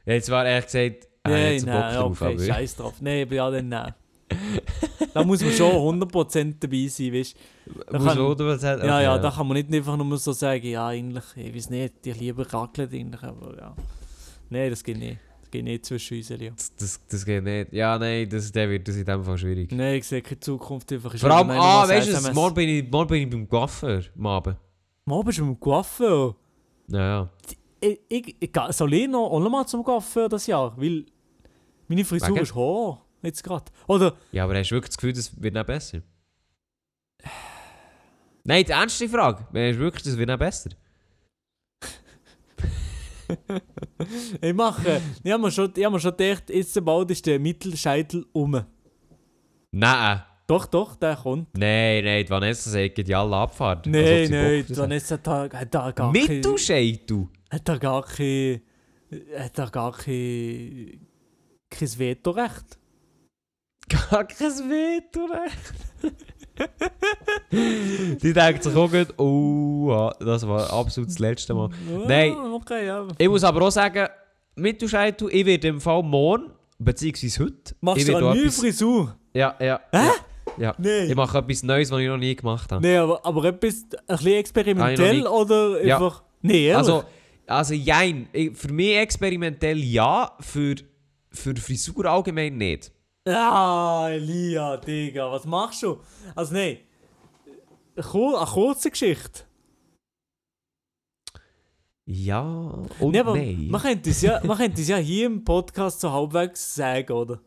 Ja, 0.05 0.13
jetzt 0.13 0.29
war 0.29 0.45
ehrlich 0.45 0.65
gesagt... 0.65 1.07
ah, 1.23 1.29
ich 1.29 1.63
Nein, 1.63 1.73
Bock 1.73 1.73
nein, 1.83 1.95
drauf, 1.95 2.21
okay, 2.21 2.47
scheiß 2.47 2.75
drauf. 2.75 2.93
Nein, 3.01 3.25
aber 3.25 3.35
ja, 3.35 3.49
dann 3.51 3.69
nein. 3.69 3.93
da 5.13 5.23
muss 5.23 5.41
man 5.41 5.51
schon 5.51 5.71
100% 6.01 6.55
dabei 6.59 6.87
sein, 6.87 7.13
weißt 7.13 7.35
Da 7.91 7.99
Muss 7.99 8.13
kann- 8.13 8.39
was 8.39 8.63
hat- 8.63 8.83
Ja, 8.83 8.95
okay, 8.95 9.03
ja, 9.03 9.17
da 9.17 9.31
kann 9.31 9.47
man 9.47 9.57
nicht 9.57 9.73
einfach 9.73 9.97
nur 9.97 10.17
so 10.17 10.31
sagen, 10.31 10.65
ja, 10.67 10.87
eigentlich, 10.87 11.23
ich 11.35 11.55
weiß 11.55 11.69
nicht, 11.69 12.05
ich 12.05 12.19
liebe 12.19 12.51
Raclette 12.53 12.95
eigentlich, 12.95 13.23
aber 13.23 13.57
ja. 13.57 13.75
Nein, 14.49 14.69
das 14.69 14.83
geht 14.83 14.97
nicht. 14.97 15.17
Geht 15.51 15.65
nicht 15.65 15.85
zwischen 15.85 16.17
uns, 16.17 16.29
Elio. 16.29 16.53
Das, 16.55 16.73
das, 16.75 17.05
das 17.07 17.25
geht 17.25 17.43
nicht. 17.43 17.73
Ja, 17.73 17.99
nein, 17.99 18.29
das, 18.29 18.53
der 18.53 18.69
wird 18.69 18.87
das 18.87 18.95
in 18.95 19.03
dem 19.03 19.21
Fall 19.21 19.37
schwierig. 19.37 19.69
Nein, 19.73 19.95
ich 19.95 20.07
sehe 20.07 20.21
keine 20.21 20.39
Zukunft 20.39 20.89
einfach. 20.93 21.13
Vor 21.17 21.29
allem, 21.29 21.49
ah, 21.49 21.85
weißt 21.85 22.07
du, 22.07 22.11
SMS 22.13 22.33
morgen 22.33 22.55
bin, 22.55 22.69
ich, 22.69 22.89
morgen 22.89 23.09
bin 23.09 23.23
ich 23.23 23.29
beim 23.29 23.49
Coiffeur 23.49 24.01
am 24.17 24.25
Abend. 24.27 24.57
Morgen 25.03 25.25
bist 25.25 25.39
du 25.39 25.43
dem 25.43 25.59
Coiffeur. 25.59 26.37
Ja, 26.87 26.99
ja. 26.99 27.29
Ich, 27.81 28.35
ich, 28.39 28.51
soll 28.69 28.93
ich 28.93 29.09
noch, 29.09 29.29
auch 29.29 29.39
noch 29.41 29.49
mal 29.49 29.65
zum 29.65 29.83
Coiffeur 29.83 30.29
das 30.29 30.47
Jahr? 30.47 30.73
Weil 30.77 31.05
meine 31.89 32.05
Frisur 32.05 32.29
Wegen? 32.29 32.43
ist 32.43 32.55
hoch, 32.55 32.99
jetzt 33.21 33.43
gerade. 33.43 33.65
Oder, 33.87 34.15
Ja, 34.31 34.45
aber 34.45 34.57
hast 34.57 34.69
du 34.69 34.75
wirklich 34.75 34.91
das 34.91 34.97
Gefühl, 34.97 35.13
das 35.13 35.41
wird 35.41 35.53
nicht 35.53 35.67
besser? 35.67 36.01
Nein, 38.45 38.63
die 38.63 38.71
ernste 38.71 39.09
Frage. 39.09 39.39
Hast 39.43 39.53
du 39.53 39.79
wirklich, 39.79 40.03
das 40.03 40.17
wird 40.17 40.29
nicht 40.29 40.39
besser? 40.39 40.69
ich 44.41 44.53
mache, 44.53 45.01
ich 45.23 45.31
habe 45.31 45.43
mir, 45.43 45.51
schon- 45.51 45.73
ich 45.75 45.83
hab 45.85 45.91
mir 45.91 45.99
schon 45.99 46.15
gedacht, 46.15 46.49
jetzt 46.49 46.85
bald 46.85 47.11
ist 47.11 47.25
der 47.25 47.39
Mittelscheitel 47.39 48.25
um. 48.33 48.63
Nein. 49.71 50.21
Doch, 50.47 50.65
doch, 50.65 50.95
der 50.95 51.15
kommt. 51.15 51.57
Nein, 51.57 52.03
nein, 52.03 52.25
die 52.25 52.29
Vanessa 52.29 52.69
sagt 52.69 52.97
die 52.97 53.15
alle 53.15 53.37
Abfahrt. 53.37 53.85
Nein, 53.87 54.27
sie 54.27 54.33
nein, 54.33 54.65
drauf 54.67 54.77
Vanessa 54.77 55.15
hat 55.15 55.27
da, 55.27 55.49
hat 55.53 55.73
da 55.73 55.91
gar 55.91 56.11
keine... 56.11 56.27
Mittelscheitel? 56.27 57.29
Hat 57.49 57.69
da 57.69 57.77
gar 57.77 58.03
kein... 58.03 58.61
Hat 59.37 59.57
da 59.57 59.65
gar 59.67 59.93
kein... 59.93 61.07
kein 61.69 61.99
Vetorecht. 61.99 62.77
Gar 63.87 64.25
kein 64.25 64.69
Veto, 64.69 65.27
Die 67.51 68.33
denkt 68.33 68.63
sich 68.63 68.75
auch 68.75 68.89
gut, 68.91 69.17
oh, 69.19 69.87
ja, 69.89 70.13
das 70.25 70.47
war 70.47 70.71
absolut 70.71 71.09
das 71.09 71.19
letzte 71.19 71.53
Mal. 71.53 71.69
Nein. 72.07 72.33
Ah, 72.37 72.53
Okay, 72.53 72.85
ja. 72.87 73.07
Ich 73.17 73.27
muss 73.27 73.43
aber 73.43 73.63
auch 73.63 73.71
sagen, 73.71 74.07
Mittelscheitel, 74.55 75.29
ich 75.31 75.45
werde 75.45 75.67
im 75.69 75.81
Fall 75.81 76.03
morgen, 76.03 76.51
beziehungsweise 76.79 77.43
heute, 77.45 77.75
Machst 77.81 78.01
ich 78.01 78.07
du 78.07 78.15
eine 78.17 78.25
neue 78.27 78.39
etwas, 78.41 78.59
Frisur? 78.59 79.15
Ja, 79.33 79.55
ja. 79.59 79.79
Hä? 79.91 79.97
Ja, 79.97 80.13
ja. 80.57 80.75
Ich 80.79 81.07
Nein. 81.07 81.15
mache 81.15 81.37
etwas 81.37 81.63
Neues, 81.63 81.91
was 81.91 81.99
ich 81.99 82.07
noch 82.07 82.17
nie 82.17 82.35
gemacht 82.35 82.71
habe. 82.71 82.85
Nein, 82.85 82.97
aber, 82.99 83.25
aber 83.25 83.45
etwas 83.45 83.83
ein 83.91 84.15
bisschen 84.17 84.33
experimentell 84.33 85.25
oder 85.27 85.83
Ja. 85.83 85.95
einfach... 85.97 86.23
Nein, 86.41 86.55
ehrlich? 86.55 86.75
Also, 86.77 87.03
also 87.47 87.73
jein. 87.73 88.27
Für 88.53 88.71
mich 88.73 88.97
experimentell 88.97 89.77
ja, 89.79 90.31
für, 90.39 90.75
für 91.31 91.55
Frisur 91.55 92.05
allgemein 92.05 92.57
nicht. 92.57 92.91
Ah, 93.27 94.09
Elia, 94.09 94.77
Digga, 94.77 95.31
was 95.31 95.45
machst 95.45 95.83
du? 95.83 96.01
Also 96.35 96.55
nein, 96.55 96.79
eine 97.95 98.03
kurze 98.03 98.89
Geschichte. 98.89 99.43
Ja 102.05 102.41
und 102.99 103.11
Nee, 103.11 103.19
aber 103.19 103.35
nein. 103.35 103.67
Man 103.69 103.81
könnte 103.81 104.09
es 104.09 104.21
ja, 104.21 104.41
man 104.43 104.57
könnte 104.57 104.81
es 104.81 104.87
ja 104.87 104.97
hier 104.97 105.27
im 105.27 105.43
Podcast 105.43 106.01
so 106.01 106.11
halbwegs 106.11 106.73
sagen, 106.75 107.13
oder? 107.13 107.39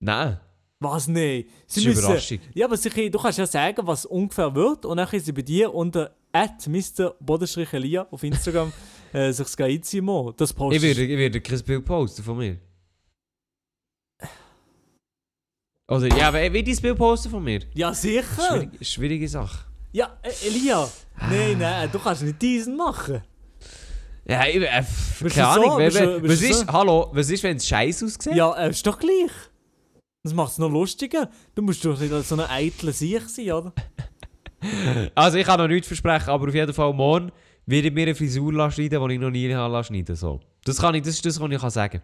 Nein. 0.00 0.38
Was? 0.80 1.08
Nein. 1.08 1.46
Das 1.66 1.78
ist 1.78 1.86
eine 1.86 1.98
Überraschung. 1.98 2.38
Ja, 2.52 2.66
aber 2.66 2.76
sie, 2.76 3.10
du 3.10 3.18
kannst 3.18 3.38
ja 3.38 3.46
sagen, 3.46 3.86
was 3.86 4.04
ungefähr 4.04 4.54
wird 4.54 4.84
und 4.84 4.98
dann 4.98 5.08
können 5.08 5.22
sie 5.22 5.32
bei 5.32 5.42
dir 5.42 5.72
unter 5.74 6.14
Mr. 6.34 7.14
Elia 7.72 8.06
auf 8.10 8.22
Instagram 8.22 8.72
äh, 9.14 9.32
sich 9.32 9.46
das 9.46 9.58
einziehen. 9.58 10.06
Das 10.36 10.50
Ich 10.50 10.56
postest 10.56 10.84
werde, 10.84 11.04
ich 11.04 11.18
werde 11.18 11.40
kein 11.40 11.62
Bild 11.62 11.84
posten 11.86 12.22
von 12.22 12.36
mir. 12.36 12.58
Oder, 15.88 16.06
ja, 16.16 16.28
aber 16.28 16.52
wird 16.52 16.66
dein 16.66 16.76
Bild 16.76 16.96
posten 16.96 17.30
von 17.30 17.44
mir? 17.44 17.60
Ja, 17.74 17.92
sicher. 17.92 18.24
Schwierige, 18.48 18.84
schwierige 18.84 19.28
Sache. 19.28 19.66
Ja, 19.92 20.16
äh, 20.22 20.46
Elia. 20.48 20.88
Nein, 21.30 21.58
nein, 21.58 21.88
du 21.92 21.98
kannst 21.98 22.22
nicht 22.22 22.40
diesen 22.40 22.76
machen. 22.76 23.22
Ja, 24.26 24.46
ich, 24.46 24.56
äh, 24.56 24.60
keine 24.60 24.84
du 25.20 25.28
so? 25.28 25.42
Ahnung. 25.42 25.76
Bist 25.78 26.00
du- 26.00 26.20
bist 26.20 26.42
was 26.42 26.50
ist, 26.50 26.60
so? 26.60 26.72
hallo, 26.72 27.10
was 27.12 27.28
ist, 27.30 27.42
wenn 27.42 27.58
es 27.58 27.66
scheiße 27.68 28.06
aussieht? 28.06 28.34
Ja, 28.34 28.52
äh, 28.54 28.70
ist 28.70 28.86
doch 28.86 28.98
gleich. 28.98 29.30
Das 30.22 30.32
macht 30.32 30.52
es 30.52 30.58
noch 30.58 30.70
lustiger. 30.70 31.28
Du 31.54 31.60
musst 31.60 31.84
doch 31.84 32.00
nicht 32.00 32.10
so 32.26 32.34
eine 32.34 32.48
eitle 32.48 32.92
Sieg 32.92 33.22
sein, 33.28 33.52
oder? 33.52 33.72
Also 35.14 35.36
ich 35.36 35.44
kann 35.44 35.60
noch 35.60 35.68
nichts 35.68 35.88
versprechen, 35.88 36.30
aber 36.30 36.48
auf 36.48 36.54
jeden 36.54 36.72
Fall 36.72 36.94
morgen 36.94 37.30
werde 37.66 37.88
ich 37.88 37.92
mir 37.94 38.04
eine 38.04 38.14
Frisur 38.14 38.50
schneiden, 38.70 39.06
die 39.08 39.14
ich 39.14 39.20
noch 39.20 39.30
nie 39.30 39.52
habe 39.52 39.84
schneiden 39.84 40.16
so. 40.16 40.40
Das 40.64 40.78
kann 40.80 40.94
ich, 40.94 41.02
das 41.02 41.16
ist 41.16 41.26
das, 41.26 41.38
was 41.38 41.50
ich 41.50 41.60
kann 41.60 41.68
sagen. 41.68 42.00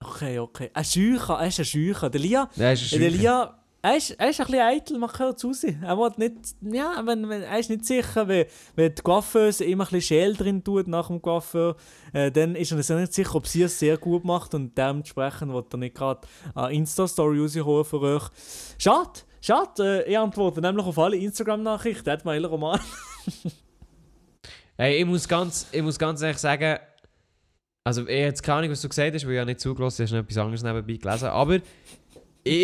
Okay, 0.00 0.38
okay. 0.38 0.70
Ein 0.74 0.84
Scheucher, 0.84 1.38
er 1.40 1.48
ist 1.48 1.58
ein 1.58 1.64
Scheucher. 1.64 2.08
Der 2.10 2.20
Lia, 2.20 2.48
Ja, 2.56 2.72
ist 2.72 2.92
ein 2.92 3.00
der. 3.00 3.10
Lia, 3.10 3.54
er 3.82 3.96
ist, 3.96 4.10
er 4.10 4.30
ist 4.30 4.40
ein 4.40 4.46
bisschen 4.46 4.60
eitel, 4.62 4.98
man 4.98 5.10
hört 5.18 5.38
zu 5.38 5.52
sein. 5.52 5.82
Er 5.84 5.96
will 5.98 6.10
nicht, 6.16 6.34
ja, 6.62 7.00
wenn, 7.04 7.28
wenn, 7.28 7.42
er 7.42 7.58
ist 7.58 7.70
nicht 7.70 7.84
sicher, 7.84 8.26
wenn, 8.28 8.46
wenn 8.76 8.94
die 8.94 9.02
Coiffeuse 9.02 9.64
immer 9.64 9.84
ein 9.84 9.90
bisschen 9.90 10.02
Schäl 10.18 10.34
drin 10.36 10.62
tut 10.64 10.88
nach 10.88 11.08
dem 11.08 11.22
Coiffeur, 11.22 11.76
äh, 12.12 12.30
dann 12.30 12.54
ist 12.56 12.72
er 12.72 12.82
sich 12.82 12.96
nicht 12.96 13.14
sicher, 13.14 13.34
ob 13.36 13.46
sie 13.46 13.62
es 13.62 13.78
sehr 13.78 13.96
gut 13.96 14.24
macht 14.24 14.54
und 14.54 14.76
dementsprechend 14.76 15.52
will 15.52 15.64
er 15.70 15.78
nicht 15.78 15.94
gerade 15.96 16.20
eine 16.54 16.74
Insta-Story 16.74 17.40
rausholen 17.40 17.84
für 17.84 18.00
euch. 18.00 18.24
Schade, 18.78 19.20
schade. 19.40 20.04
Äh, 20.06 20.10
ich 20.10 20.18
antworte 20.18 20.60
nämlich 20.60 20.86
auf 20.86 20.98
alle 20.98 21.16
Instagram-Nachrichten. 21.16 22.10
Hat 22.10 22.24
mein 22.24 22.44
Roman. 22.44 22.80
Hey, 24.80 25.00
ich 25.00 25.04
muss 25.06 25.26
ganz, 25.26 25.66
ich 25.72 25.82
muss 25.82 25.98
ganz 25.98 26.22
ehrlich 26.22 26.38
sagen, 26.38 26.78
also 27.88 28.02
ich 28.02 28.08
habe 28.08 28.18
jetzt 28.18 28.42
keine 28.42 28.58
Ahnung, 28.58 28.70
was 28.70 28.80
du 28.82 28.88
gesagt 28.88 29.14
hast, 29.14 29.24
weil 29.24 29.32
ich 29.32 29.36
ja 29.36 29.44
nicht 29.44 29.60
zugelassen 29.60 30.02
hast, 30.04 30.10
ich 30.10 30.14
habe 30.16 30.22
noch 30.22 30.28
etwas 30.30 30.38
anderes 30.38 30.62
nebenbei 30.62 30.96
gelesen, 30.96 31.28
aber 31.28 31.54
ich, 31.56 31.62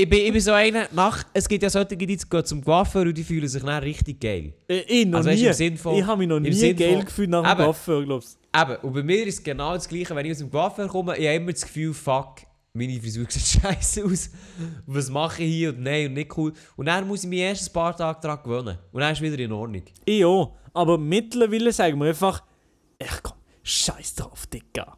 ich, 0.03 0.09
bin, 0.09 0.21
ich 0.21 0.33
bin 0.33 0.41
so 0.41 0.53
einer, 0.53 0.87
nach, 0.93 1.25
es 1.35 1.49
gibt 1.49 1.63
ja 1.63 1.69
solche, 1.71 1.97
die 1.97 2.07
gehen 2.07 2.45
zum 2.45 2.65
Coiffeur 2.65 3.03
und 3.03 3.15
die 3.19 3.25
fühlen 3.25 3.49
sich 3.49 3.63
dann 3.63 3.83
richtig 3.83 4.21
geil. 4.21 4.55
Äh, 4.69 4.79
ich 4.89 5.07
noch 5.07 5.19
Also 5.19 5.31
weißt 5.31 5.61
nie. 5.61 5.67
im 5.67 5.77
von- 5.77 5.95
ich 5.97 6.07
habe 6.07 6.19
mich 6.19 6.29
noch 6.29 6.41
nie 6.41 6.53
Sinn 6.53 6.77
geil 6.77 6.95
von- 6.97 7.05
gefühlt 7.05 7.31
nach 7.31 7.43
dem 7.43 7.51
Eben. 7.53 7.65
Coiffeur, 7.65 8.05
glaubst 8.05 8.39
Eben, 8.57 8.77
und 8.83 8.93
bei 8.93 9.03
mir 9.03 9.27
ist 9.27 9.39
es 9.39 9.43
genau 9.43 9.75
das 9.75 9.89
Gleiche, 9.89 10.15
wenn 10.15 10.25
ich 10.27 10.33
aus 10.33 10.39
dem 10.39 10.51
Coiffeur 10.51 10.87
komme, 10.89 11.17
ich 11.19 11.27
habe 11.27 11.37
immer 11.37 11.53
das 11.53 11.63
Gefühl, 11.63 11.93
fuck, 11.93 12.37
meine 12.73 13.01
Frisur 13.01 13.27
sieht 13.29 13.63
scheiße 13.63 14.05
aus, 14.05 14.31
was 14.87 15.11
mache 15.11 15.43
ich 15.43 15.53
hier 15.55 15.69
und 15.71 15.81
nein 15.83 16.07
und 16.07 16.15
nicht 16.15 16.37
cool. 16.37 16.53
Und 16.77 16.87
dann 16.87 17.07
muss 17.07 17.25
ich 17.25 17.29
mich 17.31 17.41
erst 17.41 17.69
ein 17.69 17.73
paar 17.73 17.97
Tage 17.97 18.19
daran 18.23 18.43
gewöhnen. 18.43 18.79
Und 18.93 19.01
dann 19.01 19.13
ist 19.13 19.19
es 19.19 19.23
wieder 19.23 19.39
in 19.43 19.53
Ordnung. 19.53 19.83
Ich 20.05 20.25
auch. 20.25 20.55
Aber 20.73 20.99
mittlerweile 20.99 21.73
sagen 21.73 21.99
wir 22.01 22.07
einfach, 22.09 22.43
ach 23.07 23.21
komm, 23.23 23.37
scheiß 23.63 24.15
drauf, 24.17 24.47
Digga. 24.47 24.97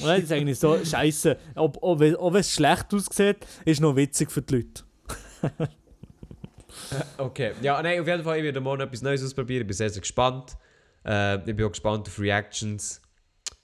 Und 0.00 0.06
dann 0.06 0.26
sage 0.26 0.50
ich 0.50 0.58
so, 0.58 0.84
scheiße, 0.84 1.36
ob, 1.54 1.78
ob, 1.82 2.02
ob 2.18 2.34
es 2.34 2.52
schlecht 2.52 2.92
aussieht, 2.92 3.38
ist 3.64 3.80
noch 3.80 3.96
witzig 3.96 4.30
für 4.30 4.42
die 4.42 4.56
Leute. 4.56 4.82
Okay, 7.18 7.52
ja, 7.62 7.82
nein, 7.82 8.00
auf 8.00 8.06
jeden 8.06 8.22
Fall, 8.22 8.38
ich 8.38 8.44
werde 8.44 8.60
morgen 8.60 8.82
etwas 8.82 9.02
Neues 9.02 9.24
ausprobieren, 9.24 9.62
ich 9.62 9.66
bin 9.66 9.76
sehr, 9.76 9.90
sehr 9.90 10.00
gespannt. 10.02 10.56
Äh, 11.04 11.38
ich 11.38 11.56
bin 11.56 11.64
auch 11.64 11.70
gespannt 11.70 12.06
auf 12.06 12.18
Reactions. 12.18 13.00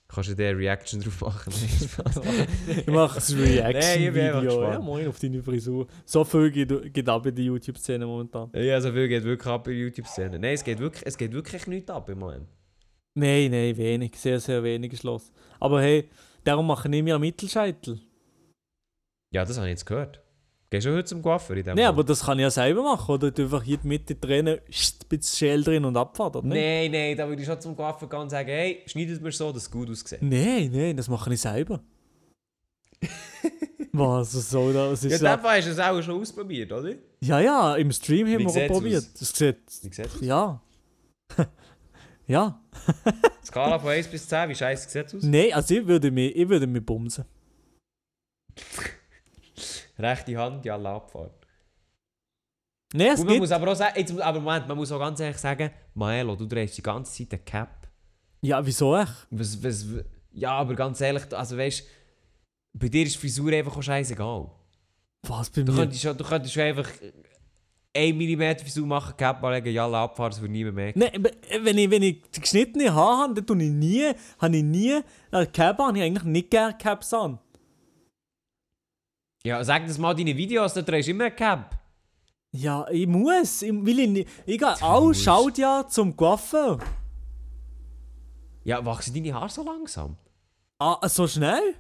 Kannst 0.09 0.31
du 0.31 0.35
da 0.35 0.45
eine 0.45 0.59
Reaction 0.59 1.01
drauf 1.01 1.21
machen? 1.21 1.53
Ich 2.69 2.87
mache 2.87 3.19
ein 3.19 3.39
Reaction-Video. 3.39 4.63
ja, 4.63 4.79
moin 4.79 5.09
auf 5.09 5.19
deine 5.19 5.43
Frisur. 5.43 5.87
So 6.05 6.25
viel 6.25 6.51
geht, 6.51 6.93
geht 6.93 7.09
ab 7.09 7.25
in 7.27 7.35
der 7.35 7.45
YouTube-Szene 7.45 8.07
momentan. 8.07 8.51
ja, 8.55 8.81
so 8.81 8.93
viel 8.93 9.09
geht 9.09 9.25
wirklich 9.25 9.49
ab 9.49 9.67
in 9.69 9.75
der 9.75 9.83
YouTube-Szene. 9.83 10.39
Nein, 10.39 10.55
es 10.55 10.65
geht 10.65 10.79
wirklich, 10.79 11.03
es 11.07 11.17
geht 11.17 11.33
wirklich 11.33 11.67
nichts 11.67 11.91
ab 11.91 12.09
im 12.09 12.19
Moment. 12.19 12.47
Nein, 13.15 13.51
nein, 13.51 13.77
wenig. 13.77 14.17
Sehr, 14.17 14.41
sehr 14.41 14.63
wenig 14.63 15.03
los. 15.03 15.33
Aber 15.61 15.81
hey, 15.83 16.09
darum 16.45 16.67
mache 16.67 16.89
ich 16.95 17.03
mir 17.03 17.19
Mittelscheitel. 17.19 18.01
Ja, 19.33 19.45
das 19.45 19.57
habe 19.57 19.67
ich 19.69 19.73
jetzt 19.73 19.87
gehört. 19.87 20.21
Gehst 20.71 20.87
du 20.87 20.91
heute 20.95 21.05
zum 21.05 21.21
Coiffeur 21.21 21.57
in 21.57 21.65
dem 21.65 21.75
Nein, 21.77 21.85
aber 21.85 22.03
das 22.03 22.25
kann 22.25 22.39
ich 22.39 22.43
ja 22.45 22.51
selber 22.51 22.83
machen. 22.83 23.11
Oder 23.15 23.31
du 23.31 23.43
einfach 23.43 23.63
hier 23.63 23.77
die 23.77 23.87
Mitte 23.89 24.19
trennen, 24.19 24.59
ein 24.59 24.65
bisschen 25.09 25.37
Schäl 25.37 25.63
drin 25.63 25.85
und 25.85 25.97
abfahren. 25.99 26.37
oder? 26.37 26.47
Nein, 26.49 26.91
nein, 26.91 27.15
da 27.15 27.29
würde 27.29 27.43
ich 27.43 27.47
schon 27.47 27.61
zum 27.61 27.77
Coiffeur 27.77 28.09
gehen 28.09 28.21
und 28.21 28.31
sagen, 28.31 28.49
hey, 28.49 28.83
schneidet 28.87 29.21
mir 29.21 29.31
so, 29.33 29.53
dass 29.53 29.65
es 29.65 29.71
gut 29.71 29.91
aussieht. 29.91 30.23
Nein, 30.23 30.71
nein, 30.73 30.97
das 30.97 31.09
mache 31.09 31.33
ich 31.35 31.41
selber. 31.41 31.81
Was 33.93 34.33
soll 34.33 34.73
das? 34.73 35.03
Ja, 35.03 35.09
Ist 35.11 35.21
in 35.21 35.27
ja, 35.27 35.37
dem 35.37 35.43
Fall 35.43 35.59
hast 35.59 35.67
du 35.67 35.73
es 35.73 35.79
auch 35.79 36.01
schon 36.03 36.21
ausprobiert, 36.23 36.73
oder? 36.73 36.95
ja, 37.21 37.41
ja, 37.41 37.77
im 37.77 37.93
Stream 37.93 38.27
haben 38.27 38.39
Wie 38.39 38.45
wir 38.45 38.49
sieht's 38.49 38.71
auch 38.71 38.75
probiert. 38.75 39.03
aus? 39.03 39.13
Das 39.13 39.29
sieht. 39.33 39.57
Wie 39.83 39.89
sieht 39.95 40.07
es 40.07 40.15
aus? 40.15 40.21
Ja. 40.23 40.63
Ja. 42.27 42.61
Skala 43.45 43.79
von 43.79 43.91
1 43.91 44.09
bis 44.09 44.29
10, 44.29 44.49
wie 44.49 44.55
scheiße 44.55 44.89
sieht 44.89 45.07
es 45.07 45.15
aus? 45.15 45.23
Nein, 45.23 45.53
also 45.53 45.75
ich 45.75 45.87
würde 45.87 46.11
mich, 46.11 46.35
ich 46.37 46.49
würde 46.49 46.67
mich 46.67 46.85
bumsen. 46.85 47.25
Rechte 49.99 50.37
Hand, 50.37 50.65
ja, 50.65 50.77
Abfahrt. 50.77 51.33
Nein, 52.95 53.09
es 53.15 53.21
Und 53.21 53.27
man 53.27 53.35
gibt. 53.35 53.41
muss 53.43 53.53
aber 53.53 53.73
auch 53.73 53.77
sagen, 53.77 53.99
jetzt, 53.99 54.21
aber 54.21 54.41
Moment, 54.41 54.69
man 54.69 54.77
muss 54.77 54.93
auch 54.93 54.99
ganz 54.99 55.19
ehrlich 55.21 55.39
sagen, 55.39 55.71
Maelo, 55.95 56.37
du 56.37 56.47
drehst 56.47 56.77
die 56.77 56.83
ganze 56.83 57.13
Zeit 57.13 57.33
eine 57.33 57.43
Cap. 57.43 57.89
Ja, 58.43 58.65
wieso 58.65 58.97
echt? 58.97 59.27
Was, 59.31 59.63
was, 59.63 59.87
ja, 60.33 60.51
aber 60.53 60.75
ganz 60.75 61.01
ehrlich, 61.01 61.23
also 61.35 61.57
weißt 61.57 61.85
bei 62.75 62.89
dir 62.89 63.05
ist 63.07 63.17
Frisur 63.17 63.53
einfach 63.53 63.77
auch 63.77 63.83
scheißegal. 63.83 64.51
Was 65.27 65.51
bei 65.51 65.63
Du 65.63 65.73
mir? 65.73 65.79
könntest, 65.79 66.05
du 66.05 66.25
könntest 66.25 66.59
einfach 66.59 66.89
1 67.95 68.17
mm 68.17 68.59
Frisur 68.59 68.87
machen, 68.87 69.15
Cap 69.17 69.43
anlegen, 69.45 69.73
ja, 69.73 69.87
abfahren, 69.87 70.31
das 70.31 70.41
würde 70.41 70.53
niemand 70.53 70.77
merken. 70.77 70.99
Nein, 70.99 71.13
aber 71.15 71.31
wenn 71.65 71.79
ich, 71.79 71.91
wenn 71.91 72.03
ich 72.03 72.23
die 72.35 72.41
geschnittene 72.41 72.95
Haare 72.95 73.23
habe, 73.23 73.35
dann 73.35 73.47
tue 73.47 73.63
ich 73.63 73.71
nie, 73.71 74.13
habe 74.39 74.57
ich 74.57 74.63
nie, 74.63 75.01
äh, 75.31 75.47
Cap 75.47 75.79
an, 75.81 75.97
ich 75.97 76.03
eigentlich 76.03 76.25
nicht 76.25 76.51
gerne 76.51 76.77
Caps 76.79 77.13
an. 77.13 77.39
Ja, 79.45 79.63
sag 79.65 79.87
das 79.87 79.99
mal 79.99 80.15
deine 80.15 80.37
Videos, 80.37 80.73
da 80.73 80.83
drehst 80.83 81.09
du 81.09 81.11
immer 81.11 81.31
Cap. 81.31 81.77
Ja, 82.53 82.87
ich 82.91 83.07
muss, 83.07 83.63
ich 83.63 83.73
will 83.73 83.99
ich 83.99 84.09
nicht. 84.09 84.29
Ich 84.47 84.59
gehe 84.59 84.83
auch, 84.83 85.13
schaut 85.13 85.59
ja 85.59 85.87
zum 85.89 86.17
Coiffeur. 86.17 86.79
Ja, 88.65 88.85
wachsen 88.85 89.15
deine 89.15 89.35
Haare 89.35 89.49
so 89.49 89.65
langsam? 89.65 90.17
Ah, 90.79 91.09
so 91.09 91.27
schnell? 91.27 91.75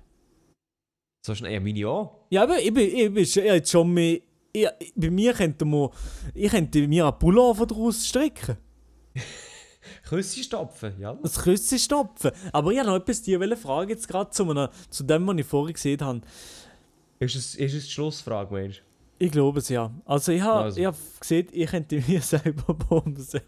So 1.24 1.34
schnell, 1.34 1.52
ja, 1.52 1.60
meine 1.60 1.88
auch. 1.88 2.26
Ja, 2.30 2.42
aber 2.42 2.60
ich 2.60 2.74
bin, 2.74 2.88
ich 2.88 3.14
bin 3.14 3.22
ich 3.22 3.34
jetzt 3.34 3.70
schon 3.70 3.92
mehr. 3.92 4.20
Ich, 4.54 4.68
bei 4.94 5.10
mir 5.10 5.32
könnte 5.32 5.64
man, 5.64 5.88
ich 6.34 6.50
könnte 6.50 6.86
mir 6.86 7.06
einen 7.06 7.18
Pullover 7.18 7.66
daraus 7.66 8.06
stricken. 8.06 8.56
Küsse 10.08 10.42
stopfen, 10.42 10.94
ja. 11.00 11.14
Das 11.14 11.38
Küsse 11.40 11.78
stopfen. 11.78 12.30
Aber 12.52 12.70
ich 12.70 12.78
habe 12.78 12.88
noch 12.90 12.96
etwas 12.96 13.22
dir 13.22 13.40
wollte 13.40 13.56
fragen, 13.56 13.88
jetzt 13.90 14.06
gerade 14.06 14.30
zu, 14.30 14.48
einem- 14.50 14.68
zu 14.90 15.04
dem, 15.04 15.26
was 15.26 15.36
ich 15.38 15.46
vorher 15.46 15.72
gesehen 15.72 16.00
habe. 16.02 16.20
Ist 17.18 17.34
es, 17.36 17.54
ist 17.54 17.74
es 17.74 17.84
die 17.86 17.90
Schlussfrage, 17.92 18.52
Mensch? 18.52 18.82
Ich 19.18 19.30
glaube 19.32 19.60
es 19.60 19.68
ja. 19.68 19.90
Also 20.04 20.32
ich 20.32 20.42
habe 20.42 20.64
Also. 20.64 20.80
ich 20.80 20.86
hab 20.86 20.96
gesehen, 21.20 21.48
ich 21.52 21.70
könnte 21.70 22.02
mir 22.06 22.20
selber 22.22 22.74
bumsen. 22.74 23.40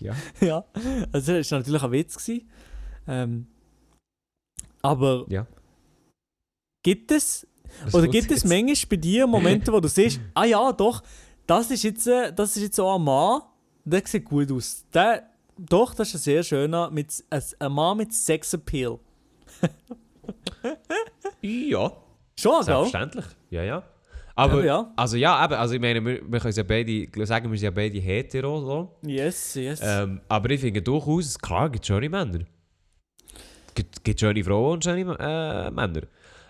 Ja. 0.00 0.14
ja. 0.40 0.64
Also 1.12 1.32
das 1.34 1.50
war 1.50 1.58
natürlich 1.58 1.82
ein 1.82 1.92
Witz. 1.92 2.16
Gewesen. 2.24 2.50
Ähm, 3.08 3.46
aber 4.82 5.26
Ja. 5.28 5.46
gibt 6.82 7.10
es 7.10 7.46
Das 7.84 7.94
Oder 7.94 8.08
gibt 8.08 8.30
es 8.30 8.44
manchmal 8.44 8.88
bei 8.90 8.96
dir 8.96 9.26
Momente, 9.26 9.72
wo 9.72 9.80
du 9.80 9.88
siehst, 9.88 10.20
ah 10.34 10.44
ja, 10.44 10.72
doch, 10.72 11.02
das 11.46 11.70
ist 11.70 11.82
jetzt, 11.82 12.06
äh, 12.06 12.32
das 12.32 12.56
ist 12.56 12.62
jetzt 12.62 12.80
auch 12.80 12.96
ein 12.96 13.02
Mann, 13.02 13.42
der 13.84 14.02
sieht 14.06 14.24
gut 14.24 14.50
aus. 14.50 14.84
Der, 14.92 15.28
doch, 15.58 15.94
das 15.94 16.08
ist 16.08 16.14
ein 16.14 16.18
sehr 16.18 16.42
schöner, 16.42 16.90
mit, 16.90 17.24
ein, 17.30 17.42
ein 17.58 17.72
Mann 17.72 17.96
mit 17.98 18.12
Sexappeal. 18.12 18.98
Ja, 21.42 21.92
Schon, 22.38 22.52
gell? 22.52 22.64
selbstverständlich. 22.64 23.24
Ja, 23.50 23.62
ja. 23.62 23.82
Aber, 24.36 24.60
Ja, 24.60 24.64
ja. 24.64 24.92
also 24.96 25.16
ja, 25.16 25.44
eben, 25.44 25.54
also 25.54 25.74
ich 25.74 25.80
meine, 25.80 26.04
wir, 26.04 26.20
wir 26.26 26.40
können 26.40 26.54
ja 26.54 26.62
beide, 26.64 27.26
sagen 27.26 27.50
wir 27.50 27.58
sind 27.58 27.66
ja 27.66 27.70
beide 27.70 27.98
hetero, 27.98 28.60
so. 28.60 28.96
Yes, 29.08 29.54
yes. 29.54 29.80
Ähm, 29.82 30.20
aber 30.28 30.50
ich 30.50 30.60
finde 30.60 30.82
durchaus, 30.82 31.38
klar, 31.38 31.70
gibt 31.70 31.86
schöne 31.86 32.08
Männer. 32.08 32.40
Gibt, 33.74 34.02
gibt 34.02 34.18
schöne 34.18 34.42
Frauen 34.42 34.72
und 34.74 34.84
schöne 34.84 35.02
äh, 35.20 35.70
Männer. 35.70 36.02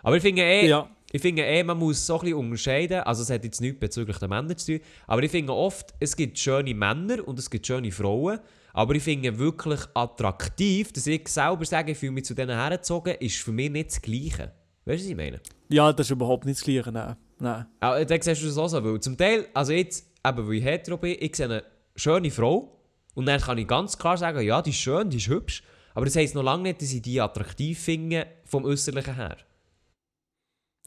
Aber 0.02 0.16
ich 0.16 0.22
finde 0.22 0.42
eh, 0.42 0.68
ja. 0.68 0.88
Ich 1.14 1.22
finde 1.22 1.44
eh, 1.44 1.62
man 1.62 1.78
muss 1.78 2.04
so 2.04 2.14
ein 2.14 2.20
bisschen 2.22 2.38
unterscheiden, 2.38 3.00
also 3.02 3.22
es 3.22 3.30
hat 3.30 3.44
jetzt 3.44 3.60
nichts 3.60 3.78
bezüglich 3.78 4.18
der 4.18 4.26
Männer 4.26 4.56
zu 4.56 4.72
tun, 4.72 4.80
aber 5.06 5.22
ich 5.22 5.30
finde 5.30 5.52
oft, 5.54 5.94
es 6.00 6.16
gibt 6.16 6.36
schöne 6.36 6.74
Männer 6.74 7.28
und 7.28 7.38
es 7.38 7.48
gibt 7.48 7.68
schöne 7.68 7.92
Frauen, 7.92 8.40
aber 8.72 8.96
ich 8.96 9.02
finde 9.04 9.38
wirklich 9.38 9.78
attraktiv, 9.94 10.90
dass 10.92 11.06
ich 11.06 11.28
selber 11.28 11.64
sage, 11.66 11.92
ich 11.92 11.98
fühle 11.98 12.10
mich 12.10 12.24
zu 12.24 12.34
denen 12.34 12.58
hergezogen, 12.58 13.14
ist 13.20 13.36
für 13.36 13.52
mich 13.52 13.70
nicht 13.70 13.90
das 13.90 14.02
Gleiche. 14.02 14.50
Weißt 14.86 14.86
du, 14.86 15.04
was 15.04 15.04
ich 15.04 15.16
meine? 15.16 15.40
ja, 15.68 15.92
das 15.92 16.08
ist 16.08 16.10
überhaupt 16.10 16.46
nicht 16.46 16.58
das 16.58 16.64
Gleiche, 16.64 16.90
nein. 16.90 17.14
nein. 17.38 17.66
Auch, 17.78 18.04
dann 18.04 18.20
siehst 18.20 18.42
du 18.42 18.46
das 18.46 18.58
auch 18.58 18.66
so, 18.66 18.84
weil 18.84 18.98
zum 18.98 19.16
Teil, 19.16 19.46
also 19.54 19.70
jetzt, 19.70 20.10
eben 20.26 20.48
weil 20.48 20.54
ich 20.54 20.64
hetero 20.64 20.96
bin, 20.96 21.16
ich 21.20 21.36
sehe 21.36 21.46
eine 21.46 21.62
schöne 21.94 22.32
Frau 22.32 22.76
und 23.14 23.26
dann 23.26 23.40
kann 23.40 23.56
ich 23.58 23.68
ganz 23.68 23.96
klar 23.96 24.16
sagen, 24.16 24.40
ja, 24.40 24.60
die 24.60 24.70
ist 24.70 24.78
schön, 24.78 25.10
die 25.10 25.18
ist 25.18 25.28
hübsch, 25.28 25.62
aber 25.94 26.06
das 26.06 26.16
heisst 26.16 26.34
noch 26.34 26.42
lange 26.42 26.64
nicht, 26.64 26.82
dass 26.82 26.92
ich 26.92 27.02
die 27.02 27.20
attraktiv 27.20 27.78
finde, 27.78 28.26
vom 28.44 28.64
Äußerlichen 28.64 29.14
her. 29.14 29.36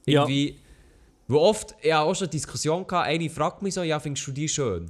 Ja. 0.07 0.21
Irgendwie, 0.21 0.57
Wo 1.27 1.39
oft, 1.39 1.75
ich 1.81 1.91
habe 1.91 2.09
auch 2.09 2.15
schon 2.15 2.25
eine 2.25 2.31
Diskussion 2.31 2.87
gehabt, 2.87 3.07
eine 3.07 3.29
fragt 3.29 3.61
mich 3.61 3.73
so, 3.73 3.83
ja, 3.83 3.99
findest 3.99 4.25
du 4.27 4.31
die 4.31 4.47
schön? 4.47 4.89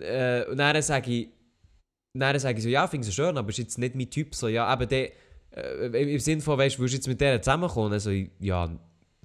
Äh, 0.00 0.44
und 0.44 0.56
dann 0.56 0.80
sage 0.82 1.10
ich, 1.12 1.28
dann 2.14 2.38
sage 2.38 2.58
ich 2.58 2.64
so, 2.64 2.70
ja, 2.70 2.86
findest 2.86 3.10
du 3.10 3.14
schön, 3.14 3.36
aber 3.36 3.50
ist 3.50 3.58
jetzt 3.58 3.78
nicht 3.78 3.94
mein 3.94 4.10
Typ. 4.10 4.34
So, 4.34 4.48
ja, 4.48 4.64
aber 4.64 4.86
der, 4.86 5.10
äh, 5.54 6.14
im 6.14 6.18
Sinne 6.20 6.40
von, 6.40 6.58
weißt 6.58 6.76
du, 6.76 6.80
willst 6.80 6.94
du 6.94 6.96
jetzt 6.96 7.08
mit 7.08 7.20
der 7.20 7.42
zusammenkommen? 7.42 7.92
Also, 7.92 8.10
ja, 8.10 8.70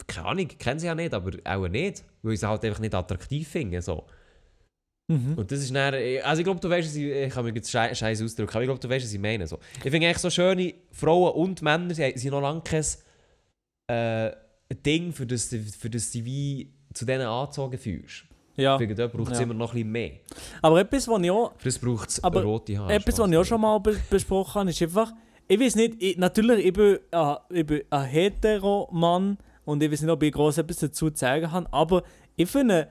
keine 0.07 0.28
Ahnung, 0.28 0.47
ich 0.49 0.57
kenne 0.57 0.80
sie 0.80 0.88
ja 0.88 0.95
nicht, 0.95 1.13
aber 1.13 1.32
auch 1.45 1.67
nicht, 1.67 2.03
weil 2.21 2.34
ich 2.34 2.39
sie 2.39 2.47
halt 2.47 2.65
einfach 2.65 2.80
nicht 2.80 2.93
attraktiv 2.93 3.47
finde. 3.47 3.82
So. 3.82 4.05
Mhm. 5.07 5.36
Und 5.36 5.51
das 5.51 5.59
ist 5.59 5.74
dann, 5.74 5.93
also 6.24 6.39
ich 6.39 6.43
glaube, 6.45 6.59
du 6.59 6.69
weißt, 6.69 6.95
ich, 6.95 7.03
ich 7.03 7.34
kann 7.34 7.45
mir 7.45 7.53
jetzt 7.53 7.71
scheiß 7.71 7.97
scheiß 7.97 8.21
ausdrücken, 8.21 8.51
aber 8.51 8.61
ich 8.61 8.67
glaube, 8.67 8.80
du 8.80 8.89
weißt, 8.89 9.05
was 9.05 9.13
ich 9.13 9.19
meine. 9.19 9.47
So. 9.47 9.59
Ich 9.78 9.91
finde 9.91 10.07
eigentlich 10.07 10.17
so 10.17 10.30
schöne 10.30 10.74
Frauen 10.91 11.34
und 11.34 11.61
Männer, 11.61 11.93
sie 11.93 12.13
sind 12.15 12.32
noch 12.32 12.41
lange 12.41 12.61
kein 12.61 12.84
äh, 13.88 14.32
Ding, 14.76 15.11
für 15.13 15.26
das, 15.26 15.47
für 15.80 15.89
das 15.89 16.11
du 16.11 16.24
wie 16.26 16.69
zu 16.93 17.05
denen 17.05 17.26
angezogen 17.28 17.78
fühlst. 17.78 18.24
Ja. 18.55 18.78
Finde, 18.78 18.93
da 18.95 19.07
braucht 19.07 19.32
es 19.32 19.39
Ja. 19.39 19.43
immer 19.45 19.53
noch 19.55 19.71
ein 19.71 19.78
bisschen 19.78 19.91
mehr. 19.91 20.11
Aber 20.61 20.80
etwas, 20.80 21.07
was 21.07 21.21
ich 21.24 21.32
auch, 21.32 21.53
Für 21.57 21.69
das 21.69 21.80
braucht 21.80 22.09
es 22.09 22.24
Aber 22.24 22.43
rote 22.43 22.78
Haare. 22.78 22.93
etwas, 22.93 23.17
was 23.17 23.30
ich 23.30 23.38
auch 23.38 23.43
schon 23.45 23.61
mal 23.61 23.80
be 23.80 23.95
besprochen 24.09 24.53
habe, 24.61 24.69
ist 24.69 24.82
einfach, 24.82 25.11
ich 25.47 25.59
weiß 25.59 25.76
nicht, 25.76 25.95
ich, 26.01 26.17
natürlich, 26.17 26.65
ich 26.67 26.74
bin, 26.74 26.99
äh, 27.11 27.36
ich 27.49 27.65
bin 27.65 27.82
ein 27.89 28.05
Hetero-Mann 28.05 29.38
und 29.65 29.82
ich 29.82 29.91
weiß 29.91 30.01
nicht, 30.03 30.11
ob 30.11 30.21
ich 30.21 30.32
groß 30.32 30.59
etwas 30.59 30.78
dazu 30.78 31.09
zu 31.09 31.17
sagen 31.19 31.51
habe, 31.51 31.71
aber 31.74 32.03
ich 32.36 32.49
finde, 32.49 32.89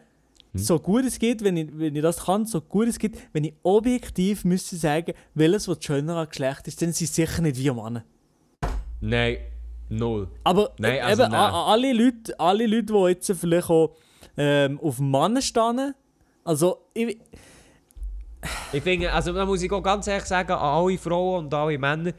Hm? 0.52 0.60
so 0.60 0.78
gut 0.80 1.04
es 1.06 1.18
geht, 1.18 1.42
wenn 1.44 1.56
ich, 1.56 1.68
wenn 1.72 1.94
ich 1.96 2.02
das 2.02 2.24
kann, 2.24 2.44
so 2.44 2.60
gut 2.60 2.88
es 2.88 2.98
geht, 2.98 3.16
wenn 3.32 3.44
ich 3.44 3.54
objektiv 3.62 4.44
müsste 4.44 4.76
sagen, 4.76 5.14
welches 5.34 5.66
was 5.68 5.78
schöner 5.80 6.26
Geschlecht 6.26 6.66
ist, 6.68 6.82
dann 6.82 6.92
sind 6.92 7.08
sie 7.08 7.22
sicher 7.22 7.40
nicht 7.40 7.56
wir 7.56 7.72
Männer. 7.72 8.04
Nein, 9.00 9.38
null. 9.88 10.28
Aber 10.44 10.72
Nein, 10.78 10.96
äh, 10.96 11.00
also 11.00 11.22
eben, 11.24 11.32
nein. 11.32 11.52
alle 11.52 11.92
Leute, 11.92 12.40
alle 12.40 12.66
Leute, 12.66 12.92
die 12.92 13.08
jetzt 13.08 13.32
vielleicht 13.40 13.70
auch 13.70 13.94
ähm, 14.36 14.80
auf 14.80 14.98
Männer 14.98 15.42
stehen, 15.42 15.94
also 16.44 16.88
ich, 16.94 17.18
Ich 18.72 18.82
finde, 18.82 19.12
also 19.12 19.32
da 19.32 19.46
muss 19.46 19.62
ich 19.62 19.70
auch 19.70 19.82
ganz 19.82 20.06
ehrlich 20.06 20.24
sagen, 20.24 20.52
an 20.52 20.58
alle 20.58 20.98
Frauen 20.98 21.44
und 21.44 21.54
alle 21.54 21.78
Männer, 21.78 22.12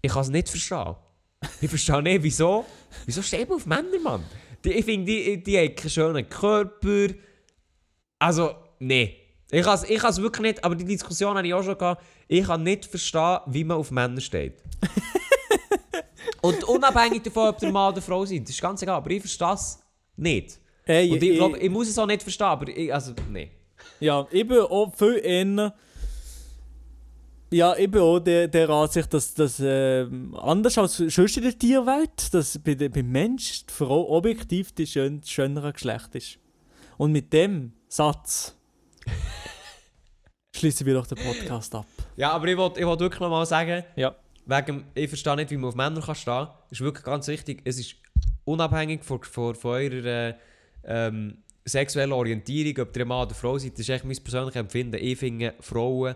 ich 0.00 0.10
kann 0.12 0.22
es 0.22 0.30
nicht 0.30 0.48
verstehen. 0.48 0.94
Ich 1.60 1.68
verstehe 1.68 2.02
nicht, 2.02 2.22
wieso. 2.22 2.64
Wieso 3.04 3.22
steht 3.22 3.48
man 3.48 3.56
auf 3.56 3.66
Männer, 3.66 3.98
Mann? 4.02 4.24
Die, 4.64 4.72
ich 4.72 4.84
finde, 4.84 5.06
die, 5.06 5.42
die 5.42 5.58
haben 5.58 5.74
keinen 5.74 5.90
schönen 5.90 6.28
Körper. 6.28 7.08
Also, 8.18 8.54
nee. 8.78 9.16
Ich 9.50 9.62
kann 9.62 9.74
es 9.74 9.84
ich 9.88 9.98
kann's 9.98 10.20
wirklich 10.20 10.42
nicht, 10.42 10.64
aber 10.64 10.74
die 10.74 10.84
Diskussion 10.84 11.36
habe 11.36 11.46
ich 11.46 11.54
auch 11.54 11.62
schon 11.62 11.78
gehabt. 11.78 12.02
Ich 12.26 12.44
kann 12.46 12.62
nicht 12.62 12.86
verstehen, 12.86 13.38
wie 13.46 13.64
man 13.64 13.76
auf 13.78 13.90
Männer 13.90 14.20
steht. 14.20 14.62
und 16.42 16.64
unabhängig 16.64 17.22
davon, 17.22 17.48
ob 17.48 17.58
der 17.58 17.72
Mann 17.72 17.92
oder 17.92 18.02
Frau 18.02 18.24
sind, 18.24 18.48
das 18.48 18.54
ist 18.54 18.60
ganz 18.62 18.82
egal, 18.82 18.96
aber 18.96 19.10
ich 19.10 19.20
verstehe 19.20 19.52
es 19.52 19.78
nicht. 20.16 20.58
ey, 20.84 21.10
Und 21.10 21.22
ich 21.22 21.36
glaube, 21.36 21.58
ich 21.58 21.70
muss 21.70 21.88
es 21.88 21.98
auch 21.98 22.06
nicht 22.06 22.22
verstehen, 22.22 22.46
aber 22.46 22.68
ich, 22.68 22.92
also, 22.92 23.12
nee. 23.30 23.50
Ja, 24.00 24.26
ich 24.30 24.46
bin 24.46 24.58
auch 24.60 24.92
viel 24.94 25.20
eher. 25.22 25.74
Ja, 27.50 27.74
ich 27.76 27.90
bin 27.90 28.02
auch 28.02 28.18
der, 28.18 28.46
der 28.46 28.68
Ansicht, 28.68 29.12
dass 29.14 29.32
das 29.32 29.58
ähm, 29.64 30.34
anders 30.36 30.76
als 30.76 30.96
sonst 30.98 31.36
in 31.38 31.44
der 31.44 31.58
Tierwelt, 31.58 32.34
dass 32.34 32.58
bei 32.58 32.74
beim 32.74 33.10
Mensch 33.10 33.64
die 33.64 33.72
Frau 33.72 34.10
objektiv 34.10 34.72
die 34.72 34.86
schön, 34.86 35.20
das 35.20 35.30
schönere 35.30 35.72
Geschlecht 35.72 36.14
ist. 36.14 36.38
Und 36.98 37.12
mit 37.12 37.32
dem 37.32 37.72
Satz 37.88 38.54
schließen 40.54 40.86
wir 40.86 40.94
doch 40.94 41.06
den 41.06 41.16
Podcast 41.18 41.74
ab. 41.74 41.86
Ja, 42.16 42.32
aber 42.32 42.48
ich 42.48 42.56
wollte 42.56 42.80
ich 42.80 42.86
wollt 42.86 43.00
wirklich 43.00 43.20
noch 43.20 43.30
mal 43.30 43.46
sagen, 43.46 43.82
Ja. 43.96 44.14
Wegen, 44.48 44.84
ich 44.94 45.08
verstehe 45.08 45.36
nicht, 45.36 45.50
wie 45.50 45.56
man 45.56 45.68
auf 45.68 45.74
Männer 45.76 46.00
kann 46.00 46.14
stehen 46.14 46.32
kann. 46.34 46.48
ist 46.70 46.80
wirklich 46.80 47.04
ganz 47.04 47.28
wichtig. 47.28 47.60
Es 47.64 47.78
ist 47.78 47.94
unabhängig 48.44 49.04
von, 49.04 49.22
von, 49.22 49.54
von 49.54 49.70
eurer 49.72 50.04
äh, 50.30 50.34
ähm, 50.84 51.38
sexuellen 51.64 52.12
Orientierung, 52.12 52.82
ob 52.86 52.96
ihr 52.96 53.04
Mann 53.04 53.26
oder 53.26 53.34
Frau 53.34 53.58
seid, 53.58 53.72
das 53.74 53.80
ist 53.80 53.90
echt 53.90 54.04
mein 54.04 54.16
persönliches 54.16 54.56
Empfinden. 54.60 54.96
Ich 55.00 55.18
finde 55.18 55.54
Frauen 55.60 56.14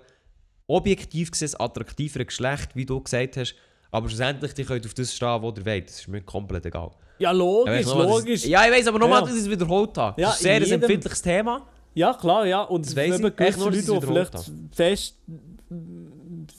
objektiv 0.66 1.30
gesehen 1.30 1.50
das 1.52 1.60
attraktivere 1.60 2.24
Geschlecht, 2.24 2.74
wie 2.74 2.86
du 2.86 3.00
gesagt 3.00 3.36
hast. 3.36 3.54
Aber 3.90 4.08
schlussendlich, 4.08 4.54
die 4.54 4.64
könnt 4.64 4.86
auf 4.86 4.94
das 4.94 5.14
stehen, 5.14 5.42
wo 5.42 5.50
ihr 5.50 5.66
wollt. 5.66 5.88
Das 5.88 6.00
ist 6.00 6.08
mir 6.08 6.22
komplett 6.22 6.64
egal. 6.64 6.90
Ja, 7.18 7.30
logisch, 7.32 7.84
nochmal, 7.84 8.06
logisch. 8.06 8.40
Das, 8.40 8.48
ja, 8.50 8.64
ich 8.64 8.72
weiß, 8.72 8.86
aber 8.86 8.98
nochmal, 8.98 9.20
Ja. 9.20 9.26
dass 9.26 9.34
ich 9.36 9.42
es 9.42 9.50
wiederholt 9.50 9.96
habe. 9.98 10.20
Ja, 10.20 10.28
das 10.28 10.36
ist 10.36 10.42
sehr 10.42 10.56
in 10.56 10.62
ein 10.62 10.68
jedem- 10.68 10.80
empfindliches 10.82 11.20
Thema. 11.22 11.66
Ja, 11.94 12.14
klar, 12.14 12.46
ja. 12.46 12.62
Und 12.62 12.86
Das 12.86 12.96
weiss 12.96 13.18
ich. 13.20 13.38
Echt 13.38 13.58
nur, 13.58 13.70
Leute, 13.70 13.82
die 13.82 14.06
vielleicht 14.06 14.50
fest, 14.74 15.16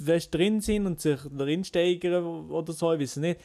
fest 0.03 0.33
drin 0.33 0.61
sind 0.61 0.85
und 0.85 0.99
sich 1.01 1.19
darin 1.31 1.63
steigern 1.63 2.49
oder 2.49 2.73
so, 2.73 2.93
ich 2.93 2.99
weiß 3.01 3.17
nicht. 3.17 3.39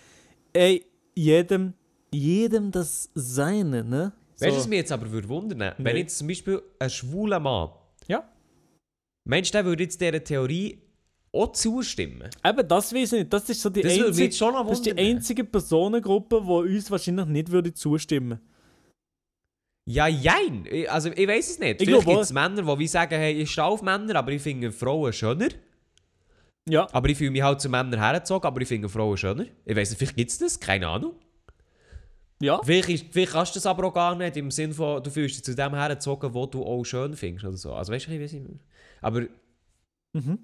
Ey, 0.53 0.85
jedem, 1.15 1.75
jedem 2.13 2.71
das 2.71 3.11
Seine, 3.15 3.85
ne? 3.85 4.13
Weißt 4.41 4.53
du, 4.55 4.61
was 4.61 4.69
mich 4.69 4.79
jetzt 4.79 4.93
aber 4.93 5.11
würde 5.11 5.29
wundern? 5.29 5.59
Wenn 5.59 5.85
Nein. 5.85 5.97
jetzt 5.97 6.19
zum 6.19 6.29
Beispiel 6.29 6.63
ein 6.79 6.91
schwuler 6.91 7.41
Mann, 7.41 7.71
Ja. 8.07 8.29
meinst 9.25 9.53
du, 9.53 9.59
der 9.59 9.65
würde 9.65 9.83
jetzt 9.83 10.01
dieser 10.01 10.23
Theorie 10.23 10.79
auch 11.33 11.53
zustimmen? 11.53 12.31
Eben, 12.45 12.69
das 12.69 12.95
weiß 12.95 13.13
ich 13.15 13.19
nicht. 13.21 13.33
Das 13.33 13.49
ist 13.51 13.61
so 13.61 13.69
die 13.69 13.83
Das 13.83 13.93
einzige, 13.93 14.29
das 14.29 14.71
ist 14.79 14.87
die 14.87 14.97
einzige 14.97 15.45
Personengruppe, 15.45 16.41
die 16.41 16.77
uns 16.77 16.91
wahrscheinlich 16.91 17.27
nicht 17.27 17.51
würde 17.51 17.75
zustimmen 17.75 18.39
Ja, 19.87 20.07
jein. 20.07 20.67
Also, 20.89 21.11
ich 21.11 21.27
weiß 21.29 21.51
es 21.51 21.59
nicht. 21.59 21.81
Ich 21.83 21.89
Vielleicht 21.89 22.07
gibt 22.07 22.21
es 22.21 22.33
Männer, 22.33 22.63
die 22.63 22.79
wie 22.79 22.87
sagen, 22.87 23.15
hey, 23.17 23.33
ich 23.43 23.51
stehe 23.51 23.67
auf 23.67 23.83
Männer, 23.83 24.15
aber 24.17 24.33
ich 24.33 24.43
finde 24.43 24.71
Frauen 24.71 25.13
schöner. 25.13 25.49
Ja. 26.69 26.87
Aber 26.93 27.09
ich 27.09 27.19
fühle 27.19 27.31
mich 27.31 27.43
halt 27.43 27.61
zu 27.61 27.69
Männern 27.69 28.01
hergezogen, 28.01 28.47
aber 28.47 28.61
ich 28.61 28.69
finde 28.69 28.89
Frauen 28.89 29.17
schöner. 29.17 29.47
Ich 29.65 29.77
weiß 29.77 29.91
nicht, 29.91 29.99
vielleicht 29.99 30.17
gibt 30.17 30.31
es 30.31 30.39
das, 30.39 30.61
keine 30.61 30.89
Ahnung. 30.89 31.15
Ja. 32.41 32.61
Vielleicht, 32.63 32.89
ist, 32.89 33.07
vielleicht 33.11 33.33
kannst 33.33 33.55
du 33.55 33.59
das 33.59 33.67
aber 33.67 33.89
auch 33.89 33.95
gar 33.95 34.15
nicht, 34.15 34.37
im 34.37 34.51
Sinne 34.51 34.73
von, 34.75 35.03
du 35.03 35.11
fühlst 35.11 35.37
dich 35.37 35.45
zu 35.45 35.55
dem 35.55 35.75
hergezogen, 35.75 36.33
wo 36.33 36.47
du 36.47 36.65
auch 36.65 36.85
schön 36.85 37.15
findest 37.17 37.45
oder 37.45 37.57
so. 37.57 37.75
Also 37.75 37.93
weißt 37.93 38.07
du, 38.07 38.13
ich 38.13 38.21
weiß 38.21 38.33
nicht. 38.33 38.61
Aber 39.01 39.23
Mhm. 40.15 40.39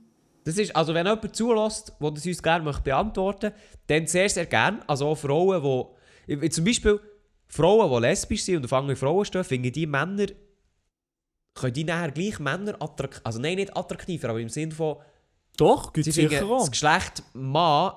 das 0.45 0.59
ist, 0.59 0.75
also 0.77 0.93
wenn 0.93 1.07
jemand 1.07 1.35
zulässt, 1.35 1.93
der 2.01 2.11
das 2.11 2.27
uns 2.27 2.43
gerne 2.43 2.65
möchte 2.65 2.83
beantworten 2.83 3.47
möchte, 3.47 3.59
dann 3.87 4.07
sehr, 4.07 4.29
sehr 4.29 4.47
gerne. 4.47 4.81
Also 4.87 5.07
auch 5.09 5.15
Frauen, 5.17 5.87
die, 6.29 6.51
zum 6.51 6.65
Beispiel 6.65 7.01
Frauen, 7.49 7.91
die 7.91 8.07
lesbisch 8.09 8.43
sind 8.43 8.57
und 8.59 8.65
auf 8.67 8.73
andere 8.73 8.97
Frauen 8.97 9.25
stehen, 9.25 9.45
finden 9.45 9.73
die 9.73 9.87
Männer, 9.87 10.27
können 11.55 11.73
die 11.73 11.85
nachher 11.85 12.11
gleich 12.11 12.39
Männer 12.41 12.77
attraktiv, 12.81 13.21
also 13.25 13.41
nein, 13.41 13.57
nicht 13.57 13.77
attraktiver, 13.77 14.29
aber 14.29 14.41
im 14.41 14.49
Sinne 14.49 14.73
von, 14.73 14.97
Doch, 15.57 15.93
gibt 15.93 16.07
es 16.07 16.15
sicher 16.15 16.45
auch. 16.47 16.61
das 16.61 16.71
Geschlecht 16.71 17.23
Mann 17.33 17.93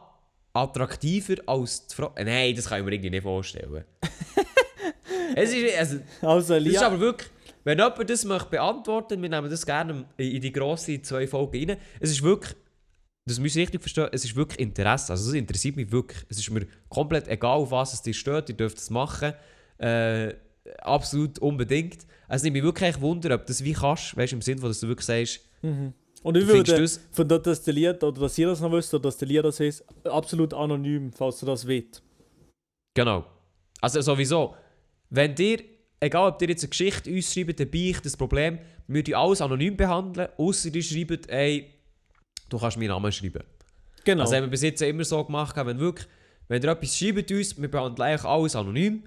attraktiver 0.54 1.36
als 1.46 1.88
die 1.88 1.96
Frau. 1.96 2.14
Nein, 2.16 2.56
das 2.56 2.68
kann 2.68 2.80
ich 2.80 2.86
mir 2.86 2.94
irgendwie 2.94 3.10
nicht 3.12 3.24
vorstellen. 3.24 3.84
es 5.36 5.54
ist, 5.54 5.78
also, 5.78 6.00
Also, 6.22 6.54
das 6.56 6.66
ist 6.66 6.84
aber 6.84 7.00
wirklich, 7.00 7.30
wenn 7.64 7.78
jemand 7.78 8.10
das 8.10 8.26
möchte 8.26 8.50
beantworten, 8.50 9.22
wir 9.22 9.30
nehmen 9.30 9.50
das 9.50 9.66
gerne 9.66 10.06
in 10.18 10.42
die 10.42 10.52
grossen 10.52 11.04
zwei 11.04 11.28
Folgen 11.28 11.70
rein. 11.72 11.78
Es 12.00 12.12
ist 12.12 12.24
wirklich, 12.24 12.56
das 13.26 13.40
müsst 13.40 13.56
ihr 13.56 13.64
richtig 13.64 13.82
verstehen, 13.82 14.10
es 14.12 14.26
ist 14.26 14.36
wirklich 14.36 14.60
Interesse. 14.60 15.12
Also, 15.12 15.26
das 15.26 15.34
interessiert 15.34 15.76
mich 15.76 15.92
wirklich. 15.92 16.26
Es 16.30 16.40
ist 16.40 16.50
mir 16.50 16.66
komplett 16.90 17.28
egal, 17.28 17.58
auf 17.58 17.72
was 17.72 17.94
es 17.94 18.02
dir 18.02 18.14
stört, 18.14 18.50
ihr 18.50 18.56
dürft 18.56 18.78
es 18.78 18.90
machen. 18.90 19.34
Äh, 19.78 20.34
absolut 20.80 21.40
unbedingt. 21.40 22.08
Es 22.30 22.44
nimmt 22.44 22.56
mich 22.56 22.64
wirklich 22.64 22.90
echt 22.90 23.02
Wunder, 23.02 23.36
ob 23.36 23.46
das 23.46 23.64
wie 23.64 23.74
kannst, 23.74 24.18
weißt 24.18 24.32
du, 24.32 24.38
im 24.38 24.42
Sinne 24.42 24.62
dass 24.62 24.80
du 24.80 24.88
wirklich 24.88 25.06
sagst, 25.06 25.42
und 26.28 26.38
ich 26.38 26.46
findest 26.46 26.68
würde, 26.68 26.78
du 26.80 26.84
es- 26.84 27.00
von 27.12 27.28
dort, 27.28 27.48
dass 27.48 27.64
der 27.64 27.74
Lied, 27.74 28.04
oder 28.04 28.22
dass 28.22 28.38
ihr 28.38 28.48
das 28.48 28.60
noch 28.62 28.72
wisst, 28.72 28.94
oder 28.94 29.04
dass 29.04 29.18
der 29.18 29.28
Lied 29.28 29.44
das 29.44 29.60
ist, 29.60 29.84
absolut 30.06 30.54
anonym, 30.54 31.12
falls 31.12 31.40
du 31.40 31.46
das 31.46 31.68
wollt. 31.68 32.02
Genau. 32.96 33.26
Also 33.82 34.02
sowieso, 34.02 34.56
wenn 35.10 35.36
dir, 35.36 35.60
egal 36.00 36.30
ob 36.30 36.40
dir 36.40 36.50
jetzt 36.50 36.64
eine 36.64 36.70
Geschichte 36.70 37.10
uns 37.12 37.34
schreibt, 37.34 37.62
ein 37.62 37.70
Beicht, 37.72 38.06
das 38.06 38.18
Problem, 38.18 38.60
wir 38.88 39.04
die 39.04 39.16
alles 39.16 39.42
anonym 39.42 39.78
behandeln, 39.78 40.30
außer 40.38 40.70
die 40.72 40.82
schreiben, 40.84 41.20
ey, 41.28 41.74
du 42.50 42.58
kannst 42.58 42.78
meinen 42.78 42.90
Namen 42.90 43.12
schreiben. 43.12 43.44
Genau. 44.04 44.22
Also 44.24 44.36
haben 44.36 44.44
wir 44.44 44.50
bis 44.50 44.62
jetzt 44.64 44.82
immer 44.82 45.04
so 45.04 45.24
gemacht, 45.24 45.56
wenn 45.56 45.80
wirklich, 45.80 46.08
wenn 46.48 46.62
ihr 46.64 46.70
etwas 46.70 46.98
schreibt 46.98 47.32
uns, 47.32 47.62
wir 47.62 47.70
behandeln 47.70 48.08
eigentlich 48.08 48.24
alles 48.26 48.56
anonym, 48.56 49.04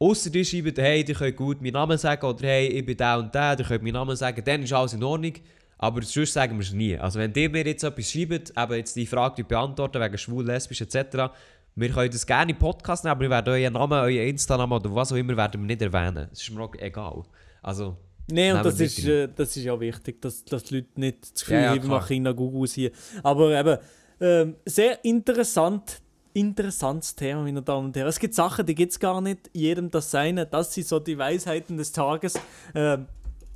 außer 0.00 0.30
die 0.30 0.44
schreiben, 0.44 0.74
hey, 0.76 1.04
ihr 1.06 1.14
könnt 1.14 1.36
gut 1.36 1.60
meinen 1.62 1.72
Namen 1.74 1.98
sagen, 1.98 2.24
oder 2.26 2.46
hey, 2.46 2.68
ich 2.68 2.84
bin 2.86 2.96
der 2.96 3.18
und 3.18 3.34
der, 3.34 3.58
ihr 3.58 3.64
könnt 3.64 3.82
meinen 3.82 3.92
Namen 3.94 4.16
sagen, 4.16 4.42
dann 4.44 4.62
ist 4.62 4.72
alles 4.72 4.94
in 4.94 5.02
Ordnung. 5.02 5.34
Aber 5.78 6.02
sonst 6.02 6.32
sagen 6.32 6.56
wir 6.56 6.62
es 6.62 6.72
nie. 6.72 6.96
Also 6.98 7.18
wenn 7.18 7.32
ihr 7.34 7.48
mir 7.48 7.64
jetzt 7.64 7.84
etwas 7.84 8.10
schreibt, 8.10 8.52
eben 8.56 8.74
jetzt 8.74 8.96
die 8.96 9.06
Frage 9.06 9.36
die 9.36 9.42
beantworten, 9.44 10.02
wegen 10.02 10.18
schwul, 10.18 10.44
lesbisch 10.44 10.80
etc., 10.80 11.30
wir 11.76 11.90
können 11.90 12.10
das 12.10 12.26
gerne 12.26 12.50
im 12.50 12.58
Podcast 12.58 13.04
nehmen, 13.04 13.12
aber 13.12 13.20
wir 13.20 13.30
werden 13.30 13.54
euren 13.54 13.72
Namen, 13.72 13.92
euren 13.92 14.28
Insta-Namen 14.28 14.72
oder 14.72 14.92
was 14.92 15.12
auch 15.12 15.16
immer 15.16 15.36
werden 15.36 15.60
wir 15.60 15.66
nicht 15.66 15.80
erwähnen. 15.80 16.26
Das 16.28 16.42
ist 16.42 16.50
mir 16.50 16.60
auch 16.60 16.74
egal. 16.74 17.22
Also, 17.62 17.96
Nein, 18.30 18.56
und 18.56 18.62
Nehmen 18.62 18.64
das 18.64 18.80
ist, 18.80 19.04
äh, 19.06 19.28
das 19.34 19.56
ist 19.56 19.64
ja 19.64 19.78
wichtig, 19.78 20.20
dass, 20.20 20.44
dass 20.44 20.64
die 20.64 20.76
Leute 20.76 20.88
nicht 20.96 21.22
das 21.22 21.40
Gefühl 21.40 21.56
Ja, 21.56 21.74
ja, 21.74 21.80
klar. 21.80 22.00
machen 22.00 22.22
nach 22.22 22.34
Google 22.34 22.68
hier. 22.68 22.90
Aber 23.22 23.58
eben, 23.58 23.78
ähm, 24.20 24.56
sehr 24.66 25.02
interessant, 25.04 26.00
interessantes 26.34 27.14
Thema, 27.14 27.42
meine 27.42 27.62
Damen 27.62 27.86
und 27.86 27.96
Herren. 27.96 28.08
Es 28.08 28.18
gibt 28.18 28.34
Sachen, 28.34 28.66
die 28.66 28.74
gibt 28.74 28.92
es 28.92 28.98
gar 28.98 29.20
nicht, 29.20 29.48
jedem 29.52 29.90
das 29.90 30.10
Seine. 30.10 30.46
Das 30.46 30.74
sind 30.74 30.86
so 30.86 30.98
die 30.98 31.16
Weisheiten 31.16 31.76
des 31.76 31.92
Tages. 31.92 32.34
Ähm, 32.74 33.06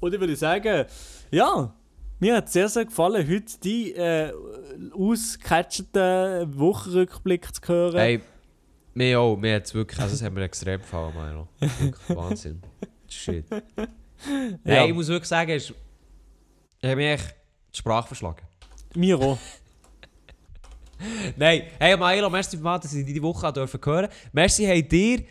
und 0.01 0.14
ich 0.14 0.20
würde 0.20 0.37
sagen, 0.37 0.87
ja, 1.31 1.75
mir 2.23 2.37
hat 2.37 2.49
sehr, 2.51 2.68
sehr 2.68 2.85
gefallen, 2.85 3.29
heute 3.29 3.59
die 3.64 3.93
äh, 3.95 4.33
ausgecatchten 4.97 6.57
Wochenrückblick 6.59 7.53
zu 7.55 7.61
hören. 7.68 7.97
hey, 7.99 8.20
Mir 8.95 9.18
auch, 9.20 9.37
mir 9.37 9.57
hat 9.57 9.64
es 9.66 9.75
wirklich, 9.75 9.99
also 10.01 10.14
es 10.14 10.23
hat 10.23 10.33
mir 10.33 10.45
extrem 10.45 10.81
gefallen, 10.81 11.12
Milo. 11.16 11.49
Wirklich 11.59 12.16
Wahnsinn. 12.16 12.62
Shit. 13.09 13.45
Ja. 14.64 14.85
ich 14.87 14.95
muss 14.95 15.09
wirklich 15.09 15.29
sagen, 15.29 15.51
es- 15.51 15.70
ich 16.81 16.89
habe 16.89 16.95
mich 16.95 17.07
echt 17.07 17.35
die 17.75 17.79
Sprache 17.79 18.07
verschlagen. 18.07 18.43
Mir 18.95 19.18
auch. 19.18 19.37
Nein, 21.37 21.62
hey 21.81 21.97
Milo, 21.97 22.31
merci 22.31 22.57
mal, 22.57 22.79
dass 22.79 22.95
ich 22.95 23.05
diese 23.05 23.20
Woche 23.20 23.53
dürfen 23.53 23.81
hören 23.85 24.07
Merci, 24.33 24.64
habt 24.64 24.93
ihr 24.93 25.25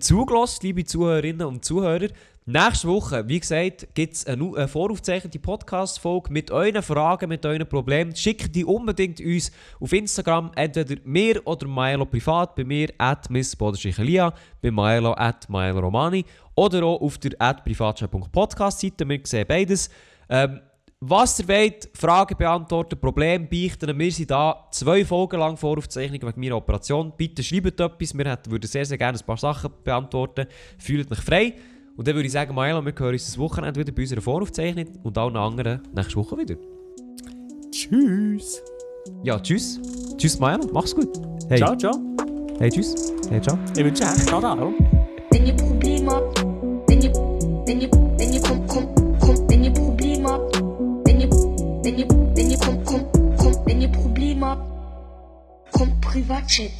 zugelassen, 0.00 0.60
liebe 0.62 0.82
Zuhörerinnen 0.82 1.46
und 1.46 1.62
Zuhörer. 1.62 2.08
Nächste 2.50 2.88
Woche, 2.88 3.28
wie 3.28 3.40
gesagt, 3.40 3.88
gibt 3.92 4.14
es 4.14 4.26
eine, 4.26 4.42
eine 4.56 4.68
voraufgezeichnete 4.68 5.38
Podcast-Folge 5.38 6.32
mit 6.32 6.50
euren 6.50 6.82
Fragen, 6.82 7.28
mit 7.28 7.44
euren 7.44 7.68
Problemen. 7.68 8.16
Schickt 8.16 8.54
die 8.54 8.64
unbedingt 8.64 9.20
uns 9.20 9.52
auf 9.78 9.92
Instagram, 9.92 10.52
entweder 10.56 10.98
mir 11.04 11.46
oder 11.46 11.68
Milo 11.68 12.06
privat, 12.06 12.56
bei 12.56 12.64
mir 12.64 12.88
at 12.96 13.28
miss.lia, 13.28 14.32
bei 14.62 14.70
Milo 14.70 15.12
at 15.12 15.46
Milo 15.50 15.80
Romani 15.80 16.24
oder 16.54 16.84
auch 16.84 17.02
auf 17.02 17.18
der 17.18 17.32
at 17.38 17.62
privatchat.podcast-Seite. 17.66 19.06
Wir 19.06 19.20
sehen 19.24 19.44
beides. 19.46 19.90
Ähm, 20.30 20.60
was 21.00 21.40
ihr 21.40 21.48
wollt, 21.48 21.90
Fragen 21.92 22.38
beantworten, 22.38 22.98
Probleme 22.98 23.46
beichten, 23.46 23.98
wir 23.98 24.10
sind 24.10 24.30
da 24.30 24.68
zwei 24.72 25.04
Folgen 25.04 25.38
lang 25.38 25.58
Voraufzeichnung 25.58 26.22
wegen 26.22 26.40
meiner 26.40 26.56
Operation. 26.56 27.12
Bitte 27.14 27.42
schreibt 27.42 27.78
etwas, 27.78 28.16
wir 28.16 28.38
würden 28.46 28.66
sehr, 28.66 28.86
sehr 28.86 28.96
gerne 28.96 29.18
ein 29.18 29.26
paar 29.26 29.36
Sachen 29.36 29.70
beantworten. 29.84 30.46
Fühlt 30.78 31.12
euch 31.12 31.20
frei. 31.20 31.54
Und 31.98 32.06
dann 32.06 32.14
würde 32.14 32.26
ich 32.28 32.32
sagen, 32.32 32.54
Maela, 32.54 32.80
wir 32.86 32.94
hören 32.96 33.12
uns 33.14 33.26
das 33.26 33.36
Wochenende 33.38 33.80
wieder 33.80 33.90
bei 33.90 34.02
unserer 34.02 34.20
Voraufzeichnung 34.20 34.86
und 35.02 35.18
allen 35.18 35.36
anderen 35.36 35.80
nächste 35.92 36.14
Woche 36.14 36.38
wieder. 36.38 36.54
Tschüss. 37.72 38.62
Ja, 39.24 39.40
tschüss. 39.40 39.80
Tschüss, 40.16 40.38
Maela, 40.38 40.64
mach's 40.72 40.94
gut. 40.94 41.08
Hey, 41.48 41.58
Ciao, 41.58 41.74
ciao. 41.74 41.92
hey 42.60 42.70
tschüss. 42.70 42.94
Hey, 43.28 43.40
ciao. 43.40 43.58
Ich 43.76 43.84
wünsche 43.84 44.04
euch 44.04 44.26
ciao, 44.26 44.38
ciao. 44.40 44.72
Wenn 45.32 45.44
ihr 45.44 45.56
Probleme 45.56 46.12
habt, 46.12 46.40
wenn 46.88 47.02
ihr, 47.02 47.12
wenn 47.66 47.80
ihr, 47.80 47.90
wenn 47.90 48.32
ihr 48.32 48.42
kommt, 48.42 48.68
kommt, 48.68 49.18
kommt, 49.18 49.50
wenn 49.50 49.64
ihr 49.64 49.72
Probleme 49.72 50.28
habt, 50.28 50.56
wenn 51.04 51.20
ihr, 51.20 51.30
wenn 51.82 51.98
ihr, 51.98 52.08
wenn 52.08 52.50
ihr 52.50 52.58
kommt, 52.58 52.84
kommt, 52.86 53.38
kommt, 53.38 53.58
wenn 53.66 53.80
ihr 53.80 53.88
Probleme 53.88 54.46
habt, 54.46 55.72
kommt 55.72 56.00
Privatchat. 56.00 56.70